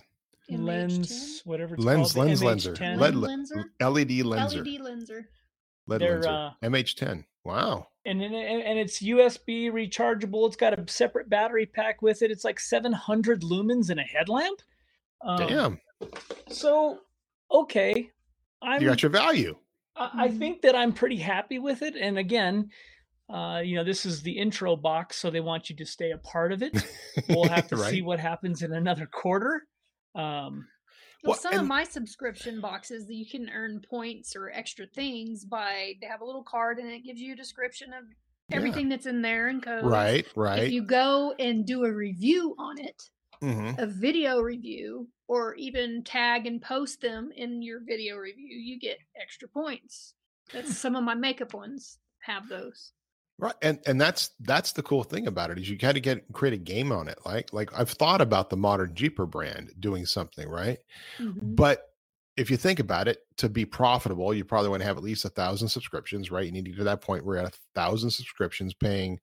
lens, 0.50 1.42
whatever 1.46 1.76
it's 1.76 1.84
lens, 1.84 2.14
called, 2.14 2.28
lens 2.28 2.42
lenser, 2.42 2.98
LED 2.98 3.14
lenser, 3.16 3.66
LED 3.80 4.10
lenser, 4.26 4.66
LED 4.66 4.82
lenser. 4.82 5.26
LED 5.88 6.02
They're, 6.02 6.22
lenser, 6.22 6.52
uh, 6.64 6.68
MH10. 6.68 7.24
Wow. 7.46 7.88
And, 8.06 8.22
and 8.22 8.36
and 8.36 8.80
it's 8.80 9.02
USB 9.02 9.72
rechargeable. 9.72 10.48
It's 10.48 10.56
got 10.56 10.78
a 10.78 10.92
separate 10.92 11.30
battery 11.30 11.66
pack 11.66 12.02
with 12.02 12.22
it. 12.22 12.32
It's 12.32 12.44
like 12.44 12.60
700 12.60 13.42
lumens 13.42 13.90
and 13.90 14.00
a 14.00 14.04
headlamp. 14.04 14.62
Um, 15.22 15.48
Damn. 15.48 15.82
So 16.50 17.00
okay, 17.52 18.10
I'm, 18.62 18.82
you 18.82 18.88
got 18.88 19.04
your 19.04 19.12
value. 19.12 19.56
I, 19.96 20.26
I 20.26 20.28
think 20.30 20.62
that 20.62 20.76
I'm 20.76 20.94
pretty 20.94 21.18
happy 21.18 21.60
with 21.60 21.82
it. 21.82 21.96
And 21.96 22.18
again, 22.18 22.70
uh, 23.30 23.62
you 23.64 23.76
know, 23.76 23.84
this 23.84 24.06
is 24.06 24.22
the 24.24 24.32
intro 24.32 24.76
box, 24.76 25.18
so 25.18 25.30
they 25.30 25.40
want 25.40 25.70
you 25.70 25.76
to 25.76 25.86
stay 25.86 26.12
a 26.12 26.18
part 26.18 26.52
of 26.52 26.64
it. 26.64 26.76
We'll 27.30 27.50
have 27.50 27.68
to 27.68 27.76
right. 27.76 27.92
see 27.92 28.02
what 28.02 28.20
happens 28.20 28.64
in 28.64 28.74
another 28.74 29.06
quarter. 29.06 29.64
Um, 30.20 30.68
well, 31.24 31.36
some 31.36 31.54
and, 31.54 31.62
of 31.62 31.68
my 31.68 31.84
subscription 31.84 32.62
boxes 32.62 33.08
that 33.08 33.14
you 33.14 33.26
can 33.30 33.50
earn 33.50 33.82
points 33.90 34.36
or 34.36 34.50
extra 34.52 34.86
things 34.86 35.44
by 35.44 35.94
they 36.02 36.08
have 36.08 36.22
a 36.22 36.26
little 36.26 36.44
card 36.44 36.78
and 36.78 36.90
it 36.90 37.04
gives 37.04 37.20
you 37.20 37.34
a 37.34 37.36
description 37.36 37.92
of 37.94 38.06
everything 38.52 38.90
yeah. 38.90 38.96
that's 38.96 39.06
in 39.06 39.22
there 39.22 39.48
and 39.48 39.62
code. 39.62 39.86
Right, 39.86 40.26
right. 40.36 40.64
If 40.64 40.72
you 40.72 40.84
go 40.84 41.34
and 41.38 41.66
do 41.66 41.84
a 41.84 41.92
review 41.92 42.56
on 42.58 42.80
it, 42.80 43.04
mm-hmm. 43.44 43.80
a 43.82 43.86
video 43.86 44.40
review, 44.40 45.08
or 45.28 45.56
even 45.56 46.04
tag 46.04 46.48
and 46.48 46.62
post 46.62 47.02
them 47.02 47.32
in 47.36 47.62
your 47.62 47.80
video 47.86 48.16
review, 48.16 48.58
you 48.58 48.80
get 48.80 48.98
extra 49.22 49.48
points. 49.48 50.14
That's 50.54 50.78
some 50.78 50.96
of 50.96 51.04
my 51.04 51.16
makeup 51.16 51.54
ones 51.54 52.00
have 52.22 52.48
those. 52.48 52.94
Right. 53.40 53.56
And 53.62 53.80
and 53.88 54.00
that's 54.00 54.32
that's 54.42 54.74
the 54.74 54.84
cool 54.84 55.04
thing 55.04 55.26
about 55.26 55.50
it 55.50 55.58
is 55.58 55.70
you 55.70 55.78
got 55.78 55.94
to 55.94 56.02
get 56.02 56.26
create 56.34 56.54
a 56.54 56.58
game 56.58 56.92
on 56.92 57.08
it. 57.08 57.20
Like 57.26 57.54
like 57.54 57.72
I've 57.78 57.90
thought 57.90 58.20
about 58.22 58.50
the 58.50 58.58
modern 58.58 58.94
Jeeper 58.94 59.26
brand 59.26 59.72
doing 59.80 60.06
something, 60.06 60.48
right? 60.48 60.78
Mm-hmm. 61.18 61.56
But 61.56 61.86
if 62.36 62.52
you 62.52 62.58
think 62.58 62.80
about 62.80 63.08
it, 63.08 63.20
to 63.38 63.50
be 63.50 63.66
profitable, 63.66 64.34
you 64.34 64.46
probably 64.46 64.70
want 64.70 64.82
to 64.82 64.88
have 64.88 64.98
at 64.98 65.04
least 65.04 65.26
a 65.26 65.30
thousand 65.30 65.70
subscriptions, 65.70 66.32
right? 66.32 66.46
You 66.46 66.52
need 66.52 66.66
to 66.66 66.72
get 66.72 66.78
to 66.78 66.84
that 66.84 67.02
point 67.02 67.26
where 67.26 67.38
you're 67.38 67.46
at 67.46 67.54
a 67.54 67.58
thousand 67.76 68.12
subscriptions 68.12 68.74
paying 68.74 69.20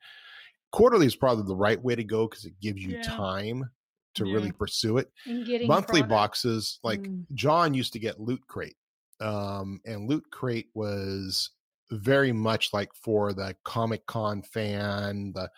quarterly 0.72 1.06
is 1.06 1.16
probably 1.16 1.44
the 1.44 1.56
right 1.56 1.82
way 1.82 1.94
to 1.94 2.04
go 2.04 2.28
because 2.28 2.44
it 2.44 2.60
gives 2.60 2.82
you 2.82 2.96
yeah. 2.96 3.02
time 3.02 3.70
to 4.14 4.26
yeah. 4.26 4.34
really 4.34 4.52
pursue 4.52 4.98
it. 4.98 5.10
Monthly 5.26 6.00
product. 6.00 6.08
boxes, 6.08 6.78
like 6.82 7.02
mm. 7.02 7.24
John 7.34 7.74
used 7.74 7.92
to 7.94 7.98
get 7.98 8.20
Loot 8.20 8.46
Crate. 8.46 8.76
Um, 9.20 9.80
and 9.86 10.08
Loot 10.08 10.24
Crate 10.30 10.68
was 10.74 11.50
very 11.90 12.32
much 12.32 12.72
like 12.72 12.92
for 12.94 13.32
the 13.32 13.54
Comic 13.64 14.06
Con 14.06 14.42
fan, 14.42 15.32
the, 15.34 15.50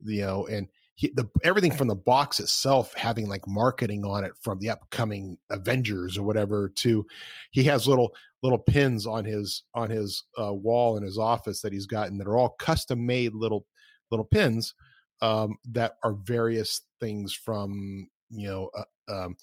the 0.00 0.14
you 0.14 0.22
know, 0.22 0.46
and 0.46 0.68
he, 0.94 1.10
the 1.14 1.28
everything 1.44 1.72
from 1.72 1.88
the 1.88 1.94
box 1.94 2.40
itself 2.40 2.92
having 2.94 3.28
like 3.28 3.46
marketing 3.46 4.04
on 4.04 4.24
it 4.24 4.32
from 4.40 4.58
the 4.58 4.70
upcoming 4.70 5.38
Avengers 5.48 6.18
or 6.18 6.22
whatever 6.22 6.68
to 6.76 7.06
he 7.52 7.64
has 7.64 7.88
little 7.88 8.14
little 8.42 8.58
pins 8.58 9.06
on 9.06 9.24
his 9.24 9.62
on 9.74 9.88
his 9.88 10.24
uh, 10.38 10.52
wall 10.52 10.98
in 10.98 11.02
his 11.02 11.16
office 11.16 11.62
that 11.62 11.72
he's 11.72 11.86
gotten 11.86 12.18
that 12.18 12.26
are 12.26 12.36
all 12.36 12.56
custom 12.58 13.06
made 13.06 13.34
little 13.34 13.64
little 14.10 14.26
pins 14.26 14.74
um, 15.22 15.56
that 15.70 15.94
are 16.04 16.12
various 16.12 16.82
things 17.00 17.32
from 17.32 18.08
you 18.30 18.48
know 18.48 18.70
uh, 18.76 19.24
um, 19.24 19.36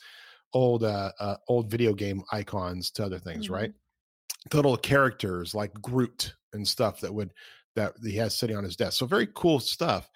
old 0.53 0.83
uh, 0.83 1.11
uh, 1.19 1.35
old 1.47 1.69
video 1.69 1.93
game 1.93 2.23
icons 2.31 2.91
to 2.91 3.05
other 3.05 3.19
things, 3.19 3.45
mm-hmm. 3.45 3.53
right? 3.53 3.73
Little 4.53 4.77
characters 4.77 5.53
like 5.53 5.73
Groot 5.81 6.33
and 6.53 6.67
stuff 6.67 7.01
that 7.01 7.13
would 7.13 7.33
that 7.75 7.93
he 8.03 8.15
has 8.17 8.37
sitting 8.37 8.57
on 8.57 8.63
his 8.63 8.75
desk. 8.75 8.97
So 8.97 9.05
very 9.05 9.27
cool 9.35 9.59
stuff. 9.59 10.09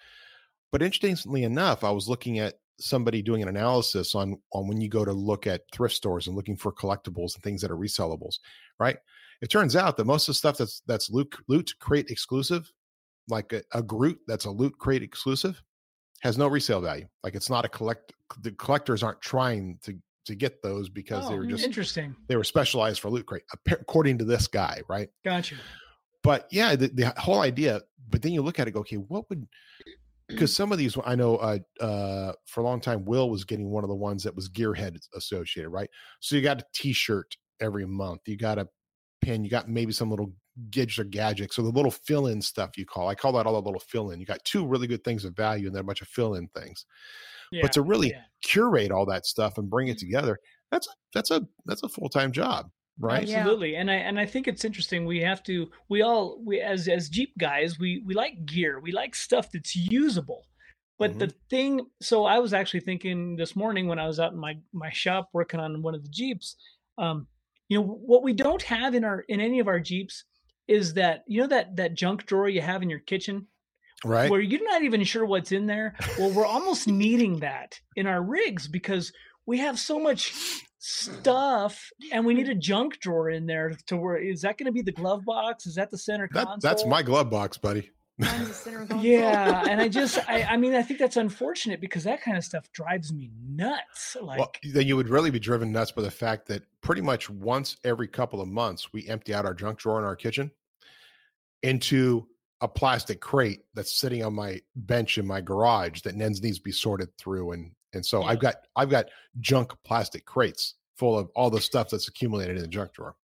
But 0.72 0.82
interestingly 0.82 1.44
enough, 1.44 1.84
I 1.84 1.90
was 1.90 2.08
looking 2.08 2.38
at 2.38 2.54
somebody 2.78 3.22
doing 3.22 3.42
an 3.42 3.48
analysis 3.48 4.14
on 4.14 4.36
on 4.52 4.66
when 4.66 4.80
you 4.80 4.88
go 4.88 5.04
to 5.04 5.12
look 5.12 5.46
at 5.46 5.62
thrift 5.72 5.94
stores 5.94 6.26
and 6.26 6.36
looking 6.36 6.56
for 6.56 6.72
collectibles 6.72 7.34
and 7.34 7.42
things 7.42 7.60
that 7.62 7.70
are 7.70 7.76
resellables, 7.76 8.38
right? 8.78 8.96
It 9.40 9.50
turns 9.50 9.76
out 9.76 9.96
that 9.96 10.04
most 10.06 10.28
of 10.28 10.34
the 10.34 10.38
stuff 10.38 10.58
that's 10.58 10.82
that's 10.86 11.10
loot 11.10 11.34
loot 11.48 11.72
crate 11.80 12.10
exclusive, 12.10 12.70
like 13.28 13.52
a, 13.52 13.62
a 13.72 13.82
Groot 13.82 14.18
that's 14.26 14.46
a 14.46 14.50
loot 14.50 14.76
crate 14.78 15.02
exclusive, 15.02 15.62
has 16.20 16.38
no 16.38 16.48
resale 16.48 16.80
value. 16.80 17.06
Like 17.22 17.34
it's 17.34 17.50
not 17.50 17.64
a 17.64 17.68
collect 17.68 18.12
the 18.40 18.52
collectors 18.52 19.02
aren't 19.02 19.20
trying 19.20 19.78
to 19.82 19.96
to 20.24 20.34
get 20.34 20.62
those 20.62 20.88
because 20.88 21.26
oh, 21.26 21.30
they 21.30 21.38
were 21.38 21.46
just 21.46 21.64
interesting. 21.64 22.14
They 22.28 22.36
were 22.36 22.44
specialized 22.44 23.00
for 23.00 23.10
loot 23.10 23.26
crate, 23.26 23.42
according 23.70 24.18
to 24.18 24.24
this 24.24 24.46
guy, 24.46 24.82
right? 24.88 25.08
Gotcha. 25.24 25.56
But 26.22 26.46
yeah, 26.50 26.76
the, 26.76 26.88
the 26.88 27.12
whole 27.16 27.40
idea. 27.40 27.80
But 28.08 28.22
then 28.22 28.32
you 28.32 28.42
look 28.42 28.58
at 28.58 28.68
it, 28.68 28.72
go, 28.72 28.80
okay, 28.80 28.96
what 28.96 29.28
would? 29.28 29.46
Because 30.28 30.54
some 30.54 30.72
of 30.72 30.78
these, 30.78 30.96
I 31.04 31.14
know, 31.14 31.36
uh, 31.36 31.58
uh, 31.80 32.32
for 32.46 32.60
a 32.60 32.64
long 32.64 32.80
time, 32.80 33.04
Will 33.04 33.28
was 33.28 33.44
getting 33.44 33.70
one 33.70 33.84
of 33.84 33.88
the 33.88 33.96
ones 33.96 34.22
that 34.24 34.34
was 34.34 34.48
Gearhead 34.48 34.98
associated, 35.14 35.70
right? 35.70 35.90
So 36.20 36.36
you 36.36 36.42
got 36.42 36.60
a 36.60 36.64
T-shirt 36.74 37.36
every 37.60 37.86
month. 37.86 38.20
You 38.26 38.36
got 38.36 38.58
a 38.58 38.68
pin. 39.20 39.44
You 39.44 39.50
got 39.50 39.68
maybe 39.68 39.92
some 39.92 40.10
little 40.10 40.32
gadgets 40.70 40.98
or 40.98 41.04
gadgets. 41.04 41.56
So 41.56 41.62
the 41.62 41.70
little 41.70 41.90
fill-in 41.90 42.40
stuff 42.40 42.76
you 42.76 42.86
call. 42.86 43.08
I 43.08 43.14
call 43.14 43.32
that 43.32 43.46
all 43.46 43.54
the 43.54 43.62
little 43.62 43.80
fill-in. 43.80 44.20
You 44.20 44.26
got 44.26 44.44
two 44.44 44.66
really 44.66 44.86
good 44.86 45.04
things 45.04 45.24
of 45.24 45.36
value, 45.36 45.66
and 45.66 45.74
then 45.74 45.80
a 45.80 45.84
bunch 45.84 46.02
of 46.02 46.08
fill-in 46.08 46.48
things. 46.48 46.86
Yeah, 47.52 47.62
but 47.62 47.72
to 47.72 47.82
really 47.82 48.10
yeah. 48.10 48.22
curate 48.42 48.90
all 48.90 49.06
that 49.06 49.26
stuff 49.26 49.58
and 49.58 49.70
bring 49.70 49.88
it 49.88 49.98
mm-hmm. 49.98 50.06
together, 50.06 50.38
that's 50.70 50.88
that's 51.14 51.30
a 51.30 51.46
that's 51.66 51.82
a 51.82 51.88
full 51.88 52.08
time 52.08 52.32
job, 52.32 52.70
right? 52.98 53.28
Absolutely. 53.28 53.72
Yeah. 53.72 53.80
And 53.80 53.90
I 53.90 53.94
and 53.94 54.18
I 54.18 54.26
think 54.26 54.48
it's 54.48 54.64
interesting. 54.64 55.04
We 55.04 55.20
have 55.20 55.42
to 55.44 55.70
we 55.88 56.02
all 56.02 56.40
we 56.44 56.60
as 56.60 56.88
as 56.88 57.08
Jeep 57.08 57.32
guys, 57.38 57.78
we 57.78 58.02
we 58.06 58.14
like 58.14 58.44
gear. 58.46 58.80
We 58.80 58.90
like 58.90 59.14
stuff 59.14 59.52
that's 59.52 59.76
usable. 59.76 60.46
But 60.98 61.10
mm-hmm. 61.10 61.18
the 61.20 61.34
thing 61.50 61.86
so 62.00 62.24
I 62.24 62.38
was 62.38 62.54
actually 62.54 62.80
thinking 62.80 63.36
this 63.36 63.54
morning 63.54 63.86
when 63.86 63.98
I 63.98 64.06
was 64.06 64.18
out 64.18 64.32
in 64.32 64.38
my 64.38 64.54
my 64.72 64.90
shop 64.90 65.28
working 65.32 65.60
on 65.60 65.82
one 65.82 65.94
of 65.94 66.02
the 66.02 66.10
Jeeps, 66.10 66.56
um, 66.98 67.26
you 67.68 67.78
know, 67.78 67.84
what 67.84 68.22
we 68.22 68.32
don't 68.32 68.62
have 68.62 68.94
in 68.94 69.04
our 69.04 69.20
in 69.28 69.40
any 69.40 69.58
of 69.58 69.68
our 69.68 69.80
Jeeps 69.80 70.24
is 70.68 70.94
that 70.94 71.24
you 71.26 71.40
know 71.40 71.48
that 71.48 71.76
that 71.76 71.94
junk 71.94 72.24
drawer 72.24 72.48
you 72.48 72.62
have 72.62 72.82
in 72.82 72.88
your 72.88 73.00
kitchen 73.00 73.46
right. 74.04 74.30
where 74.30 74.40
you're 74.40 74.64
not 74.64 74.82
even 74.82 75.04
sure 75.04 75.24
what's 75.24 75.52
in 75.52 75.66
there. 75.66 75.94
Well 76.18 76.30
we're 76.30 76.46
almost 76.46 76.88
needing 76.88 77.40
that 77.40 77.80
in 77.96 78.06
our 78.06 78.22
rigs 78.22 78.68
because 78.68 79.12
we 79.46 79.58
have 79.58 79.78
so 79.78 79.98
much 79.98 80.32
stuff 80.78 81.90
and 82.10 82.26
we 82.26 82.34
need 82.34 82.48
a 82.48 82.54
junk 82.54 82.98
drawer 82.98 83.30
in 83.30 83.46
there 83.46 83.76
to 83.86 83.96
where 83.96 84.16
is 84.16 84.42
that 84.42 84.58
going 84.58 84.66
to 84.66 84.72
be 84.72 84.82
the 84.82 84.92
glove 84.92 85.24
box? 85.24 85.66
Is 85.66 85.76
that 85.76 85.90
the 85.90 85.98
center 85.98 86.28
that, 86.32 86.46
console? 86.46 86.70
that's 86.70 86.86
my 86.86 87.02
glove 87.02 87.30
box 87.30 87.56
buddy. 87.56 87.90
Yeah 89.00 89.64
and 89.68 89.80
i 89.80 89.88
just 89.88 90.18
I, 90.28 90.42
I 90.42 90.56
mean 90.56 90.74
i 90.74 90.82
think 90.82 91.00
that's 91.00 91.16
unfortunate 91.16 91.80
because 91.80 92.04
that 92.04 92.22
kind 92.22 92.36
of 92.36 92.44
stuff 92.44 92.70
drives 92.72 93.12
me 93.12 93.30
nuts 93.48 94.16
like 94.20 94.38
well, 94.38 94.52
then 94.72 94.86
you 94.86 94.96
would 94.96 95.08
really 95.08 95.30
be 95.30 95.40
driven 95.40 95.72
nuts 95.72 95.92
by 95.92 96.02
the 96.02 96.10
fact 96.10 96.46
that 96.48 96.62
pretty 96.82 97.00
much 97.00 97.30
once 97.30 97.78
every 97.84 98.06
couple 98.06 98.40
of 98.40 98.48
months 98.48 98.92
we 98.92 99.08
empty 99.08 99.32
out 99.32 99.46
our 99.46 99.54
junk 99.54 99.78
drawer 99.78 99.98
in 99.98 100.04
our 100.04 100.14
kitchen 100.14 100.50
into 101.62 102.26
a 102.62 102.68
plastic 102.68 103.20
crate 103.20 103.64
that's 103.74 103.98
sitting 103.98 104.24
on 104.24 104.32
my 104.32 104.60
bench 104.76 105.18
in 105.18 105.26
my 105.26 105.40
garage 105.40 106.00
that 106.02 106.14
needs 106.14 106.40
to 106.40 106.62
be 106.62 106.72
sorted 106.72 107.08
through 107.18 107.52
and 107.52 107.72
and 107.92 108.06
so 108.06 108.20
yeah. 108.22 108.28
I've 108.28 108.38
got 108.38 108.54
I've 108.76 108.88
got 108.88 109.10
junk 109.40 109.72
plastic 109.84 110.24
crates 110.24 110.76
full 110.96 111.18
of 111.18 111.30
all 111.34 111.50
the 111.50 111.60
stuff 111.60 111.90
that's 111.90 112.08
accumulated 112.08 112.56
in 112.56 112.62
the 112.62 112.68
junk 112.68 112.92
drawer. 112.94 113.16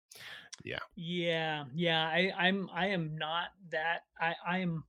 Yeah. 0.63 0.79
Yeah. 0.95 1.65
Yeah. 1.73 2.03
I, 2.05 2.33
I'm 2.37 2.69
I 2.73 2.87
am 2.87 3.17
not 3.17 3.49
that 3.71 4.01
I, 4.19 4.33
I 4.45 4.57
am 4.59 4.83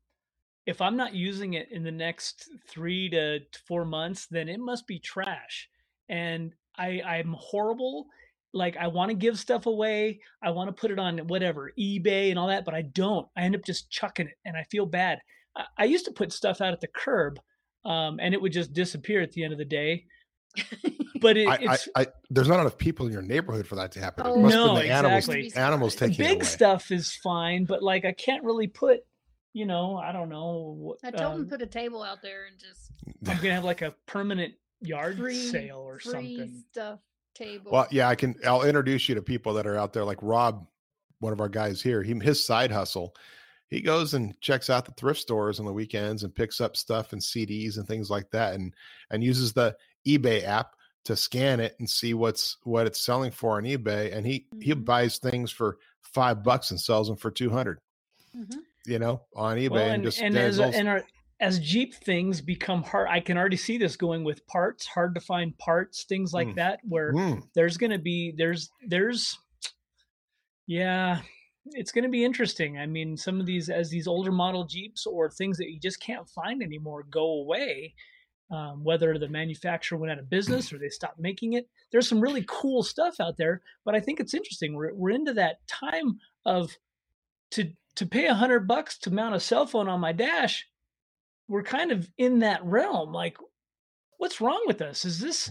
if 0.66 0.81
I'm 0.81 0.97
not 0.97 1.15
using 1.15 1.55
it 1.55 1.70
in 1.70 1.83
the 1.83 1.93
next 1.93 2.51
three 2.66 3.09
to 3.11 3.41
four 3.66 3.85
months, 3.85 4.27
then 4.27 4.49
it 4.49 4.61
must 4.61 4.87
be 4.87 4.99
trash. 4.99 5.69
And 6.09 6.55
I 6.77 7.03
I'm 7.03 7.37
horrible. 7.39 8.07
Like 8.53 8.77
I 8.77 8.89
want 8.89 9.11
to 9.11 9.16
give 9.16 9.39
stuff 9.39 9.66
away. 9.66 10.20
I 10.43 10.51
want 10.51 10.69
to 10.69 10.81
put 10.81 10.91
it 10.91 10.99
on 10.99 11.19
whatever, 11.27 11.73
eBay 11.79 12.31
and 12.31 12.39
all 12.39 12.49
that, 12.49 12.65
but 12.65 12.75
I 12.75 12.83
don't. 12.83 13.27
I 13.37 13.43
end 13.43 13.55
up 13.55 13.65
just 13.65 13.91
chucking 13.91 14.29
it 14.29 14.35
and 14.45 14.57
I 14.57 14.65
feel 14.70 14.87
bad. 14.87 15.19
I, 15.57 15.65
I 15.79 15.85
used 15.85 16.07
to 16.07 16.12
put 16.12 16.33
stuff 16.33 16.61
out 16.61 16.73
at 16.73 16.81
the 16.81 16.89
curb 16.89 17.39
um, 17.85 18.19
and 18.20 18.35
it 18.35 18.41
would 18.41 18.53
just 18.53 18.73
disappear 18.73 19.20
at 19.20 19.33
the 19.33 19.45
end 19.45 19.53
of 19.53 19.59
the 19.59 19.65
day. 19.65 20.05
But 21.20 21.37
it, 21.37 21.49
I, 21.49 21.73
I, 21.73 22.03
I, 22.03 22.07
there's 22.31 22.47
not 22.47 22.61
enough 22.61 22.79
people 22.79 23.07
in 23.07 23.12
your 23.12 23.23
neighborhood 23.23 23.66
for 23.66 23.75
that 23.75 23.91
to 23.93 24.01
happen. 24.01 24.25
Oh, 24.25 24.37
no, 24.37 24.77
exactly. 24.77 25.37
Animals, 25.37 25.55
animals 25.55 25.95
taking 25.97 26.25
it. 26.25 26.29
big 26.29 26.45
stuff 26.45 26.93
is 26.93 27.12
fine, 27.12 27.65
but 27.65 27.83
like 27.83 28.05
I 28.05 28.12
can't 28.12 28.45
really 28.45 28.69
put, 28.69 29.01
you 29.53 29.66
know, 29.66 29.97
I 29.97 30.12
don't 30.12 30.29
know. 30.29 30.95
I 31.03 31.11
told 31.11 31.35
um, 31.35 31.41
him 31.41 31.49
put 31.49 31.62
a 31.62 31.66
table 31.66 32.05
out 32.05 32.23
there 32.23 32.47
and 32.47 32.57
just. 32.59 32.93
I'm 33.29 33.37
gonna 33.43 33.55
have 33.55 33.65
like 33.65 33.83
a 33.83 33.95
permanent 34.07 34.55
yard 34.81 35.19
free, 35.19 35.35
sale 35.35 35.79
or 35.79 35.99
something. 35.99 36.62
Stuff 36.70 37.01
table. 37.39 37.70
Well, 37.73 37.86
yeah, 37.90 38.09
I 38.09 38.15
can. 38.15 38.35
I'll 38.47 38.62
introduce 38.62 39.09
you 39.09 39.15
to 39.15 39.23
people 39.23 39.55
that 39.55 39.66
are 39.66 39.77
out 39.77 39.93
there, 39.93 40.05
like 40.05 40.19
Rob, 40.20 40.66
one 41.20 41.32
of 41.32 41.40
our 41.40 41.48
guys 41.48 41.81
here. 41.81 42.02
He 42.02 42.15
his 42.15 42.44
side 42.44 42.70
hustle 42.70 43.15
he 43.69 43.81
goes 43.81 44.15
and 44.15 44.39
checks 44.40 44.70
out 44.70 44.85
the 44.86 44.93
thrift 44.93 45.20
stores 45.20 45.60
on 45.60 45.66
the 45.66 45.73
weekends 45.73 46.23
and 46.23 46.35
picks 46.35 46.60
up 46.60 46.77
stuff 46.77 47.12
and 47.12 47.20
CDs 47.20 47.77
and 47.77 47.86
things 47.86 48.10
like 48.10 48.31
that 48.31 48.55
and 48.55 48.74
and 49.10 49.23
uses 49.23 49.52
the 49.52 49.77
eBay 50.06 50.44
app 50.44 50.74
to 51.05 51.16
scan 51.16 51.60
it 51.60 51.77
and 51.78 51.89
see 51.89 52.15
what's 52.15 52.56
what 52.65 52.86
it's 52.86 53.01
selling 53.01 53.31
for 53.31 53.59
on 53.59 53.65
eBay 53.65 54.15
and 54.15 54.27
he 54.27 54.40
mm-hmm. 54.40 54.60
he 54.60 54.73
buys 54.73 55.19
things 55.19 55.51
for 55.51 55.78
5 56.02 56.43
bucks 56.43 56.70
and 56.70 56.81
sells 56.81 57.09
them 57.09 57.16
for 57.16 57.31
200. 57.31 57.78
Mm-hmm. 58.36 58.59
You 58.86 58.98
know, 58.98 59.23
on 59.36 59.59
eBay 59.59 59.70
well, 59.70 59.82
and, 59.82 59.94
and, 59.94 60.02
just 60.02 60.20
and 60.20 60.36
as, 60.36 60.59
and 60.59 60.89
our, 60.89 61.05
as 61.40 61.60
Jeep 61.60 61.94
things 61.94 62.40
become 62.40 62.82
hard, 62.82 63.09
I 63.10 63.20
can 63.20 63.39
already 63.39 63.56
see 63.56 63.78
this 63.78 63.97
going 63.97 64.24
with 64.24 64.47
parts, 64.47 64.86
hard 64.86 65.15
to 65.15 65.20
find 65.20 65.56
parts, 65.59 66.05
things 66.05 66.32
like 66.32 66.48
mm. 66.48 66.55
that, 66.56 66.81
where 66.82 67.12
mm. 67.12 67.43
there's 67.55 67.77
going 67.77 67.93
to 67.93 67.98
be 67.98 68.35
there's 68.36 68.70
there's 68.86 69.39
yeah, 70.66 71.20
it's 71.73 71.93
going 71.93 72.05
to 72.05 72.10
be 72.10 72.24
interesting. 72.24 72.78
I 72.78 72.86
mean, 72.86 73.16
some 73.16 73.40
of 73.40 73.47
these, 73.47 73.69
as 73.70 73.90
these 73.90 74.06
older 74.06 74.31
model 74.31 74.65
Jeeps 74.65 75.06
or 75.06 75.31
things 75.31 75.56
that 75.59 75.70
you 75.70 75.81
just 75.81 76.01
can't 76.01 76.28
find 76.28 76.62
anymore 76.62 77.05
go 77.10 77.40
away, 77.40 77.94
um, 78.51 78.85
whether 78.85 79.19
the 79.19 79.28
manufacturer 79.28 79.98
went 79.98 80.12
out 80.12 80.19
of 80.19 80.31
business 80.31 80.73
or 80.73 80.78
they 80.78 80.89
stopped 80.89 81.19
making 81.19 81.55
it. 81.55 81.69
There's 81.93 82.09
some 82.09 82.20
really 82.20 82.44
cool 82.47 82.82
stuff 82.82 83.20
out 83.20 83.36
there, 83.36 83.62
but 83.85 83.94
I 83.94 84.01
think 84.01 84.20
it's 84.20 84.35
interesting. 84.35 84.74
We're, 84.74 84.94
we're 84.94 85.10
into 85.10 85.35
that 85.35 85.66
time 85.66 86.19
of 86.44 86.77
to 87.52 87.73
to 87.97 88.06
pay 88.06 88.27
a 88.27 88.35
hundred 88.35 88.69
bucks 88.69 88.98
to 88.98 89.10
mount 89.10 89.35
a 89.35 89.40
cell 89.40 89.66
phone 89.66 89.89
on 89.89 90.01
my 90.01 90.12
dash. 90.12 90.66
We're 91.49 91.62
kind 91.62 91.91
of 91.93 92.09
in 92.19 92.41
that 92.41 92.65
realm. 92.65 93.12
Like, 93.12 93.39
what's 94.19 94.41
wrong 94.41 94.62
with 94.66 94.83
us? 94.83 95.05
Is 95.05 95.19
this 95.19 95.51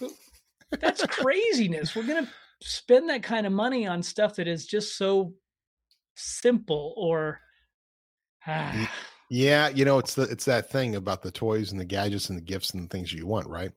that's 0.80 1.04
craziness? 1.06 1.96
We're 1.96 2.06
gonna 2.06 2.28
spend 2.62 3.08
that 3.08 3.22
kind 3.22 3.46
of 3.46 3.52
money 3.52 3.86
on 3.86 4.02
stuff 4.02 4.36
that 4.36 4.48
is 4.48 4.66
just 4.66 4.96
so 4.96 5.34
simple 6.14 6.94
or 6.96 7.40
ah. 8.46 8.90
yeah 9.30 9.68
you 9.68 9.84
know 9.84 9.98
it's 9.98 10.14
the 10.14 10.22
it's 10.24 10.44
that 10.44 10.70
thing 10.70 10.96
about 10.96 11.22
the 11.22 11.30
toys 11.30 11.72
and 11.72 11.80
the 11.80 11.84
gadgets 11.84 12.28
and 12.28 12.36
the 12.36 12.42
gifts 12.42 12.70
and 12.70 12.84
the 12.84 12.88
things 12.88 13.12
you 13.12 13.26
want 13.26 13.46
right 13.46 13.72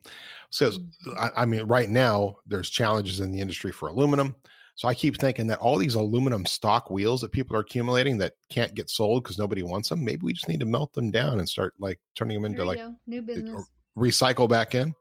so 0.50 0.72
mm-hmm. 0.72 1.12
I, 1.18 1.44
I 1.44 1.46
mean 1.46 1.64
right 1.64 1.90
now 1.90 2.36
there's 2.46 2.70
challenges 2.70 3.22
in 3.22 3.32
the 3.32 3.40
industry 3.40 3.72
for 3.72 3.88
aluminum 3.88 4.36
so 4.76 4.88
I 4.88 4.94
keep 4.94 5.20
thinking 5.20 5.48
that 5.48 5.60
all 5.60 5.78
these 5.78 5.96
aluminum 5.96 6.46
stock 6.46 6.90
wheels 6.90 7.22
that 7.22 7.32
people 7.32 7.56
are 7.56 7.62
accumulating 7.62 8.18
that 8.18 8.34
can't 8.50 8.74
get 8.74 8.90
sold 8.90 9.24
because 9.24 9.38
nobody 9.38 9.62
wants 9.62 9.90
them, 9.90 10.04
maybe 10.04 10.22
we 10.24 10.34
just 10.34 10.50
need 10.50 10.60
to 10.62 10.66
melt 10.66 10.94
them 10.94 11.12
down 11.12 11.40
and 11.40 11.48
start 11.48 11.74
like 11.80 12.00
turning 12.16 12.42
them 12.42 12.52
into 12.52 12.66
like 12.66 12.80
go. 12.80 12.96
new 13.06 13.20
eh, 13.20 13.22
business, 13.22 13.70
recycle 13.98 14.50
back 14.50 14.74
in. 14.74 14.94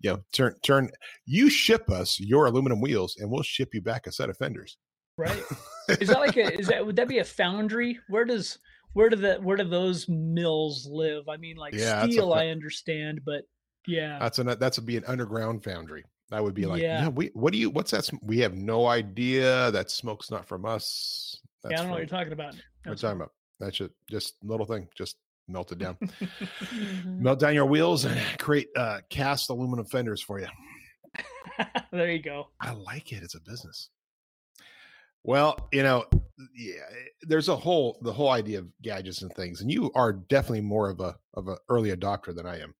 You 0.00 0.10
know, 0.10 0.24
turn 0.32 0.54
turn. 0.62 0.90
You 1.24 1.48
ship 1.48 1.90
us 1.90 2.20
your 2.20 2.46
aluminum 2.46 2.80
wheels, 2.80 3.16
and 3.18 3.30
we'll 3.30 3.42
ship 3.42 3.74
you 3.74 3.80
back 3.80 4.06
a 4.06 4.12
set 4.12 4.28
of 4.28 4.36
fenders. 4.36 4.76
Right. 5.16 5.42
Is 6.00 6.08
that 6.08 6.18
like 6.18 6.36
a 6.36 6.58
is 6.58 6.68
that 6.68 6.84
would 6.84 6.96
that 6.96 7.08
be 7.08 7.18
a 7.18 7.24
foundry? 7.24 7.98
Where 8.08 8.24
does 8.24 8.58
where 8.94 9.10
do 9.10 9.16
the 9.16 9.36
where 9.36 9.56
do 9.56 9.64
those 9.64 10.08
mills 10.08 10.86
live? 10.90 11.28
I 11.28 11.36
mean 11.36 11.56
like 11.56 11.74
yeah, 11.74 12.06
steel 12.06 12.32
a, 12.32 12.38
I 12.38 12.48
understand, 12.48 13.20
but 13.24 13.44
yeah. 13.86 14.18
That's 14.18 14.38
a 14.38 14.44
that's 14.44 14.78
a 14.78 14.82
be 14.82 14.96
an 14.96 15.04
underground 15.06 15.62
foundry. 15.62 16.04
That 16.34 16.42
would 16.42 16.54
be 16.54 16.66
like, 16.66 16.82
yeah, 16.82 17.02
yeah 17.02 17.08
we 17.10 17.30
what 17.34 17.52
do 17.52 17.60
you 17.60 17.70
what's 17.70 17.92
that 17.92 18.10
we 18.20 18.40
have 18.40 18.54
no 18.54 18.88
idea. 18.88 19.70
That 19.70 19.88
smoke's 19.88 20.32
not 20.32 20.48
from 20.48 20.64
us. 20.64 21.40
That's 21.62 21.70
yeah, 21.70 21.78
I 21.78 21.82
don't 21.82 21.86
know 21.86 21.92
what 21.92 21.98
you're 21.98 22.06
talking 22.08 22.32
about. 22.32 22.54
What 22.54 22.90
I'm 22.90 22.96
talking 22.96 23.20
about? 23.20 23.30
That's 23.60 23.76
just 23.76 23.92
just 24.10 24.34
little 24.42 24.66
thing. 24.66 24.88
Just 24.96 25.16
melt 25.46 25.70
it 25.70 25.78
down. 25.78 25.94
mm-hmm. 25.94 27.22
Melt 27.22 27.38
down 27.38 27.54
your 27.54 27.66
wheels 27.66 28.04
and 28.04 28.20
create 28.40 28.66
uh 28.74 28.98
cast 29.10 29.48
aluminum 29.48 29.86
fenders 29.86 30.20
for 30.20 30.40
you. 30.40 30.48
there 31.92 32.10
you 32.10 32.20
go. 32.20 32.48
I 32.60 32.72
like 32.72 33.12
it. 33.12 33.22
It's 33.22 33.36
a 33.36 33.40
business. 33.40 33.90
Well, 35.22 35.68
you 35.72 35.84
know, 35.84 36.04
yeah, 36.56 36.80
eh, 36.90 37.04
there's 37.22 37.48
a 37.48 37.54
whole 37.54 38.00
the 38.02 38.12
whole 38.12 38.30
idea 38.30 38.58
of 38.58 38.66
gadgets 38.82 39.22
and 39.22 39.32
things, 39.34 39.60
and 39.60 39.70
you 39.70 39.92
are 39.94 40.12
definitely 40.12 40.62
more 40.62 40.90
of 40.90 40.98
a 40.98 41.14
of 41.34 41.46
an 41.46 41.58
early 41.68 41.94
adopter 41.94 42.34
than 42.34 42.44
I 42.44 42.58
am. 42.58 42.74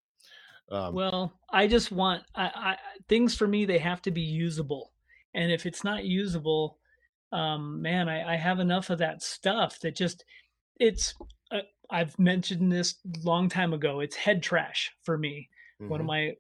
Um, 0.70 0.95
well, 0.95 1.32
I 1.51 1.66
just 1.66 1.93
want 1.93 2.23
I, 2.35 2.45
I, 2.45 2.77
things 3.09 3.35
for 3.35 3.47
me. 3.47 3.65
They 3.65 3.78
have 3.78 4.03
to 4.03 4.11
be 4.11 4.23
usable, 4.23 4.93
and 5.35 5.53
if 5.53 5.66
it's 5.66 5.85
not 5.85 6.05
usable, 6.05 6.78
um, 7.32 7.82
man, 7.82 8.09
I, 8.09 8.35
I 8.35 8.36
have 8.36 8.61
enough 8.61 8.91
of 8.91 8.99
that 8.99 9.23
stuff 9.23 9.78
that 9.81 9.95
just 9.95 10.24
it's. 10.81 11.15
Uh, 11.51 11.59
I've 11.91 12.19
mentioned 12.19 12.73
this 12.73 12.97
long 13.24 13.49
time 13.49 13.74
ago. 13.74 14.01
It's 14.01 14.16
head 14.16 14.43
trash 14.43 14.91
for 15.03 15.19
me. 15.19 15.49
Mm-hmm. 15.81 15.91
One 15.91 16.01
of 16.01 16.07
mm-hmm. 16.07 16.28
my 16.28 16.35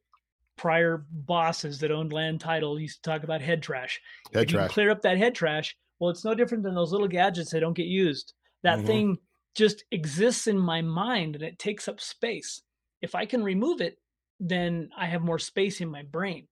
prior 0.56 1.04
bosses 1.10 1.80
that 1.80 1.90
owned 1.90 2.12
land 2.12 2.40
title 2.40 2.78
used 2.78 3.02
to 3.02 3.10
talk 3.10 3.24
about 3.24 3.40
head 3.40 3.62
trash. 3.62 4.00
Head 4.32 4.44
if 4.44 4.48
trash. 4.48 4.70
You 4.70 4.72
clear 4.72 4.90
up 4.90 5.02
that 5.02 5.18
head 5.18 5.34
trash, 5.34 5.76
well, 5.98 6.10
it's 6.10 6.24
no 6.24 6.34
different 6.34 6.64
than 6.64 6.74
those 6.74 6.92
little 6.92 7.08
gadgets 7.08 7.50
that 7.50 7.60
don't 7.60 7.76
get 7.76 7.86
used. 7.86 8.32
That 8.62 8.78
mm-hmm. 8.78 8.86
thing 8.86 9.18
just 9.54 9.84
exists 9.90 10.46
in 10.46 10.58
my 10.58 10.80
mind 10.80 11.34
and 11.34 11.44
it 11.44 11.58
takes 11.58 11.88
up 11.88 12.00
space. 12.00 12.62
If 13.02 13.14
I 13.14 13.26
can 13.26 13.44
remove 13.44 13.80
it, 13.80 13.98
then 14.40 14.90
I 14.96 15.06
have 15.06 15.22
more 15.22 15.38
space 15.38 15.80
in 15.80 15.88
my 15.88 16.02
brain. 16.02 16.48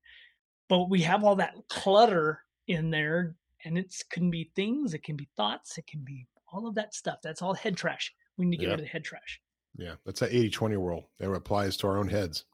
But 0.69 0.89
we 0.89 1.03
have 1.03 1.25
all 1.25 1.37
that 1.37 1.55
clutter 1.69 2.41
in 2.67 2.91
there, 2.91 3.37
and 3.65 3.77
it 3.77 3.95
can 4.11 4.31
be 4.31 4.51
things, 4.57 4.95
it 4.95 5.03
can 5.03 5.17
be 5.17 5.29
thoughts, 5.37 5.77
it 5.77 5.87
can 5.87 6.01
be 6.05 6.27
all 6.53 6.67
of 6.67 6.75
that 6.77 6.95
stuff. 6.95 7.19
That's 7.23 7.43
all 7.43 7.55
head 7.55 7.77
trash. 7.77 8.13
We 8.37 8.47
need 8.47 8.57
to 8.57 8.63
get 8.63 8.71
rid 8.71 8.81
of 8.81 8.87
the 8.87 8.87
head 8.87 9.05
trash. 9.05 9.41
Yeah, 9.77 9.95
that's 10.05 10.21
that 10.21 10.33
80 10.33 10.51
20 10.51 10.77
world 10.77 11.05
that 11.19 11.31
applies 11.31 11.77
to 11.79 11.87
our 11.87 11.99
own 11.99 12.09
heads. 12.09 12.45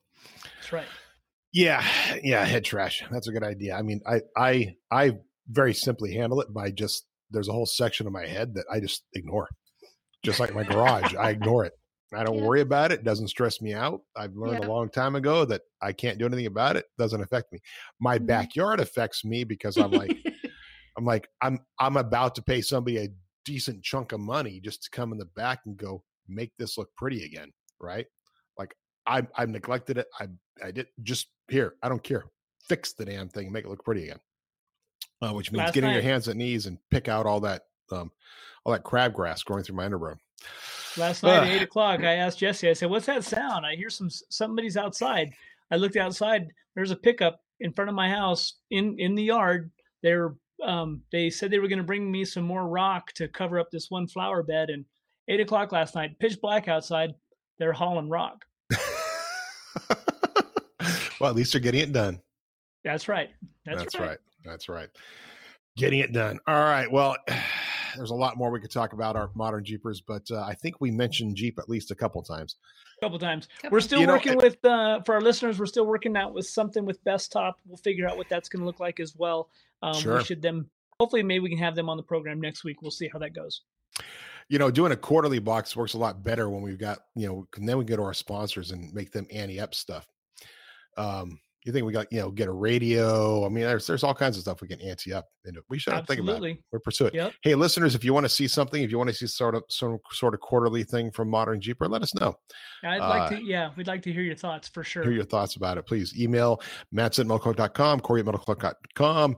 That's 0.56 0.72
right. 0.72 0.86
Yeah, 1.52 1.84
yeah, 2.22 2.44
head 2.44 2.64
trash. 2.64 3.02
That's 3.10 3.28
a 3.28 3.32
good 3.32 3.44
idea. 3.44 3.74
I 3.74 3.82
mean, 3.82 4.00
I 4.06 4.20
I 4.36 4.74
I 4.90 5.12
very 5.48 5.74
simply 5.74 6.14
handle 6.14 6.40
it 6.40 6.52
by 6.52 6.70
just 6.70 7.06
there's 7.30 7.48
a 7.48 7.52
whole 7.52 7.66
section 7.66 8.06
of 8.06 8.12
my 8.12 8.26
head 8.26 8.54
that 8.54 8.64
I 8.70 8.80
just 8.80 9.04
ignore. 9.14 9.48
Just 10.24 10.40
like 10.40 10.54
my 10.54 10.62
garage, 10.64 11.14
I 11.14 11.30
ignore 11.30 11.64
it. 11.64 11.72
I 12.14 12.24
don't 12.24 12.38
yeah. 12.38 12.44
worry 12.44 12.60
about 12.60 12.92
it. 12.92 13.00
it. 13.00 13.04
Doesn't 13.04 13.28
stress 13.28 13.60
me 13.60 13.74
out. 13.74 14.00
I've 14.16 14.34
learned 14.34 14.62
yeah. 14.62 14.68
a 14.68 14.70
long 14.70 14.88
time 14.88 15.14
ago 15.14 15.44
that 15.44 15.62
I 15.82 15.92
can't 15.92 16.18
do 16.18 16.26
anything 16.26 16.46
about 16.46 16.76
it. 16.76 16.86
Doesn't 16.98 17.22
affect 17.22 17.52
me. 17.52 17.60
My 18.00 18.16
mm-hmm. 18.16 18.26
backyard 18.26 18.80
affects 18.80 19.24
me 19.24 19.44
because 19.44 19.76
I'm 19.76 19.90
like, 19.90 20.16
I'm 20.96 21.04
like, 21.04 21.28
I'm 21.42 21.60
I'm 21.78 21.96
about 21.96 22.34
to 22.36 22.42
pay 22.42 22.60
somebody 22.60 22.98
a 22.98 23.08
decent 23.44 23.82
chunk 23.82 24.12
of 24.12 24.20
money 24.20 24.60
just 24.60 24.82
to 24.84 24.90
come 24.90 25.12
in 25.12 25.18
the 25.18 25.26
back 25.26 25.60
and 25.66 25.76
go 25.76 26.02
make 26.28 26.52
this 26.58 26.78
look 26.78 26.88
pretty 26.96 27.24
again, 27.24 27.52
right? 27.80 28.06
Like 28.58 28.74
I 29.06 29.26
I've 29.36 29.50
neglected 29.50 29.98
it. 29.98 30.06
I 30.18 30.28
I 30.64 30.70
did 30.70 30.86
just 31.02 31.28
here. 31.48 31.74
I 31.82 31.88
don't 31.88 32.02
care. 32.02 32.24
Fix 32.68 32.92
the 32.92 33.04
damn 33.04 33.28
thing, 33.28 33.50
make 33.50 33.64
it 33.64 33.68
look 33.68 33.84
pretty 33.84 34.04
again 34.04 34.20
uh, 35.22 35.32
which 35.32 35.50
means 35.52 35.64
Last 35.64 35.74
getting 35.74 35.88
night. 35.88 35.94
your 35.94 36.02
hands 36.02 36.28
and 36.28 36.38
knees 36.38 36.66
and 36.66 36.78
pick 36.90 37.08
out 37.08 37.26
all 37.26 37.40
that 37.40 37.62
um, 37.90 38.10
all 38.64 38.72
that 38.72 38.84
crabgrass 38.84 39.44
growing 39.44 39.64
through 39.64 39.76
my 39.76 39.88
underbrow. 39.88 40.16
Last 40.98 41.22
night 41.22 41.44
at 41.44 41.48
eight 41.48 41.62
o'clock, 41.62 42.00
I 42.00 42.14
asked 42.14 42.38
Jessy. 42.38 42.68
I 42.68 42.72
said, 42.72 42.90
"What's 42.90 43.06
that 43.06 43.24
sound? 43.24 43.64
I 43.64 43.76
hear 43.76 43.90
some 43.90 44.10
somebody's 44.10 44.76
outside." 44.76 45.32
I 45.70 45.76
looked 45.76 45.96
outside. 45.96 46.48
There's 46.74 46.90
a 46.90 46.96
pickup 46.96 47.40
in 47.60 47.72
front 47.72 47.88
of 47.88 47.94
my 47.94 48.08
house 48.08 48.54
in 48.70 48.98
in 48.98 49.14
the 49.14 49.22
yard. 49.22 49.70
They're 50.02 50.34
um, 50.62 51.02
they 51.12 51.30
said 51.30 51.50
they 51.50 51.58
were 51.58 51.68
going 51.68 51.78
to 51.78 51.84
bring 51.84 52.10
me 52.10 52.24
some 52.24 52.44
more 52.44 52.66
rock 52.66 53.12
to 53.14 53.28
cover 53.28 53.58
up 53.58 53.70
this 53.70 53.90
one 53.90 54.06
flower 54.06 54.42
bed. 54.42 54.70
And 54.70 54.84
eight 55.28 55.40
o'clock 55.40 55.72
last 55.72 55.94
night, 55.94 56.18
pitch 56.18 56.40
black 56.40 56.68
outside. 56.68 57.14
They're 57.58 57.72
hauling 57.72 58.08
rock. 58.08 58.44
well, 61.20 61.30
at 61.30 61.36
least 61.36 61.52
they're 61.52 61.60
getting 61.60 61.80
it 61.80 61.92
done. 61.92 62.20
That's 62.84 63.08
right. 63.08 63.30
That's, 63.64 63.78
That's 63.78 63.94
right. 63.98 64.08
right. 64.08 64.18
That's 64.44 64.68
right. 64.68 64.88
Getting 65.76 66.00
it 66.00 66.12
done. 66.12 66.38
All 66.46 66.54
right. 66.54 66.90
Well, 66.90 67.16
there's 67.98 68.10
a 68.10 68.14
lot 68.14 68.36
more 68.36 68.50
we 68.50 68.60
could 68.60 68.70
talk 68.70 68.92
about 68.92 69.16
our 69.16 69.30
modern 69.34 69.64
Jeepers, 69.64 70.00
but 70.00 70.22
uh, 70.30 70.40
I 70.42 70.54
think 70.54 70.80
we 70.80 70.90
mentioned 70.90 71.36
Jeep 71.36 71.58
at 71.58 71.68
least 71.68 71.90
a 71.90 71.94
couple 71.94 72.22
times. 72.22 72.56
A 73.00 73.04
couple 73.04 73.18
times. 73.18 73.48
Couple. 73.56 73.76
We're 73.76 73.80
still 73.80 74.00
you 74.00 74.06
working 74.06 74.32
know, 74.32 74.38
with 74.38 74.64
uh, 74.64 75.00
for 75.04 75.14
our 75.14 75.20
listeners. 75.20 75.58
We're 75.58 75.66
still 75.66 75.86
working 75.86 76.16
out 76.16 76.32
with 76.32 76.46
something 76.46 76.84
with 76.84 77.02
Bestop. 77.04 77.54
We'll 77.66 77.76
figure 77.78 78.08
out 78.08 78.16
what 78.16 78.28
that's 78.28 78.48
going 78.48 78.60
to 78.60 78.66
look 78.66 78.80
like 78.80 79.00
as 79.00 79.14
well. 79.16 79.50
Um, 79.82 79.94
sure. 79.94 80.18
We 80.18 80.24
should 80.24 80.42
them. 80.42 80.70
Hopefully, 81.00 81.22
maybe 81.22 81.40
we 81.40 81.50
can 81.50 81.58
have 81.58 81.74
them 81.74 81.88
on 81.88 81.96
the 81.96 82.02
program 82.02 82.40
next 82.40 82.64
week. 82.64 82.82
We'll 82.82 82.90
see 82.90 83.08
how 83.12 83.18
that 83.18 83.34
goes. 83.34 83.62
You 84.48 84.58
know, 84.58 84.70
doing 84.70 84.92
a 84.92 84.96
quarterly 84.96 85.40
box 85.40 85.76
works 85.76 85.94
a 85.94 85.98
lot 85.98 86.24
better 86.24 86.48
when 86.48 86.62
we've 86.62 86.78
got 86.78 87.00
you 87.14 87.26
know. 87.26 87.46
And 87.56 87.68
then 87.68 87.78
we 87.78 87.84
go 87.84 87.96
to 87.96 88.02
our 88.02 88.14
sponsors 88.14 88.70
and 88.70 88.92
make 88.94 89.12
them 89.12 89.26
ante 89.30 89.60
up 89.60 89.74
stuff. 89.74 90.06
Um, 90.96 91.38
you 91.64 91.72
think 91.72 91.84
we 91.84 91.92
got 91.92 92.10
you 92.12 92.20
know 92.20 92.30
get 92.30 92.48
a 92.48 92.52
radio 92.52 93.44
i 93.44 93.48
mean 93.48 93.64
there's 93.64 93.86
there's 93.86 94.04
all 94.04 94.14
kinds 94.14 94.36
of 94.36 94.42
stuff 94.42 94.60
we 94.60 94.68
can 94.68 94.80
ante 94.80 95.12
up 95.12 95.26
and 95.44 95.58
we 95.68 95.78
should 95.78 95.92
think 96.06 96.20
about 96.20 96.42
it 96.44 96.58
we're 96.72 96.78
pursuing 96.78 97.12
yep. 97.12 97.32
hey 97.42 97.54
listeners 97.54 97.94
if 97.94 98.04
you 98.04 98.14
want 98.14 98.24
to 98.24 98.28
see 98.28 98.46
something 98.46 98.82
if 98.82 98.90
you 98.90 98.98
want 98.98 99.08
to 99.08 99.14
see 99.14 99.26
sort 99.26 99.54
of 99.54 99.62
some 99.68 99.98
sort 100.12 100.34
of 100.34 100.40
quarterly 100.40 100.84
thing 100.84 101.10
from 101.10 101.28
modern 101.28 101.60
jeeper 101.60 101.88
let 101.88 102.02
us 102.02 102.14
know. 102.14 102.34
I'd 102.84 103.00
uh, 103.00 103.08
like 103.08 103.30
to 103.30 103.44
yeah 103.44 103.70
we'd 103.76 103.86
like 103.86 104.02
to 104.02 104.12
hear 104.12 104.22
your 104.22 104.34
thoughts 104.34 104.68
for 104.68 104.84
sure. 104.84 105.02
hear 105.02 105.12
your 105.12 105.24
thoughts 105.24 105.56
about 105.56 105.78
it 105.78 105.86
please 105.86 106.18
email 106.18 106.60
matt's 106.92 107.18
at 107.18 107.26
metalcloak.com 107.26 108.00
corey 108.00 108.20
at 108.20 108.26
metalcloak.com 108.26 109.36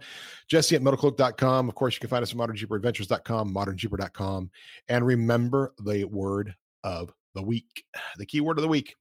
jessy 0.48 0.76
at 0.76 0.82
metalcloak.com 0.82 1.68
of 1.68 1.74
course 1.74 1.94
you 1.94 2.00
can 2.00 2.10
find 2.10 2.22
us 2.22 2.32
at 2.32 2.38
modernjeeperadventures.com 2.38 3.54
modernjeeper.com 3.54 4.50
and 4.88 5.06
remember 5.06 5.72
the 5.84 6.04
word 6.04 6.54
of 6.84 7.12
the 7.34 7.42
week 7.42 7.84
the 8.18 8.26
key 8.26 8.40
word 8.40 8.58
of 8.58 8.62
the 8.62 8.68
week. 8.68 8.94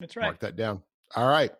That's 0.00 0.16
right. 0.16 0.24
Mark 0.24 0.40
that 0.40 0.56
down. 0.56 0.82
All 1.14 1.28
right 1.28 1.52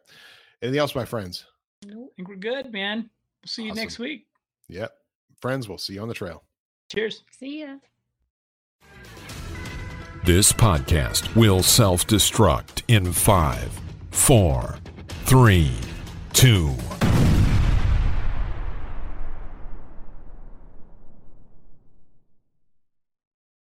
Anything 0.62 0.81
else, 0.81 0.94
my 0.94 1.05
friends? 1.05 1.47
I 1.85 1.93
think 2.16 2.28
we're 2.28 2.36
good, 2.36 2.72
man. 2.72 3.10
We'll 3.43 3.48
see 3.48 3.64
you 3.64 3.74
next 3.74 3.98
week. 3.98 4.26
Yep. 4.68 4.93
Friends, 5.40 5.68
we'll 5.68 5.78
see 5.78 5.94
you 5.94 6.01
on 6.02 6.09
the 6.09 6.14
trail. 6.14 6.43
Cheers. 6.90 7.22
See 7.31 7.60
ya. 7.60 7.76
This 10.24 10.52
podcast 10.52 11.35
will 11.36 11.62
self 11.62 12.06
destruct 12.06 12.82
in 12.89 13.12
five, 13.12 13.70
four, 14.10 14.78
three, 15.26 15.72
two, 16.32 16.74